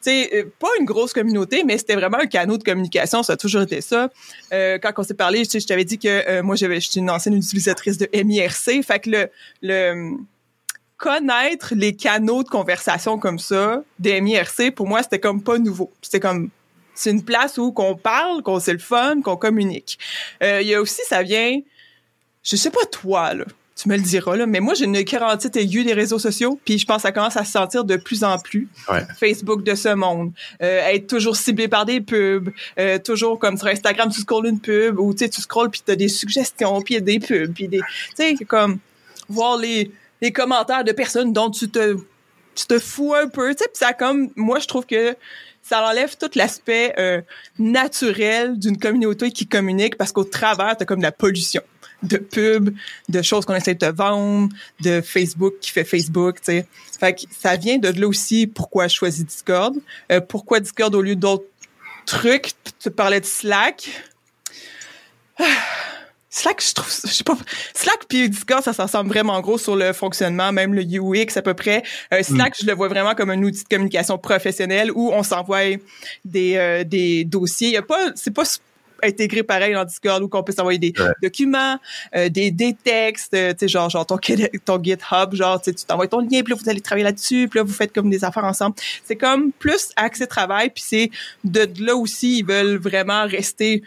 c'est 0.05 0.35
euh, 0.35 0.45
pas 0.59 0.69
une 0.79 0.85
grosse 0.85 1.15
communauté, 1.15 1.65
mais 1.65 1.79
c'était 1.79 1.95
vraiment 1.95 2.19
un 2.19 2.27
canal 2.27 2.59
de 2.59 2.63
communication. 2.63 3.23
Ça 3.23 3.35
a 3.35 3.37
toujours 3.37 3.63
été 3.63 3.81
ça. 3.81 4.11
Euh, 4.53 4.79
quand 4.79 4.93
on 4.99 5.03
s'est 5.03 5.15
parlé, 5.15 5.45
je 5.45 5.67
t'avais 5.67 5.85
dit 5.85 5.99
que 5.99 6.29
euh, 6.29 6.43
moi, 6.43 6.57
j'avais, 6.57 6.79
j'étais 6.79 7.01
une 7.01 7.11
ancienne 7.11 7.35
utilisatrice 7.35 7.97
de 7.97 8.09
MIRC. 8.13 8.85
Fait 8.85 9.01
que 9.01 9.11
le, 9.11 9.31
le 9.63 10.17
connaître 10.99 11.75
les 11.75 11.97
canaux 11.97 12.43
de 12.43 12.49
conversation 12.49 13.19
comme 13.19 13.39
ça 13.39 13.83
de 13.99 14.11
MIRC, 14.11 14.75
pour 14.75 14.87
moi, 14.87 15.03
c'était 15.03 15.21
comme 15.21 15.43
pas 15.43 15.59
nouveau. 15.59 15.91
C'était 16.03 16.21
comme 16.21 16.51
c'est 16.95 17.11
une 17.11 17.25
place 17.25 17.57
où 17.57 17.73
qu'on 17.73 17.97
parle, 17.97 18.43
qu'on 18.43 18.61
c'est 18.61 18.75
le 18.75 18.79
fun, 18.79 19.23
qu'on 19.23 19.37
communique. 19.37 19.99
Il 20.43 20.63
y 20.63 20.75
a 20.75 20.81
aussi, 20.81 21.01
ça 21.09 21.23
vient, 21.23 21.61
je 22.43 22.57
sais 22.57 22.71
pas 22.71 22.85
toi 22.93 23.35
là, 23.35 23.47
tu 23.77 23.89
me 23.89 23.97
le 23.97 24.03
diras, 24.03 24.37
là. 24.37 24.47
Mais 24.47 24.61
moi, 24.61 24.75
j'ai 24.75 24.85
une 24.85 25.05
quarantaine 25.05 25.51
aiguë 25.55 25.85
des 25.85 25.95
réseaux 25.95 26.19
sociaux, 26.19 26.61
puis 26.65 26.79
je 26.79 26.87
pense 26.87 26.99
que 26.99 27.03
ça 27.03 27.13
commence 27.13 27.37
à 27.37 27.45
se 27.45 27.51
sentir 27.51 27.85
de 27.85 27.97
plus 27.97 28.23
en 28.23 28.39
plus. 28.39 28.69
Facebook 29.19 29.65
de 29.65 29.75
ce 29.75 29.95
monde. 29.95 30.33
Euh, 30.63 30.87
être 30.89 31.09
toujours 31.09 31.37
ciblé 31.37 31.67
par 31.67 31.85
des 31.85 32.01
pubs. 32.01 32.51
Euh, 32.79 32.99
toujours 32.99 33.39
comme 33.39 33.57
sur 33.57 33.67
Instagram, 33.67 34.11
tu 34.13 34.21
scrolles 34.21 34.47
une 34.47 34.61
pub, 34.61 34.99
ou 34.99 35.13
tu 35.13 35.25
sais, 35.25 35.29
tu 35.29 35.41
scrolles, 35.41 35.71
puis 35.71 35.83
t'as 35.85 35.97
des 35.97 36.09
suggestions, 36.09 36.83
puis 36.83 37.03
des 37.03 37.19
pubs, 37.19 37.53
puis 37.53 37.67
des... 37.67 37.81
Tu 38.17 38.37
sais, 38.37 38.37
comme 38.47 38.79
voir 39.29 39.57
les, 39.57 39.91
les 40.21 40.31
commentaires 40.31 40.85
de 40.85 40.93
personnes 40.93 41.33
dont 41.33 41.51
tu 41.51 41.69
te, 41.69 41.97
tu 42.55 42.67
te 42.67 42.79
fous 42.79 43.15
un 43.15 43.29
peu, 43.29 43.53
tu 43.55 43.65
sais, 43.65 43.69
puis 43.69 43.79
ça 43.79 43.93
comme... 43.93 44.31
Moi, 44.37 44.61
je 44.61 44.69
trouve 44.69 44.87
que 44.87 45.17
ça 45.63 45.85
enlève 45.85 46.17
tout 46.17 46.31
l'aspect 46.37 46.95
euh, 46.99 47.23
naturel 47.59 48.59
d'une 48.59 48.79
communauté 48.79 49.33
qui 49.33 49.49
communique, 49.49 49.97
parce 49.97 50.13
qu'au 50.13 50.25
travers, 50.25 50.77
t'as 50.77 50.85
comme 50.85 50.99
de 51.01 51.05
la 51.05 51.13
pollution 51.13 51.63
de 52.05 52.19
pubs, 52.19 52.75
de 53.09 53.23
choses 53.23 53.45
qu'on 53.45 53.55
essaie 53.55 53.75
de 53.75 53.87
te 53.87 53.93
vendre, 53.93 54.49
de 54.81 55.01
Facebook 55.01 55.55
qui 55.61 55.71
fait 55.71 55.85
Facebook, 55.85 56.37
tu 56.37 56.45
sais. 56.45 56.67
Fait 56.99 57.15
que 57.15 57.23
ça 57.37 57.57
vient 57.57 57.79
de 57.79 57.89
là 57.89 58.07
aussi 58.07 58.47
pourquoi 58.47 58.89
je 58.89 58.95
choisis 58.95 59.25
Discord. 59.25 59.75
Euh, 60.13 60.21
pourquoi 60.21 60.61
Discord 60.61 60.95
au 60.95 61.03
lieu 61.03 61.17
d'autres 61.17 61.45
trucs. 62.07 62.53
Tu 62.81 62.91
parlais 62.91 63.21
de 63.21 63.27
Slack. 63.27 63.89
Slack, 66.31 66.61
je 66.67 66.75
trouve, 66.75 66.93
je 67.05 67.13
sais 67.13 67.23
pas, 67.23 67.37
Slack 67.75 68.07
puis 68.09 68.29
Discord, 68.29 68.61
ça 68.65 68.73
s'ensemble 68.73 69.09
vraiment 69.09 69.41
gros 69.41 69.57
sur 69.57 69.77
le 69.77 69.93
fonctionnement, 69.93 70.51
même 70.51 70.75
le 70.75 70.83
UX 70.83 71.37
à 71.37 71.43
peu 71.43 71.55
près. 71.55 71.85
Euh, 72.13 72.25
Slack, 72.25 72.55
mm. 72.55 72.63
je 72.63 72.67
le 72.67 72.73
vois 72.75 72.89
vraiment 72.89 73.15
comme 73.15 73.31
un 73.31 73.41
outil 73.41 73.63
de 73.63 73.69
communication 73.69 74.19
professionnelle 74.19 74.91
où 74.93 75.13
on 75.13 75.23
s'envoie 75.23 75.77
des 76.25 76.57
euh, 76.57 76.83
des 76.83 77.25
dossiers. 77.25 77.69
Il 77.69 77.75
y 77.75 77.77
a 77.77 77.83
pas, 77.83 78.11
c'est 78.17 78.35
pas 78.35 78.43
intégré 79.03 79.43
pareil 79.43 79.75
dans 79.75 79.85
Discord 79.85 80.23
où 80.23 80.29
qu'on 80.29 80.43
peut 80.43 80.53
s'envoyer 80.53 80.79
des 80.79 80.93
documents, 81.23 81.79
euh, 82.17 82.29
des, 82.29 82.51
des 82.51 82.75
textes, 82.75 83.35
euh, 83.35 83.53
tu 83.53 83.61
sais, 83.61 83.69
genre, 83.69 83.91
genre 83.91 84.07
ton, 84.07 84.19
ton 84.65 84.83
GitHub, 84.83 85.35
genre, 85.35 85.61
tu 85.61 85.75
t'envoies 85.75 86.09
ton 86.09 86.21
lien, 86.21 86.43
puis 86.43 86.53
là, 86.53 86.57
vous 86.61 86.69
allez 86.69 86.81
travailler 86.81 87.05
là-dessus, 87.05 87.49
puis 87.49 87.59
là, 87.59 87.65
vous 87.65 87.73
faites 87.73 87.93
comme 87.93 88.11
des 88.11 88.25
affaires 88.25 88.45
ensemble. 88.45 88.77
C'est 89.05 89.17
comme 89.17 89.53
plus 89.53 89.91
accès 89.97 90.27
travail, 90.27 90.71
puis 90.71 90.85
c'est 90.87 91.11
de 91.45 91.69
là 91.81 91.95
aussi, 91.95 92.39
ils 92.39 92.47
veulent 92.47 92.77
vraiment 92.77 93.27
rester 93.27 93.83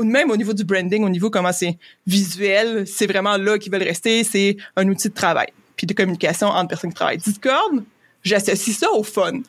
même 0.00 0.30
au 0.30 0.36
niveau 0.36 0.52
du 0.52 0.64
branding, 0.64 1.04
au 1.04 1.08
niveau 1.08 1.30
comment 1.30 1.52
c'est 1.52 1.76
visuel, 2.06 2.86
c'est 2.86 3.06
vraiment 3.06 3.36
là 3.36 3.58
qu'ils 3.58 3.72
veulent 3.72 3.82
rester, 3.82 4.22
c'est 4.22 4.56
un 4.76 4.88
outil 4.88 5.08
de 5.08 5.14
travail, 5.14 5.48
puis 5.76 5.86
de 5.86 5.94
communication 5.94 6.46
entre 6.48 6.68
personnes 6.68 6.90
qui 6.90 6.96
travaillent. 6.96 7.18
Discord, 7.18 7.82
j'associe 8.22 8.76
ça 8.76 8.90
au 8.92 9.02
fun. 9.02 9.40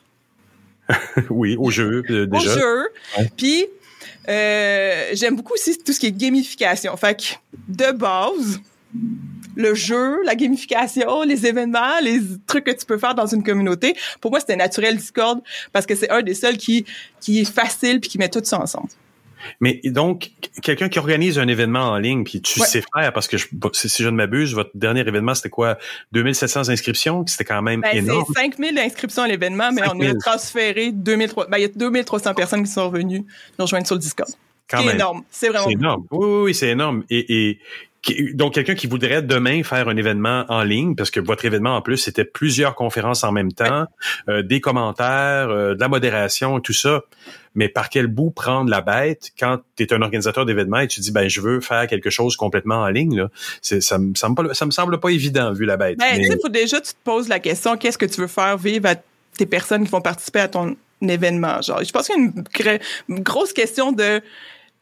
oui, 1.30 1.56
au 1.58 1.70
jeu, 1.70 2.02
euh, 2.10 2.26
déjà. 2.26 2.50
Au 2.50 2.58
jeu. 2.58 2.88
Puis, 3.36 3.66
euh, 4.28 5.10
j'aime 5.12 5.36
beaucoup 5.36 5.54
aussi 5.54 5.78
tout 5.78 5.92
ce 5.92 6.00
qui 6.00 6.06
est 6.06 6.12
gamification. 6.12 6.96
Fait 6.96 7.16
que, 7.16 7.24
de 7.68 7.92
base, 7.92 8.60
le 9.56 9.74
jeu, 9.74 10.22
la 10.24 10.34
gamification, 10.34 11.22
les 11.22 11.46
événements, 11.46 12.00
les 12.02 12.20
trucs 12.46 12.64
que 12.64 12.70
tu 12.70 12.86
peux 12.86 12.98
faire 12.98 13.14
dans 13.14 13.26
une 13.26 13.42
communauté, 13.42 13.96
pour 14.20 14.30
moi, 14.30 14.40
c'était 14.40 14.56
naturel 14.56 14.96
Discord 14.96 15.40
parce 15.72 15.86
que 15.86 15.94
c'est 15.94 16.10
un 16.10 16.22
des 16.22 16.34
seuls 16.34 16.56
qui, 16.56 16.84
qui 17.20 17.40
est 17.40 17.50
facile 17.50 18.00
puis 18.00 18.10
qui 18.10 18.18
met 18.18 18.28
tout 18.28 18.40
ça 18.42 18.60
ensemble. 18.60 18.88
Mais 19.60 19.80
donc, 19.84 20.30
quelqu'un 20.62 20.88
qui 20.88 20.98
organise 20.98 21.38
un 21.38 21.48
événement 21.48 21.90
en 21.90 21.98
ligne, 21.98 22.24
puis 22.24 22.40
tu 22.40 22.60
sais 22.60 22.82
faire, 22.94 23.12
parce 23.12 23.28
que 23.28 23.36
je, 23.36 23.46
si 23.72 24.02
je 24.02 24.08
ne 24.08 24.16
m'abuse, 24.16 24.54
votre 24.54 24.70
dernier 24.74 25.00
événement, 25.00 25.34
c'était 25.34 25.50
quoi? 25.50 25.78
2700 26.12 26.68
inscriptions? 26.68 27.26
C'était 27.26 27.44
quand 27.44 27.62
même 27.62 27.80
ben, 27.80 27.96
énorme. 27.96 28.24
C'est 28.34 28.42
5000 28.42 28.78
inscriptions 28.78 29.22
à 29.22 29.28
l'événement, 29.28 29.70
mais 29.72 29.82
on 29.92 30.00
a 30.00 30.14
transféré 30.14 30.92
2300, 30.92 31.50
ben, 31.50 31.58
il 31.58 31.62
y 31.62 31.64
a 31.64 31.68
2300 31.68 32.34
personnes 32.34 32.64
qui 32.64 32.70
sont 32.70 32.88
venues 32.88 33.24
nous 33.58 33.64
rejoindre 33.64 33.86
sur 33.86 33.96
le 33.96 34.00
Discord. 34.00 34.30
C'est 34.70 34.94
énorme. 34.94 35.22
C'est 35.30 35.48
vraiment 35.48 35.66
C'est 35.66 35.72
énorme. 35.72 36.06
Oui, 36.10 36.26
oui, 36.26 36.42
oui 36.44 36.54
c'est 36.54 36.68
énorme. 36.68 37.04
Et, 37.10 37.50
et 37.50 37.58
donc 38.34 38.54
quelqu'un 38.54 38.74
qui 38.74 38.86
voudrait 38.86 39.22
demain 39.22 39.62
faire 39.62 39.88
un 39.88 39.96
événement 39.96 40.44
en 40.48 40.62
ligne, 40.62 40.94
parce 40.94 41.10
que 41.10 41.20
votre 41.20 41.44
événement 41.44 41.76
en 41.76 41.82
plus 41.82 41.98
c'était 41.98 42.24
plusieurs 42.24 42.74
conférences 42.74 43.24
en 43.24 43.32
même 43.32 43.52
temps, 43.52 43.86
euh, 44.28 44.42
des 44.42 44.60
commentaires, 44.60 45.48
euh, 45.50 45.74
de 45.74 45.80
la 45.80 45.88
modération, 45.88 46.60
tout 46.60 46.72
ça. 46.72 47.02
Mais 47.54 47.68
par 47.68 47.88
quel 47.88 48.06
bout 48.06 48.30
prendre 48.30 48.70
la 48.70 48.80
bête 48.80 49.30
quand 49.38 49.58
tu 49.76 49.82
es 49.82 49.92
un 49.92 50.02
organisateur 50.02 50.46
d'événements 50.46 50.80
et 50.80 50.88
tu 50.88 51.00
dis 51.00 51.10
ben 51.10 51.28
je 51.28 51.40
veux 51.40 51.60
faire 51.60 51.86
quelque 51.88 52.10
chose 52.10 52.36
complètement 52.36 52.82
en 52.82 52.88
ligne 52.88 53.16
là, 53.16 53.28
ça 53.60 53.98
me 53.98 54.14
semble 54.14 54.48
pas, 54.48 54.54
ça 54.54 54.66
me 54.66 54.70
semble 54.70 55.00
pas 55.00 55.10
évident 55.10 55.52
vu 55.52 55.64
la 55.64 55.76
bête. 55.76 55.98
Ben, 55.98 56.16
Mais... 56.16 56.38
faut 56.40 56.48
déjà 56.48 56.80
tu 56.80 56.92
te 56.92 56.98
poses 57.02 57.28
la 57.28 57.40
question 57.40 57.76
qu'est-ce 57.76 57.98
que 57.98 58.06
tu 58.06 58.20
veux 58.20 58.28
faire 58.28 58.56
vivre 58.56 58.88
à 58.88 58.94
tes 59.36 59.46
personnes 59.46 59.84
qui 59.84 59.90
vont 59.90 60.00
participer 60.00 60.40
à 60.40 60.48
ton 60.48 60.76
événement? 61.00 61.60
Genre, 61.60 61.82
je 61.82 61.90
pense 61.90 62.08
qu'il 62.08 62.66
y 62.66 62.68
a 62.68 62.78
une 63.08 63.20
grosse 63.20 63.52
question 63.52 63.92
de 63.92 64.22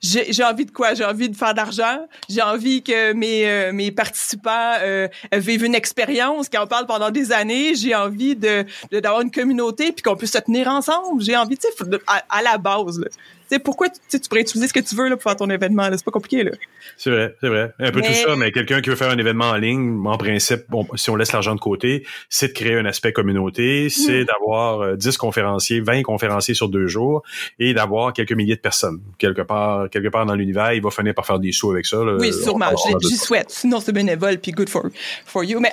j'ai 0.01 0.45
envie 0.45 0.65
de 0.65 0.71
quoi? 0.71 0.95
J'ai 0.95 1.05
envie 1.05 1.29
de 1.29 1.37
faire 1.37 1.55
d'argent. 1.55 2.07
J'ai 2.29 2.43
envie 2.43 2.83
que 2.83 3.13
mes, 3.13 3.49
euh, 3.49 3.73
mes 3.73 3.91
participants 3.91 4.75
euh, 4.81 5.09
vivent 5.33 5.65
une 5.65 5.75
expérience, 5.75 6.49
qu'on 6.49 6.67
parle 6.67 6.87
pendant 6.87 7.11
des 7.11 7.33
années. 7.33 7.75
J'ai 7.75 7.95
envie 7.95 8.37
de 8.37 8.65
d'avoir 8.93 9.23
une 9.23 9.31
communauté 9.31 9.93
puis 9.93 10.03
qu'on 10.03 10.17
puisse 10.17 10.33
se 10.33 10.39
tenir 10.39 10.69
ensemble. 10.69 11.23
J'ai 11.23 11.37
envie, 11.37 11.57
tu 11.57 11.67
sais, 11.69 11.99
à, 12.07 12.23
à, 12.29 12.43
la 12.43 12.59
base. 12.59 13.01
Là 13.01 13.09
sais, 13.49 13.59
pourquoi 13.59 13.89
tu, 13.89 14.21
tu 14.21 14.29
pourrais 14.29 14.43
utiliser 14.43 14.69
ce 14.69 14.73
que 14.73 14.81
tu 14.81 14.95
veux 14.95 15.09
là, 15.09 15.17
pour 15.17 15.23
faire 15.23 15.37
ton 15.37 15.51
événement? 15.51 15.89
C'est 15.93 16.05
pas 16.05 16.11
compliqué. 16.11 16.45
là. 16.45 16.53
C'est 16.97 17.11
vrai, 17.11 17.35
c'est 17.41 17.49
vrai. 17.49 17.73
Un 17.79 17.91
peu 17.91 18.01
tout 18.01 18.13
ça, 18.13 18.37
mais 18.37 18.53
quelqu'un 18.53 18.81
qui 18.81 18.91
veut 18.91 18.97
faire 18.97 19.11
un 19.11 19.19
événement 19.19 19.51
en 19.51 19.57
ligne, 19.57 20.07
en 20.07 20.17
principe, 20.17 20.63
bon, 20.69 20.87
si 20.95 21.11
on 21.11 21.17
laisse 21.17 21.33
l'argent 21.33 21.55
de 21.55 21.61
côté, 21.61 22.07
c'est 22.29 22.49
de 22.49 22.53
créer 22.53 22.77
un 22.77 22.85
aspect 22.85 23.13
communauté, 23.13 23.89
c'est 23.89 24.23
mm. 24.23 24.27
d'avoir 24.27 24.97
10 24.97 25.07
euh, 25.07 25.13
conférenciers, 25.19 25.81
20 25.81 26.03
conférenciers 26.03 26.55
sur 26.55 26.69
deux 26.69 26.87
jours 26.87 27.23
et 27.59 27.75
d'avoir 27.75 28.13
quelques 28.13 28.33
milliers 28.33 28.57
de 28.57 28.61
personnes. 28.61 29.01
Quelque 29.19 29.43
part, 29.43 29.89
quelque 29.91 30.09
part 30.09 30.27
dans 30.27 30.35
l'univers, 30.35 30.73
il 30.73 30.83
va 30.83 30.91
finir 30.91 31.15
par 31.15 31.27
faire 31.27 31.39
des 31.39 31.53
sous 31.53 31.71
avec 31.71 31.87
ça. 31.87 31.99
Là. 31.99 32.17
Oui, 32.19 32.33
sûrement. 32.33 32.67
J'y 33.03 33.17
souhaite. 33.17 33.51
Sinon, 33.51 33.81
c'est 33.81 33.93
bénévole 33.93 34.39
puis 34.39 34.53
good 34.53 34.69
for, 34.69 34.85
for 35.27 35.45
you. 35.45 35.61
Mais 35.61 35.73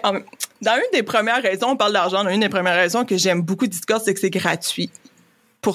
dans 0.61 0.75
une 0.75 0.91
des 0.93 1.03
premières 1.03 1.41
raisons, 1.41 1.69
on 1.71 1.77
parle 1.77 1.93
d'argent, 1.93 2.23
dans 2.23 2.29
une 2.29 2.41
des 2.41 2.49
premières 2.49 2.75
raisons 2.75 3.05
que 3.05 3.17
j'aime 3.17 3.41
beaucoup 3.41 3.67
Discord, 3.67 4.01
c'est 4.03 4.13
que 4.13 4.19
c'est 4.19 4.29
gratuit 4.29 4.89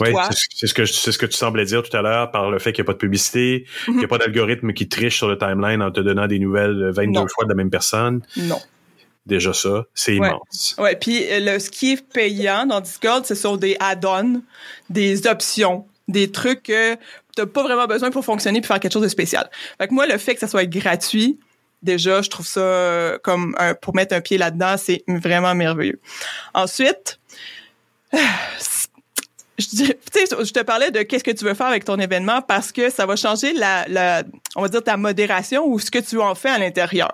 oui, 0.01 0.13
C'est 0.55 0.67
ce 0.67 0.75
que 0.75 0.85
c'est 0.87 1.13
ce 1.13 1.19
que 1.19 1.27
tu 1.27 1.37
semblais 1.37 1.65
dire 1.65 1.83
tout 1.83 1.97
à 1.97 2.03
l'heure 2.03 2.31
par 2.31 2.51
le 2.51 2.59
fait 2.59 2.73
qu'il 2.73 2.83
n'y 2.83 2.87
a 2.87 2.89
pas 2.89 2.93
de 2.93 2.99
publicité, 2.99 3.67
qu'il 3.85 3.95
n'y 3.95 4.01
a 4.01 4.03
mhm. 4.03 4.09
pas 4.09 4.19
d'algorithme 4.19 4.73
qui 4.73 4.89
triche 4.89 5.17
sur 5.17 5.29
le 5.29 5.39
timeline 5.39 5.83
en 5.83 5.91
te 5.91 6.01
donnant 6.01 6.27
des 6.27 6.39
nouvelles 6.39 6.91
22 6.93 7.27
fois 7.29 7.45
de 7.45 7.49
la 7.49 7.55
même 7.55 7.71
personne. 7.71 8.23
Non. 8.37 8.61
Déjà 9.27 9.53
ça, 9.53 9.85
c'est 9.95 10.19
Ouais. 10.19 10.29
immense. 10.29 10.75
Ouais, 10.79 10.97
puis 10.97 11.25
euh, 11.31 11.41
le, 11.41 11.59
ce 11.59 11.71
qui 11.71 11.93
est 11.93 12.09
payant 12.13 12.67
dans 12.67 12.81
Discord, 12.81 13.25
ce 13.27 13.35
sont 13.35 13.57
des 13.57 13.77
add-ons, 13.79 14.43
des 14.89 15.27
options, 15.27 15.87
des 16.09 16.31
trucs 16.33 16.63
que 16.65 16.97
t'as 17.37 17.47
pas 17.47 17.63
vraiment 17.63 17.87
besoin 17.87 18.11
pour 18.11 18.25
fonctionner 18.25 18.61
puis 18.61 18.69
faire 18.69 18.81
quelque 18.81 18.93
chose 18.93 19.03
de 19.03 19.09
spécial. 19.09 19.49
Fait 19.79 19.89
que 19.89 19.95
moi, 19.95 20.07
le 20.07 20.19
fait 20.19 20.35
que 20.35 20.41
ça 20.41 20.49
soit 20.49 20.65
gratuit, 20.65 21.39
déjà, 21.83 22.23
je 22.23 22.31
trouve 22.31 22.47
ça 22.47 22.61
euh, 22.61 23.19
comme 23.23 23.55
un- 23.59 23.75
pour 23.75 23.95
mettre 23.95 24.15
un 24.15 24.21
pied 24.21 24.39
là-dedans, 24.39 24.77
c'est 24.79 25.05
vraiment 25.07 25.55
merveilleux. 25.55 26.01
Ensuite, 26.55 27.21
je, 29.61 30.45
je 30.45 30.53
te 30.53 30.63
parlais 30.63 30.91
de 30.91 31.03
qu'est-ce 31.03 31.25
que 31.25 31.31
tu 31.31 31.45
veux 31.45 31.55
faire 31.55 31.67
avec 31.67 31.85
ton 31.85 31.97
événement 31.97 32.43
parce 32.43 32.73
que 32.73 32.91
ça 32.91 33.07
va 33.07 33.17
changer 33.17 33.53
la, 33.53 33.87
la 33.89 34.23
on 34.57 34.63
va 34.63 34.69
dire 34.69 34.83
ta 34.83 34.97
modération 34.97 35.67
ou 35.67 35.79
ce 35.79 35.91
que 35.91 35.99
tu 35.99 36.19
en 36.19 36.35
fais 36.35 36.51
à 36.51 36.59
l'intérieur. 36.59 37.13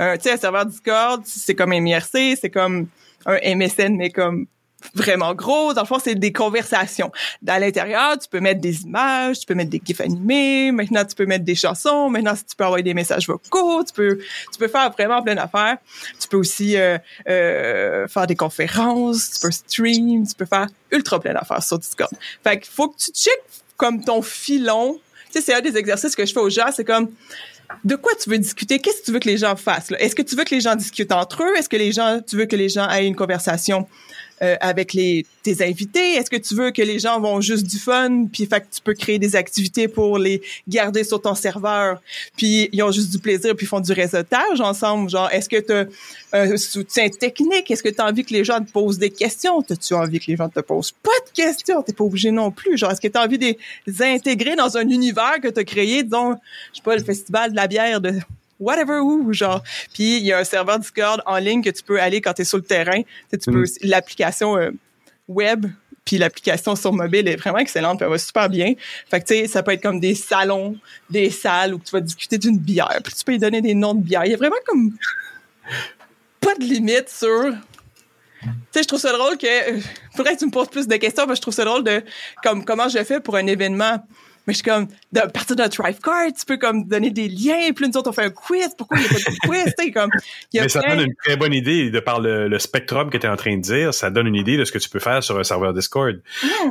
Euh, 0.00 0.16
tu 0.16 0.24
sais, 0.24 0.32
un 0.32 0.36
serveur 0.36 0.66
Discord, 0.66 1.22
c'est 1.24 1.54
comme 1.54 1.70
MIRC, 1.70 2.36
c'est 2.40 2.50
comme 2.50 2.88
un 3.26 3.38
MSN, 3.54 3.96
mais 3.96 4.10
comme 4.10 4.46
vraiment 4.94 5.34
gros. 5.34 5.72
Dans 5.72 5.82
le 5.82 5.86
fond, 5.86 5.98
c'est 6.02 6.14
des 6.14 6.32
conversations. 6.32 7.10
À 7.46 7.58
l'intérieur, 7.58 8.18
tu 8.18 8.28
peux 8.28 8.40
mettre 8.40 8.60
des 8.60 8.82
images, 8.82 9.40
tu 9.40 9.46
peux 9.46 9.54
mettre 9.54 9.70
des 9.70 9.80
gifs 9.84 10.00
animés, 10.00 10.72
maintenant 10.72 11.04
tu 11.04 11.14
peux 11.14 11.26
mettre 11.26 11.44
des 11.44 11.54
chansons, 11.54 12.10
maintenant 12.10 12.34
tu 12.34 12.56
peux 12.56 12.64
envoyer 12.64 12.82
des 12.82 12.94
messages 12.94 13.26
vocaux, 13.26 13.84
tu 13.84 13.92
peux 13.92 14.18
tu 14.52 14.58
peux 14.58 14.68
faire 14.68 14.90
vraiment 14.90 15.22
plein 15.22 15.34
d'affaires. 15.34 15.78
Tu 16.20 16.28
peux 16.28 16.36
aussi 16.36 16.76
euh, 16.76 16.98
euh, 17.28 18.06
faire 18.08 18.26
des 18.26 18.36
conférences, 18.36 19.30
tu 19.32 19.40
peux 19.40 19.50
stream, 19.50 20.26
tu 20.26 20.34
peux 20.34 20.46
faire 20.46 20.66
ultra 20.90 21.20
plein 21.20 21.34
d'affaires 21.34 21.62
sur 21.62 21.78
Discord. 21.78 22.10
Fait 22.42 22.58
qu'il 22.60 22.72
faut 22.72 22.88
que 22.88 22.98
tu 22.98 23.10
checkes 23.12 23.62
comme 23.76 24.04
ton 24.04 24.22
filon. 24.22 24.98
Tu 25.26 25.40
sais, 25.40 25.46
c'est 25.46 25.54
un 25.54 25.60
des 25.60 25.76
exercices 25.76 26.14
que 26.14 26.24
je 26.24 26.32
fais 26.32 26.40
aux 26.40 26.50
gens, 26.50 26.70
c'est 26.72 26.84
comme 26.84 27.10
de 27.82 27.96
quoi 27.96 28.12
tu 28.20 28.30
veux 28.30 28.38
discuter? 28.38 28.78
Qu'est-ce 28.78 29.00
que 29.00 29.06
tu 29.06 29.12
veux 29.12 29.18
que 29.18 29.28
les 29.28 29.38
gens 29.38 29.56
fassent? 29.56 29.90
Est-ce 29.98 30.14
que 30.14 30.22
tu 30.22 30.36
veux 30.36 30.44
que 30.44 30.54
les 30.54 30.60
gens 30.60 30.76
discutent 30.76 31.12
entre 31.12 31.42
eux? 31.42 31.56
Est-ce 31.56 31.68
que 31.68 31.76
les 31.76 31.92
gens, 31.92 32.20
tu 32.26 32.36
veux 32.36 32.46
que 32.46 32.56
les 32.56 32.68
gens 32.68 32.88
aient 32.90 33.06
une 33.06 33.16
conversation 33.16 33.88
euh, 34.42 34.56
avec 34.60 34.92
les 34.92 35.26
tes 35.42 35.62
invités? 35.64 36.14
Est-ce 36.14 36.30
que 36.30 36.36
tu 36.36 36.54
veux 36.54 36.70
que 36.70 36.82
les 36.82 36.98
gens 36.98 37.20
vont 37.20 37.40
juste 37.40 37.66
du 37.66 37.78
fun? 37.78 38.26
Puis 38.32 38.46
fait 38.46 38.60
que 38.60 38.74
tu 38.74 38.80
peux 38.82 38.94
créer 38.94 39.18
des 39.18 39.36
activités 39.36 39.88
pour 39.88 40.18
les 40.18 40.42
garder 40.66 41.04
sur 41.04 41.20
ton 41.20 41.34
serveur. 41.34 42.00
Puis 42.36 42.68
ils 42.72 42.82
ont 42.82 42.90
juste 42.90 43.10
du 43.10 43.18
plaisir 43.18 43.54
puis 43.54 43.66
font 43.66 43.80
du 43.80 43.92
réseautage 43.92 44.60
ensemble. 44.60 45.10
Genre, 45.10 45.28
est-ce 45.30 45.48
que 45.48 45.60
tu 45.60 45.72
as 45.72 45.86
un 46.32 46.56
soutien 46.56 47.08
technique? 47.08 47.70
Est-ce 47.70 47.82
que 47.82 47.88
tu 47.88 48.00
as 48.00 48.06
envie 48.06 48.24
que 48.24 48.32
les 48.32 48.44
gens 48.44 48.60
te 48.60 48.70
posent 48.70 48.98
des 48.98 49.10
questions? 49.10 49.60
As-tu 49.60 49.94
envie 49.94 50.18
que 50.18 50.30
les 50.30 50.36
gens 50.36 50.48
te 50.48 50.60
posent 50.60 50.92
pas 50.92 51.10
de 51.26 51.32
questions? 51.32 51.82
T'es 51.82 51.92
pas 51.92 52.04
obligé 52.04 52.30
non 52.30 52.50
plus. 52.50 52.76
Genre, 52.76 52.90
est-ce 52.90 53.00
que 53.00 53.08
tu 53.08 53.18
as 53.18 53.22
envie 53.22 53.38
de 53.38 53.54
les 53.86 54.02
intégrer 54.02 54.56
dans 54.56 54.76
un 54.76 54.88
univers 54.88 55.40
que 55.42 55.48
tu 55.48 55.60
as 55.60 55.64
créé, 55.64 56.02
disons, 56.02 56.36
je 56.72 56.78
sais 56.78 56.82
pas, 56.82 56.96
le 56.96 57.04
festival 57.04 57.50
de 57.50 57.56
la 57.56 57.66
bière 57.66 58.00
de 58.00 58.12
whatever 58.60 59.00
où, 59.00 59.32
genre. 59.32 59.62
Puis 59.92 60.18
il 60.18 60.24
y 60.24 60.32
a 60.32 60.38
un 60.38 60.44
serveur 60.44 60.78
Discord 60.78 61.22
en 61.26 61.38
ligne 61.38 61.62
que 61.62 61.70
tu 61.70 61.82
peux 61.82 62.00
aller 62.00 62.20
quand 62.20 62.34
tu 62.34 62.42
es 62.42 62.44
sur 62.44 62.58
le 62.58 62.64
terrain. 62.64 63.02
Tu, 63.02 63.38
sais, 63.38 63.50
peux 63.50 63.64
l'application 63.82 64.56
euh, 64.56 64.70
web 65.28 65.66
puis 66.04 66.18
l'application 66.18 66.76
sur 66.76 66.92
mobile 66.92 67.26
est 67.28 67.36
vraiment 67.36 67.58
excellente, 67.58 67.98
puis 67.98 68.04
elle 68.04 68.10
va 68.10 68.18
super 68.18 68.48
bien. 68.48 68.74
Fait 69.10 69.20
que 69.20 69.26
tu 69.26 69.34
sais, 69.34 69.46
ça 69.46 69.62
peut 69.62 69.72
être 69.72 69.82
comme 69.82 70.00
des 70.00 70.14
salons, 70.14 70.76
des 71.08 71.30
salles 71.30 71.74
où 71.74 71.78
tu 71.78 71.90
vas 71.92 72.00
discuter 72.00 72.38
d'une 72.38 72.58
bière, 72.58 73.00
puis 73.02 73.14
tu 73.14 73.24
peux 73.24 73.32
y 73.32 73.38
donner 73.38 73.62
des 73.62 73.74
noms 73.74 73.94
de 73.94 74.02
bière. 74.02 74.24
Il 74.24 74.32
y 74.32 74.34
a 74.34 74.36
vraiment 74.36 74.56
comme 74.66 74.92
pas 76.40 76.54
de 76.56 76.64
limite 76.64 77.08
sur 77.08 77.54
tu 78.42 78.50
sais, 78.72 78.82
je 78.82 78.88
trouve 78.88 79.00
ça 79.00 79.12
drôle 79.12 79.38
que 79.38 79.46
euh, 79.46 79.80
faudrait 80.14 80.34
que 80.34 80.40
tu 80.40 80.46
me 80.46 80.50
poses 80.50 80.68
plus 80.68 80.86
de 80.86 80.96
questions, 80.96 81.24
parce 81.24 81.30
que 81.30 81.36
je 81.36 81.42
trouve 81.42 81.54
ça 81.54 81.64
drôle 81.64 81.84
de 81.84 82.02
comme 82.42 82.64
comment 82.64 82.88
je 82.88 83.02
fais 83.02 83.20
pour 83.20 83.36
un 83.36 83.46
événement. 83.46 84.06
Mais 84.46 84.52
je 84.52 84.58
suis 84.58 84.62
comme, 84.64 84.88
de 85.12 85.20
partir 85.32 85.56
d'un 85.56 85.68
Thrive 85.68 85.98
Card, 86.00 86.26
tu 86.38 86.44
peux 86.46 86.56
comme 86.58 86.86
donner 86.86 87.10
des 87.10 87.28
liens, 87.28 87.72
puis 87.74 87.88
nous 87.88 87.96
autres, 87.96 88.10
on 88.10 88.12
fait 88.12 88.24
un 88.24 88.30
quiz. 88.30 88.68
Pourquoi 88.76 88.98
il 88.98 89.02
n'y 89.02 89.06
a 89.06 89.10
pas 89.10 89.16
de 89.16 89.38
quiz? 89.48 89.92
Comme, 89.94 90.10
il 90.52 90.56
y 90.56 90.60
a 90.60 90.62
Mais 90.64 90.68
ça 90.68 90.80
donne 90.80 91.00
une 91.00 91.14
très 91.24 91.36
bonne 91.36 91.54
idée 91.54 91.90
de 91.90 92.00
par 92.00 92.20
le, 92.20 92.48
le 92.48 92.58
spectrum 92.58 93.08
que 93.10 93.16
tu 93.18 93.26
es 93.26 93.28
en 93.28 93.36
train 93.36 93.56
de 93.56 93.62
dire. 93.62 93.94
Ça 93.94 94.10
donne 94.10 94.26
une 94.26 94.34
idée 94.34 94.56
de 94.56 94.64
ce 94.64 94.72
que 94.72 94.78
tu 94.78 94.88
peux 94.88 94.98
faire 94.98 95.22
sur 95.22 95.38
un 95.38 95.44
serveur 95.44 95.72
Discord. 95.72 96.20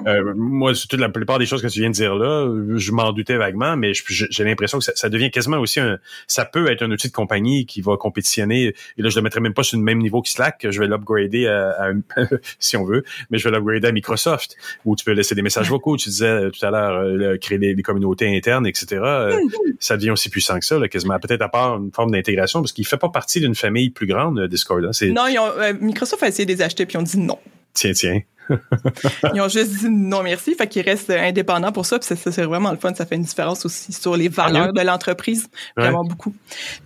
Euh, 0.06 0.34
moi, 0.36 0.76
surtout 0.76 0.98
la 0.98 1.10
plupart 1.10 1.40
des 1.40 1.46
choses 1.46 1.62
que 1.62 1.68
tu 1.68 1.80
viens 1.80 1.90
de 1.90 1.96
dire 1.96 2.16
là, 2.16 2.48
je 2.76 2.92
m'en 2.92 3.12
doutais 3.12 3.38
vaguement, 3.38 3.76
mais 3.76 3.94
j'ai 3.94 4.44
l'impression 4.44 4.78
que 4.78 4.84
ça, 4.84 4.92
ça 4.96 5.10
devient 5.10 5.32
quasiment 5.32 5.58
aussi 5.58 5.80
un. 5.80 5.98
Ça 6.28 6.46
peut 6.46 6.72
être 6.72 6.84
un 6.84 6.92
outil 6.92 7.08
de 7.08 7.14
compagnie 7.14 7.66
qui 7.66 7.82
va 7.82 7.98
compétitionner. 7.98 8.74
Et 8.98 9.02
là, 9.02 9.10
je 9.10 9.16
le 9.16 9.22
mettrai 9.22 9.40
même 9.40 9.54
pas 9.54 9.64
sur 9.64 9.78
le 9.78 9.84
même 9.84 10.00
niveau 10.00 10.22
que 10.22 10.30
Slack. 10.30 10.68
Je 10.70 10.80
vais 10.80 10.88
l'upgrader 10.88 11.48
à, 11.48 11.90
si 12.60 12.78
on 12.78 12.84
veut, 12.84 13.04
mais 13.30 13.38
je 13.38 13.50
vais 13.50 13.56
l'upgrader 13.56 13.88
à 13.88 13.92
Microsoft, 13.92 14.58
où 14.86 14.96
tu 14.96 15.04
peux 15.06 15.12
laisser 15.14 15.34
des 15.34 15.42
messages 15.42 15.70
vocaux. 15.70 15.98
Tu 15.98 16.10
disais 16.10 16.52
tout 16.52 16.66
à 16.66 16.70
l'heure, 16.72 17.00
euh, 17.00 17.16
le- 17.16 17.38
créer 17.38 17.63
des 17.74 17.82
communautés 17.84 18.36
internes, 18.36 18.68
etc. 18.68 18.88
Euh, 19.04 19.40
ça 19.80 19.96
devient 19.96 20.12
aussi 20.12 20.30
puissant 20.30 20.60
que 20.60 20.66
ça, 20.66 20.78
là, 20.78 20.88
quasiment. 20.90 21.18
Peut-être 21.20 21.42
à 21.42 21.50
part 21.50 21.78
une 21.78 21.92
forme 21.92 22.12
d'intégration, 22.12 22.62
parce 22.62 22.74
qu'il 22.74 22.86
fait 22.86 22.98
pas 22.98 23.10
partie 23.10 23.40
d'une 23.40 23.56
famille 23.56 23.90
plus 23.90 24.08
grande, 24.08 24.40
euh, 24.40 24.48
Discord. 24.48 24.84
hein. 24.84 24.92
Non, 25.14 25.28
ils 25.28 25.40
ont, 25.40 25.48
euh, 25.58 25.74
Microsoft 25.80 26.22
a 26.24 26.28
essayé 26.28 26.46
de 26.46 26.52
les 26.52 26.62
acheter, 26.62 26.86
puis 26.86 26.96
ils 26.96 27.00
ont 27.00 27.04
dit 27.04 27.18
non. 27.20 27.40
tiens, 27.74 27.94
tiens. 27.94 28.20
Ils 29.34 29.40
ont 29.40 29.48
juste 29.48 29.72
dit 29.80 29.90
non 29.90 30.22
merci, 30.22 30.54
fait 30.54 30.68
qu'ils 30.68 30.82
restent 30.82 31.10
indépendants 31.10 31.72
pour 31.72 31.86
ça, 31.86 31.98
puis 31.98 32.06
ça, 32.06 32.18
ça, 32.18 32.30
c'est 32.30 32.44
vraiment 32.44 32.72
le 32.72 32.78
fun, 32.78 32.94
ça 32.94 33.06
fait 33.06 33.16
une 33.16 33.24
différence 33.24 33.66
aussi 33.66 33.94
sur 33.94 34.18
les 34.18 34.28
valeurs 34.28 34.74
de 34.74 34.82
l'entreprise, 34.82 35.48
vraiment 35.78 36.02
Ouais. 36.02 36.10
beaucoup. 36.10 36.36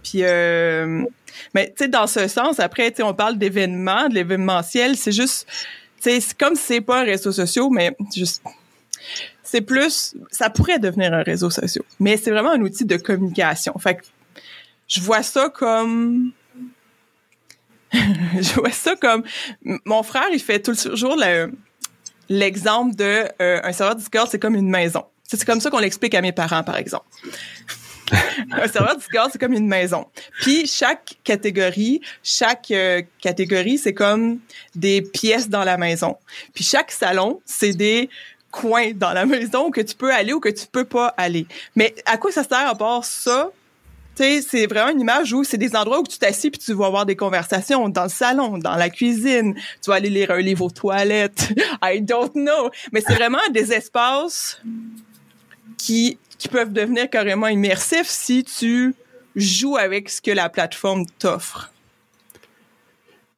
Puis 0.03 0.19
euh, 0.21 1.01
mais 1.55 1.73
tu 1.75 1.85
sais 1.85 1.87
dans 1.89 2.05
ce 2.05 2.27
sens 2.27 2.59
après 2.59 2.91
tu 2.91 2.97
sais 2.97 3.03
on 3.03 3.15
parle 3.15 3.39
d'événements, 3.39 4.07
de 4.07 4.13
l'événementiel, 4.13 4.95
c'est 4.97 5.11
juste 5.11 5.47
tu 5.99 6.11
sais 6.11 6.19
c'est 6.19 6.37
comme 6.37 6.53
c'est 6.53 6.79
pas 6.81 7.01
un 7.01 7.05
réseau 7.05 7.31
social 7.31 7.65
mais 7.71 7.97
juste 8.15 8.43
c'est 9.49 9.61
plus 9.61 10.15
ça 10.29 10.49
pourrait 10.49 10.79
devenir 10.79 11.13
un 11.13 11.23
réseau 11.23 11.49
social, 11.49 11.83
mais 11.99 12.17
c'est 12.17 12.31
vraiment 12.31 12.51
un 12.51 12.61
outil 12.61 12.85
de 12.85 12.97
communication. 12.97 13.73
Fait 13.79 13.95
que 13.95 14.03
je 14.87 14.99
vois 14.99 15.23
ça 15.23 15.49
comme 15.49 16.31
je 17.93 18.53
vois 18.55 18.71
ça 18.71 18.95
comme 18.95 19.23
mon 19.85 20.03
frère 20.03 20.27
il 20.33 20.39
fait 20.41 20.59
toujours 20.61 21.15
le- 21.15 21.51
l'exemple 22.27 22.95
de 22.95 23.25
euh, 23.41 23.61
un 23.63 23.71
serveur 23.71 23.95
Discord 23.95 24.27
c'est 24.29 24.39
comme 24.39 24.55
une 24.55 24.69
maison. 24.69 25.05
C'est 25.23 25.37
c'est 25.37 25.45
comme 25.45 25.61
ça 25.61 25.69
qu'on 25.69 25.79
l'explique 25.79 26.13
à 26.13 26.21
mes 26.21 26.33
parents 26.33 26.63
par 26.63 26.77
exemple. 26.77 27.05
Un 28.53 28.67
serveur 28.69 28.95
Discord 28.95 29.29
c'est 29.31 29.39
comme 29.39 29.51
une 29.53 29.67
maison. 29.67 30.05
Puis 30.41 30.67
chaque 30.67 31.15
catégorie 31.23 32.01
chaque 32.23 32.71
euh, 32.71 33.01
catégorie 33.21 33.77
c'est 33.77 33.93
comme 33.93 34.39
des 34.75 35.01
pièces 35.01 35.49
dans 35.49 35.63
la 35.65 35.77
maison. 35.77 36.17
Puis 36.53 36.63
chaque 36.63 36.91
salon 36.91 37.41
c'est 37.45 37.73
des 37.73 38.09
coins 38.51 38.91
dans 38.93 39.13
la 39.13 39.25
maison 39.25 39.71
que 39.71 39.81
tu 39.81 39.95
peux 39.95 40.13
aller 40.13 40.33
ou 40.33 40.39
que 40.39 40.49
tu 40.49 40.65
peux 40.71 40.85
pas 40.85 41.13
aller 41.17 41.45
mais 41.75 41.93
à 42.05 42.17
quoi 42.17 42.31
ça 42.31 42.43
sert 42.43 42.67
à 42.67 42.75
part 42.75 43.05
ça? 43.05 43.49
C'est 44.15 44.65
vraiment 44.65 44.89
une 44.89 45.01
image 45.01 45.31
où 45.31 45.43
c'est 45.43 45.59
des 45.59 45.75
endroits 45.75 45.99
où 45.99 46.07
tu 46.07 46.17
t'assis 46.17 46.49
puis 46.49 46.59
tu 46.59 46.73
vas 46.73 46.87
avoir 46.87 47.05
des 47.05 47.15
conversations 47.15 47.87
dans 47.87 48.03
le 48.03 48.09
salon, 48.09 48.57
dans 48.57 48.75
la 48.75 48.89
cuisine. 48.89 49.53
Tu 49.53 49.91
vas 49.91 49.97
aller 49.97 50.09
lire 50.09 50.31
un 50.31 50.39
livre 50.39 50.65
aux 50.65 50.71
toilettes. 50.71 51.53
I 51.83 52.01
don't 52.01 52.31
know. 52.33 52.71
Mais 52.91 53.03
c'est 53.05 53.13
vraiment 53.13 53.37
des 53.51 53.71
espaces 53.73 54.59
qui, 55.77 56.17
qui 56.39 56.47
peuvent 56.47 56.73
devenir 56.73 57.11
carrément 57.11 57.47
immersifs 57.47 58.07
si 58.07 58.43
tu 58.43 58.95
joues 59.35 59.77
avec 59.77 60.09
ce 60.09 60.19
que 60.19 60.31
la 60.31 60.49
plateforme 60.49 61.05
t'offre. 61.19 61.71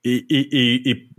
Et, 0.05 0.25
et, 0.29 0.39
et, 0.39 0.89
et 0.89 1.09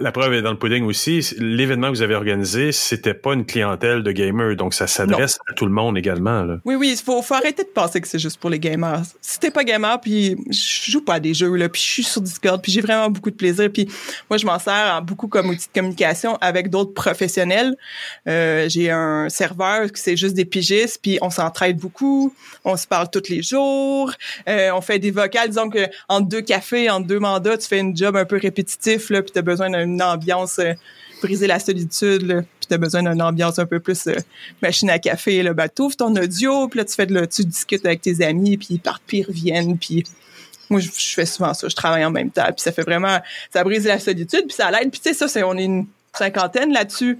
la 0.00 0.12
preuve 0.12 0.32
est 0.32 0.40
dans 0.40 0.52
le 0.52 0.58
pudding 0.58 0.84
aussi. 0.84 1.20
L'événement 1.38 1.88
que 1.88 1.96
vous 1.96 2.02
avez 2.02 2.14
organisé, 2.14 2.72
c'était 2.72 3.12
pas 3.12 3.34
une 3.34 3.44
clientèle 3.44 4.02
de 4.02 4.12
gamers, 4.12 4.56
donc 4.56 4.72
ça 4.72 4.86
s'adresse 4.86 5.38
à 5.50 5.52
tout 5.52 5.66
le 5.66 5.72
monde 5.72 5.98
également. 5.98 6.42
Là. 6.44 6.56
Oui, 6.64 6.74
oui, 6.74 6.90
il 6.92 6.96
faut, 6.96 7.20
faut 7.20 7.34
arrêter 7.34 7.64
de 7.64 7.68
penser 7.68 8.00
que 8.00 8.08
c'est 8.08 8.18
juste 8.18 8.38
pour 8.38 8.48
les 8.48 8.58
gamers. 8.58 9.02
Si 9.20 9.38
t'es 9.38 9.50
pas 9.50 9.62
gamer, 9.62 10.00
puis 10.00 10.38
je 10.50 10.90
joue 10.90 11.04
pas 11.04 11.14
à 11.14 11.20
des 11.20 11.34
jeux, 11.34 11.54
là, 11.54 11.68
puis 11.68 11.82
je 11.82 11.86
suis 11.86 12.02
sur 12.02 12.22
Discord, 12.22 12.62
puis 12.62 12.72
j'ai 12.72 12.80
vraiment 12.80 13.10
beaucoup 13.10 13.30
de 13.30 13.36
plaisir, 13.36 13.70
puis 13.70 13.86
moi, 14.30 14.38
je 14.38 14.46
m'en 14.46 14.58
sers 14.58 14.94
en 14.94 15.02
beaucoup 15.02 15.28
comme 15.28 15.50
outil 15.50 15.66
de 15.66 15.78
communication 15.78 16.38
avec 16.40 16.70
d'autres 16.70 16.94
professionnels. 16.94 17.76
Euh, 18.26 18.70
j'ai 18.70 18.90
un 18.90 19.28
serveur 19.28 19.92
qui 19.92 20.00
c'est 20.00 20.16
juste 20.16 20.34
des 20.34 20.46
pigistes, 20.46 21.00
puis 21.02 21.18
on 21.20 21.28
s'entraide 21.28 21.76
beaucoup, 21.76 22.34
on 22.64 22.78
se 22.78 22.86
parle 22.86 23.10
tous 23.10 23.28
les 23.28 23.42
jours, 23.42 24.12
euh, 24.48 24.70
on 24.72 24.80
fait 24.80 24.98
des 24.98 25.10
vocales, 25.10 25.48
disons 25.48 25.68
que 25.68 25.86
entre 26.08 26.26
deux 26.28 26.40
cafés, 26.40 26.88
entre 26.88 27.06
deux 27.06 27.18
mandats, 27.18 27.58
tu 27.58 27.68
fais 27.68 27.80
une 27.80 27.94
job 27.94 28.16
un 28.16 28.24
peu 28.30 28.38
répétitif, 28.38 29.10
là, 29.10 29.22
puis 29.22 29.32
t'as 29.32 29.42
besoin 29.42 29.68
d'une 29.70 30.00
ambiance... 30.02 30.58
euh, 30.58 30.72
briser 31.22 31.46
la 31.46 31.58
solitude, 31.58 32.22
là, 32.22 32.36
puis 32.40 32.66
t'as 32.66 32.78
besoin 32.78 33.02
d'une 33.02 33.20
ambiance 33.20 33.58
un 33.58 33.66
peu 33.66 33.78
plus 33.78 34.06
euh, 34.06 34.14
machine 34.62 34.88
à 34.88 34.98
café, 34.98 35.42
là, 35.42 35.52
ben, 35.52 35.68
t'ouvres 35.68 35.94
ton 35.94 36.16
audio, 36.16 36.66
puis 36.66 36.78
là, 36.78 36.84
tu 36.86 36.94
fais 36.94 37.04
de, 37.04 37.12
la- 37.12 37.26
tu 37.26 37.44
discutes 37.44 37.84
avec 37.84 38.00
tes 38.00 38.24
amis, 38.24 38.56
puis 38.56 38.68
ils 38.70 38.80
partent, 38.80 39.02
puis 39.06 39.18
ils 39.18 39.24
reviennent, 39.26 39.76
puis 39.76 40.02
moi, 40.70 40.80
je, 40.80 40.88
je 40.96 41.12
fais 41.12 41.26
souvent 41.26 41.52
ça, 41.52 41.68
je 41.68 41.76
travaille 41.76 42.02
en 42.06 42.10
même 42.10 42.30
temps, 42.30 42.46
puis 42.46 42.62
ça 42.62 42.72
fait 42.72 42.80
vraiment, 42.84 43.18
ça 43.52 43.62
brise 43.64 43.84
la 43.86 43.98
solitude, 43.98 44.44
puis 44.46 44.54
ça 44.56 44.70
l'aide, 44.70 44.90
puis 44.90 44.98
tu 44.98 45.10
sais, 45.10 45.14
ça, 45.14 45.28
c'est, 45.28 45.42
on 45.42 45.58
est 45.58 45.64
une 45.64 45.84
cinquantaine 46.14 46.72
là-dessus, 46.72 47.18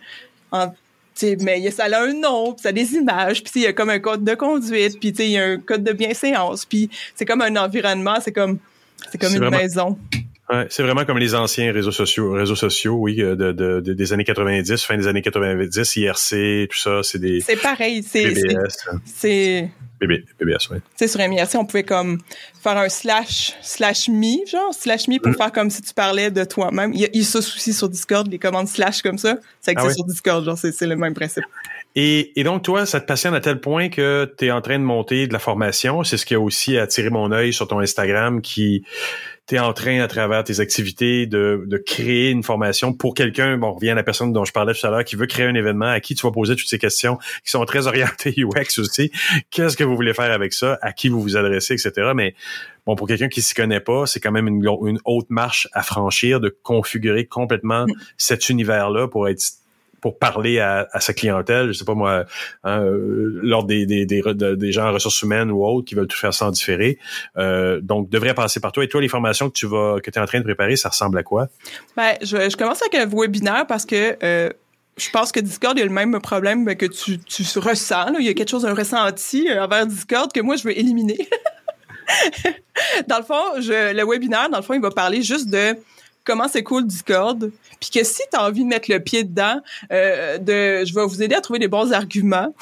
en- 0.50 0.72
mais 1.42 1.70
ça 1.70 1.84
a 1.84 2.02
un 2.02 2.14
nom, 2.14 2.54
puis 2.54 2.62
ça 2.62 2.70
a 2.70 2.72
des 2.72 2.94
images, 2.94 3.42
puis 3.42 3.52
il 3.56 3.62
y 3.64 3.66
a 3.66 3.74
comme 3.74 3.90
un 3.90 3.98
code 3.98 4.24
de 4.24 4.34
conduite, 4.34 4.98
puis 4.98 5.12
tu 5.12 5.18
sais, 5.18 5.26
il 5.26 5.32
y 5.32 5.38
a 5.38 5.44
un 5.44 5.58
code 5.58 5.84
de 5.84 5.92
bienséance, 5.92 6.64
puis 6.64 6.88
c'est 7.14 7.26
comme 7.26 7.42
un 7.42 7.54
environnement, 7.56 8.16
c'est 8.24 8.32
comme, 8.32 8.58
c'est 9.12 9.18
comme 9.18 9.32
une 9.34 9.40
vraiment- 9.40 9.58
maison. 9.58 9.98
Ouais, 10.50 10.66
c'est 10.68 10.82
vraiment 10.82 11.04
comme 11.04 11.18
les 11.18 11.34
anciens 11.34 11.72
réseaux 11.72 11.92
sociaux, 11.92 12.32
réseaux 12.32 12.56
sociaux, 12.56 12.94
oui, 12.98 13.20
euh, 13.22 13.36
de, 13.36 13.52
de- 13.52 13.80
de- 13.80 13.92
des 13.92 14.12
années 14.12 14.24
90, 14.24 14.82
fin 14.84 14.96
des 14.96 15.06
années 15.06 15.22
90, 15.22 15.96
IRC, 15.96 16.66
tout 16.68 16.78
ça, 16.78 17.02
c'est 17.02 17.18
des 17.18 17.40
C'est 17.40 17.60
pareil, 17.60 18.02
c'est, 18.02 18.34
c'est, 19.04 19.70
Bébé, 20.00 20.24
BBS, 20.40 20.70
oui. 20.70 20.78
Tu 20.78 20.82
sais, 20.96 21.08
sur 21.08 21.20
MIRC, 21.20 21.54
on 21.56 21.66
pouvait 21.66 21.82
comme 21.82 22.20
faire 22.62 22.78
un 22.78 22.88
slash, 22.88 23.52
slash 23.60 24.08
me, 24.08 24.46
genre, 24.50 24.72
slash 24.72 25.08
me 25.08 25.18
pour 25.20 25.30
Mm. 25.32 25.36
faire 25.36 25.52
comme 25.52 25.68
si 25.70 25.82
tu 25.82 25.92
parlais 25.92 26.30
de 26.30 26.42
toi-même. 26.44 26.92
Il 26.94 27.00
y 27.00 27.20
a, 27.20 27.24
ça 27.24 27.42
sur 27.42 27.88
Discord, 27.90 28.26
les 28.26 28.38
commandes 28.38 28.66
slash 28.66 29.02
comme 29.02 29.18
ça. 29.18 29.36
Ça 29.60 29.72
existe 29.72 29.78
Ah 29.84 29.88
oui? 29.88 29.94
sur 29.94 30.04
Discord, 30.06 30.42
genre, 30.44 30.56
c'est 30.56 30.72
c'est 30.72 30.86
le 30.86 30.96
même 30.96 31.12
principe. 31.12 31.44
Et, 31.96 32.32
et 32.40 32.44
donc, 32.44 32.62
toi, 32.62 32.86
ça 32.86 33.00
te 33.00 33.06
passionne 33.06 33.34
à 33.34 33.40
tel 33.40 33.60
point 33.60 33.88
que 33.90 34.32
tu 34.38 34.46
es 34.46 34.50
en 34.52 34.60
train 34.62 34.78
de 34.78 34.84
monter 34.84 35.26
de 35.26 35.32
la 35.34 35.38
formation. 35.40 36.02
C'est 36.04 36.16
ce 36.16 36.24
qui 36.24 36.34
a 36.34 36.40
aussi 36.40 36.78
attiré 36.78 37.10
mon 37.10 37.30
œil 37.32 37.52
sur 37.52 37.68
ton 37.68 37.80
Instagram, 37.80 38.40
qui 38.40 38.84
tu 39.50 39.56
es 39.56 39.58
en 39.58 39.72
train, 39.72 40.00
à 40.00 40.06
travers 40.06 40.44
tes 40.44 40.60
activités, 40.60 41.26
de, 41.26 41.64
de 41.66 41.76
créer 41.76 42.30
une 42.30 42.44
formation 42.44 42.92
pour 42.92 43.14
quelqu'un, 43.14 43.58
bon, 43.58 43.70
on 43.70 43.74
revient 43.74 43.90
à 43.90 43.94
la 43.96 44.04
personne 44.04 44.32
dont 44.32 44.44
je 44.44 44.52
parlais 44.52 44.74
tout 44.74 44.86
à 44.86 44.90
l'heure, 44.90 45.04
qui 45.04 45.16
veut 45.16 45.26
créer 45.26 45.46
un 45.46 45.56
événement, 45.56 45.86
à 45.86 45.98
qui 45.98 46.14
tu 46.14 46.24
vas 46.24 46.30
poser 46.30 46.54
toutes 46.54 46.68
ces 46.68 46.78
questions, 46.78 47.18
qui 47.44 47.50
sont 47.50 47.64
très 47.64 47.88
orientées 47.88 48.32
UX 48.38 48.78
aussi. 48.78 49.10
Qu'est-ce 49.50 49.76
que 49.76 49.82
vous 49.82 49.96
voulez 49.96 50.14
faire 50.14 50.30
avec 50.30 50.52
ça? 50.52 50.78
À 50.82 50.92
qui 50.92 51.08
vous 51.08 51.20
vous 51.20 51.36
adressez, 51.36 51.74
etc. 51.74 52.12
Mais 52.14 52.36
bon, 52.86 52.94
pour 52.94 53.08
quelqu'un 53.08 53.26
qui 53.26 53.42
s'y 53.42 53.54
connaît 53.54 53.80
pas, 53.80 54.06
c'est 54.06 54.20
quand 54.20 54.30
même 54.30 54.46
une, 54.46 54.64
une 54.86 55.00
haute 55.04 55.30
marche 55.30 55.66
à 55.72 55.82
franchir 55.82 56.38
de 56.38 56.56
configurer 56.62 57.26
complètement 57.26 57.86
cet 58.18 58.50
univers-là 58.50 59.08
pour 59.08 59.28
être 59.28 59.42
pour 60.00 60.18
parler 60.18 60.58
à, 60.60 60.88
à 60.92 61.00
sa 61.00 61.12
clientèle, 61.12 61.68
je 61.68 61.72
sais 61.72 61.84
pas 61.84 61.94
moi, 61.94 62.24
hein, 62.64 62.82
euh, 62.82 63.40
lors 63.42 63.64
des, 63.64 63.86
des, 63.86 64.06
des, 64.06 64.22
des 64.34 64.72
gens 64.72 64.88
en 64.88 64.92
ressources 64.92 65.22
humaines 65.22 65.50
ou 65.50 65.64
autres 65.64 65.86
qui 65.86 65.94
veulent 65.94 66.06
tout 66.06 66.16
faire 66.16 66.34
sans 66.34 66.50
différer. 66.50 66.98
Euh, 67.36 67.80
donc, 67.80 68.08
devrait 68.10 68.34
passer 68.34 68.60
par 68.60 68.72
toi. 68.72 68.84
Et 68.84 68.88
toi, 68.88 69.00
les 69.00 69.08
formations 69.08 69.48
que 69.48 69.54
tu 69.54 69.66
vas 69.66 70.00
que 70.00 70.10
es 70.10 70.18
en 70.18 70.26
train 70.26 70.38
de 70.38 70.44
préparer, 70.44 70.76
ça 70.76 70.88
ressemble 70.88 71.18
à 71.18 71.22
quoi? 71.22 71.48
Ben, 71.96 72.14
je, 72.22 72.50
je 72.50 72.56
commence 72.56 72.82
avec 72.82 72.94
un 72.94 73.06
webinaire 73.06 73.66
parce 73.66 73.86
que 73.86 74.16
euh, 74.22 74.50
je 74.96 75.10
pense 75.10 75.32
que 75.32 75.40
Discord, 75.40 75.76
il 75.76 75.80
y 75.80 75.82
a 75.82 75.86
le 75.86 75.92
même 75.92 76.18
problème 76.20 76.74
que 76.76 76.86
tu, 76.86 77.18
tu 77.18 77.42
ressens. 77.58 78.12
là. 78.12 78.18
Il 78.18 78.26
y 78.26 78.28
a 78.28 78.34
quelque 78.34 78.50
chose, 78.50 78.66
un 78.66 78.74
ressenti 78.74 79.48
euh, 79.48 79.64
envers 79.64 79.86
Discord 79.86 80.32
que 80.32 80.40
moi, 80.40 80.56
je 80.56 80.64
veux 80.64 80.78
éliminer. 80.78 81.28
dans 83.08 83.18
le 83.18 83.24
fond, 83.24 83.60
je, 83.60 83.94
le 83.94 84.04
webinaire, 84.04 84.50
dans 84.50 84.58
le 84.58 84.62
fond, 84.62 84.74
il 84.74 84.80
va 84.80 84.90
parler 84.90 85.22
juste 85.22 85.48
de 85.48 85.76
comment 86.24 86.48
c'est 86.48 86.62
cool 86.62 86.86
Discord, 86.86 87.50
puis 87.80 87.90
que 87.90 88.04
si 88.04 88.22
tu 88.30 88.38
as 88.38 88.44
envie 88.44 88.64
de 88.64 88.68
mettre 88.68 88.90
le 88.90 89.00
pied 89.00 89.24
dedans, 89.24 89.60
euh, 89.92 90.38
de, 90.38 90.84
je 90.84 90.94
vais 90.94 91.04
vous 91.04 91.22
aider 91.22 91.34
à 91.34 91.40
trouver 91.40 91.58
des 91.58 91.68
bons 91.68 91.92
arguments 91.92 92.54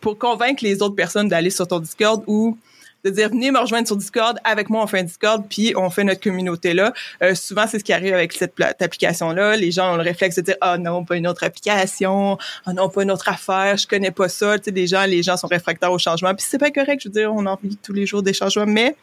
pour 0.00 0.18
convaincre 0.18 0.64
les 0.64 0.82
autres 0.82 0.94
personnes 0.94 1.28
d'aller 1.28 1.50
sur 1.50 1.66
ton 1.66 1.80
Discord 1.80 2.22
ou 2.26 2.56
de 3.04 3.10
dire 3.10 3.28
venez 3.28 3.52
me 3.52 3.58
rejoindre 3.58 3.86
sur 3.86 3.96
Discord 3.96 4.38
avec 4.42 4.68
moi 4.68 4.82
on 4.82 4.86
fait 4.86 4.98
un 4.98 5.04
Discord 5.04 5.44
puis 5.48 5.72
on 5.76 5.90
fait 5.90 6.02
notre 6.02 6.20
communauté 6.20 6.74
là. 6.74 6.92
Euh, 7.22 7.34
souvent 7.34 7.66
c'est 7.68 7.78
ce 7.78 7.84
qui 7.84 7.92
arrive 7.92 8.14
avec 8.14 8.32
cette 8.32 8.54
application 8.80 9.30
là 9.30 9.56
les 9.56 9.70
gens 9.70 9.92
ont 9.92 9.96
le 9.96 10.02
réflexe 10.02 10.36
de 10.36 10.42
dire 10.42 10.56
ah 10.60 10.76
non 10.76 11.04
pas 11.04 11.16
une 11.16 11.26
autre 11.28 11.44
application. 11.44 12.36
Ah 12.64 12.72
non 12.72 12.88
pas 12.88 13.04
une 13.04 13.12
autre 13.12 13.28
affaire. 13.28 13.76
Je 13.76 13.86
connais 13.86 14.10
pas 14.10 14.28
ça. 14.28 14.58
Tu 14.58 14.64
sais 14.64 14.72
des 14.72 14.88
gens 14.88 15.04
les 15.04 15.22
gens 15.22 15.36
sont 15.36 15.46
réfractaires 15.46 15.92
au 15.92 15.98
changement. 15.98 16.34
Puis 16.34 16.46
c'est 16.48 16.58
pas 16.58 16.70
correct. 16.70 17.00
Je 17.02 17.08
veux 17.08 17.12
dire 17.12 17.32
on 17.32 17.46
en 17.46 17.58
vit 17.62 17.76
tous 17.76 17.92
les 17.92 18.06
jours 18.06 18.22
des 18.22 18.32
changements. 18.32 18.66
Mais 18.66 18.96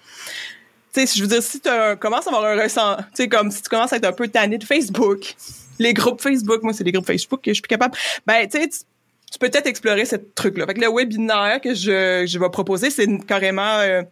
tu 0.94 1.06
sais 1.06 1.18
je 1.18 1.22
veux 1.22 1.28
dire 1.28 1.42
si 1.42 1.60
tu 1.60 1.70
commences 2.00 2.28
à 2.28 2.30
avoir 2.30 2.46
un 2.46 2.62
ressent 2.62 2.98
tu 2.98 3.04
sais 3.16 3.28
comme 3.28 3.52
si 3.52 3.62
tu 3.62 3.70
commences 3.70 3.94
à 3.94 3.98
être 3.98 4.06
un 4.06 4.14
peu 4.14 4.28
tanné 4.28 4.58
de 4.58 4.64
Facebook 4.64 5.36
les 5.80 5.94
groupes 5.94 6.22
Facebook 6.22 6.62
moi 6.64 6.74
c'est 6.74 6.84
les 6.84 6.92
groupes 6.92 7.08
Facebook 7.08 7.42
que 7.42 7.52
je 7.52 7.56
suis 7.56 7.62
plus 7.62 7.70
capable 7.70 7.96
ben 8.26 8.48
tu 8.48 8.60
sais 8.60 8.68
tu- 8.68 9.40
peux 9.40 9.50
peut-être 9.50 9.66
explorer 9.66 10.06
ce 10.06 10.16
truc-là. 10.16 10.68
Fait 10.68 10.76
que 10.76 10.82
le 10.82 10.96
webinaire 10.96 11.60
que 11.60 11.74
je, 11.74 12.24
je 12.28 12.38
vais 12.38 12.50
proposer, 12.50 12.92
c'est 12.92 13.08
carrément 13.26 13.80
euh, 13.80 14.04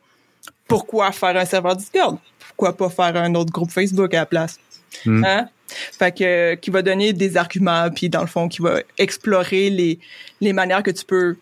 pourquoi 0.67 1.11
faire 1.11 1.37
un 1.37 1.45
serveur 1.45 1.75
Discord? 1.75 2.17
Pourquoi 2.47 2.75
pas 2.75 2.89
faire 2.89 3.21
un 3.21 3.35
autre 3.35 3.51
groupe 3.51 3.69
Facebook 3.69 4.13
à 4.15 4.21
la 4.21 4.25
place? 4.25 4.59
Mm. 5.05 5.23
Hein? 5.23 5.49
Fait 5.67 6.11
que 6.11 6.23
euh, 6.23 6.55
qui 6.55 6.71
va 6.71 6.81
donner 6.81 7.13
des 7.13 7.37
arguments, 7.37 7.89
puis 7.91 8.09
dans 8.09 8.21
le 8.21 8.27
fond, 8.27 8.47
qui 8.47 8.61
va 8.61 8.81
explorer 8.97 9.69
les, 9.69 9.99
les 10.41 10.53
manières 10.53 10.83
que 10.83 10.91
tu 10.91 11.05
peux 11.05 11.37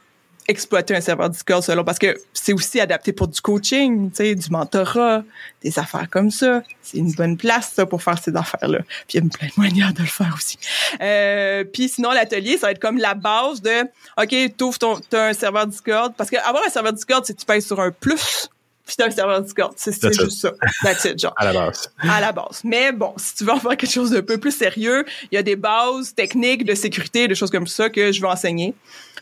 exploiter 0.49 0.95
un 0.95 1.01
serveur 1.01 1.29
Discord 1.29 1.63
selon 1.63 1.83
parce 1.83 1.99
que 1.99 2.17
c'est 2.33 2.53
aussi 2.53 2.79
adapté 2.79 3.13
pour 3.13 3.27
du 3.27 3.39
coaching, 3.39 4.09
tu 4.09 4.15
sais, 4.15 4.35
du 4.35 4.49
mentorat, 4.49 5.23
des 5.61 5.77
affaires 5.77 6.09
comme 6.09 6.31
ça. 6.31 6.63
C'est 6.81 6.97
une 6.97 7.13
bonne 7.13 7.37
place 7.37 7.71
ça 7.75 7.85
pour 7.85 8.01
faire 8.01 8.17
ces 8.17 8.35
affaires-là. 8.35 8.79
Puis 9.07 9.19
il 9.19 9.23
y 9.23 9.27
a 9.27 9.29
plein 9.29 9.47
de 9.47 9.61
manières 9.61 9.93
de 9.93 10.01
le 10.01 10.07
faire 10.07 10.33
aussi. 10.35 10.57
Euh, 11.01 11.63
puis 11.63 11.87
sinon 11.87 12.11
l'atelier, 12.11 12.57
ça 12.57 12.67
va 12.67 12.71
être 12.71 12.79
comme 12.79 12.97
la 12.97 13.13
base 13.13 13.61
de 13.61 13.83
OK, 14.17 14.57
t'ouvres 14.57 14.79
ton 14.79 14.99
t'as 15.09 15.29
un 15.29 15.33
serveur 15.33 15.67
Discord 15.67 16.13
parce 16.17 16.31
que 16.31 16.37
avoir 16.37 16.63
un 16.65 16.69
serveur 16.69 16.93
Discord, 16.93 17.23
c'est 17.25 17.35
que 17.35 17.39
tu 17.39 17.45
payes 17.45 17.61
sur 17.61 17.79
un 17.79 17.91
plus 17.91 18.49
puis 18.89 18.95
t'as 18.97 19.05
un 19.05 19.11
serveur 19.11 19.41
Discord. 19.43 19.73
C'est 19.75 19.93
juste 20.11 20.41
ça. 20.41 20.51
That's 20.81 21.05
it, 21.05 21.19
genre 21.19 21.33
À 21.37 21.45
la 21.45 21.53
base. 21.53 21.91
à 21.99 22.19
la 22.19 22.31
base. 22.31 22.61
Mais 22.63 22.91
bon, 22.91 23.13
si 23.17 23.35
tu 23.35 23.43
veux 23.43 23.51
en 23.51 23.59
faire 23.59 23.77
quelque 23.77 23.91
chose 23.91 24.09
d'un 24.09 24.23
peu 24.23 24.39
plus 24.39 24.51
sérieux, 24.51 25.05
il 25.31 25.35
y 25.35 25.37
a 25.37 25.43
des 25.43 25.55
bases 25.55 26.15
techniques 26.15 26.65
de 26.65 26.73
sécurité, 26.73 27.27
des 27.27 27.35
choses 27.35 27.51
comme 27.51 27.67
ça 27.67 27.91
que 27.91 28.11
je 28.11 28.19
veux 28.19 28.27
enseigner. 28.27 28.73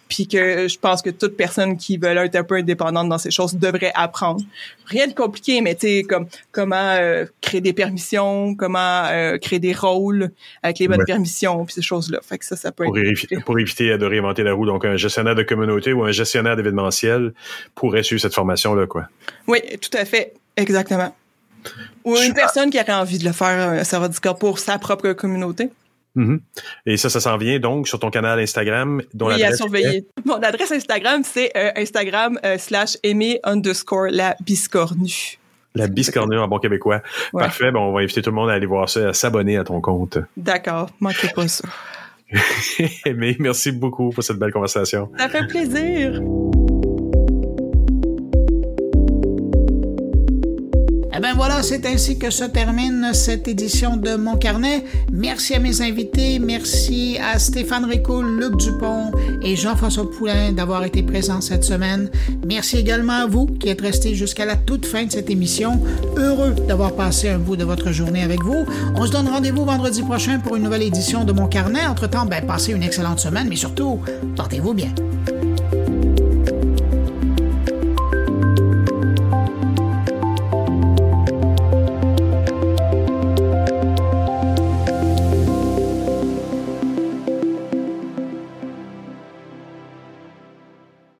Puis 0.10 0.28
que 0.28 0.68
je 0.68 0.80
pense 0.80 1.02
que 1.02 1.10
toute 1.10 1.36
personne 1.36 1.76
qui 1.78 1.98
veut 1.98 2.16
être 2.16 2.36
un 2.36 2.44
peu 2.44 2.56
indépendante 2.56 3.10
dans 3.10 3.18
ces 3.18 3.30
choses 3.32 3.56
devrait 3.56 3.92
apprendre. 3.94 4.42
Rien 4.86 5.08
de 5.08 5.14
compliqué, 5.14 5.60
mais 5.62 5.76
tu 5.76 5.88
sais, 5.88 6.04
comme 6.04 6.28
comment 6.54 6.76
euh, 6.98 7.26
créer 7.42 7.60
des 7.60 7.74
permissions, 7.74 8.56
comment 8.56 9.04
euh, 9.06 9.38
créer 9.38 9.60
des 9.60 9.74
rôles 9.74 10.32
avec 10.64 10.80
les 10.80 10.88
bonnes 10.88 11.00
Ouais. 11.00 11.06
permissions, 11.06 11.66
puis 11.66 11.74
ces 11.74 11.82
choses-là. 11.82 12.20
Fait 12.24 12.38
que 12.38 12.46
ça, 12.46 12.56
ça 12.56 12.72
peut 12.72 12.86
Pour, 12.86 12.98
être... 12.98 13.06
éviter- 13.06 13.40
pour 13.44 13.60
éviter 13.60 13.98
de 13.98 14.06
réinventer 14.06 14.44
la 14.44 14.54
roue. 14.54 14.66
Donc, 14.66 14.86
un 14.86 14.96
gestionnaire 14.96 15.36
de 15.36 15.44
communauté 15.44 15.92
ou 15.92 16.04
un 16.06 16.12
gestionnaire 16.12 16.56
d'événementiel 16.56 17.34
pourrait 17.76 18.04
suivre 18.04 18.22
cette 18.22 18.34
formation-là, 18.36 18.88
quoi. 18.88 19.08
Oui, 19.48 19.60
tout 19.82 19.96
à 19.98 20.06
fait. 20.06 20.34
Exactement. 20.56 21.14
Ou 22.06 22.16
une 22.18 22.34
personne 22.34 22.70
qui 22.70 22.80
aurait 22.80 22.94
envie 22.94 23.18
de 23.20 23.26
le 23.26 23.34
faire, 23.34 23.70
un 23.72 23.84
serveur 23.84 24.08
Discord 24.08 24.40
pour 24.40 24.58
sa 24.60 24.80
propre 24.80 25.12
communauté. 25.12 25.70
Mhm. 26.18 26.40
Et 26.88 26.98
ça, 26.98 27.10
ça 27.10 27.20
s'en 27.20 27.38
vient 27.38 27.60
donc 27.60 27.88
sur 27.88 28.00
ton 28.00 28.10
canal 28.10 28.40
Instagram, 28.40 29.02
dont 29.14 29.28
oui, 29.28 29.44
à 29.44 29.54
surveiller. 29.54 29.98
est- 30.00 30.08
Mon 30.26 30.36
adresse 30.42 30.72
Instagram, 30.72 31.22
c'est 31.24 31.52
euh, 31.56 31.72
Instagram 31.78 32.40
euh, 32.44 32.58
slash 32.58 32.98
aimer 33.04 33.40
underscore 33.44 34.08
la 34.10 34.36
biscornue. 34.44 35.38
La 35.76 35.88
biscornue 35.88 36.40
en 36.40 36.48
bon 36.48 36.58
québécois. 36.58 37.02
Ouais. 37.34 37.44
Parfait. 37.44 37.72
Bon, 37.72 37.82
on 37.82 37.94
va 37.94 38.00
inviter 38.02 38.22
tout 38.24 38.32
le 38.32 38.36
monde 38.36 38.50
à 38.50 38.54
aller 38.54 38.66
voir 38.66 38.90
ça, 38.90 39.10
à 39.10 39.14
s'abonner 39.14 39.58
à 39.58 39.64
ton 39.64 39.80
compte. 39.80 40.18
D'accord, 40.36 40.90
manquez 41.00 41.28
pas 41.30 41.48
ça. 41.48 41.68
Mais 43.16 43.36
merci 43.40 43.72
beaucoup 43.72 44.10
pour 44.10 44.24
cette 44.24 44.38
belle 44.38 44.52
conversation. 44.52 45.10
Ça 45.18 45.30
fait 45.30 45.46
plaisir. 45.48 46.20
Eh 51.18 51.20
ben 51.20 51.34
voilà, 51.36 51.64
c'est 51.64 51.84
ainsi 51.88 52.20
que 52.20 52.30
se 52.30 52.44
termine 52.44 53.10
cette 53.12 53.48
édition 53.48 53.98
de 53.98 54.16
Mon 54.18 54.38
Carnet. 54.38 54.84
Merci 55.12 55.56
à 55.56 55.60
mes 55.60 55.82
invités, 55.82 56.38
merci 56.38 57.18
à 57.18 57.40
Stéphane 57.40 57.86
Ricoul, 57.86 58.40
Luc 58.40 58.56
Dupont 58.58 59.10
et 59.42 59.56
Jean-François 59.56 60.12
Poulain 60.12 60.52
d'avoir 60.52 60.84
été 60.84 61.02
présents 61.02 61.42
cette 61.42 61.64
semaine. 61.64 62.12
Merci 62.46 62.78
également 62.78 63.24
à 63.24 63.26
vous 63.26 63.48
qui 63.48 63.68
êtes 63.70 63.82
restés 63.82 64.14
jusqu'à 64.14 64.46
la 64.46 64.56
toute 64.56 64.86
fin 64.86 65.06
de 65.06 65.12
cette 65.12 65.32
émission. 65.32 65.82
Heureux 66.18 66.54
d'avoir 66.68 66.94
passé 66.94 67.30
un 67.30 67.40
bout 67.40 67.56
de 67.56 67.64
votre 67.64 67.92
journée 67.92 68.22
avec 68.22 68.44
vous. 68.44 68.68
On 68.94 69.08
se 69.08 69.12
donne 69.12 69.28
rendez-vous 69.28 69.66
vendredi 69.66 70.04
prochain 70.04 70.38
pour 70.38 70.56
une 70.56 70.64
nouvelle 70.64 70.84
édition 70.84 71.24
de 71.24 71.32
Mon 71.32 71.48
Carnet. 71.48 71.88
Entre-temps, 71.88 72.28
ben, 72.28 72.46
passez 72.46 72.74
une 72.74 72.84
excellente 72.84 73.20
semaine, 73.20 73.48
mais 73.50 73.56
surtout, 73.56 74.00
portez-vous 74.36 74.76
bien. 74.76 74.94